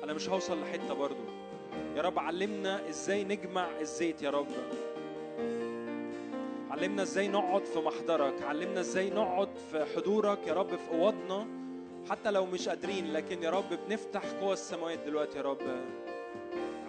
أنا 0.06 0.14
مش 0.14 0.30
هوصل 0.30 0.62
لحتة 0.62 0.94
برضو. 0.94 1.24
يا 1.96 2.02
رب 2.02 2.20
علمنا 2.20 2.90
إزاي 2.90 3.24
نجمع 3.24 3.68
الزيت 3.82 4.22
يا 4.22 4.30
رب. 4.30 4.48
علمنا 6.70 7.02
إزاي 7.02 7.28
نقعد 7.28 7.66
في 7.66 7.80
محضرك. 7.80 8.42
علمنا 8.42 8.80
إزاي 8.80 9.10
نقعد 9.10 9.50
في 9.72 9.86
حضورك 9.96 10.48
يا 10.48 10.54
رب 10.54 10.76
في 10.76 10.92
أوضنا. 10.92 11.48
حتى 12.10 12.32
لو 12.32 12.46
مش 12.46 12.70
قادرين 12.70 13.14
لكن 13.14 13.44
يا 13.44 13.50
رب 13.50 13.66
بنفتح 13.88 14.22
قوى 14.42 14.54
السماوات 14.54 15.00
دلوقتي 15.00 15.38
يا 15.38 15.44
رب. 15.44 15.62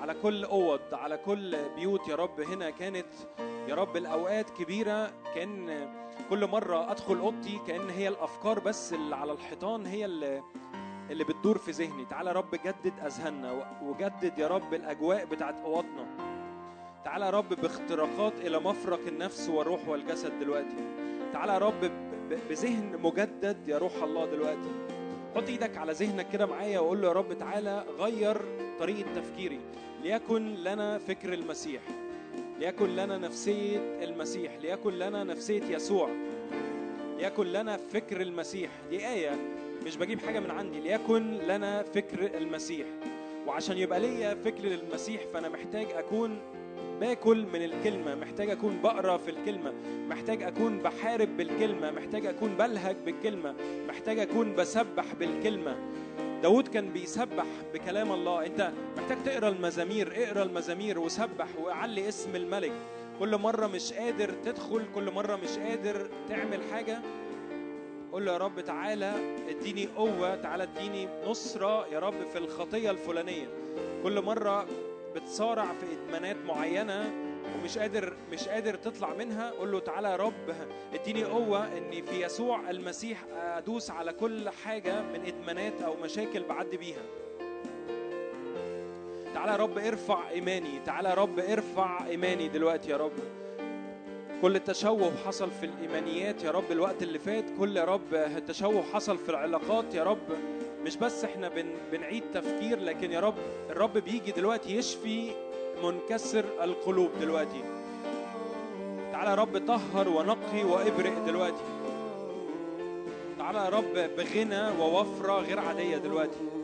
على 0.01 0.14
كل 0.22 0.44
أوض 0.44 0.80
على 0.93 1.16
كل 1.16 1.56
بيوت 1.76 2.09
يا 2.09 2.14
رب 2.14 2.40
هنا 2.40 2.70
كانت 2.70 3.06
يا 3.68 3.74
رب 3.74 3.97
الأوقات 3.97 4.51
كبيرة. 4.51 5.12
كأن 5.34 5.88
كل 6.30 6.47
مرة 6.47 6.90
أدخل 6.90 7.18
أوضتي 7.18 7.60
كأن 7.66 7.90
هي 7.90 8.09
الأفكار 8.09 8.59
بس 8.59 8.93
اللي 8.93 9.16
على 9.16 9.32
الحيطان 9.32 9.86
هي 9.86 10.05
اللي 10.05 10.43
اللي 11.10 11.24
بتدور 11.24 11.58
في 11.58 11.70
ذهني. 11.70 12.04
تعالى 12.04 12.30
يا 12.30 12.34
رب 12.34 12.54
جدد 12.54 12.92
أذهاننا 13.06 13.66
وجدد 13.82 14.38
يا 14.38 14.46
رب 14.46 14.74
الأجواء 14.74 15.24
بتاعت 15.24 15.54
أوضنا. 15.64 16.06
تعالى 17.04 17.24
يا 17.24 17.30
رب 17.30 17.48
باختراقات 17.48 18.32
إلى 18.40 18.58
مفرق 18.58 19.00
النفس 19.06 19.48
والروح 19.48 19.88
والجسد 19.88 20.38
دلوقتي. 20.40 20.76
تعالى 21.32 21.52
يا 21.52 21.58
رب 21.58 21.90
بذهن 22.50 22.98
مجدد 23.02 23.68
يا 23.68 23.78
روح 23.78 24.02
الله 24.02 24.26
دلوقتي. 24.26 24.70
حط 25.36 25.48
إيدك 25.48 25.76
على 25.76 25.92
ذهنك 25.92 26.28
كده 26.32 26.46
معايا 26.46 26.78
وقول 26.78 27.02
له 27.02 27.08
يا 27.08 27.12
رب 27.12 27.38
تعالى 27.38 27.84
غير 27.98 28.36
طريقة 28.78 29.14
تفكيري. 29.14 29.60
ليكن 30.02 30.54
لنا 30.54 30.98
فكر 30.98 31.32
المسيح. 31.32 31.82
ليكن 32.58 32.96
لنا 32.96 33.18
نفسية 33.18 33.78
المسيح. 34.04 34.56
ليكن 34.56 34.92
لنا 34.92 35.24
نفسية 35.24 35.62
يسوع. 35.62 36.08
ليكن 37.18 37.46
لنا 37.46 37.76
فكر 37.76 38.20
المسيح. 38.20 38.70
دي 38.90 39.08
إيه 39.08 39.30
مش 39.86 39.96
بجيب 39.96 40.20
حاجة 40.20 40.40
من 40.40 40.50
عندي 40.50 40.80
ليكن 40.80 41.38
لنا 41.38 41.82
فكر 41.82 42.36
المسيح. 42.36 42.86
وعشان 43.46 43.78
يبقى 43.78 44.00
ليا 44.00 44.34
فكر 44.34 44.64
المسيح 44.64 45.20
فأنا 45.34 45.48
محتاج 45.48 45.86
أكون 45.92 46.38
باكل 47.00 47.46
من 47.52 47.62
الكلمة 47.62 48.14
محتاج 48.14 48.50
أكون 48.50 48.80
بقرأ 48.82 49.16
في 49.16 49.30
الكلمة 49.30 49.72
محتاج 50.08 50.42
أكون 50.42 50.78
بحارب 50.78 51.36
بالكلمة 51.36 51.90
محتاج 51.90 52.26
أكون 52.26 52.54
بلهج 52.56 52.96
بالكلمة 53.06 53.54
محتاج 53.88 54.18
أكون 54.18 54.54
بسبح 54.54 55.14
بالكلمة. 55.20 55.76
داود 56.42 56.68
كان 56.68 56.92
بيسبح 56.92 57.46
بكلام 57.74 58.12
الله. 58.12 58.46
أنت 58.46 58.72
محتاج 58.96 59.18
تقرأ 59.24 59.48
المزامير 59.48 60.12
اقرأ 60.16 60.42
المزامير 60.42 60.98
وسبح 60.98 61.46
وعلي 61.62 62.08
اسم 62.08 62.36
الملك. 62.36 62.72
كل 63.18 63.36
مرة 63.36 63.66
مش 63.66 63.92
قادر 63.92 64.30
تدخل 64.44 64.82
كل 64.94 65.10
مرة 65.10 65.36
مش 65.36 65.58
قادر 65.58 66.08
تعمل 66.28 66.58
حاجة 66.72 66.98
قول 68.16 68.26
له 68.26 68.32
يا 68.32 68.38
رب 68.38 68.60
تعالى 68.60 69.12
اديني 69.48 69.86
قوة 69.86 70.34
تعالى 70.36 70.62
اديني 70.62 71.09
نصرة 71.26 71.86
يا 71.86 71.98
رب 71.98 72.14
في 72.32 72.38
الخطية 72.38 72.90
الفلانية. 72.90 73.48
كل 74.02 74.22
مرة 74.22 74.66
بتصارع 75.14 75.64
في 75.64 75.86
إدمانات 75.93 76.36
معينة 76.47 77.12
ومش 77.55 77.78
قادر 77.78 78.16
مش 78.32 78.48
قادر 78.48 78.74
تطلع 78.74 79.14
منها 79.14 79.51
قول 79.51 79.72
له 79.72 79.80
تعالى 79.80 80.09
يا 80.09 80.16
رب 80.16 80.55
اديني 80.94 81.24
قوة 81.24 81.76
اني 81.78 82.02
في 82.02 82.24
يسوع 82.24 82.70
المسيح 82.70 83.24
أدوس 83.34 83.90
على 83.90 84.12
كل 84.12 84.48
حاجة 84.51 85.02
من 85.02 85.20
إدمانات 85.26 85.82
أو 85.82 85.94
مشاكل 86.05 86.43
بعدي 86.43 86.76
بيها. 86.76 87.02
تعالى 89.34 89.52
يا 89.52 89.56
رب 89.56 89.78
ارفع 89.78 90.28
إيماني 90.30 90.80
تعالى 90.86 91.09
يا 91.09 91.14
رب 91.14 91.38
ارفع 91.38 92.06
إيماني 92.06 92.48
دلوقتي 92.48 92.90
يا 92.90 92.97
رب. 92.97 93.12
كل 94.42 94.60
تشوه 94.60 95.12
حصل 95.26 95.50
في 95.50 95.66
الإيمانيات 95.66 96.44
يا 96.44 96.50
رب 96.50 96.72
الوقت 96.72 97.02
اللي 97.02 97.18
فات. 97.18 97.44
كل 97.58 97.76
يا 97.76 97.84
رب 97.84 98.30
تشوه 98.48 98.82
حصل 98.82 99.18
في 99.18 99.28
العلاقات 99.28 99.94
يا 99.94 100.02
رب. 100.04 100.18
مش 100.84 100.96
بس 100.96 101.24
إحنا 101.24 101.48
بن 101.48 101.66
بنعيد 101.92 102.22
تفكير 102.34 102.80
لكن 102.80 103.12
يا 103.12 103.20
رب 103.20 103.34
الرب 103.70 103.98
بيجي 103.98 104.32
دلوقتي 104.32 104.76
يشفي 104.76 105.30
منكسر 105.84 106.44
القلوب 106.62 107.10
دلوقتي. 107.20 107.64
تعالى 109.12 109.30
يا 109.30 109.34
رب 109.34 109.66
طهر 109.66 110.08
ونقي 110.08 110.64
وابرق 110.64 111.24
دلوقتي. 111.26 111.64
تعالى 113.38 113.58
يا 113.58 113.68
رب 113.68 114.10
بغنى 114.16 114.80
ووفرة 114.80 115.40
غير 115.40 115.60
عادية 115.60 115.96
دلوقتي. 115.96 116.55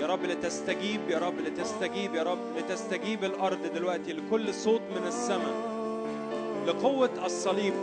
يا 0.00 0.06
رب 0.06 0.24
لتستجيب 0.24 1.00
يا 1.10 1.18
رب 1.18 1.38
لتستجيب 1.40 2.14
يا 2.14 2.22
رب 2.22 2.38
لتستجيب 2.56 3.24
الأرض 3.24 3.66
دلوقتي 3.74 4.12
لكل 4.12 4.54
صوت 4.54 4.80
من 4.80 5.06
السماء. 5.06 5.76
لقوة 6.66 7.26
الصليب 7.26 7.74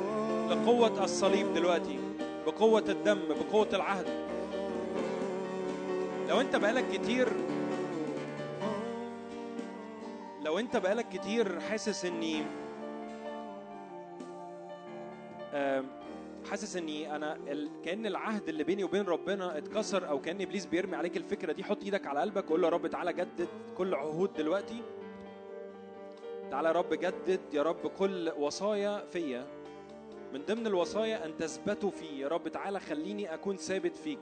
لقوة 0.50 1.04
الصليب 1.04 1.54
دلوقتي 1.54 2.00
بقوة 2.46 2.84
الدم 2.90 3.20
بقوة 3.30 3.68
العهد. 3.74 4.06
لو 6.30 6.42
انت 6.42 6.56
بقالك 6.56 6.86
كتير 6.94 7.28
لو 10.44 10.60
انت 10.60 10.78
بقالك 10.78 11.10
كتير 11.10 11.60
حاسس 11.60 12.06
آم، 15.54 15.86
حاسس 16.54 16.76
اني 16.78 17.16
أنا 17.16 17.36
ال... 17.36 17.70
كأن 17.86 18.06
العهد 18.06 18.50
اللي 18.50 18.64
بيني 18.64 18.84
وبين 18.84 19.06
ربنا 19.06 19.58
اتكسر 19.58 20.10
أو 20.10 20.22
كأن 20.22 20.42
ابليس 20.42 20.66
بيرمي 20.66 20.96
عليك 20.96 21.18
الفكرة 21.18 21.52
دي 21.52 21.64
حط 21.64 21.84
إيدك 21.84 22.08
على 22.08 22.20
قلبك 22.20 22.46
وقول 22.46 22.62
له 22.62 22.68
يا 22.68 22.74
رب 22.74 22.88
تعالى 22.88 23.14
جدد 23.14 23.48
كل 23.78 23.96
عهود 23.96 24.34
دلوقتي. 24.34 24.82
تعالى 26.52 26.68
يا 26.68 26.74
رب 26.74 26.94
جدد 26.94 27.40
يا 27.54 27.64
رب 27.64 27.88
كل 27.88 28.32
وصايا 28.38 29.06
فيا. 29.06 29.46
من 30.34 30.42
ضمن 30.46 30.68
الوصايا 30.68 31.26
أن 31.26 31.38
تثبتوا 31.38 31.92
فيه. 31.92 32.22
يا 32.22 32.28
رب 32.28 32.48
تعالى 32.48 32.80
خليني 32.80 33.34
أكون 33.34 33.58
ثابت 33.58 33.96
فيك. 33.96 34.20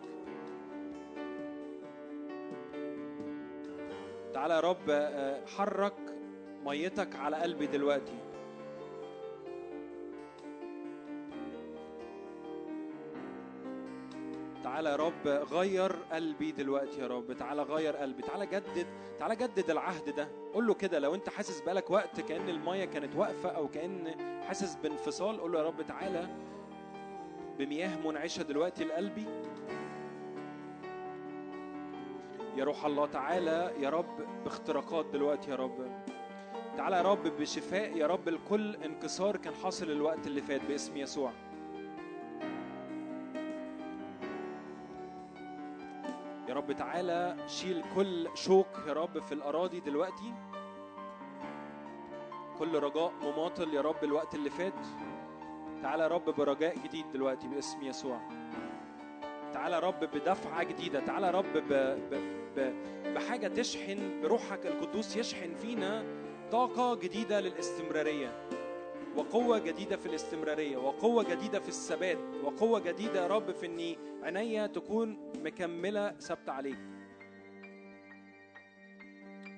تعالى 4.34 4.54
يا 4.54 4.60
رب 4.60 4.90
آه، 4.90 5.46
حرك 5.46 5.98
ميتك 6.66 7.16
على 7.16 7.38
قلبي 7.38 7.68
دلوقتي. 7.68 8.31
تعالى 14.72 14.90
يا 14.90 14.96
رب 14.96 15.28
غير 15.28 15.92
قلبي 16.12 16.52
دلوقتي 16.52 17.02
يا 17.02 17.08
رب 17.08 17.34
تعالى 17.34 17.62
غير 17.62 17.96
قلبي 17.96 18.22
تعالى 18.22 18.46
جدد 18.46 18.88
تعالى 19.20 19.36
جدد 19.36 19.70
العهد 19.70 20.16
ده. 20.16 20.28
قول 20.54 20.68
له 20.68 20.74
كده 20.74 21.00
لو 21.00 21.16
انت 21.16 21.30
حاسس 21.30 21.62
بقالك 21.62 21.92
وقت 21.92 22.22
كأن 22.22 22.50
المية 22.50 22.86
كانت 22.86 23.16
واقفة 23.16 23.50
أو 23.50 23.68
كأن 23.68 24.16
حاسس 24.48 24.76
بانفصال 24.76 25.42
قول 25.42 25.52
له 25.52 25.60
يا 25.60 25.64
رب 25.64 25.82
تعالى 25.82 26.28
بمياه 27.60 27.98
منعشة 28.08 28.44
دلوقتي 28.44 28.84
لقلبي. 28.84 29.26
يا 32.56 32.64
روح 32.64 32.86
الله 32.86 33.06
تعالى 33.06 33.74
يا 33.80 33.90
رب 33.90 34.44
باختراقات 34.44 35.06
دلوقتي 35.06 35.52
يا 35.52 35.56
رب. 35.56 36.04
تعالى 36.78 36.96
يا 36.96 37.02
رب 37.02 37.28
بشفاء 37.28 37.98
يا 37.98 38.08
رب 38.08 38.30
لكل 38.30 38.76
انكسار 38.76 39.38
كان 39.38 39.54
حاصل 39.64 39.92
الوقت 39.92 40.28
اللي 40.28 40.42
فات 40.42 40.62
باسم 40.66 40.98
يسوع. 40.98 41.32
يا 46.52 46.56
رب 46.56 46.72
تعالى 46.72 47.38
شيل 47.48 47.84
كل 47.96 48.28
شوك 48.34 48.68
يا 48.88 48.94
رب 48.94 49.20
في 49.20 49.32
الأراضي 49.32 49.80
دلوقتي. 49.80 50.34
كل 52.60 52.80
رجاء 52.80 53.14
مماطل 53.24 53.74
يا 53.74 53.82
رب 53.82 54.04
الوقت 54.04 54.36
اللي 54.36 54.50
فات. 54.50 54.74
تعالى 55.82 56.04
يا 56.04 56.08
رب 56.08 56.30
برجاء 56.30 56.76
جديد 56.78 57.12
دلوقتي 57.14 57.48
باسم 57.48 57.84
يسوع. 57.84 58.22
تعالى 59.54 59.76
يا 59.76 59.80
رب 59.80 60.00
بدفعة 60.00 60.64
جديدة. 60.64 61.00
تعالى 61.00 61.26
يا 61.26 61.32
رب 61.32 61.54
ب... 61.54 61.74
ب... 62.12 62.16
ب... 62.56 62.74
بحاجة 63.14 63.48
تشحن 63.48 64.22
بروحك 64.22 64.66
القدوس 64.66 65.18
يشحن 65.18 65.56
فينا 65.56 66.04
طاقة 66.52 66.96
جديدة 66.96 67.40
للاستمرارية. 67.40 68.48
وقوة 69.16 69.60
جديدة 69.60 69.98
في 69.98 70.06
الاستمرارية 70.06 70.78
وقوة 70.78 71.24
جديدة 71.24 71.60
في 71.60 71.68
الثبات 71.68 72.18
وقوة 72.44 72.80
جديدة 72.80 73.22
يا 73.22 73.28
رب 73.28 73.52
في 73.52 73.66
إني 73.66 73.98
عينيا 74.24 74.68
تكون 74.68 75.32
مكملة 75.44 76.12
ثابتة 76.12 76.52
عليك. 76.52 76.80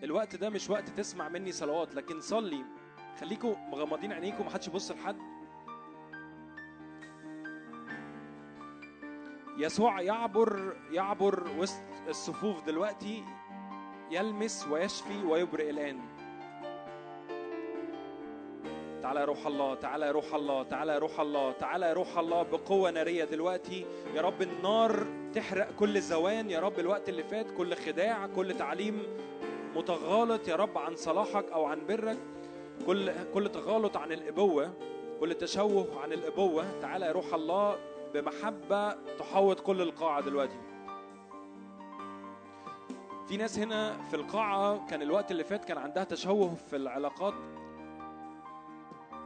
الوقت 0.03 0.35
ده 0.35 0.49
مش 0.49 0.69
وقت 0.69 0.89
تسمع 0.89 1.29
مني 1.29 1.51
صلوات 1.51 1.95
لكن 1.95 2.21
صلي. 2.21 2.65
خليكم 3.19 3.55
مغمضين 3.71 4.13
عينيكم 4.13 4.45
محدش 4.45 4.67
يبص 4.67 4.91
لحد. 4.91 5.17
يسوع 9.57 10.01
يعبر 10.01 10.77
يعبر 10.91 11.43
وسط 11.57 11.81
الصفوف 12.07 12.63
دلوقتي 12.63 13.23
يلمس 14.11 14.67
ويشفي 14.67 15.23
ويبرئ 15.23 15.69
الآن. 15.69 16.12
تعالى 19.03 19.19
يا 19.19 19.25
روح 19.25 19.47
الله 19.47 19.75
تعالى 19.75 20.05
يا 20.05 20.11
روح 20.11 20.33
الله 20.33 20.63
تعالى 20.63 20.93
يا 20.93 20.97
روح 20.99 21.19
الله 21.19 21.51
تعالى 21.51 21.85
يا 21.85 21.93
روح 21.93 22.17
الله 22.17 22.43
بقوة 22.43 22.91
نارية 22.91 23.23
دلوقتي. 23.23 23.85
يا 24.15 24.21
رب 24.21 24.41
النار 24.41 25.05
تحرق 25.35 25.71
كل 25.79 26.01
زوان 26.01 26.49
يا 26.49 26.59
رب 26.59 26.79
الوقت 26.79 27.09
اللي 27.09 27.23
فات 27.23 27.51
كل 27.57 27.75
خداع 27.75 28.27
كل 28.27 28.57
تعليم 28.57 29.03
متغالط 29.75 30.47
يا 30.47 30.55
رب 30.55 30.77
عن 30.77 30.95
صلاحك 30.95 31.51
أو 31.51 31.65
عن 31.65 31.85
برك. 31.87 32.17
كل 32.85 33.11
كل 33.33 33.49
تغالط 33.49 33.97
عن 33.97 34.11
الإبوة 34.11 34.73
كل 35.19 35.33
تشوه 35.33 36.01
عن 36.03 36.13
الإبوة. 36.13 36.79
تعالى 36.81 37.05
يا 37.05 37.11
روح 37.11 37.33
الله 37.33 37.77
بمحبة 38.13 38.93
تحوط 39.19 39.59
كل 39.59 39.81
القاعة 39.81 40.21
دلوقتي. 40.21 40.57
في 43.27 43.37
ناس 43.37 43.59
هنا 43.59 43.97
في 44.09 44.15
القاعة 44.15 44.87
كان 44.87 45.01
الوقت 45.01 45.31
اللي 45.31 45.43
فات 45.43 45.65
كان 45.65 45.77
عندها 45.77 46.03
تشوه 46.03 46.55
في 46.55 46.75
العلاقات 46.75 47.33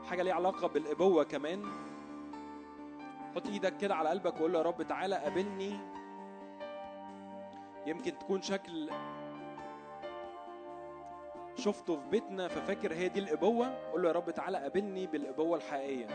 حاجة 0.09 0.23
ليها 0.23 0.33
علاقة 0.33 0.67
بالإبوة 0.67 1.23
كمان. 1.23 1.63
حط 3.35 3.47
إيدك 3.47 3.77
كده 3.77 3.95
على 3.95 4.09
قلبك 4.09 4.35
وقول 4.35 4.55
يا 4.55 4.61
رب 4.61 4.83
تعالى 4.83 5.15
قابلني. 5.15 5.79
يمكن 7.85 8.19
تكون 8.19 8.41
شكل 8.41 8.89
شفته 11.55 11.95
في 11.95 12.09
بيتنا 12.09 12.47
ففاكر 12.47 12.93
هي 12.93 13.09
دي 13.09 13.19
الإبوة. 13.19 13.91
قول 13.91 14.01
له 14.01 14.07
يا 14.07 14.13
رب 14.13 14.31
تعالى 14.31 14.57
قابلني 14.57 15.07
بالإبوة 15.07 15.57
الحقيقية. 15.57 16.07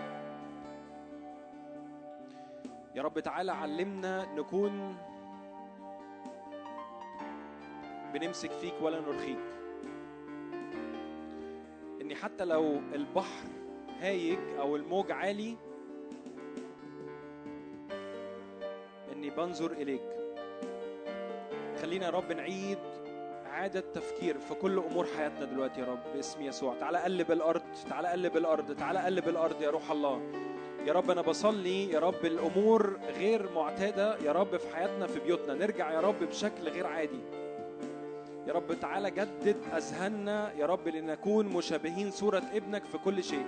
يا 2.95 3.03
رب 3.03 3.21
تعالى 3.21 3.53
علمنا 3.53 4.35
نكون 4.35 4.97
بنمسك 8.15 8.51
فيك 8.51 8.75
ولا 8.83 9.01
نرخيك. 9.01 9.39
إني 12.01 12.15
حتى 12.15 12.45
لو 12.45 12.81
البحر 12.95 13.62
هايج 14.03 14.39
أو 14.59 14.77
الموج 14.77 15.13
عالي 15.13 15.57
إني 19.13 19.31
بنظر 19.31 19.73
إليك. 19.73 20.03
خلينا 21.83 22.07
يا 22.07 22.11
رب 22.11 22.33
نعيد 22.33 22.79
إعادة 23.47 23.81
تفكير 23.81 24.39
في 24.39 24.55
كل 24.55 24.79
أمور 24.79 25.07
حياتنا 25.17 25.45
دلوقتي 25.45 25.81
يا 25.81 25.87
رب 25.87 25.99
باسم 26.15 26.43
يسوع. 26.43 26.75
تعالى 26.81 26.99
قلب 26.99 27.33
الأرض 27.33 27.63
تعالى 27.89 28.09
قلب 28.09 28.37
الأرض 28.37 28.77
تعالى 28.77 28.99
قلب 28.99 29.29
الأرض 29.29 29.63
يا 29.63 29.71
روح 29.71 29.91
الله. 29.91 30.21
يا 30.87 30.93
رب 30.93 31.11
أنا 31.11 31.23
بصلي 31.23 31.91
يا 31.91 31.99
رب 31.99 32.25
الأمور 32.25 32.99
غير 33.19 33.53
معتادة 33.55 34.19
يا 34.19 34.33
رب 34.33 34.57
في 34.57 34.77
حياتنا 34.77 35.07
في 35.07 35.21
بيوتنا. 35.21 35.55
نرجع 35.55 35.93
يا 35.93 36.01
رب 36.01 36.25
بشكل 36.25 36.69
غير 36.69 36.87
عادي. 36.87 37.21
يا 38.47 38.53
رب 38.53 38.81
تعالى 38.81 39.11
جدد 39.11 39.57
أذهاننا 39.77 40.53
يا 40.53 40.67
رب 40.67 40.89
لنكون 40.89 41.47
مشابهين 41.47 42.11
صورة 42.11 42.43
ابنك 42.53 42.85
في 42.85 42.99
كل 42.99 43.25
شيء. 43.25 43.47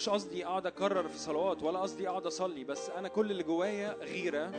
مش 0.00 0.08
قصدي 0.08 0.46
أقعد 0.46 0.66
أكرر 0.66 1.08
في 1.08 1.18
صلوات 1.18 1.62
ولا 1.62 1.78
قصدي 1.78 2.08
أقعد 2.08 2.26
أصلي 2.26 2.64
بس 2.64 2.90
أنا 2.90 3.08
كل 3.08 3.30
اللي 3.30 3.42
جوايا 3.42 3.96
غيرة. 4.02 4.50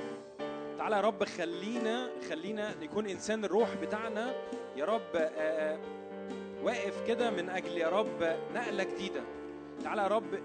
تعالى 0.77 0.95
يا 0.95 1.01
رب 1.01 1.23
خلينا 1.23 2.09
خلينا 2.30 2.76
نكون 2.81 3.07
إنسان 3.07 3.45
الروح 3.45 3.73
بتاعنا. 3.76 4.34
يا 4.76 4.85
رب 4.85 5.15
آه، 5.15 5.19
آه، 5.19 5.80
واقف 6.63 7.07
كده 7.07 7.30
من 7.31 7.49
أجل 7.49 7.77
يا 7.77 7.89
رب 7.89 8.38
نقلة 8.53 8.84
جديدة. 8.84 9.23
تعالى 9.84 10.01
يا 10.01 10.07
رب 10.07 10.39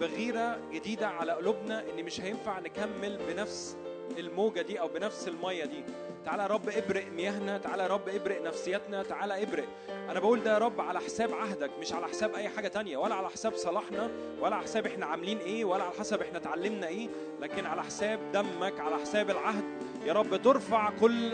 بغيرة 0.00 0.60
جديدة 0.72 1.08
على 1.08 1.32
قلوبنا 1.32 1.84
إن 1.90 2.04
مش 2.04 2.20
هينفع 2.20 2.60
نكمل 2.60 3.18
بنفس 3.28 3.76
الموجة 4.18 4.62
دي 4.62 4.80
أو 4.80 4.88
بنفس 4.88 5.28
المية 5.28 5.64
دي. 5.64 5.84
تعالى 6.24 6.42
يا 6.42 6.48
رب 6.48 6.68
ابرق 6.68 7.06
مياهنا 7.12 7.58
تعالى 7.58 7.82
يا 7.82 7.88
رب 7.88 8.08
ابرق 8.08 8.42
نفسياتنا 8.42 9.02
تعالى 9.02 9.42
ابرق 9.42 9.64
أنا 10.10 10.20
بقول 10.20 10.42
ده 10.42 10.52
يا 10.52 10.58
رب 10.58 10.80
على 10.80 11.00
حساب 11.00 11.34
عهدك 11.34 11.70
مش 11.80 11.92
على 11.92 12.06
حساب 12.06 12.34
أي 12.34 12.48
حاجة 12.48 12.68
تانية 12.68 12.96
ولا 12.96 13.14
على 13.14 13.28
حساب 13.28 13.56
صلاحنا 13.56 14.10
ولا 14.40 14.56
على 14.56 14.64
حساب 14.64 14.86
إحنا 14.86 15.06
عاملين 15.06 15.38
إيه 15.38 15.64
ولا 15.64 15.82
على 15.84 15.92
حسب 15.98 16.22
إحنا 16.22 16.38
اتعلمنا 16.38 16.86
إيه 16.88 17.08
لكن 17.40 17.66
على 17.66 17.82
حساب 17.82 18.20
دمك 18.32 18.80
على 18.80 18.96
حساب 18.96 19.30
العهد. 19.30 19.64
يا 20.06 20.12
رب 20.12 20.36
ترفع 20.42 20.90
كل 21.00 21.32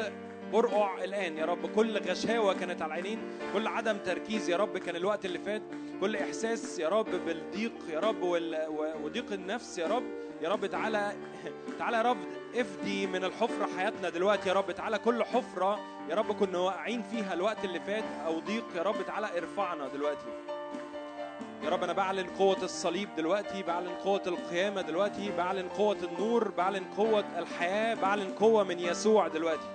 برقع 0.52 1.04
الآن. 1.04 1.36
يا 1.36 1.44
رب 1.44 1.66
كل 1.66 1.98
غشاوة 1.98 2.54
كانت 2.54 2.82
على 2.82 2.88
العينين 2.90 3.18
كل 3.52 3.66
عدم 3.66 3.96
تركيز 3.98 4.48
يا 4.50 4.56
رب 4.56 4.78
كان 4.78 4.96
الوقت 4.96 5.24
اللي 5.24 5.38
فات. 5.38 5.62
كل 6.00 6.16
إحساس 6.16 6.78
يا 6.78 6.88
رب 6.88 7.10
بالضيق 7.26 7.72
يا 7.90 8.00
رب 8.00 8.22
وضيق 9.04 9.32
النفس 9.32 9.78
يا 9.78 9.86
رب. 9.86 10.04
يا 10.42 10.48
رب 10.48 10.66
تعالى 10.66 11.12
تعالى 11.78 11.96
يا 11.96 12.02
رب 12.02 12.18
افدي 12.56 13.06
من 13.06 13.24
الحفرة 13.24 13.68
حياتنا 13.76 14.08
دلوقتي 14.08 14.48
يا 14.48 14.54
رب. 14.54 14.72
تعالى 14.72 14.98
كل 14.98 15.24
حفرة 15.24 15.78
يا 16.10 16.14
رب 16.14 16.32
كنا 16.32 16.58
واقعين 16.58 17.02
فيها 17.02 17.34
الوقت 17.34 17.64
اللي 17.64 17.80
فات 17.80 18.04
أو 18.26 18.40
ضيق 18.40 18.64
يا 18.76 18.82
رب. 18.82 19.06
تعالى 19.06 19.38
ارفعنا 19.38 19.88
دلوقتي. 19.88 20.26
يا 21.64 21.70
رب 21.70 21.84
أنا 21.84 21.92
بعلن 21.92 22.26
قوة 22.38 22.62
الصليب 22.62 23.08
دلوقتي 23.16 23.62
بعلن 23.62 23.88
قوة 23.88 24.22
القيامة 24.26 24.80
دلوقتي 24.80 25.32
بعلن 25.36 25.68
قوة 25.68 25.96
النور 26.02 26.48
بعلن 26.48 26.84
قوة 26.96 27.24
الحياة 27.38 27.94
بعلن 27.94 28.32
قوة 28.32 28.64
من 28.64 28.78
يسوع 28.78 29.28
دلوقتي. 29.28 29.68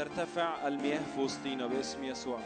لترتفع 0.00 0.68
المياه 0.68 1.00
في 1.14 1.20
وسطينا 1.20 1.66
باسم 1.66 2.04
يسوع. 2.04 2.38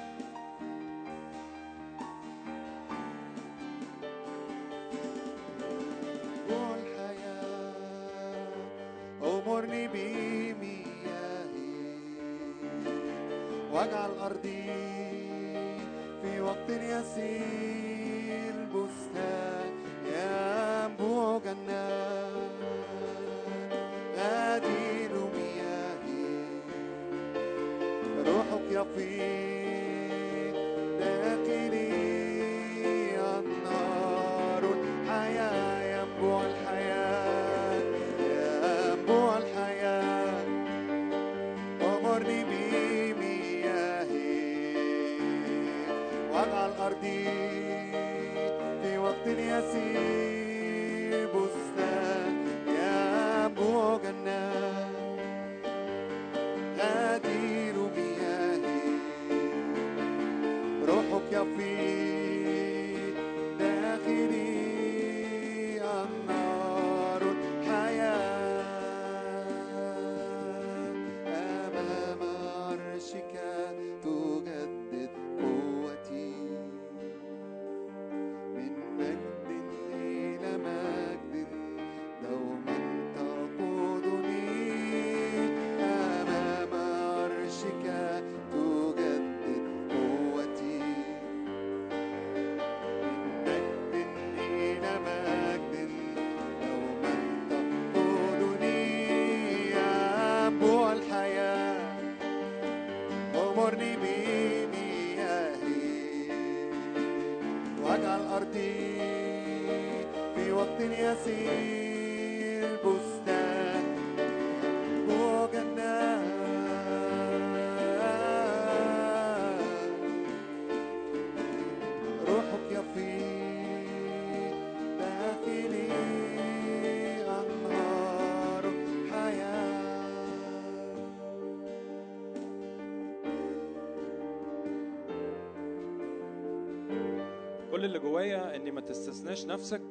جوايا 138.14 138.56
إني 138.56 138.70
ما 138.70 138.80
تستثناش 138.80 139.46
نفسك 139.46 139.82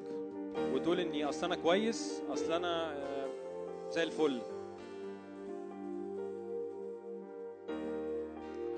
وتقول 0.73 0.99
إني 0.99 1.25
أصل 1.25 1.45
أنا 1.45 1.55
كويس 1.55 2.23
أصل 2.29 2.53
أنا 2.53 2.93
آه، 2.93 3.29
زي 3.89 4.03
الفل. 4.03 4.41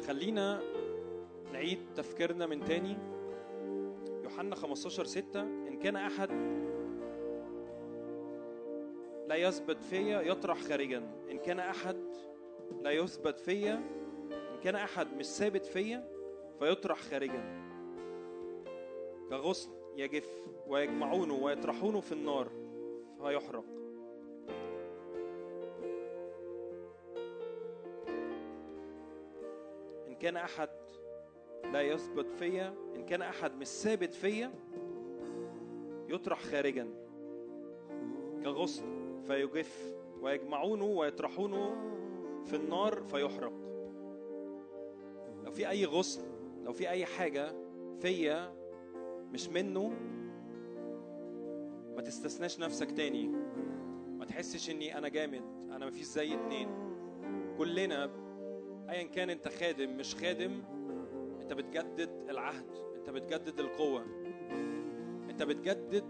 خلينا 0.07 0.61
نعيد 1.53 1.79
تفكيرنا 1.95 2.45
من 2.45 2.63
تاني. 2.63 2.97
يوحنا 4.23 4.55
15 4.55 5.05
6 5.05 5.41
إن 5.41 5.79
كان 5.79 5.95
أحد 5.95 6.29
لا 9.27 9.35
يثبت 9.35 9.83
فيا 9.83 10.21
يطرح 10.21 10.61
خارجا. 10.61 11.03
إن 11.31 11.37
كان 11.37 11.59
أحد 11.59 11.97
لا 12.81 12.91
يثبت 12.91 13.39
فيا 13.39 13.73
إن 14.31 14.59
كان 14.63 14.75
أحد 14.75 15.07
مش 15.17 15.25
ثابت 15.25 15.65
فيا 15.65 16.07
فيطرح 16.59 17.01
خارجا. 17.01 17.65
كغصن 19.29 19.71
يجف 19.95 20.45
ويجمعونه 20.67 21.33
ويطرحونه 21.33 21.99
في 21.99 22.11
النار 22.11 22.49
فيحرق 23.21 23.65
إن 30.07 30.15
كان 30.15 30.37
أحد 30.37 30.69
لا 31.73 31.81
يثبت 31.81 32.31
فيا 32.31 32.73
إن 32.95 33.05
كان 33.05 33.21
أحد 33.21 33.55
مش 33.57 33.67
ثابت 33.67 34.13
فيا 34.13 34.53
يطرح 36.09 36.39
خارجا. 36.39 36.87
كغصن 38.43 39.21
فيجف 39.27 39.95
ويجمعونه 40.21 40.85
ويطرحونه 40.85 41.75
في 42.45 42.55
النار 42.55 43.03
فيحرق. 43.03 43.53
لو 45.43 45.51
في 45.51 45.69
أي 45.69 45.85
غصن 45.85 46.21
لو 46.63 46.73
في 46.73 46.89
أي 46.89 47.05
حاجة 47.05 47.55
فيا 47.99 48.64
مش 49.35 49.49
منه 49.49 49.93
ما 51.95 52.01
تستثناش 52.01 52.59
نفسك 52.59 52.91
تاني. 52.91 53.27
ما 54.17 54.25
تحسش 54.25 54.69
إني 54.69 54.97
أنا 54.97 55.07
جامد 55.07 55.41
أنا 55.71 55.85
مفيش 55.85 56.05
زي 56.05 56.33
اتنين. 56.33 56.69
كلنا 57.57 58.09
ايا 58.89 59.03
كان 59.03 59.29
أنت 59.29 59.47
خادم 59.47 59.97
مش 59.97 60.15
خادم 60.15 60.63
أنت 61.41 61.53
بتجدد 61.53 62.09
العهد 62.29 62.65
أنت 62.95 63.09
بتجدد 63.09 63.59
القوة. 63.59 64.05
أنت 65.29 65.43
بتجدد 65.43 66.03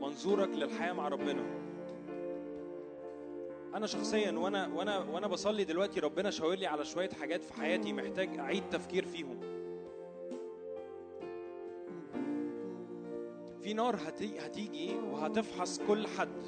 منظورك 0.00 0.48
للحياة 0.48 0.92
مع 0.92 1.08
ربنا. 1.08 1.42
أنا 3.74 3.86
شخصيا 3.86 4.32
وأنا 4.32 4.66
وأنا 4.66 4.98
وأنا 4.98 5.26
بصلي 5.26 5.64
دلوقتي 5.64 6.00
ربنا 6.00 6.30
شاور 6.30 6.54
لي 6.54 6.66
على 6.66 6.84
شوية 6.84 7.10
حاجات 7.10 7.44
في 7.44 7.52
حياتي 7.54 7.92
محتاج 7.92 8.38
أعيد 8.38 8.68
تفكير 8.70 9.04
فيهم. 9.04 9.55
في 13.66 13.74
نار 13.74 13.96
هتي... 13.96 14.38
هتيجي 14.38 14.96
وهتفحص 14.96 15.80
كل 15.88 16.06
حد. 16.06 16.42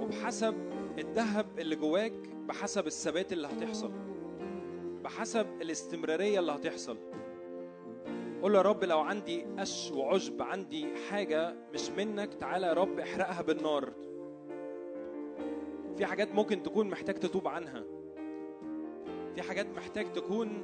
وبحسب 0.00 0.54
الذهب 0.98 1.46
اللي 1.58 1.76
جواك 1.76 2.12
بحسب 2.48 2.86
الثبات 2.86 3.32
اللي 3.32 3.46
هتحصل. 3.48 3.92
بحسب 5.04 5.46
الاستمرارية 5.62 6.38
اللي 6.38 6.52
هتحصل. 6.52 6.96
قول 8.42 8.54
يا 8.54 8.62
رب 8.62 8.84
لو 8.84 9.00
عندي 9.00 9.46
قش 9.58 9.90
وعشب 9.92 10.42
عندي 10.42 10.86
حاجة 11.10 11.56
مش 11.74 11.90
منك 11.90 12.34
تعالى 12.34 12.66
يا 12.66 12.72
رب 12.72 12.98
احرقها 12.98 13.42
بالنار. 13.42 13.92
في 15.96 16.06
حاجات 16.06 16.34
ممكن 16.34 16.62
تكون 16.62 16.90
محتاج 16.90 17.14
تتوب 17.14 17.48
عنها. 17.48 17.84
في 19.34 19.42
حاجات 19.42 19.66
محتاج 19.76 20.12
تكون 20.12 20.62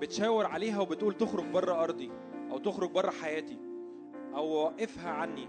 بتشاور 0.00 0.46
عليها 0.46 0.80
وبتقول 0.80 1.14
تخرج 1.14 1.44
بره 1.44 1.82
أرضي. 1.82 2.10
أو 2.54 2.58
تخرج 2.58 2.90
بره 2.90 3.10
حياتي 3.10 3.58
أو 4.34 4.46
وقفها 4.46 5.10
عني. 5.10 5.48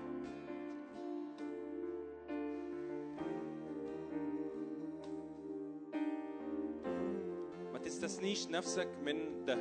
ما 7.74 7.80
تستثنيش 7.84 8.50
نفسك 8.50 8.88
من 9.06 9.46
ده. 9.46 9.54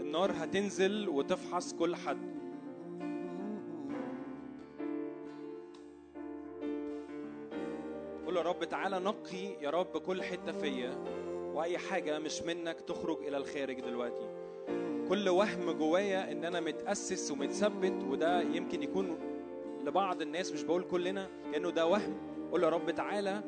النار 0.00 0.32
هتنزل 0.32 1.08
وتفحص 1.08 1.74
كل 1.74 1.96
حد. 1.96 2.38
قول 8.26 8.36
يا 8.36 8.42
رب 8.42 8.64
تعالى 8.64 8.98
نقي 8.98 9.46
يا 9.62 9.70
رب 9.70 9.98
كل 9.98 10.22
حتة 10.22 10.52
فيا 10.52 11.04
وأي 11.54 11.78
حاجة 11.78 12.18
مش 12.18 12.42
منك 12.42 12.80
تخرج 12.80 13.18
إلى 13.18 13.36
الخارج 13.36 13.80
دلوقتي. 13.80 14.47
كل 15.08 15.28
وهم 15.28 15.70
جوايا 15.70 16.32
إن 16.32 16.44
أنا 16.44 16.60
متأسس 16.60 17.30
ومتثبت 17.30 18.04
وده 18.10 18.40
يمكن 18.42 18.82
يكون 18.82 19.18
لبعض 19.84 20.22
الناس 20.22 20.52
مش 20.52 20.62
بقول 20.62 20.82
كلنا 20.82 21.28
كأنه 21.52 21.70
ده 21.70 21.86
وهم. 21.86 22.16
قول 22.52 22.62
يا 22.62 22.68
رب 22.68 22.90
تعالى 22.90 23.42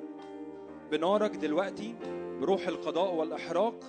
بنارك 0.90 1.36
دلوقتي 1.36 1.94
بروح 2.40 2.68
القضاء 2.68 3.14
والإحراق 3.14 3.84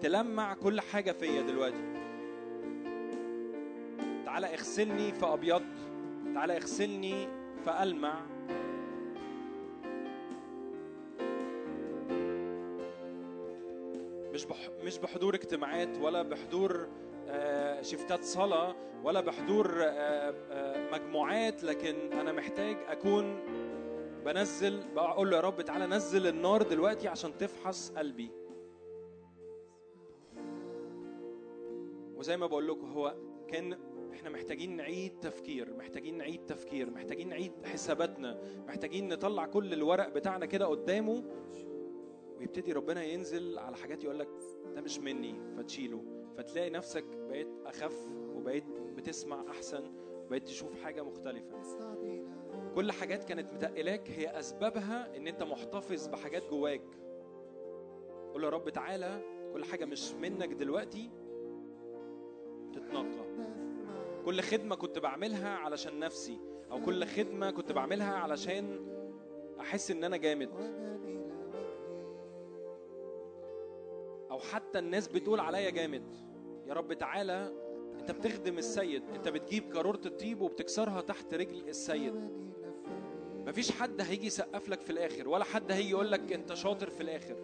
تلمع 0.00 0.54
كل 0.54 0.80
حاجة 0.80 1.12
فيا 1.12 1.42
دلوقتي. 1.42 1.94
تعالى 4.24 4.46
اغسلني 4.54 5.12
فأبيض 5.12 5.62
تعالى 6.34 6.56
اغسلني 6.56 7.28
فألمع. 7.64 8.20
مش 14.34 14.44
بح... 14.44 14.68
مش 14.84 14.98
بحضور 14.98 15.34
اجتماعات 15.34 15.98
ولا 16.02 16.22
بحضور 16.22 16.86
شفتات 17.82 18.24
صلاة 18.24 18.74
ولا 19.04 19.20
بحضور 19.20 19.82
آه، 19.82 20.34
آه، 20.50 20.90
مجموعات 20.92 21.64
لكن 21.64 22.12
أنا 22.12 22.32
محتاج 22.32 22.76
أكون 22.88 23.38
بنزل 24.24 24.80
بقول 24.94 25.30
له 25.30 25.36
يا 25.36 25.40
رب 25.40 25.60
تعالى 25.62 25.86
نزل 25.86 26.26
النار 26.26 26.62
دلوقتي 26.62 27.08
عشان 27.08 27.38
تفحص 27.38 27.90
قلبي. 27.90 28.30
وزي 32.16 32.36
ما 32.36 32.46
بقول 32.46 32.68
لكم 32.68 32.90
هو 32.92 33.14
كان 33.48 33.78
إحنا 34.12 34.30
محتاجين 34.30 34.76
نعيد 34.76 35.20
تفكير 35.20 35.74
محتاجين 35.76 36.18
نعيد 36.18 36.46
تفكير 36.46 36.90
محتاجين 36.90 37.28
نعيد 37.28 37.52
حساباتنا 37.64 38.38
محتاجين 38.68 39.08
نطلع 39.08 39.46
كل 39.46 39.72
الورق 39.72 40.08
بتاعنا 40.08 40.46
كده 40.46 40.66
قدامه 40.66 41.24
ويبتدي 42.38 42.72
ربنا 42.72 43.04
ينزل 43.04 43.58
على 43.58 43.76
حاجات 43.76 44.04
يقول 44.04 44.18
لك 44.18 44.28
ده 44.74 44.80
مش 44.80 44.98
مني 44.98 45.34
فتشيله. 45.56 46.15
فتلاقي 46.36 46.70
نفسك 46.70 47.04
بقيت 47.04 47.48
أخف 47.66 48.06
وبقيت 48.34 48.64
بتسمع 48.96 49.44
أحسن 49.50 49.92
وبقيت 50.26 50.46
تشوف 50.46 50.82
حاجة 50.82 51.02
مختلفة. 51.02 51.60
كل 52.74 52.92
حاجات 52.92 53.24
كانت 53.24 53.52
متقلاك 53.52 54.10
هي 54.10 54.38
أسبابها 54.38 55.16
إن 55.16 55.28
أنت 55.28 55.42
محتفظ 55.42 56.06
بحاجات 56.06 56.50
جواك. 56.50 56.82
قول 58.32 58.44
يا 58.44 58.48
رب 58.48 58.68
تعالى 58.68 59.20
كل 59.52 59.64
حاجة 59.64 59.84
مش 59.84 60.12
منك 60.12 60.48
دلوقتي 60.52 61.10
تتنقى 62.72 63.26
كل 64.24 64.40
خدمة 64.40 64.74
كنت 64.76 64.98
بعملها 64.98 65.48
علشان 65.56 65.98
نفسي 65.98 66.40
أو 66.70 66.82
كل 66.82 67.04
خدمة 67.06 67.50
كنت 67.50 67.72
بعملها 67.72 68.14
علشان 68.14 68.86
أحس 69.60 69.90
إن 69.90 70.04
أنا 70.04 70.16
جامد. 70.16 70.50
أو 74.30 74.38
حتى 74.38 74.78
الناس 74.78 75.08
بتقول 75.08 75.40
عليا 75.40 75.70
جامد. 75.70 76.25
يا 76.66 76.74
رب 76.74 76.92
تعالى 76.92 77.52
انت 78.00 78.10
بتخدم 78.10 78.58
السيد 78.58 79.02
انت 79.14 79.28
بتجيب 79.28 79.76
قارورة 79.76 80.00
الطيب 80.06 80.40
وبتكسرها 80.40 81.00
تحت 81.00 81.34
رجل 81.34 81.68
السيد. 81.68 82.14
مفيش 83.46 83.72
حد 83.72 84.00
هيجي 84.00 84.26
يسقف 84.26 84.68
لك 84.68 84.80
في 84.80 84.90
الآخر 84.90 85.28
ولا 85.28 85.44
حد 85.44 85.72
هيجي 85.72 85.90
يقول 85.90 86.10
لك 86.10 86.32
انت 86.32 86.54
شاطر 86.54 86.90
في 86.90 87.00
الآخر. 87.00 87.36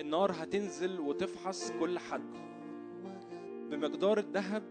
النار 0.00 0.32
هتنزل 0.32 1.00
وتفحص 1.00 1.72
كل 1.80 1.98
حد. 1.98 2.34
بمقدار 3.70 4.18
الذهب 4.18 4.62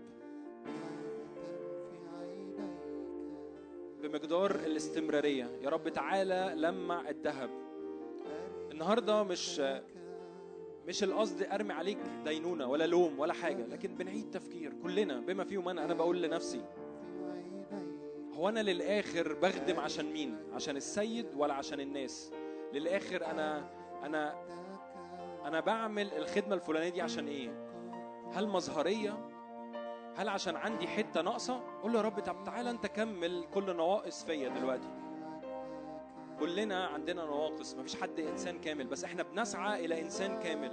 بمقدار 4.01 4.51
الاستمرارية. 4.55 5.59
يا 5.61 5.69
رب 5.69 5.89
تعالى 5.89 6.53
لمع 6.55 7.09
الذهب. 7.09 7.49
النهارده 8.71 9.23
مش 9.23 9.61
مش 10.87 11.03
القصد 11.03 11.43
أرمي 11.43 11.73
عليك 11.73 11.97
دينونة 12.25 12.67
ولا 12.67 12.87
لوم 12.87 13.19
ولا 13.19 13.33
حاجة 13.33 13.65
لكن 13.67 13.95
بنعيد 13.95 14.29
تفكير 14.31 14.73
كلنا 14.83 15.19
بما 15.19 15.43
فيهم 15.43 15.69
أنا 15.69 15.85
أنا 15.85 15.93
بقول 15.93 16.21
لنفسي 16.21 16.61
هو 18.33 18.49
أنا 18.49 18.59
للآخر 18.59 19.33
بخدم 19.33 19.79
عشان 19.79 20.05
مين؟ 20.13 20.37
عشان 20.53 20.77
السيد 20.77 21.25
ولا 21.35 21.53
عشان 21.53 21.79
الناس؟ 21.79 22.31
للآخر 22.73 23.25
أنا 23.25 23.69
أنا 24.03 24.35
أنا 25.45 25.59
بعمل 25.59 26.13
الخدمة 26.13 26.55
الفلانية 26.55 26.89
دي 26.89 27.01
عشان 27.01 27.27
إيه؟ 27.27 27.67
هل 28.33 28.47
مظهرية؟ 28.47 29.29
هل 30.15 30.29
عشان 30.29 30.55
عندي 30.55 30.87
حتة 30.87 31.21
ناقصة؟ 31.21 31.63
قول 31.83 31.91
له 31.93 31.99
يا 31.99 32.03
رب 32.03 32.19
طب 32.19 32.43
تعالى 32.45 32.69
أنت 32.69 32.85
كمل 32.85 33.45
كل 33.53 33.75
نواقص 33.75 34.23
فيا 34.25 34.49
دلوقتي. 34.49 34.87
كلنا 36.39 36.85
عندنا 36.85 37.25
نواقص 37.25 37.75
مفيش 37.75 37.95
حد 37.95 38.19
إنسان 38.19 38.59
كامل 38.59 38.87
بس 38.87 39.03
إحنا 39.03 39.23
بنسعى 39.23 39.85
إلى 39.85 40.01
إنسان 40.01 40.39
كامل. 40.39 40.71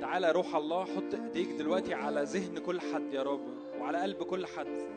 تعالى 0.00 0.30
روح 0.30 0.54
الله 0.54 0.84
حط 0.84 1.14
إيديك 1.14 1.48
دلوقتي 1.48 1.94
على 1.94 2.22
ذهن 2.22 2.58
كل 2.58 2.80
حد 2.80 3.12
يا 3.12 3.22
رب 3.22 3.48
وعلى 3.80 3.98
قلب 3.98 4.22
كل 4.22 4.46
حد. 4.46 4.88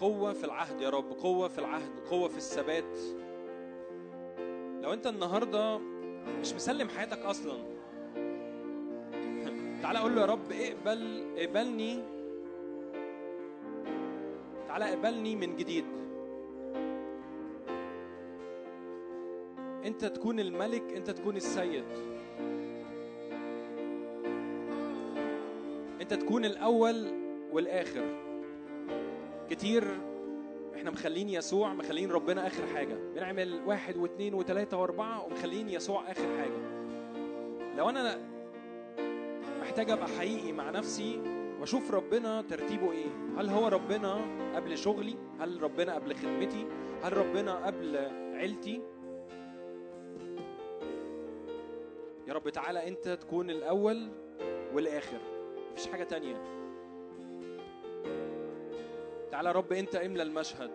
قوة 0.00 0.32
في 0.32 0.44
العهد 0.44 0.80
يا 0.80 0.90
رب 0.90 1.12
قوة 1.12 1.48
في 1.48 1.58
العهد 1.58 2.00
قوة 2.10 2.28
في 2.28 2.36
الثبات. 2.36 2.98
لو 4.82 4.92
أنت 4.92 5.06
النهاردة 5.06 5.78
مش 6.40 6.52
مسلم 6.52 6.88
حياتك 6.88 7.18
أصلا. 7.18 7.54
تعالى 9.82 9.98
أقول 9.98 10.14
له 10.14 10.20
يا 10.20 10.26
رب 10.26 10.52
اقبل 10.52 11.24
اقبلني 11.36 12.02
تعالى 14.72 14.88
اقبلني 14.88 15.36
من 15.36 15.56
جديد. 15.56 15.84
انت 19.84 20.04
تكون 20.04 20.40
الملك 20.40 20.82
انت 20.96 21.10
تكون 21.10 21.36
السيد. 21.36 21.84
انت 26.00 26.14
تكون 26.14 26.44
الأول 26.44 27.12
والآخر. 27.52 28.04
كتير 29.50 29.84
إحنا 30.74 30.90
مخلين 30.90 31.28
يسوع 31.28 31.74
مخلين 31.74 32.10
ربنا 32.10 32.46
آخر 32.46 32.66
حاجة. 32.66 32.94
بنعمل 33.14 33.60
واحد 33.66 33.96
واثنين 33.96 34.34
وثلاثه 34.34 34.80
واربعة 34.80 35.24
ومخلين 35.24 35.68
يسوع 35.68 36.10
آخر 36.10 36.26
حاجة. 36.38 36.60
لو 37.76 37.88
أنا 37.90 38.18
محتاج 39.60 39.90
أبقى 39.90 40.08
حقيقي 40.08 40.52
مع 40.52 40.70
نفسي 40.70 41.41
واشوف 41.62 41.90
ربنا 41.90 42.42
ترتيبه 42.42 42.92
إيه؟ 42.92 43.06
هل 43.38 43.48
هو 43.48 43.68
ربنا 43.68 44.14
قبل 44.54 44.78
شغلي؟ 44.78 45.16
هل 45.40 45.62
ربنا 45.62 45.94
قبل 45.94 46.14
خدمتي؟ 46.14 46.66
هل 47.02 47.16
ربنا 47.16 47.66
قبل 47.66 47.96
عيلتي؟ 48.34 48.82
يا 52.28 52.32
رب 52.32 52.48
تعالى 52.48 52.88
أنت 52.88 53.08
تكون 53.08 53.50
الأول 53.50 54.08
والآخر. 54.74 55.18
مفيش 55.72 55.86
حاجة 55.86 56.04
تانية. 56.04 56.42
تعالى 59.30 59.48
يا 59.48 59.54
رب 59.54 59.72
أنت 59.72 59.94
املى 59.94 60.22
المشهد. 60.22 60.70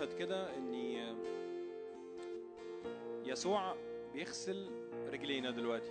مشهد 0.00 0.12
كده 0.18 0.56
اني 0.56 1.14
يسوع 3.24 3.74
بيغسل 4.12 4.70
رجلينا 5.12 5.50
دلوقتي. 5.50 5.90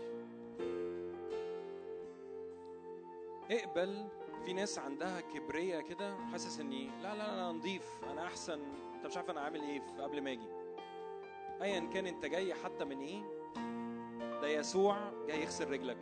اقبل 3.52 4.08
في 4.46 4.54
ناس 4.54 4.80
عندها 4.80 5.22
كبرية 5.22 5.80
كده 5.82 6.16
حاسس 6.32 6.60
إني 6.60 6.88
لا 7.02 7.16
لا 7.16 7.34
أنا 7.34 7.52
نضيف 7.52 7.84
أنا 8.12 8.26
أحسن 8.26 8.60
أنت 8.96 9.06
مش 9.06 9.18
عارف 9.18 9.30
أنا 9.30 9.42
عامل 9.42 9.62
إيه 9.62 9.82
قبل 10.00 10.22
ما 10.22 10.32
أجي. 10.32 10.50
ايا 11.62 11.80
كان 11.80 12.08
أنت 12.08 12.26
جاي 12.26 12.54
حتى 12.54 12.86
من 12.86 13.00
إيه؟ 13.00 13.22
ده 14.42 14.48
يسوع 14.48 15.12
جاي 15.28 15.42
يغسل 15.42 15.70
رجلك. 15.72 15.98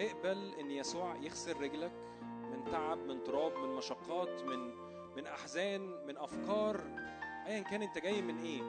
اقبل 0.00 0.54
إن 0.60 0.70
يسوع 0.70 1.16
يغسل 1.16 1.60
رجلك. 1.60 1.92
تعب 2.72 2.98
من 2.98 3.24
تراب 3.24 3.56
من 3.56 3.68
مشقات 3.68 4.42
من 4.42 4.74
من 5.16 5.26
أحزان 5.26 6.06
من 6.06 6.16
أفكار. 6.16 6.80
ايا 7.46 7.60
كان 7.60 7.82
أنت 7.82 7.98
جاي 7.98 8.22
من 8.22 8.38
إيه؟ 8.38 8.62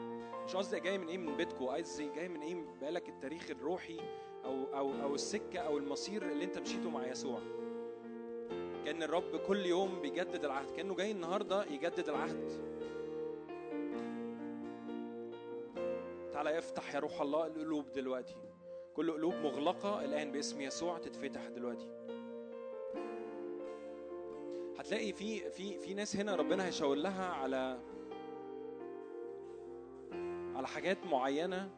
مش 0.46 0.56
قصدي 0.56 0.80
جاي 0.80 0.98
من 0.98 1.08
إيه 1.08 1.18
من 1.18 1.38
بيتكو 1.38 1.70
قصدي 1.70 2.10
جاي 2.16 2.28
من 2.30 2.42
إيه 2.42 2.66
بقالك 2.82 3.10
التاريخ 3.10 3.50
الروحي 3.50 4.00
أو 4.46 4.66
أو 4.78 5.02
أو 5.04 5.16
السكة 5.16 5.60
أو 5.60 5.78
المصير 5.78 6.32
اللي 6.32 6.46
أنت 6.46 6.58
مشيته 6.58 6.90
مع 6.90 7.08
يسوع. 7.08 7.40
كأن 8.86 9.04
الرب 9.04 9.36
كل 9.48 9.66
يوم 9.66 10.02
بيجدد 10.02 10.46
العهد 10.46 10.72
كأنه 10.72 10.96
جاي 10.96 11.12
النهارده 11.12 11.66
يجدد 11.66 12.10
العهد. 12.10 12.52
تعالى 16.34 16.58
افتح 16.58 16.96
يا 16.96 17.00
روح 17.00 17.22
الله 17.22 17.48
القلوب 17.48 17.92
دلوقتي. 17.92 18.36
كل 18.96 19.12
قلوب 19.12 19.34
مغلقة 19.34 20.06
الآن 20.06 20.32
باسم 20.32 20.62
يسوع 20.62 20.98
تتفتح 20.98 21.48
دلوقتي. 21.48 21.88
هتلاقي 24.82 25.14
في 25.14 25.50
في 25.50 25.78
في 25.78 25.94
ناس 25.94 26.16
هنا 26.16 26.36
ربنا 26.36 26.66
هيشاور 26.66 26.96
لها 26.96 27.26
على 27.26 27.80
على 30.56 30.68
حاجات 30.68 30.98
معينة 31.06 31.70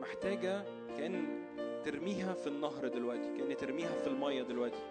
محتاجة 0.00 0.64
كأن 0.96 1.44
ترميها 1.84 2.34
في 2.34 2.46
النهر 2.46 2.88
دلوقتي 2.88 3.38
كأن 3.38 3.56
ترميها 3.56 3.96
في 3.96 4.06
المية 4.06 4.42
دلوقتي. 4.42 4.82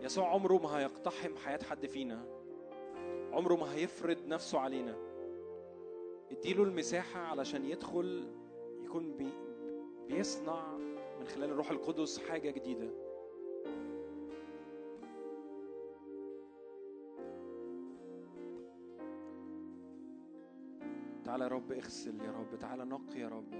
يسوع 0.00 0.28
عمره 0.28 0.58
ما 0.58 0.78
هيقتحم 0.78 1.36
حياة 1.36 1.60
حد 1.70 1.86
فينا 1.86 2.24
عمره 3.32 3.54
ما 3.54 3.74
هيفرض 3.74 4.26
نفسه 4.26 4.58
علينا. 4.58 4.96
اديله 6.30 6.62
المساحة 6.62 7.20
علشان 7.20 7.64
يدخل 7.64 8.28
يكون 8.84 9.16
بي 9.16 9.30
بيصنع 10.08 10.76
من 11.20 11.26
خلال 11.26 11.50
الروح 11.50 11.70
القدس 11.70 12.18
حاجة 12.18 12.50
جديدة. 12.50 13.07
تعالى 21.28 21.44
يا 21.44 21.48
رب 21.48 21.72
اغسل 21.72 22.20
يا 22.24 22.30
رب 22.30 22.58
تعالى 22.58 22.84
نقي 22.84 23.20
يا 23.20 23.28
رب. 23.28 23.52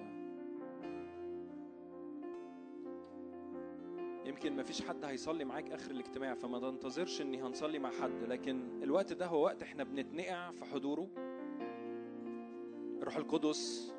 يمكن 4.27 4.57
ما 4.57 4.63
فيش 4.63 4.83
حد 4.89 5.05
هيصلي 5.05 5.45
معاك 5.45 5.71
آخر 5.71 5.91
الاجتماع 5.91 6.35
فما 6.35 6.59
تنتظرش 6.59 7.21
إني 7.21 7.43
هنصلي 7.43 7.79
مع 7.79 7.91
حد 7.91 8.23
لكن 8.29 8.83
الوقت 8.83 9.13
ده 9.13 9.27
هو 9.27 9.45
وقت 9.45 9.63
إحنا 9.63 9.85
بنتنقع 9.85 10.51
في 10.51 10.65
حضوره. 10.65 11.09
الروح 13.01 13.17
القدس 13.17 13.93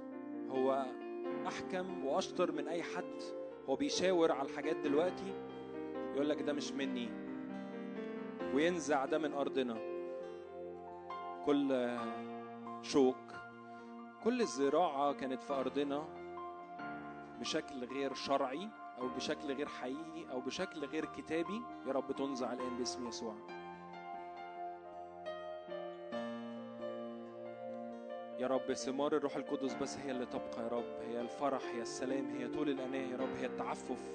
هو 0.49 0.85
أحكم 1.47 2.05
وأشطر 2.05 2.51
من 2.51 2.67
أي 2.67 2.83
حد 2.83 3.21
هو 3.69 3.75
بيشاور 3.75 4.31
على 4.31 4.49
الحاجات 4.49 4.75
دلوقتي 4.75 5.33
يقول 6.13 6.29
لك 6.29 6.41
ده 6.41 6.53
مش 6.53 6.71
مني 6.71 7.09
وينزع 8.53 9.05
ده 9.05 9.17
من 9.17 9.33
أرضنا. 9.33 9.77
كل 11.45 11.97
شوك 12.81 13.38
كل 14.23 14.45
زراعه 14.45 15.13
كانت 15.13 15.43
في 15.43 15.53
أرضنا 15.53 16.05
بشكل 17.39 17.85
غير 17.85 18.13
شرعي 18.13 18.69
أو 18.99 19.07
بشكل 19.07 19.53
غير 19.53 19.67
حقيقي 19.67 20.31
أو 20.31 20.41
بشكل 20.41 20.85
غير 20.85 21.05
كتابي. 21.05 21.61
يا 21.87 21.91
رب 21.91 22.11
تنزع 22.11 22.53
الآن 22.53 22.77
باسم 22.77 23.07
يسوع. 23.07 23.35
يا 28.39 28.47
رب 28.47 28.73
ثمار 28.73 29.15
الروح 29.15 29.35
القدس 29.35 29.73
بس 29.73 29.97
هي 29.97 30.11
اللي 30.11 30.25
تبقى 30.25 30.63
يا 30.63 30.67
رب. 30.67 31.01
هي 31.01 31.21
الفرح 31.21 31.61
هي 31.75 31.81
السلام 31.81 32.25
هي 32.25 32.47
طول 32.47 32.69
الأناة 32.69 33.11
يا 33.11 33.17
رب 33.17 33.35
هي 33.35 33.45
التعفف. 33.45 34.11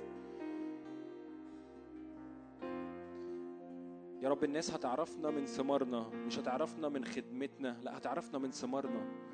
يا 4.22 4.28
رب 4.28 4.44
الناس 4.44 4.70
هتعرفنا 4.70 5.30
من 5.30 5.46
ثمارنا 5.46 6.08
مش 6.08 6.38
هتعرفنا 6.38 6.88
من 6.88 7.04
خدمتنا 7.04 7.76
لا 7.82 7.98
هتعرفنا 7.98 8.38
من 8.38 8.50
ثمارنا. 8.50 9.33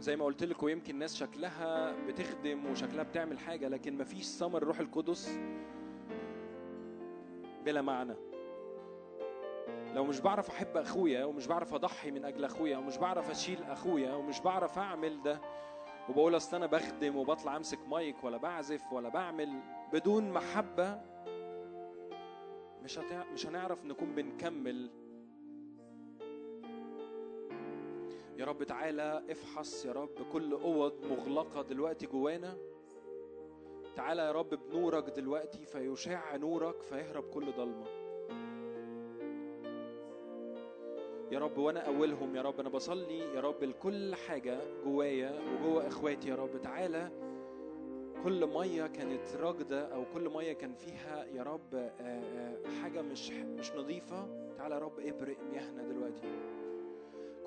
زي 0.00 0.16
ما 0.16 0.24
قلت 0.24 0.44
لكم 0.44 0.68
يمكن 0.68 0.98
ناس 0.98 1.16
شكلها 1.16 1.92
بتخدم 2.06 2.66
وشكلها 2.66 3.02
بتعمل 3.04 3.38
حاجة 3.38 3.68
لكن 3.68 3.98
مفيش 3.98 4.24
ثمر 4.26 4.62
الروح 4.62 4.80
القدس 4.80 5.38
بلا 7.64 7.82
معنى. 7.82 8.14
لو 9.94 10.04
مش 10.04 10.20
بعرف 10.20 10.50
أحب 10.50 10.76
أخويا 10.76 11.24
ومش 11.24 11.46
بعرف 11.46 11.74
أضحي 11.74 12.10
من 12.10 12.24
أجل 12.24 12.44
أخويا 12.44 12.78
ومش 12.78 12.96
بعرف 12.96 13.30
أشيل 13.30 13.62
أخويا 13.62 14.12
ومش 14.14 14.40
بعرف 14.40 14.78
أعمل 14.78 15.22
ده 15.22 15.40
وبقول 16.08 16.36
أصل 16.36 16.56
أنا 16.56 16.66
بخدم 16.66 17.16
وبطلع 17.16 17.56
أمسك 17.56 17.78
مايك 17.88 18.24
ولا 18.24 18.36
بعزف 18.36 18.92
ولا 18.92 19.08
بعمل 19.08 19.60
بدون 19.92 20.30
محبة 20.30 21.00
مش 22.82 22.98
هتع... 22.98 23.24
مش 23.32 23.46
هنعرف 23.46 23.84
نكون 23.84 24.14
بنكمل 24.14 24.90
يا 28.38 28.44
رب 28.44 28.62
تعالى 28.64 29.22
افحص 29.30 29.84
يا 29.86 29.92
رب 29.92 30.22
كل 30.32 30.52
أوض 30.52 30.92
مغلقة 31.10 31.62
دلوقتي 31.62 32.06
جوانا. 32.06 32.56
تعالى 33.96 34.22
يا 34.22 34.32
رب 34.32 34.54
بنورك 34.54 35.04
دلوقتي 35.04 35.64
فيشع 35.66 36.36
نورك 36.36 36.82
فيهرب 36.82 37.24
كل 37.30 37.52
ضلمة. 37.52 37.86
يا 41.32 41.38
رب 41.38 41.58
وأنا 41.58 41.80
أولهم 41.80 42.36
يا 42.36 42.42
رب 42.42 42.60
أنا 42.60 42.68
بصلي 42.68 43.18
يا 43.18 43.40
رب 43.40 43.64
لكل 43.64 44.14
حاجة 44.14 44.58
جوايا 44.84 45.40
وجوا 45.40 45.86
إخواتي 45.88 46.28
يا 46.28 46.34
رب. 46.34 46.60
تعالى 46.62 47.10
كل 48.24 48.46
مية 48.46 48.86
كانت 48.86 49.36
راكدة 49.36 49.94
أو 49.94 50.04
كل 50.14 50.28
مية 50.28 50.52
كان 50.52 50.74
فيها 50.74 51.24
يا 51.24 51.42
رب 51.42 51.74
آه، 51.74 51.90
آه، 52.00 52.58
حاجة 52.82 53.02
مش 53.02 53.30
مش 53.30 53.72
نظيفة. 53.72 54.28
تعالى 54.58 54.74
يا 54.74 54.80
رب 54.80 55.00
ابرق 55.00 55.36
مياهنا 55.52 55.82
دلوقتي. 55.82 56.28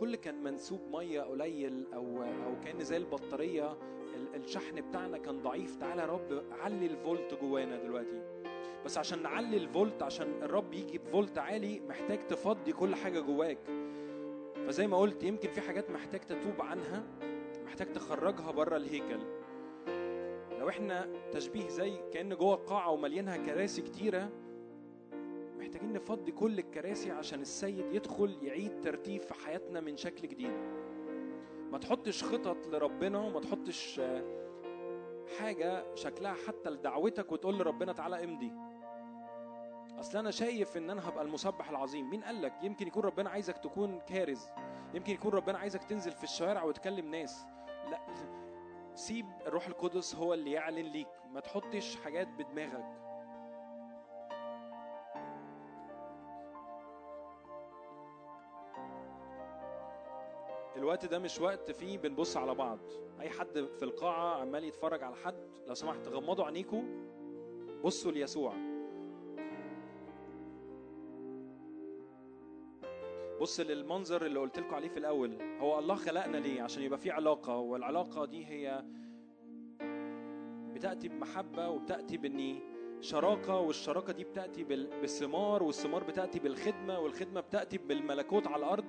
كل 0.01 0.15
كان 0.15 0.43
منسوب 0.43 0.81
مية 0.91 1.21
قليل 1.21 1.85
أو 1.93 2.23
أو 2.23 2.59
كأن 2.65 2.83
زي 2.83 2.97
البطارية 2.97 3.71
ال- 4.15 4.35
الشحن 4.35 4.81
بتاعنا 4.81 5.17
كان 5.17 5.41
ضعيف. 5.41 5.75
تعالى 5.75 6.01
يا 6.01 6.07
رب 6.07 6.43
علي 6.51 6.85
الفولت 6.85 7.33
جوانا 7.41 7.75
دلوقتي. 7.83 8.21
بس 8.85 8.97
عشان 8.97 9.23
نعلي 9.23 9.57
الفولت 9.57 10.03
عشان 10.03 10.43
الرب 10.43 10.73
يجي 10.73 10.97
بفولت 10.97 11.37
عالي 11.37 11.79
محتاج 11.79 12.27
تفضي 12.27 12.73
كل 12.73 12.95
حاجة 12.95 13.19
جواك. 13.19 13.57
فزي 14.67 14.87
ما 14.87 14.97
قلت 14.97 15.23
يمكن 15.23 15.49
في 15.49 15.61
حاجات 15.61 15.89
محتاج 15.91 16.19
تتوب 16.19 16.61
عنها 16.61 17.03
محتاج 17.65 17.91
تخرجها 17.93 18.51
بره 18.51 18.77
الهيكل. 18.77 19.19
لو 20.59 20.69
إحنا 20.69 21.09
تشبيه 21.31 21.67
زي 21.67 21.93
كأن 22.13 22.35
جوه 22.35 22.55
قاعة 22.55 22.91
ومليانها 22.91 23.37
كراسي 23.37 23.81
كتيرة 23.81 24.29
محتاجين 25.61 25.93
نفضي 25.93 26.31
كل 26.31 26.59
الكراسي 26.59 27.11
عشان 27.11 27.41
السيد 27.41 27.85
يدخل 27.93 28.37
يعيد 28.41 28.81
ترتيب 28.81 29.21
في 29.21 29.33
حياتنا 29.33 29.79
من 29.79 29.97
شكل 29.97 30.27
جديد. 30.27 30.53
ما 31.71 31.77
تحطش 31.77 32.23
خطط 32.23 32.67
لربنا 32.67 33.19
وما 33.19 33.39
تحطش 33.39 33.99
آه، 33.99 34.23
حاجة 35.39 35.95
شكلها 35.95 36.35
حتى 36.47 36.69
لدعوتك 36.69 37.31
وتقول 37.31 37.59
لربنا 37.59 37.93
تعالى 37.93 38.23
امضي. 38.23 38.51
أصل 39.99 40.17
أنا 40.17 40.31
شايف 40.31 40.77
إن 40.77 40.89
أنا 40.89 41.09
هبقى 41.09 41.23
المسبح 41.23 41.69
العظيم. 41.69 42.09
مين 42.09 42.23
قال 42.23 42.41
لك؟ 42.41 42.53
يمكن 42.63 42.87
يكون 42.87 43.03
ربنا 43.03 43.29
عايزك 43.29 43.57
تكون 43.57 43.99
كارز. 43.99 44.47
يمكن 44.93 45.13
يكون 45.13 45.31
ربنا 45.31 45.57
عايزك 45.57 45.83
تنزل 45.83 46.11
في 46.11 46.23
الشوارع 46.23 46.63
وتكلم 46.63 47.11
ناس. 47.11 47.45
لا 47.91 47.99
سيب 48.95 49.25
الروح 49.47 49.67
القدس 49.67 50.15
هو 50.15 50.33
اللي 50.33 50.51
يعلن 50.51 50.85
ليك. 50.85 51.07
ما 51.33 51.39
تحطش 51.39 51.95
حاجات 51.95 52.27
بدماغك. 52.27 53.10
الوقت 60.81 61.05
ده 61.05 61.19
مش 61.19 61.41
وقت 61.41 61.71
فيه 61.71 61.97
بنبص 61.97 62.37
على 62.37 62.55
بعض. 62.55 62.79
أي 63.19 63.29
حد 63.29 63.67
في 63.77 63.83
القاعة 63.83 64.41
عمال 64.41 64.63
يتفرج 64.63 65.03
على 65.03 65.15
حد 65.15 65.35
لو 65.67 65.73
سمحت 65.73 66.07
غمضوا 66.07 66.45
عينيكم 66.45 67.07
بصوا 67.83 68.11
ليسوع. 68.11 68.53
بص 73.41 73.59
للمنظر 73.59 74.25
اللي 74.25 74.39
قلت 74.39 74.59
لكم 74.59 74.75
عليه 74.75 74.89
في 74.89 74.97
الأول. 74.97 75.37
هو 75.59 75.79
الله 75.79 75.95
خلقنا 75.95 76.37
ليه؟ 76.37 76.61
عشان 76.61 76.83
يبقى 76.83 76.99
في 76.99 77.11
علاقة. 77.11 77.57
والعلاقه 77.57 78.25
دي 78.25 78.45
هي 78.45 78.83
بتأتي 80.73 81.07
بمحبة 81.07 81.69
وبتأتي 81.69 82.17
بإني 82.17 82.59
شراكة 83.01 83.57
والشراكة 83.59 84.13
دي 84.13 84.23
بتأتي 84.23 84.63
بال- 84.63 85.01
بالثمار 85.01 85.63
والثمار 85.63 86.03
بتأتي 86.03 86.39
بالخدمة 86.39 86.99
والخدمة 86.99 87.41
بتأتي 87.41 87.77
بالملكوت 87.77 88.47
على 88.47 88.65
الأرض. 88.65 88.85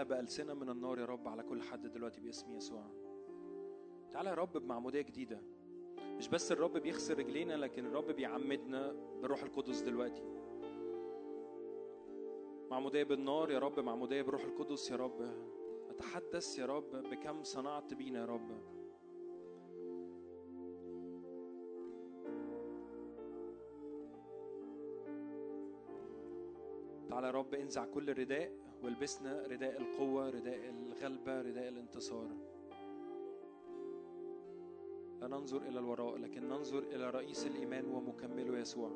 تعالى 0.00 0.14
بألسنة 0.14 0.54
من 0.54 0.70
النار 0.70 0.98
يا 0.98 1.04
رب 1.04 1.28
على 1.28 1.42
كل 1.42 1.62
حد 1.62 1.86
دلوقتي 1.86 2.20
باسم 2.20 2.52
يسوع. 2.52 2.84
تعالى 4.12 4.30
يا 4.30 4.34
رب 4.34 4.52
بمعمودية 4.58 5.00
جديدة. 5.00 5.40
مش 5.98 6.28
بس 6.28 6.52
الرب 6.52 6.76
بيغسل 6.76 7.18
رجلينا 7.18 7.54
لكن 7.54 7.86
الرب 7.86 8.10
بيعمدنا 8.10 8.92
بالروح 9.22 9.42
القدس 9.42 9.80
دلوقتي. 9.80 10.22
معمودية 12.70 13.02
بالنار 13.02 13.50
يا 13.50 13.58
رب 13.58 13.80
معمودية 13.80 14.22
بالروح 14.22 14.44
القدس 14.44 14.90
يا 14.90 14.96
رب. 14.96 15.34
أتحدث 15.90 16.58
يا 16.58 16.66
رب 16.66 16.90
بكم 16.90 17.42
صنعت 17.42 17.94
بينا 17.94 18.20
يا 18.20 18.26
رب. 18.26 18.79
يا 27.26 27.30
رب 27.30 27.54
انزع 27.54 27.84
كل 27.84 28.18
رداء 28.18 28.52
والبسنا 28.82 29.46
رداء 29.46 29.80
القوة 29.80 30.30
رداء 30.30 30.60
الغلبة 30.68 31.42
رداء 31.42 31.68
الانتصار. 31.68 32.28
لا 35.20 35.28
ننظر 35.28 35.62
إلى 35.62 35.78
الوراء 35.78 36.16
لكن 36.16 36.48
ننظر 36.48 36.78
إلى 36.78 37.10
رئيس 37.10 37.46
الإيمان 37.46 37.84
ومكمله 37.84 38.58
يسوع. 38.58 38.90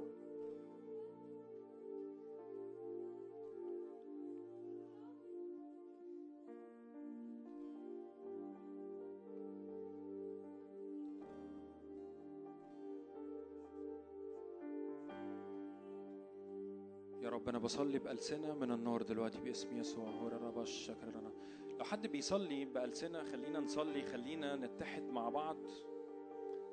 بصلي 17.65 17.99
بألسنة 17.99 18.55
من 18.55 18.73
النار. 18.73 19.03
دلوقتي 19.03 19.41
باسم 19.41 19.77
يسوع. 19.77 20.65
شكرنا. 20.65 21.33
لو 21.79 21.85
حد 21.85 22.07
بيصلي 22.07 22.65
بألسنة 22.65 23.25
خلينا 23.25 23.61
نصلي 23.61 24.03
خلينا 24.03 24.57
نتحد 24.57 25.03
مع 25.03 25.29
بعض. 25.29 25.57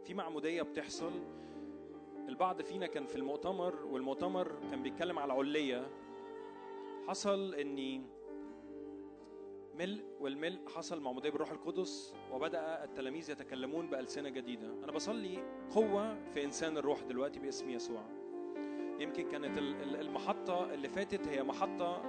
في 0.04 0.14
معمودية 0.14 0.62
بتحصل. 0.62 1.12
البعض 2.28 2.62
فينا 2.62 2.88
كان 2.88 3.06
في 3.06 3.16
المؤتمر 3.16 3.86
والمؤتمر 3.86 4.60
كان 4.72 4.84
بيتكلم 4.84 5.20
على 5.20 5.34
العلية 5.34 5.88
حصل 7.08 7.56
اني 7.56 8.02
ملء 9.76 10.06
والملء 10.20 10.70
حصل 10.70 11.02
معمودية 11.02 11.30
بالروح 11.30 11.52
القدس 11.52 12.14
وبدأ 12.32 12.84
التلاميذ 12.84 13.30
يتكلمون 13.32 13.90
بألسنة 13.90 14.30
جديدة. 14.30 14.68
أنا 14.84 14.92
بصلي 14.92 15.44
قوة 15.70 16.24
في 16.34 16.44
إنسان 16.44 16.78
الروح 16.78 17.02
دلوقتي 17.04 17.40
باسم 17.40 17.70
يسوع. 17.70 18.21
يمكن 19.02 19.30
كانت 19.32 19.58
ال- 19.58 19.82
ال- 19.84 20.02
المحطة 20.02 20.74
اللي 20.74 20.90
فاتت 20.90 21.28
هي 21.28 21.44
محطة 21.44 22.02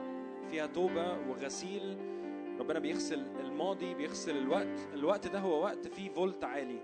فيها 0.50 0.66
توبة 0.66 1.18
وغسيل. 1.28 1.96
ربنا 2.60 2.78
بيغسل 2.78 3.26
الماضي 3.40 3.94
بيغسل 3.94 4.36
الوقت. 4.36 4.88
الوقت 4.94 5.26
ده 5.26 5.38
هو 5.38 5.62
وقت 5.62 5.88
فيه 5.88 6.10
فولت 6.10 6.44
عالي. 6.44 6.78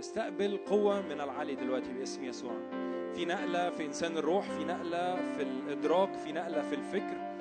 استقبل 0.00 0.56
قوة 0.56 1.00
من 1.00 1.20
العالي 1.20 1.54
دلوقتي 1.54 1.92
باسم 1.92 2.24
يسوع. 2.24 2.52
في 3.14 3.24
نقلة 3.24 3.70
في 3.70 3.84
إنسان 3.86 4.16
الروح 4.16 4.50
في 4.50 4.64
نقلة 4.64 5.14
في 5.36 5.42
الإدراك 5.42 6.14
في 6.14 6.32
نقلة 6.32 6.62
في 6.62 6.74
الفكر. 6.74 7.34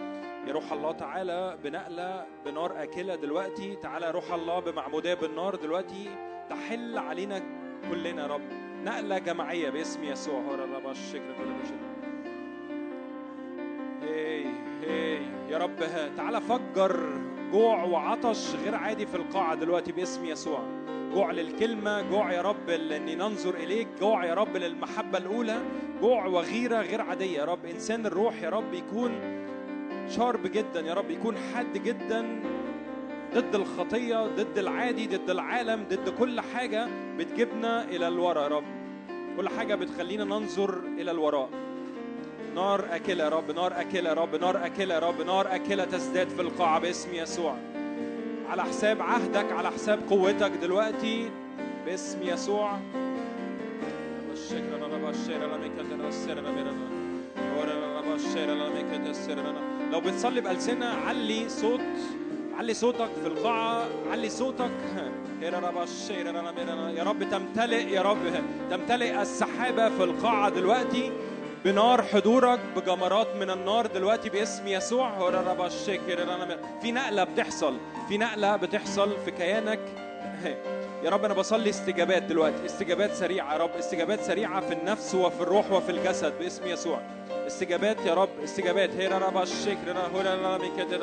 يا 0.47 0.53
روح 0.53 0.71
الله 0.71 0.91
تعالى 0.91 1.57
بنقلة 1.63 2.25
بنار 2.45 2.83
آكلة 2.83 3.15
دلوقتي. 3.15 3.75
تعالى 3.75 4.11
روح 4.11 4.33
الله 4.33 4.59
بمعمودية 4.59 5.13
بالنار 5.13 5.55
دلوقتي. 5.55 6.09
تحل 6.49 6.97
علينا 6.97 7.41
كلنا 7.89 8.27
رب. 8.27 8.41
نقلة 8.83 9.17
جماعية 9.17 9.69
باسم 9.69 10.03
يسوع. 10.03 10.41
هو 10.41 10.53
الرب 10.53 10.89
الشكر 10.89 11.31
هي 11.31 11.92
يا 15.53 15.57
رب 15.57 15.75
تعالى 16.17 16.41
فجر 16.41 16.99
جوع 17.51 17.83
وعطش 17.83 18.55
غير 18.63 18.75
عادي 18.75 19.05
في 19.05 19.15
القاعة 19.15 19.55
دلوقتي 19.55 19.91
باسم 19.91 20.25
يسوع. 20.25 20.59
جوع 21.13 21.31
للكلمة 21.31 22.01
جوع 22.01 22.33
يا 22.33 22.41
رب 22.41 22.69
لأني 22.69 23.15
ننظر 23.15 23.53
إليك 23.55 23.87
جوع 24.01 24.25
يا 24.25 24.33
رب 24.33 24.57
للمحبة 24.57 25.17
الأولى 25.17 25.57
جوع 26.01 26.25
وغيرة 26.25 26.81
غير 26.81 27.01
عادية 27.01 27.37
يا 27.37 27.45
رب. 27.45 27.65
إنسان 27.65 28.05
الروح 28.05 28.41
يا 28.41 28.49
رب 28.49 28.73
يكون 28.73 29.11
شارب 30.09 30.47
جدا 30.47 30.79
يا 30.79 30.93
رب 30.93 31.11
يكون 31.11 31.35
حاد 31.37 31.83
جدا 31.83 32.41
ضد 33.33 33.55
الخطية 33.55 34.27
ضد 34.27 34.57
العادي 34.57 35.07
ضد 35.07 35.29
العالم 35.29 35.85
ضد 35.89 36.09
كل 36.09 36.41
حاجة 36.41 36.87
بتجيبنا 37.17 37.83
إلى 37.83 38.07
الوراء 38.07 38.43
يا 38.43 38.47
رب. 38.57 38.63
كل 39.37 39.49
حاجة 39.49 39.75
بتخلينا 39.75 40.23
ننظر 40.23 40.79
إلى 40.97 41.11
الوراء. 41.11 41.49
نار 42.55 42.85
أكلة 42.91 43.23
يا 43.23 43.29
رب 43.29 43.51
نار 43.51 43.81
أكلة 43.81 44.09
يا 44.09 44.13
رب 44.13 44.35
نار 44.35 44.65
أكلة 44.65 44.93
يا 44.93 44.99
رب 44.99 45.21
نار 45.21 45.55
أكلة 45.55 45.85
تزداد 45.85 46.29
في 46.29 46.41
القاعة 46.41 46.79
باسم 46.79 47.13
يسوع. 47.13 47.55
على 48.49 48.63
حساب 48.63 49.01
عهدك 49.01 49.51
على 49.51 49.71
حساب 49.71 49.99
قوتك 50.09 50.51
دلوقتي 50.61 51.31
باسم 51.85 52.19
يسوع. 52.23 52.79
لو 59.91 60.01
بتصلي 60.01 60.41
بألسنة 60.41 60.85
علي 60.85 61.49
صوت 61.49 61.79
علي 62.57 62.73
صوتك 62.73 63.09
في 63.21 63.27
القاعة 63.27 63.85
علي 64.11 64.29
صوتك. 64.29 64.71
يا 65.41 67.03
رب 67.03 67.23
تمتلئ 67.31 67.89
يا 67.89 68.01
رب 68.01 68.17
تمتلئ 68.71 69.21
السحابة 69.21 69.89
في 69.89 70.03
القاعة 70.03 70.49
دلوقتي. 70.49 71.11
بنار 71.65 72.03
حضورك 72.03 72.59
بجمرات 72.75 73.35
من 73.35 73.49
النار 73.49 73.85
دلوقتي 73.85 74.29
باسم 74.29 74.67
يسوع. 74.67 75.31
في 76.81 76.91
نقلة 76.91 77.23
بتحصل. 77.23 77.77
في 78.07 78.17
نقلة 78.17 78.55
بتحصل 78.55 79.11
في 79.25 79.31
كيانك. 79.31 79.79
يا 81.03 81.09
رب 81.09 81.25
أنا 81.25 81.33
بصلي 81.33 81.69
استجابات 81.69 82.23
دلوقتي. 82.23 82.65
استجابات 82.65 83.13
سريعة 83.13 83.53
يا 83.53 83.57
رب. 83.57 83.69
استجابات 83.79 84.21
سريعة 84.21 84.61
في 84.61 84.73
النفس 84.73 85.15
وفي 85.15 85.41
الروح 85.41 85.71
وفي 85.71 85.91
الجسد 85.91 86.33
باسم 86.39 86.67
يسوع. 86.67 87.01
استجابات 87.47 87.97
يا 88.05 88.13
رب. 88.13 88.29
استجابات. 88.43 88.89
هي 88.89 89.07
رب. 89.17 89.37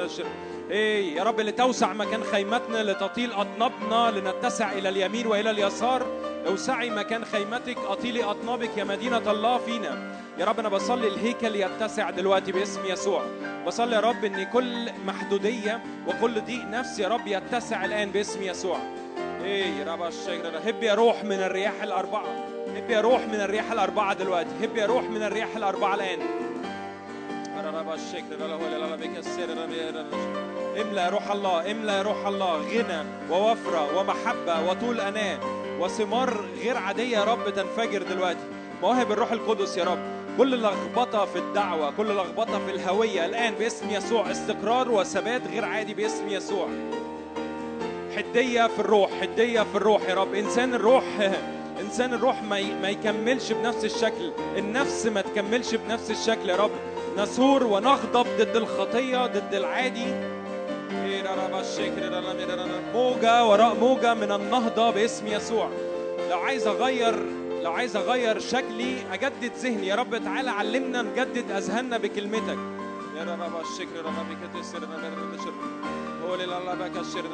الشكر 0.04 0.26
إيه 0.70 1.16
يا 1.16 1.22
رب 1.22 1.40
لتوسع 1.40 1.92
مكان 1.92 2.24
خيمتنا 2.24 2.82
لتطيل 2.82 3.32
أطنابنا 3.32 4.18
لنتسع 4.18 4.72
إلى 4.72 4.88
اليمين 4.88 5.26
وإلى 5.26 5.50
اليسار. 5.50 6.06
اوسعي 6.46 6.90
مكان 6.90 7.24
خيمتك 7.24 7.78
اطيلي 7.78 8.24
أطنابك 8.24 8.76
يا 8.76 8.84
مدينة 8.84 9.30
الله 9.30 9.58
فينا. 9.58 10.12
يا 10.38 10.44
رب 10.44 10.58
أنا 10.58 10.68
بصلي 10.68 11.08
الهيكل 11.08 11.56
يتسع 11.56 12.10
دلوقتي 12.10 12.52
باسم 12.52 12.80
يسوع. 12.86 13.22
بصلي 13.66 13.96
يا 13.96 14.00
رب 14.00 14.24
إن 14.24 14.44
كل 14.44 14.90
محدودية 15.06 15.80
وكل 16.06 16.40
ضيق 16.40 16.64
نفس 16.64 16.98
يا 16.98 17.08
رب 17.08 17.26
يتسع 17.26 17.84
الآن 17.84 18.10
باسم 18.10 18.42
يسوع. 18.42 18.78
إيه 19.44 19.64
يا 19.64 19.92
رب 19.92 20.02
الشجرة 20.02 20.58
هب 20.58 20.82
يا 20.82 20.94
روح 20.94 21.24
من 21.24 21.42
الرياح 21.42 21.82
الأربعة. 21.82 22.46
هب 22.76 22.90
يا 22.90 23.00
روح 23.00 23.20
من 23.20 23.40
الرياح 23.40 23.72
الأربعة 23.72 24.14
دلوقتي. 24.14 24.50
هب 24.62 24.76
يا 24.76 24.86
روح 24.86 25.04
من 25.04 25.22
الرياح 25.22 25.56
الأربعة 25.56 25.94
الآن. 25.94 26.18
رب 27.74 27.92
الشجرة 27.92 28.46
لا 28.46 28.54
هو 28.54 28.86
لا 28.88 28.96
بك 28.96 29.18
السر 29.18 29.52
املأ 30.80 31.04
يا 31.04 31.08
روح 31.08 31.30
الله 31.30 31.70
املأ 31.70 31.96
يا 31.96 32.02
روح 32.02 32.26
الله. 32.26 32.56
غنى 32.56 33.04
ووفرة 33.30 33.98
ومحبة 33.98 34.70
وطول 34.70 35.00
أناة 35.00 35.38
وثمار 35.80 36.44
غير 36.62 36.76
عادية 36.76 37.16
يا 37.18 37.24
رب 37.24 37.50
تنفجر 37.50 38.02
دلوقتي. 38.02 38.44
مواهب 38.82 39.12
الروح 39.12 39.32
القدس 39.32 39.76
يا 39.76 39.84
رب. 39.84 39.98
كل 40.38 40.62
لخبطة 40.62 41.24
في 41.24 41.38
الدعوة 41.38 41.90
كل 41.90 42.16
لخبطة 42.16 42.66
في 42.66 42.70
الهوية. 42.70 43.26
الآن 43.26 43.54
باسم 43.54 43.90
يسوع 43.90 44.30
استقرار 44.30 44.90
وثبات 44.90 45.46
غير 45.46 45.64
عادي 45.64 45.94
باسم 45.94 46.28
يسوع. 46.28 46.68
حدية 48.16 48.66
في 48.66 48.78
الروح 48.78 49.10
حدية 49.20 49.62
في 49.62 49.74
الروح 49.74 50.08
يا 50.08 50.14
رب. 50.14 50.34
إنسان 50.34 50.74
الروح 50.74 51.04
إنسان 51.80 52.14
الروح 52.14 52.42
ما 52.42 52.62
ما 52.82 52.88
يكملش 52.88 53.52
بنفس 53.52 53.84
الشكل. 53.84 54.32
النفس 54.56 55.06
ما 55.06 55.20
تكملش 55.20 55.74
بنفس 55.74 56.10
الشكل 56.10 56.48
يا 56.50 56.56
رب. 56.56 56.70
نثور 57.16 57.64
ونغضب 57.64 58.26
ضد 58.38 58.56
الخطية 58.56 59.26
ضد 59.26 59.54
العادي. 59.54 60.29
موجة 62.94 63.44
وراء 63.44 63.74
موجة 63.74 64.14
من 64.14 64.32
النهضة 64.32 64.90
باسم 64.90 65.26
يسوع. 65.26 65.70
لو 66.30 66.38
عايز 66.38 66.66
أغير 66.66 67.14
لو 67.62 67.72
عايز 67.72 67.96
أغير 67.96 68.38
شكلي 68.38 68.96
أجدد 69.12 69.52
ذهني. 69.56 69.86
يا 69.86 69.94
رب 69.94 70.24
تعالى 70.24 70.50
علمنا 70.50 71.02
نجدد 71.02 71.50
أذهاننا 71.50 71.98
بكلمتك. 71.98 72.58
يا 73.16 73.24
رب 73.24 73.60
الشكر 73.60 73.96
يا 73.96 74.02
رب 74.02 74.14
بك 74.30 74.62
تسر 74.62 74.84
هو 76.24 76.34
لله 76.34 76.74
بك 76.74 76.96
الشر 76.96 77.24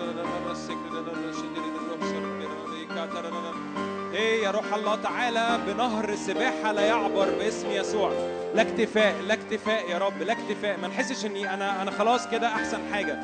إيه 4.17 4.45
يا 4.45 4.51
روح 4.51 4.75
الله 4.75 4.95
تعالى 4.97 5.59
بنهر 5.67 6.15
سباحة 6.15 6.73
لا 6.73 6.83
يعبر 6.83 7.31
باسم 7.31 7.71
يسوع. 7.71 8.13
لا 8.55 8.63
اكتفاء 8.63 9.15
لا 9.27 9.35
اكتفاء 9.35 9.91
يا 9.91 9.99
رب 9.99 10.23
لا 10.23 10.33
اكتفاء. 10.33 10.79
ما 10.83 10.89
نحسش 10.89 11.27
إني 11.27 11.55
أنا 11.55 11.83
أنا 11.83 11.91
خلاص 11.91 12.29
كده 12.29 12.47
أحسن 12.49 12.79
حاجة. 12.93 13.19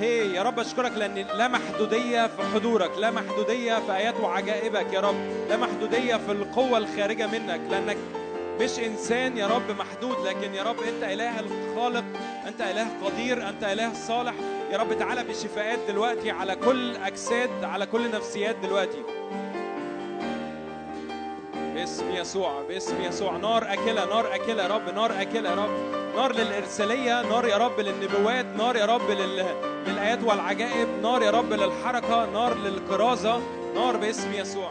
هي 0.00 0.34
يا 0.34 0.42
رب 0.42 0.58
أشكرك 0.58 0.92
لأن 0.92 1.14
لا 1.14 1.48
محدودية 1.48 2.26
في 2.26 2.42
حضورك 2.54 2.90
لا 2.98 3.10
محدودية 3.10 3.74
في 3.74 3.96
آيات 3.96 4.20
وعجائبك 4.20 4.86
يا 4.92 5.00
رب 5.00 5.16
لا 5.48 5.56
محدودية 5.56 6.16
في 6.16 6.32
القوة 6.32 6.78
الخارجة 6.78 7.26
منك. 7.26 7.60
لأنك 7.70 7.96
مش 8.60 8.78
إنسان 8.78 9.36
يا 9.38 9.46
رب 9.46 9.70
محدود 9.78 10.26
لكن 10.26 10.54
يا 10.54 10.62
رب 10.62 10.80
أنت 10.80 11.04
إله 11.04 11.40
الخالق 11.40 12.04
أنت 12.46 12.60
إله 12.60 12.86
قدير 13.04 13.48
أنت 13.48 13.64
إله 13.64 13.92
صالح. 13.94 14.34
يا 14.72 14.78
رب 14.78 14.98
تعالى 14.98 15.24
بشفاءات 15.24 15.78
دلوقتي 15.88 16.30
على 16.30 16.56
كل 16.56 16.96
أجساد 16.96 17.64
على 17.64 17.86
كل 17.86 18.10
نفسيات 18.10 18.56
دلوقتي. 18.62 19.02
باسم 21.76 22.10
يسوع 22.10 22.62
باسم 22.68 23.02
يسوع. 23.02 23.36
نار 23.36 23.72
أكلة 23.72 24.04
نار 24.04 24.34
أكلة 24.34 24.62
يا 24.62 24.68
رب 24.68 24.94
نار 24.94 25.22
أكلة 25.22 25.50
يا 25.50 25.54
رب. 25.54 25.70
نار 26.16 26.32
للإرسالية 26.32 27.22
نار 27.22 27.46
يا 27.46 27.56
رب 27.56 27.80
للنبوات 27.80 28.46
نار 28.56 28.76
يا 28.76 28.86
رب 28.86 29.10
لل... 29.10 29.46
للآيات 29.86 30.18
والعجائب 30.24 30.88
نار 31.02 31.22
يا 31.22 31.30
رب 31.30 31.52
للحركة 31.52 32.26
نار 32.32 32.54
للكرازة. 32.54 33.40
نار 33.74 33.96
باسم 33.96 34.32
يسوع. 34.32 34.70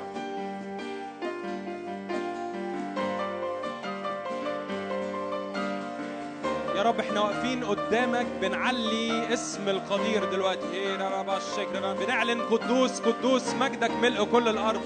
يا 6.75 6.83
رب 6.83 6.99
إحنا 6.99 7.21
واقفين 7.21 7.63
قدامك 7.63 8.25
بنعلي 8.41 9.33
اسم 9.33 9.69
القدير 9.69 10.23
دلوقتي. 10.23 10.95
الشكر 11.37 11.93
بنعلن 11.93 12.41
قدوس 12.41 12.99
قدوس 12.99 13.53
مجدك 13.53 13.91
ملء 13.91 14.23
كل 14.23 14.47
الأرض. 14.47 14.81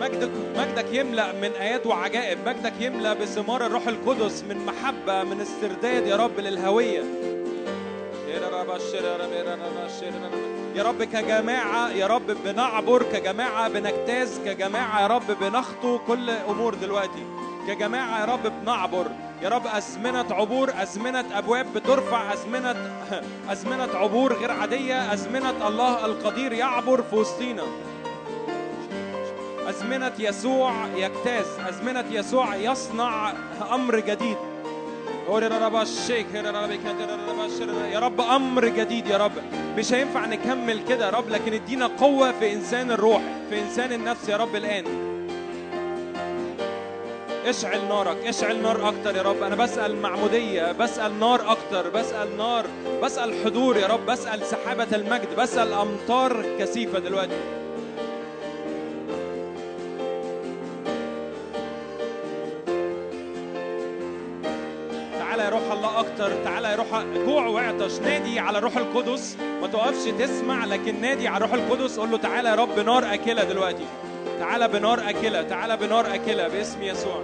مجدك 0.00 0.30
مجدك 0.56 0.86
يملأ 0.92 1.32
من 1.32 1.50
آيات 1.60 1.86
وعجائب. 1.86 2.38
مجدك 2.48 2.72
يملأ 2.80 3.12
بثمار 3.12 3.66
الروح 3.66 3.88
القدس 3.88 4.44
من 4.48 4.66
محبة 4.66 5.22
من 5.22 5.40
استرداد 5.40 6.06
يا 6.06 6.16
رب 6.16 6.40
للهوية. 6.40 7.02
يا 10.74 10.82
رب 10.82 11.04
كجماعة 11.04 11.90
يا 11.90 12.06
رب 12.06 12.26
بنعبر 12.44 13.02
كجماعة 13.02 13.68
بنجتاز 13.68 14.40
كجماعة 14.44 15.02
يا 15.02 15.06
رب 15.06 15.38
بنخطو 15.40 15.98
كل 15.98 16.30
أمور 16.30 16.74
دلوقتي. 16.74 17.24
كجماعة 17.68 18.20
يا 18.20 18.24
رب 18.24 18.52
بنعبر. 18.62 19.06
يا 19.42 19.48
رب 19.48 19.66
أزمنة 19.66 20.26
عبور 20.30 20.70
أزمنة 20.82 21.24
أبواب 21.38 21.66
بترفع 21.74 22.32
أزمنة 22.32 22.76
أزمنة 23.48 23.88
عبور 23.94 24.32
غير 24.32 24.50
عادية 24.50 25.12
أزمنة 25.12 25.68
الله 25.68 26.04
القدير 26.06 26.52
يعبر 26.52 27.02
في 27.02 27.16
وسطينا. 27.16 27.62
أزمنة 29.68 30.12
يسوع 30.18 30.72
يجتاز. 30.96 31.46
أزمنة 31.68 32.04
يسوع 32.10 32.56
يصنع 32.56 33.32
أمر 33.72 34.00
جديد. 34.00 34.36
يا 37.92 37.98
رب 37.98 38.20
أمر 38.20 38.68
جديد 38.68 39.06
يا 39.06 39.16
رب. 39.16 39.32
مش 39.76 39.92
هينفع 39.92 40.26
نكمل 40.26 40.84
كده 40.88 41.06
يا 41.06 41.10
رب 41.10 41.28
لكن 41.28 41.52
ادينا 41.52 41.86
قوة 41.86 42.32
في 42.32 42.52
إنسان 42.52 42.90
الروح 42.90 43.22
في 43.50 43.60
إنسان 43.60 43.92
النفس 43.92 44.28
يا 44.28 44.36
رب 44.36 44.56
الآن. 44.56 44.84
اشعل 47.46 47.88
نارك 47.88 48.16
اشعل 48.26 48.62
نار 48.62 48.88
أكتر 48.88 49.16
يا 49.16 49.22
رب. 49.22 49.42
أنا 49.42 49.54
بسأل 49.54 49.96
معمودية 49.96 50.72
بسأل 50.72 51.18
نار 51.20 51.50
أكتر 51.52 51.90
بسأل 51.90 52.36
نار 52.36 52.66
بسأل 53.02 53.44
حضور 53.44 53.76
يا 53.76 53.86
رب 53.86 54.06
بسأل 54.06 54.46
سحابة 54.46 54.86
المجد 54.92 55.36
بسأل 55.38 55.72
أمطار 55.72 56.44
كثيفة 56.58 56.98
دلوقتي. 56.98 57.63
يا 65.44 65.48
روح 65.48 65.72
الله 65.72 66.00
أكتر. 66.00 66.44
تعالى 66.44 66.68
يا 66.68 66.76
روح 66.76 67.04
جوع 67.26 67.46
وعطش 67.46 67.98
نادي 67.98 68.38
على 68.38 68.58
روح 68.58 68.76
القدس. 68.76 69.36
ما 69.60 69.66
توقفش 69.66 70.04
تسمع 70.18 70.64
لكن 70.64 71.00
نادي 71.00 71.28
على 71.28 71.44
روح 71.44 71.52
القدس. 71.52 71.98
قول 71.98 72.10
له 72.10 72.18
تعالى 72.18 72.48
يا 72.48 72.54
رب 72.54 72.78
نار 72.78 73.14
أكلة 73.14 73.44
دلوقتي. 73.44 73.86
تعالى 74.38 74.68
بنار 74.68 75.10
أكلة. 75.10 75.42
تعالى 75.42 75.76
بنار 75.76 76.14
أكلة 76.14 76.48
باسم 76.48 76.82
يسوع. 76.82 77.22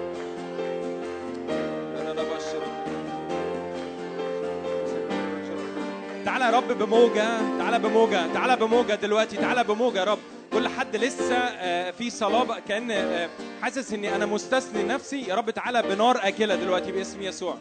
تعالى 6.24 6.44
يا 6.44 6.50
رب 6.50 6.78
بموجة. 6.78 7.58
تعالى 7.58 7.78
بموجة. 7.78 8.32
تعالى 8.34 8.56
بموجة 8.56 8.94
دلوقتي. 8.94 9.36
تعالى 9.36 9.64
بموجة 9.64 9.98
يا 9.98 10.04
رب. 10.04 10.18
كل 10.52 10.68
حد 10.68 10.96
لسه 10.96 11.36
آه، 11.36 11.90
في 11.90 12.10
صلاة 12.10 12.44
بقى 12.44 12.60
كأن 12.68 12.90
آه، 12.90 13.28
حاسس 13.62 13.92
إني 13.92 14.16
أنا 14.16 14.26
مستثني 14.26 14.82
نفسي. 14.82 15.22
يا 15.28 15.34
رب 15.34 15.50
تعالى 15.50 15.82
بنار 15.82 16.18
أكلة 16.22 16.54
دلوقتي 16.54 16.92
باسم 16.92 17.22
يسوع. 17.22 17.56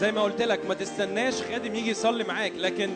زي 0.00 0.12
ما 0.12 0.22
قلت 0.22 0.42
لك 0.42 0.60
ما 0.68 0.74
تستناش 0.74 1.42
خادم 1.42 1.74
يجي 1.74 1.90
يصلي 1.90 2.24
معاك 2.24 2.52
لكن 2.56 2.90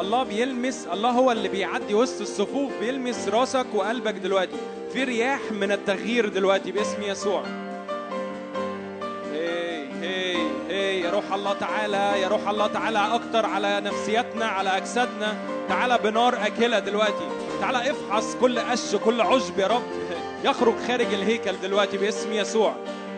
الله 0.00 0.22
بيلمس 0.22 0.86
الله 0.92 1.10
هو 1.10 1.32
اللي 1.32 1.48
بيعدي 1.48 1.94
وسط 1.94 2.20
الصفوف 2.20 2.72
بيلمس 2.80 3.28
راسك 3.28 3.66
وقلبك 3.74 4.14
دلوقتي. 4.14 4.56
في 4.92 5.04
رياح 5.04 5.40
من 5.50 5.72
التغيير 5.72 6.28
دلوقتي 6.28 6.72
باسم 6.72 7.02
يسوع. 7.02 7.42
هي 9.32 9.86
هي 10.00 10.36
هي 10.68 11.00
يا 11.00 11.10
روح 11.10 11.32
الله 11.32 11.52
تعالى 11.52 12.20
يا 12.22 12.28
روح 12.28 12.48
الله 12.48 12.66
تعالى 12.66 12.98
أكتر 12.98 13.46
على 13.46 13.80
نفسياتنا 13.80 14.46
على 14.46 14.76
أجسادنا. 14.76 15.36
تعالى 15.68 15.98
بنار 15.98 16.46
أكلة 16.46 16.78
دلوقتي. 16.78 17.28
تعالى 17.60 17.90
افحص 17.90 18.36
كل 18.40 18.58
قش 18.58 18.96
كل 18.96 19.20
عشب 19.20 19.58
يا 19.58 19.66
رب. 19.66 19.82
يخرج 20.44 20.74
خارج 20.88 21.14
الهيكل 21.14 21.52
دلوقتي 21.62 21.96
باسم 21.96 22.32
يسوع. 22.32 22.74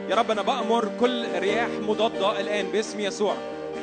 يا 0.09 0.15
رب 0.15 0.31
أنا 0.31 0.43
بأمر 0.43 0.89
كل 1.01 1.27
رياح 1.39 1.69
مضادة 1.89 2.41
الآن 2.41 2.67
باسم 2.73 3.01
يسوع. 3.01 3.35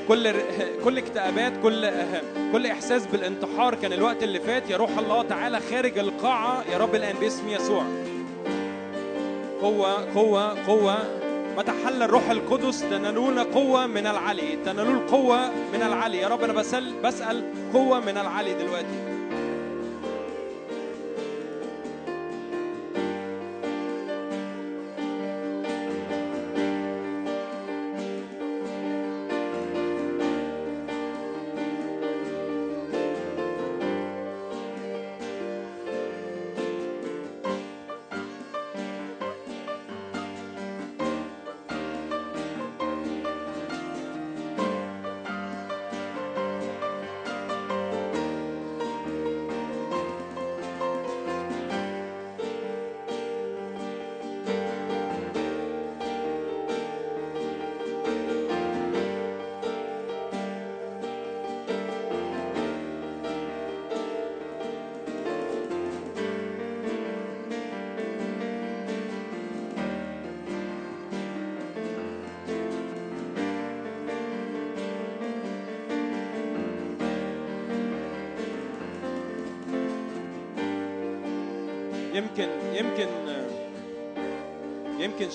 كل 0.08 0.34
كل 0.84 0.98
اكتئابات 0.98 1.54
كل 1.64 1.92
كل 2.54 2.68
إحساس 2.68 3.06
بالانتحار 3.08 3.76
كان 3.76 3.94
الوقت 3.94 4.24
اللي 4.24 4.40
فات. 4.40 4.70
يا 4.70 4.78
روح 4.78 4.98
الله 4.98 5.24
تعالى 5.24 5.60
خارج 5.72 5.98
القاعة 5.98 6.64
يا 6.72 6.78
رب 6.78 6.96
الآن 6.96 7.16
باسم 7.22 7.50
يسوع. 7.50 7.84
قوة 9.62 10.14
قوة 10.16 10.66
قوة. 10.68 10.98
متى 11.58 11.72
حل 11.86 12.04
الروح 12.04 12.30
القدس. 12.30 12.82
تنالون 12.82 13.40
قوة 13.40 13.88
من 13.88 14.08
العلي. 14.08 14.58
تنالون 14.66 15.00
قوة 15.08 15.50
من 15.74 15.82
العلي. 15.82 16.18
يا 16.18 16.28
رب 16.28 16.44
أنا 16.44 16.54
بسأل 16.54 16.94
بسأل 17.04 17.44
قوة 17.74 18.00
من 18.00 18.18
العلي 18.18 18.54
دلوقتي. 18.54 19.15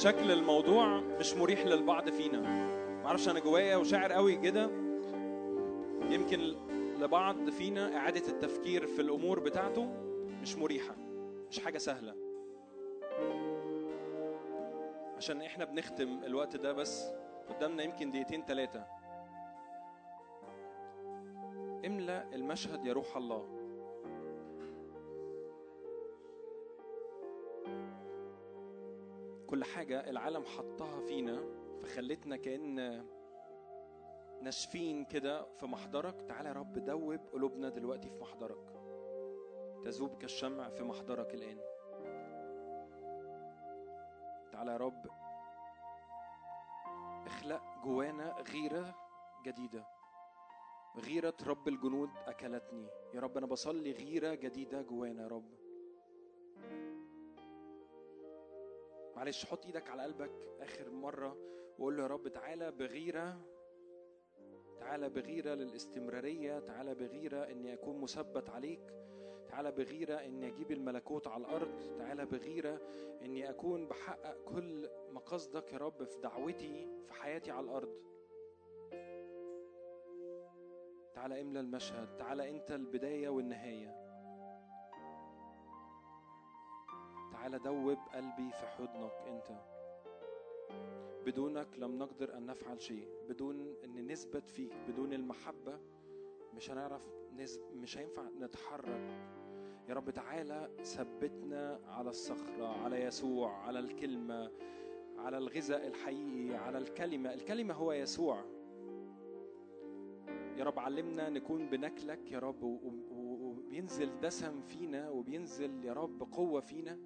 شكل 0.01 0.31
الموضوع 0.31 1.01
مش 1.01 1.35
مريح 1.35 1.67
للبعض 1.67 2.09
فينا. 2.09 2.41
معرفش 3.05 3.29
أنا 3.29 3.41
جوايا 3.41 3.77
وشاعر 3.77 4.13
قوي 4.13 4.37
كده. 4.37 4.71
يمكن 6.11 6.55
لبعض 7.01 7.51
فينا 7.51 7.97
إعادة 7.97 8.29
التفكير 8.29 8.87
في 8.87 9.01
الأمور 9.03 9.41
بتاعته 9.41 9.85
مش 10.43 10.57
مريحة 10.57 10.95
مش 11.51 11.59
حاجة 11.61 11.79
سهلة. 11.79 12.15
عشان 15.17 15.43
إحنا 15.43 15.65
بنختم 15.65 16.25
الوقت 16.25 16.57
ده 16.57 16.73
بس 16.73 17.11
قدامنا 17.49 17.83
يمكن 17.83 18.11
دقيقتين 18.11 18.45
ثلاثة 18.45 18.85
املأ 21.87 22.25
المشهد 22.35 22.87
يا 22.87 22.93
روح 22.93 23.17
الله. 23.17 23.60
كل 29.51 29.65
حاجة 29.65 30.11
العالم 30.11 30.45
حطها 30.45 31.01
فينا 31.01 31.43
فخلتنا 31.81 32.37
كأن 32.37 33.07
ناشفين 34.43 35.05
كده 35.05 35.45
في 35.45 35.67
محضرك. 35.67 36.23
تعالى 36.23 36.49
يا 36.49 36.55
رب 36.55 36.73
دوب 36.79 37.21
قلوبنا 37.33 37.69
دلوقتي 37.69 38.11
في 38.11 38.21
محضرك. 38.21 38.73
تذوب 39.85 40.19
كالشمع 40.19 40.69
في 40.69 40.83
محضرك 40.83 41.35
الآن. 41.35 41.59
تعالى 44.53 44.73
يا 44.73 44.77
رب 44.77 45.07
اخلق 47.27 47.63
جوانا 47.85 48.35
غيرة 48.53 48.95
جديدة. 49.47 49.87
غيرة 50.97 51.37
رب 51.47 51.69
الجنود 51.69 52.11
أكلتني. 52.27 52.89
يا 53.15 53.21
رب 53.21 53.37
أنا 53.37 53.47
بصلي 53.47 53.93
غيرة 53.93 54.35
جديدة 54.35 54.83
جوانا 54.83 55.23
يا 55.23 55.29
رب. 55.29 55.60
معلش 59.21 59.47
حط 59.47 59.67
إيدك 59.67 59.91
على 59.91 60.03
قلبك 60.03 60.31
آخر 60.61 60.91
مرة 60.91 61.37
وقول 61.79 61.97
له 61.97 62.03
يا 62.03 62.09
رب 62.09 62.29
تعالى 62.29 62.71
بغيرة 62.71 63.41
تعالى 64.79 65.09
بغيرة 65.09 65.55
للاستمرارية 65.55 66.59
تعالى 66.59 66.95
بغيرة 66.95 67.51
إني 67.51 67.75
أكون 67.75 68.01
مثبت 68.01 68.49
عليك 68.51 68.81
تعالى 69.49 69.71
بغيرة 69.73 70.15
إني 70.15 70.49
أجيب 70.49 70.71
الملكوت 70.73 71.27
على 71.27 71.41
الأرض 71.45 71.97
تعالى 71.99 72.27
بغيرة 72.27 72.81
إني 73.23 73.51
أكون 73.51 73.87
بحقق 73.89 74.45
كل 74.45 74.89
مقاصدك 75.11 75.73
يا 75.73 75.79
رب 75.79 76.05
في 76.05 76.21
دعوتي 76.21 76.89
في 77.07 77.13
حياتي 77.13 77.51
على 77.51 77.65
الأرض. 77.65 77.95
تعالى 81.15 81.41
املى 81.41 81.61
المشهد 81.61 82.17
تعالى 82.17 82.51
أنت 82.51 82.71
البداية 82.71 83.29
والنهاية. 83.29 84.10
تعالى 87.41 87.59
دوب 87.59 87.99
قلبي 88.15 88.51
في 88.51 88.67
حضنك 88.67 89.13
انت. 89.27 89.61
بدونك 91.27 91.79
لم 91.79 91.99
نقدر 91.99 92.37
أن 92.37 92.47
نفعل 92.47 92.81
شيء. 92.81 93.09
بدون 93.29 93.75
إن 93.85 94.07
نثبت 94.07 94.49
فيك 94.49 94.73
بدون 94.89 95.13
المحبة 95.13 95.79
مش 96.55 96.71
هنعرف 96.71 97.03
نز... 97.37 97.61
مش 97.75 97.99
هينفع 97.99 98.23
نتحرك. 98.41 99.19
يا 99.89 99.95
رب 99.95 100.11
تعالى 100.11 100.71
ثبتنا 100.85 101.81
على 101.87 102.11
الصخرة 102.11 102.67
على 102.67 103.03
يسوع 103.05 103.53
على 103.53 103.79
الكلمة 103.79 104.51
على 105.19 105.39
الغذاء 105.39 105.87
الحقيقي 105.87 106.57
على 106.57 106.79
الكلمة. 106.79 107.35
الكلمة 107.35 107.75
هو 107.75 107.93
يسوع. 107.93 108.45
يا 110.57 110.65
رب 110.65 110.79
علمنا 110.79 111.29
نكون 111.29 111.71
بنكلك 111.71 112.33
يا 112.33 112.39
رب 112.39 112.63
وبينزل 113.13 114.21
دسم 114.21 114.61
فينا 114.63 115.11
وبينزل 115.11 115.85
يا 115.85 115.93
رب 115.93 116.23
قوة 116.33 116.61
فينا. 116.61 116.99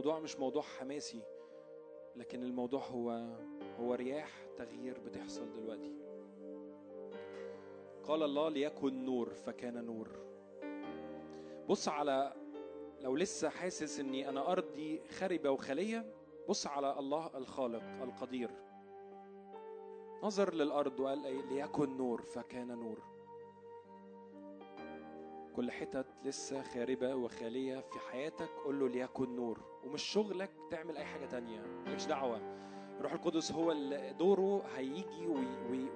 الموضوع 0.00 0.20
مش 0.20 0.36
موضوع 0.38 0.62
حماسي 0.62 1.22
لكن 2.16 2.42
الموضوع 2.42 2.80
هو 2.80 3.36
هو 3.80 3.94
رياح 3.94 4.46
تغيير 4.56 4.98
بتحصل 4.98 5.52
دلوقتي. 5.52 5.94
قال 8.04 8.22
الله 8.22 8.48
ليكن 8.48 9.04
نور 9.04 9.34
فكان 9.34 9.84
نور. 9.84 10.08
بص 11.68 11.88
على 11.88 12.34
لو 13.00 13.16
لسه 13.16 13.48
حاسس 13.48 14.00
إني 14.00 14.28
أنا 14.28 14.52
أرضي 14.52 15.02
خربه 15.08 15.50
وخاليه 15.50 16.14
بص 16.48 16.66
على 16.66 16.98
الله 16.98 17.30
الخالق 17.34 17.82
القدير. 18.02 18.50
نظر 20.22 20.54
للأرض 20.54 21.00
وقال؟ 21.00 21.48
ليكن 21.52 21.96
نور 21.96 22.22
فكان 22.22 22.68
نور. 22.68 23.02
كل 25.60 25.70
حتت 25.70 26.06
لسه 26.24 26.62
خاربة 26.62 27.14
وخالية 27.14 27.80
في 27.80 27.98
حياتك 27.98 28.48
قول 28.64 28.80
له 28.80 28.88
ليكن 28.88 29.36
نور. 29.36 29.60
ومش 29.84 30.02
شغلك 30.02 30.50
تعمل 30.70 30.96
أي 30.96 31.04
حاجة 31.04 31.26
تانية 31.26 31.60
مالكش 31.86 32.06
دعوة. 32.06 32.36
الروح 32.98 33.12
القدس 33.12 33.52
هو 33.52 33.72
اللي 33.72 34.12
دوره 34.18 34.62
هيجي 34.76 35.26
وي... 35.70 35.88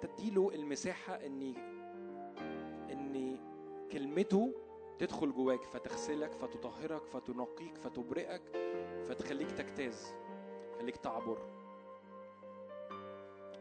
تديله 0.00 0.50
المساحة 0.54 1.14
ان 1.14 1.54
ان 2.90 3.38
كلمته 3.92 4.54
تدخل 4.98 5.32
جواك 5.32 5.64
فتغسلك 5.64 6.32
فتطهرك 6.32 7.02
فتنقيك 7.06 7.76
فتبرئك 7.78 8.42
فتخليك 9.08 9.50
تجتاز 9.50 10.14
خليك 10.78 10.96
تعبر. 10.96 11.38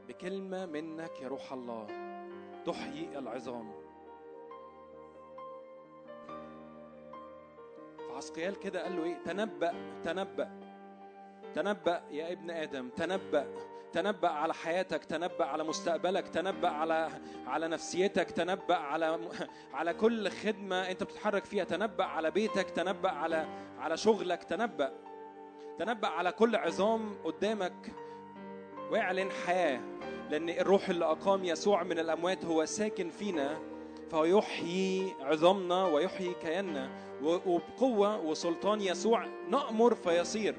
بكلمة 0.08 0.66
منك 0.66 1.22
يا 1.22 1.28
روح 1.28 1.54
الله 1.54 1.88
تحيي 2.66 3.20
العظام. 3.20 3.79
فعسقيال 8.20 8.60
كده 8.60 8.84
قال 8.84 8.98
له 8.98 9.04
إيه؟ 9.04 9.18
تنبأ 9.26 9.74
تنبأ 10.04 10.50
تنبأ 11.56 12.02
يا 12.12 12.32
ابن 12.32 12.52
آدم 12.52 12.90
تنبأ 12.90 13.48
تنبأ 13.92 14.30
على 14.30 14.54
حياتك 14.54 15.06
تنبأ 15.06 15.46
على 15.46 15.64
مستقبلك 15.64 16.28
تنبأ 16.28 16.70
على 16.70 17.10
على 17.48 17.68
نفسيتك 17.68 18.32
تنبأ 18.32 18.76
على 18.76 19.20
على 19.74 19.94
كل 19.94 20.30
خدمة 20.30 20.92
أنت 20.92 21.04
بتتحرك 21.04 21.46
فيها 21.46 21.64
تنبأ 21.64 22.04
على 22.04 22.32
بيتك 22.32 22.70
تنبأ 22.70 23.10
على 23.10 23.48
على 23.80 23.98
شغلك 23.98 24.44
تنبأ 24.44 24.92
تنبأ 25.78 26.08
على 26.08 26.32
كل 26.32 26.56
عظام 26.56 27.16
قدامك. 27.24 27.94
واعلن 28.92 29.32
حياة 29.32 29.82
لأن 30.30 30.50
الروح 30.50 30.90
اللي 30.90 31.06
أقام 31.06 31.46
يسوع 31.46 31.84
من 31.84 32.00
الأموات 32.00 32.46
هو 32.46 32.66
ساكن 32.66 33.10
فينا. 33.10 33.60
فهو 34.12 34.26
يحيي 34.26 35.14
عظامنا 35.22 35.86
ويحيي 35.86 36.34
كياننا 36.42 36.90
وبقوة 37.24 38.20
وسلطان 38.20 38.82
يسوع. 38.82 39.26
نأمر 39.50 39.96
فيصير. 39.96 40.56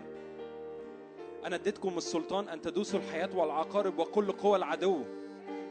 أنا 1.47 1.57
اديتكم 1.57 1.99
السلطان 1.99 2.49
أن 2.49 2.61
تدوسوا 2.61 3.01
الحياة 3.01 3.31
والعقارب 3.35 3.99
وكل 3.99 4.33
قوى 4.33 4.57
العدو. 4.57 5.03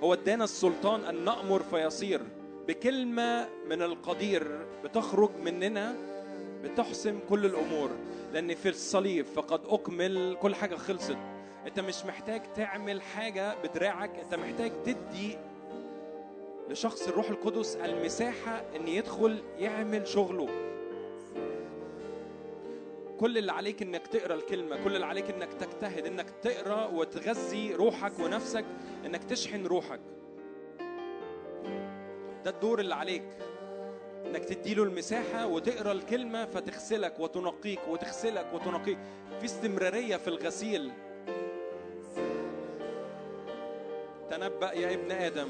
هو 0.04 0.14
ادانا 0.14 0.44
السلطان 0.44 1.04
أن 1.04 1.26
نأمر 1.26 1.64
فيصير. 1.64 2.22
بكلمة 2.68 3.50
من 3.70 3.82
القدير 3.82 4.66
بتخرج 4.84 5.30
مننا 5.44 5.96
بتحسم 6.64 7.20
كل 7.30 7.46
الأمور. 7.46 7.90
لأن 8.34 8.56
في 8.56 8.70
الصليب 8.70 9.26
فقد 9.26 9.62
أكمل 9.68 10.38
كل 10.42 10.56
حاجة 10.56 10.76
خلصت. 10.76 11.18
أنت 11.68 11.80
مش 11.80 12.06
محتاج 12.06 12.42
تعمل 12.56 13.02
حاجة 13.02 13.56
بدراعك. 13.64 14.12
أنت 14.24 14.36
محتاج 14.36 14.72
تدي 14.84 15.38
لشخص 16.70 17.08
الروح 17.08 17.30
القدس 17.30 17.76
المساحة 17.76 18.62
أن 18.76 18.88
يدخل 18.88 19.44
يعمل 19.58 20.08
شغله. 20.08 20.50
كل 23.20 23.38
اللي 23.38 23.52
عليك 23.52 23.82
إنك 23.82 24.08
تقرأ 24.08 24.34
الكلمة 24.34 24.84
كل 24.84 24.96
اللي 24.96 25.06
عليك 25.06 25.30
إنك 25.30 25.54
تجتهد 25.54 26.06
إنك 26.06 26.30
تقرأ 26.42 26.86
وتغذي 26.88 27.74
روحك 27.74 28.20
ونفسك 28.20 28.66
إنك 29.06 29.24
تشحن 29.24 29.66
روحك. 29.66 30.00
ده 32.46 32.52
الدور 32.52 32.80
اللي 32.80 32.96
عليك. 32.96 33.24
إنك 34.26 34.46
تديله 34.46 34.84
المساحة 34.84 35.48
وتقرأ 35.48 35.92
الكلمة 35.92 36.46
فتغسلك 36.46 37.20
وتنقيك 37.20 37.88
وتغسلك 37.88 38.48
وتنقيك. 38.54 38.98
في 39.40 39.46
استمرارية 39.46 40.18
في 40.18 40.28
الغسيل. 40.28 40.92
تنبأ 44.30 44.74
يا 44.74 44.94
ابن 44.94 45.12
آدم. 45.12 45.50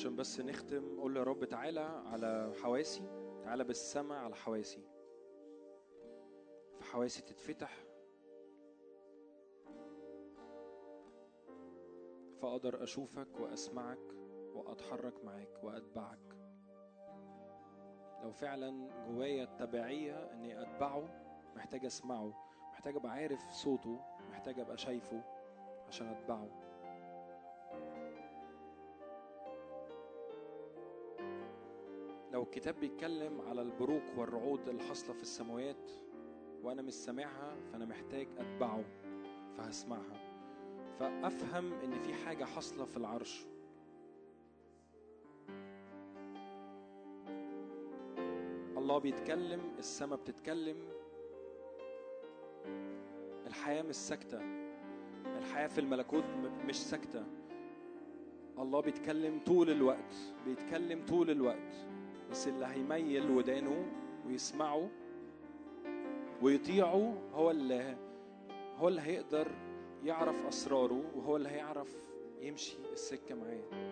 عشان 0.00 0.16
بس 0.16 0.40
نختم 0.40 1.00
قول 1.00 1.16
يا 1.16 1.22
رب 1.22 1.44
تعالى 1.44 1.80
على 1.80 2.52
حواسي 2.62 3.02
تعالى 3.44 3.64
بالسمع 3.64 4.18
على 4.24 4.34
حواسي. 4.36 4.82
فحواسي 6.78 7.22
تتفتح. 7.22 7.84
فأقدر 12.42 12.82
أشوفك 12.82 13.40
وأسمعك 13.40 14.14
وأتحرك 14.54 15.24
معاك 15.24 15.64
وأتبعك. 15.64 16.36
لو 18.22 18.32
فعلا 18.32 18.88
جوايا 19.08 19.44
التبعية 19.44 20.32
إني 20.32 20.62
أتبعه 20.62 21.08
محتاج 21.56 21.84
أسمعه 21.84 22.32
محتاج 22.72 22.96
أبقى 22.96 23.12
عارف 23.12 23.50
صوته 23.50 24.00
محتاج 24.30 24.60
أبقى 24.60 24.78
شايفه 24.78 25.22
عشان 25.88 26.06
أتبعه. 26.06 26.70
لو 32.32 32.42
الكتاب 32.42 32.80
بيتكلم 32.80 33.40
على 33.40 33.62
البروق 33.62 34.02
والرعود 34.16 34.68
اللي 34.68 34.82
حاصله 34.82 35.12
في 35.12 35.22
السماوات 35.22 35.90
وأنا 36.62 36.82
مش 36.82 36.94
سامعها 36.94 37.56
فأنا 37.72 37.84
محتاج 37.84 38.28
أتبعه 38.38 38.84
فهسمعها. 39.56 40.30
فأفهم 40.98 41.72
إن 41.72 41.98
في 41.98 42.14
حاجة 42.14 42.44
حاصلة 42.44 42.84
في 42.84 42.96
العرش. 42.96 43.46
الله 48.76 48.98
بيتكلم 48.98 49.60
السماء 49.78 50.18
بتتكلم 50.18 50.76
الحياة 53.46 53.82
مش 53.82 53.94
ساكتة. 53.96 54.40
الحياة 55.38 55.66
في 55.66 55.78
الملكوت 55.80 56.24
مش 56.66 56.76
ساكتة. 56.76 57.24
الله 58.58 58.80
بيتكلم 58.80 59.40
طول 59.46 59.70
الوقت 59.70 60.14
بيتكلم 60.44 61.06
طول 61.06 61.30
الوقت. 61.30 61.86
بس 62.30 62.48
اللي 62.48 62.66
هيميل 62.66 63.30
ودانه 63.30 63.86
ويسمعه 64.26 64.88
ويطيعه 66.42 67.14
هو 67.32 67.50
اللي 67.50 67.96
هو 68.78 68.88
اللي 68.88 69.00
هيقدر 69.00 69.48
يعرف 70.04 70.46
أسراره 70.46 71.02
وهو 71.16 71.36
اللي 71.36 71.48
هيعرف 71.48 71.96
يمشي 72.40 72.76
السكة 72.92 73.34
معاه. 73.34 73.90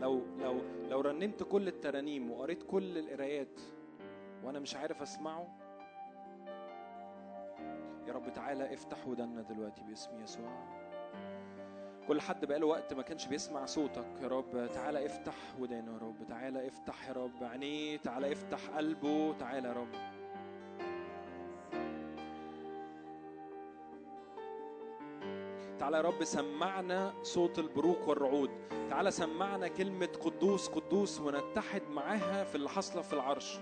لو 0.00 0.22
لو 0.38 0.60
لو 0.90 1.00
رنمت 1.00 1.42
كل 1.42 1.68
الترانيم 1.68 2.30
وقريت 2.30 2.62
كل 2.62 2.98
القرايات 2.98 3.60
وأنا 4.44 4.58
مش 4.58 4.76
عارف 4.76 5.02
أسمعه 5.02 5.58
يا 8.06 8.12
رب 8.12 8.32
تعالى 8.32 8.74
افتح 8.74 9.08
ودنا 9.08 9.42
دلوقتي 9.42 9.82
باسم 9.82 10.22
يسوع. 10.22 10.87
كل 12.08 12.20
حد 12.20 12.44
بقاله 12.44 12.66
وقت 12.66 12.94
ما 12.94 13.02
كانش 13.02 13.26
بيسمع 13.26 13.66
صوتك. 13.66 14.06
يا 14.22 14.28
رب 14.28 14.70
تعالى 14.74 15.06
افتح 15.06 15.34
ودانه 15.58 15.92
يا 15.92 15.98
رب. 15.98 16.28
تعالى 16.28 16.68
افتح 16.68 17.08
يا 17.08 17.12
رب 17.12 17.44
عينيه. 17.44 17.96
تعالى 17.96 18.32
افتح 18.32 18.70
قلبه. 18.76 19.34
تعالى 19.38 19.68
يا 19.68 19.72
رب. 19.72 19.88
تعالى 25.78 25.96
يا 25.96 26.02
رب 26.02 26.24
سمعنا 26.24 27.14
صوت 27.22 27.58
البروق 27.58 28.08
والرعود. 28.08 28.50
تعالى 28.90 29.10
سمعنا 29.10 29.68
كلمة 29.68 30.06
قدوس 30.06 30.68
قدوس 30.68 31.20
ونتحد 31.20 31.82
معاها 31.90 32.44
في 32.44 32.54
اللي 32.54 32.68
حاصلة 32.68 33.02
في 33.02 33.12
العرش. 33.12 33.58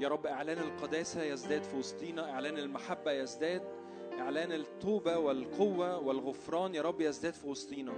يا 0.00 0.08
رب 0.08 0.26
إعلان 0.26 0.58
القداسة 0.58 1.22
يزداد 1.22 1.62
في 1.62 1.76
وسطينا. 1.76 2.30
إعلان 2.30 2.58
المحبة 2.58 3.12
يزداد. 3.12 3.79
إعلان 4.20 4.52
التوبة 4.52 5.18
والقوة 5.18 5.98
والغفران 5.98 6.74
يا 6.74 6.82
رب 6.82 7.00
يزداد 7.00 7.32
في 7.32 7.48
وسطينا. 7.48 7.92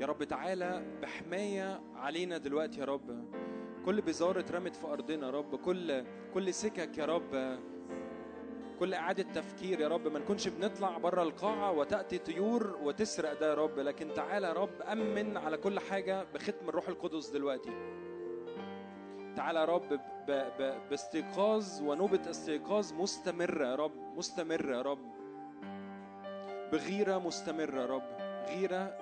يا 0.00 0.06
رب 0.06 0.24
تعالى 0.24 0.98
بحماية 1.02 1.80
علينا 1.94 2.38
دلوقتي 2.38 2.80
يا 2.80 2.84
رب. 2.84 3.24
كل 3.84 4.00
بزارة 4.00 4.40
اترمت 4.40 4.76
في 4.76 4.86
أرضنا 4.86 5.26
يا 5.26 5.30
رب. 5.30 5.56
كل 5.56 6.04
كل 6.34 6.54
سكك 6.54 6.98
يا 6.98 7.04
رب. 7.04 7.58
كل 8.78 8.94
إعادة 8.94 9.22
تفكير 9.22 9.80
يا 9.80 9.88
رب. 9.88 10.08
ما 10.08 10.18
نكونش 10.18 10.48
بنطلع 10.48 10.98
بره 10.98 11.22
القاعة 11.22 11.72
وتأتي 11.72 12.18
طيور 12.18 12.78
وتسرق 12.82 13.40
ده 13.40 13.48
يا 13.50 13.54
رب. 13.54 13.78
لكن 13.78 14.14
تعالى 14.14 14.46
يا 14.46 14.52
رب 14.52 14.82
أمن 14.82 15.36
على 15.36 15.56
كل 15.56 15.78
حاجة 15.80 16.26
بختم 16.34 16.68
الروح 16.68 16.88
القدس 16.88 17.30
دلوقتي. 17.30 17.70
تعالى 19.36 19.60
يا 19.60 19.64
رب 19.64 20.00
باستيقاظ 20.90 21.82
ونوبة 21.82 22.30
استيقاظ 22.30 22.92
مستمرة 22.92 23.66
يا 23.66 23.74
رب 23.74 23.92
مستمرة 24.16 24.76
يا 24.76 24.82
رب. 24.82 24.98
بغيرة 26.72 27.18
مستمرة 27.18 27.80
يا 27.80 27.86
رب 27.86 28.02
غيرة 28.48 28.98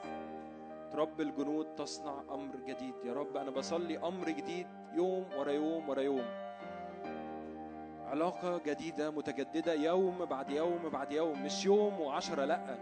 رب 0.94 1.20
الجنود 1.20 1.74
تصنع 1.74 2.22
أمر 2.30 2.56
جديد 2.66 2.94
يا 3.04 3.12
رب. 3.12 3.36
أنا 3.36 3.50
بصلي 3.50 3.98
أمر 3.98 4.30
جديد 4.30 4.66
يوم 4.94 5.26
ورا 5.38 5.50
يوم 5.52 5.88
ورا 5.88 6.00
يوم. 6.00 6.24
علاقة 8.06 8.60
جديدة 8.66 9.10
متجددة 9.10 9.74
يوم 9.74 10.24
بعد 10.24 10.50
يوم 10.50 10.88
بعد 10.88 11.12
يوم 11.12 11.44
مش 11.44 11.66
يوم 11.66 12.00
وعشرة 12.00 12.44
لأ. 12.44 12.76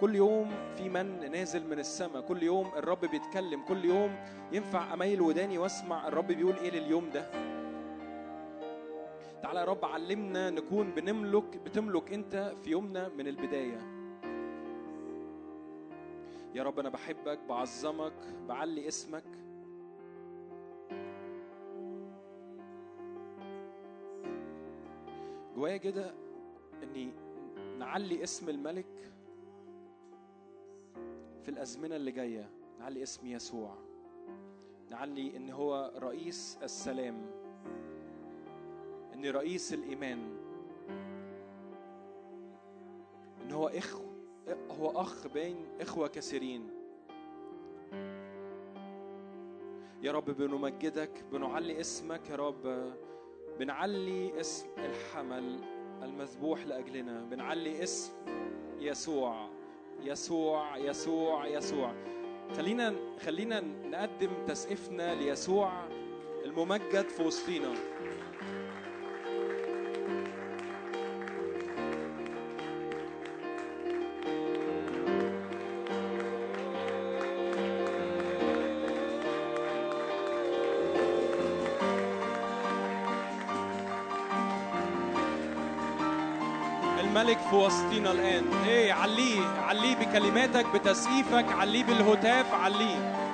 كل 0.00 0.14
يوم 0.14 0.50
في 0.76 0.88
من 0.88 1.30
نازل 1.30 1.66
من 1.66 1.78
السماء. 1.78 2.22
كل 2.22 2.42
يوم 2.42 2.66
الرب 2.76 3.00
بيتكلم. 3.00 3.62
كل 3.62 3.84
يوم 3.84 4.16
ينفع 4.52 4.94
أميل 4.94 5.20
وداني 5.20 5.58
وأسمع 5.58 6.08
الرب 6.08 6.26
بيقول 6.26 6.56
إيه 6.56 6.70
لليوم 6.70 7.10
ده. 7.10 7.30
تعالى 9.42 9.60
يا 9.60 9.64
رب 9.64 9.84
علمنا 9.84 10.50
نكون 10.50 10.90
بنملك 10.90 11.56
بتملك 11.64 12.12
أنت 12.12 12.54
في 12.62 12.70
يومنا 12.70 13.08
من 13.08 13.28
البداية. 13.28 13.78
يا 16.54 16.62
رب 16.62 16.78
أنا 16.78 16.88
بحبك 16.88 17.38
بعظمك 17.48 18.12
بعلي 18.48 18.88
اسمك. 18.88 19.24
جوايا 25.56 25.76
كده 25.76 26.14
إني 26.82 27.10
نعلي 27.78 28.22
اسم 28.22 28.48
الملك. 28.48 28.86
في 31.46 31.52
الأزمنة 31.52 31.96
اللي 31.96 32.10
جاية. 32.10 32.50
نعلي 32.78 33.02
اسم 33.02 33.26
يسوع. 33.26 33.74
نعلي 34.90 35.36
إن 35.36 35.50
هو 35.50 35.92
رئيس 35.98 36.58
السلام. 36.62 37.26
إن 39.14 39.26
رئيس 39.26 39.72
الإيمان. 39.72 40.36
إن 43.42 43.52
هو 43.52 43.68
اخ 43.68 44.00
هو 44.80 44.90
أخ 44.90 45.26
بين 45.26 45.56
إخوة 45.80 46.08
كثيرين. 46.08 46.70
يا 50.02 50.12
رب 50.12 50.30
بنمجدك 50.30 51.24
بنعلي 51.32 51.80
اسمك 51.80 52.30
يا 52.30 52.36
رب. 52.36 52.92
بنعلي 53.58 54.40
اسم 54.40 54.68
الحمل 54.78 55.60
المذبوح 56.02 56.66
لأجلنا. 56.66 57.24
بنعلي 57.24 57.82
اسم 57.82 58.12
يسوع. 58.78 59.55
يسوع 60.04 60.76
يسوع 60.76 61.46
يسوع. 61.46 61.94
خلينا 62.56 62.94
خلينا 63.24 63.60
نقدم 63.60 64.30
تسقيفنا 64.48 65.14
ليسوع 65.14 65.72
الممجد 66.44 67.08
في 67.08 67.22
وسطينا. 67.22 67.74
الملك 87.26 87.38
في 87.50 87.56
وسطينا 87.56 88.12
الآن. 88.12 88.44
إيه 88.66 88.92
عليه 88.92 89.40
عليه 89.68 89.94
بكلماتك 89.96 90.66
بتسقيفك 90.74 91.52
عليه 91.58 91.84
بالهتاف 91.84 92.54
عليه. 92.54 93.26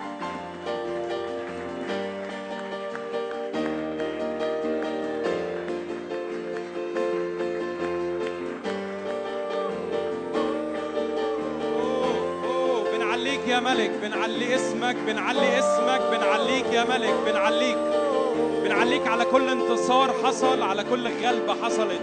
يا 13.48 13.60
ملك 13.60 13.90
بنعلي 14.02 14.54
اسمك 14.54 14.96
بنعلي 15.06 15.58
اسمك 15.58 16.00
بنعليك 16.10 16.66
يا 16.72 16.84
ملك 16.84 17.14
بنعليك. 17.26 17.78
بنعليك 18.64 19.06
على 19.06 19.24
كل 19.24 19.48
انتصار 19.48 20.12
حصل 20.24 20.62
على 20.62 20.84
كل 20.84 21.08
غلبة 21.24 21.54
حصلت. 21.64 22.00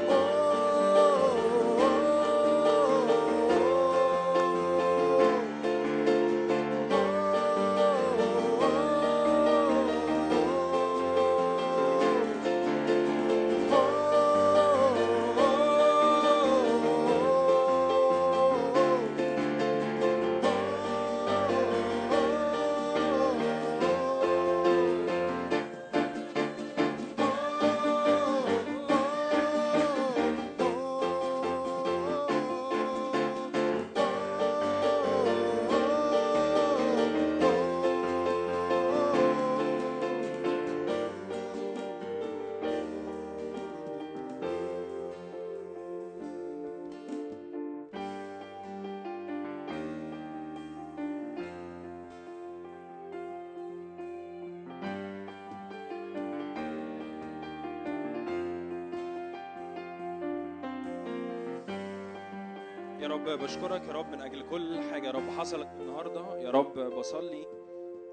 رب 63.30 63.40
بشكرك 63.40 63.82
يا 63.82 63.92
رب 63.92 64.10
من 64.10 64.22
أجل 64.22 64.50
كل 64.50 64.80
حاجة 64.82 65.08
يا 65.08 65.12
رب 65.12 65.30
حصلت 65.30 65.68
النهارده 65.68 66.38
يا 66.38 66.52
رب 66.52 66.80
بصلي 66.80 67.42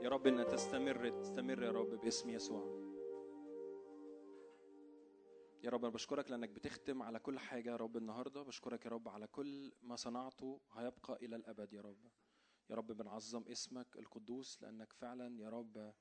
يا 0.02 0.08
رب 0.08 0.26
انها 0.26 0.44
تستمر 0.44 1.08
تستمر 1.08 1.62
يا 1.62 1.70
رب 1.70 1.90
باسم 2.00 2.30
يسوع 2.30 2.86
يا 5.62 5.70
رب 5.70 5.84
أنا 5.84 5.94
بشكرك 5.94 6.30
لانك 6.30 6.48
بتختم 6.50 7.02
على 7.02 7.18
كل 7.18 7.38
حاجة 7.38 7.70
يا 7.70 7.76
رب 7.76 7.96
النهارده 7.96 8.42
بشكرك 8.42 8.84
يا 8.84 8.90
رب 8.90 9.08
على 9.08 9.26
كل 9.26 9.72
ما 9.82 9.96
صنعته 9.96 10.60
هيبقى 10.72 11.16
إلى 11.22 11.36
الابد 11.36 11.72
يا 11.72 11.80
رب 11.80 12.08
يا 12.70 12.74
رب 12.76 12.92
بنعظم 12.92 13.44
اسمك 13.48 13.96
القدوس 13.96 14.62
لانك 14.62 14.92
فعلا 14.92 15.40
يا 15.40 15.48
رب 15.48 15.92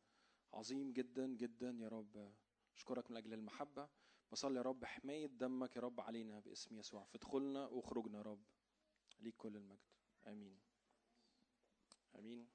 عظيم 0.54 0.92
جدا 0.94 1.28
جدا 1.28 1.78
يا 1.80 1.88
رب 1.88 2.34
اشكرك 2.76 3.12
من 3.12 3.18
أجل 3.18 3.34
المحبه 3.34 3.88
بصلي 4.32 4.58
يا 4.58 4.62
رب 4.62 4.86
حمايه 4.86 5.26
دمك 5.28 5.76
يا 5.76 5.82
رب 5.82 6.02
علينا 6.02 6.40
باسم 6.40 6.78
يسوع 6.78 7.04
في 7.04 7.18
دخولنا 7.18 7.68
وخروجنا 7.68 8.18
يا 8.18 8.24
رب 8.24 8.44
ليك 9.20 9.36
كل 9.38 9.56
المجد. 9.56 9.80
آمين. 10.28 10.58
آمين. 12.20 12.55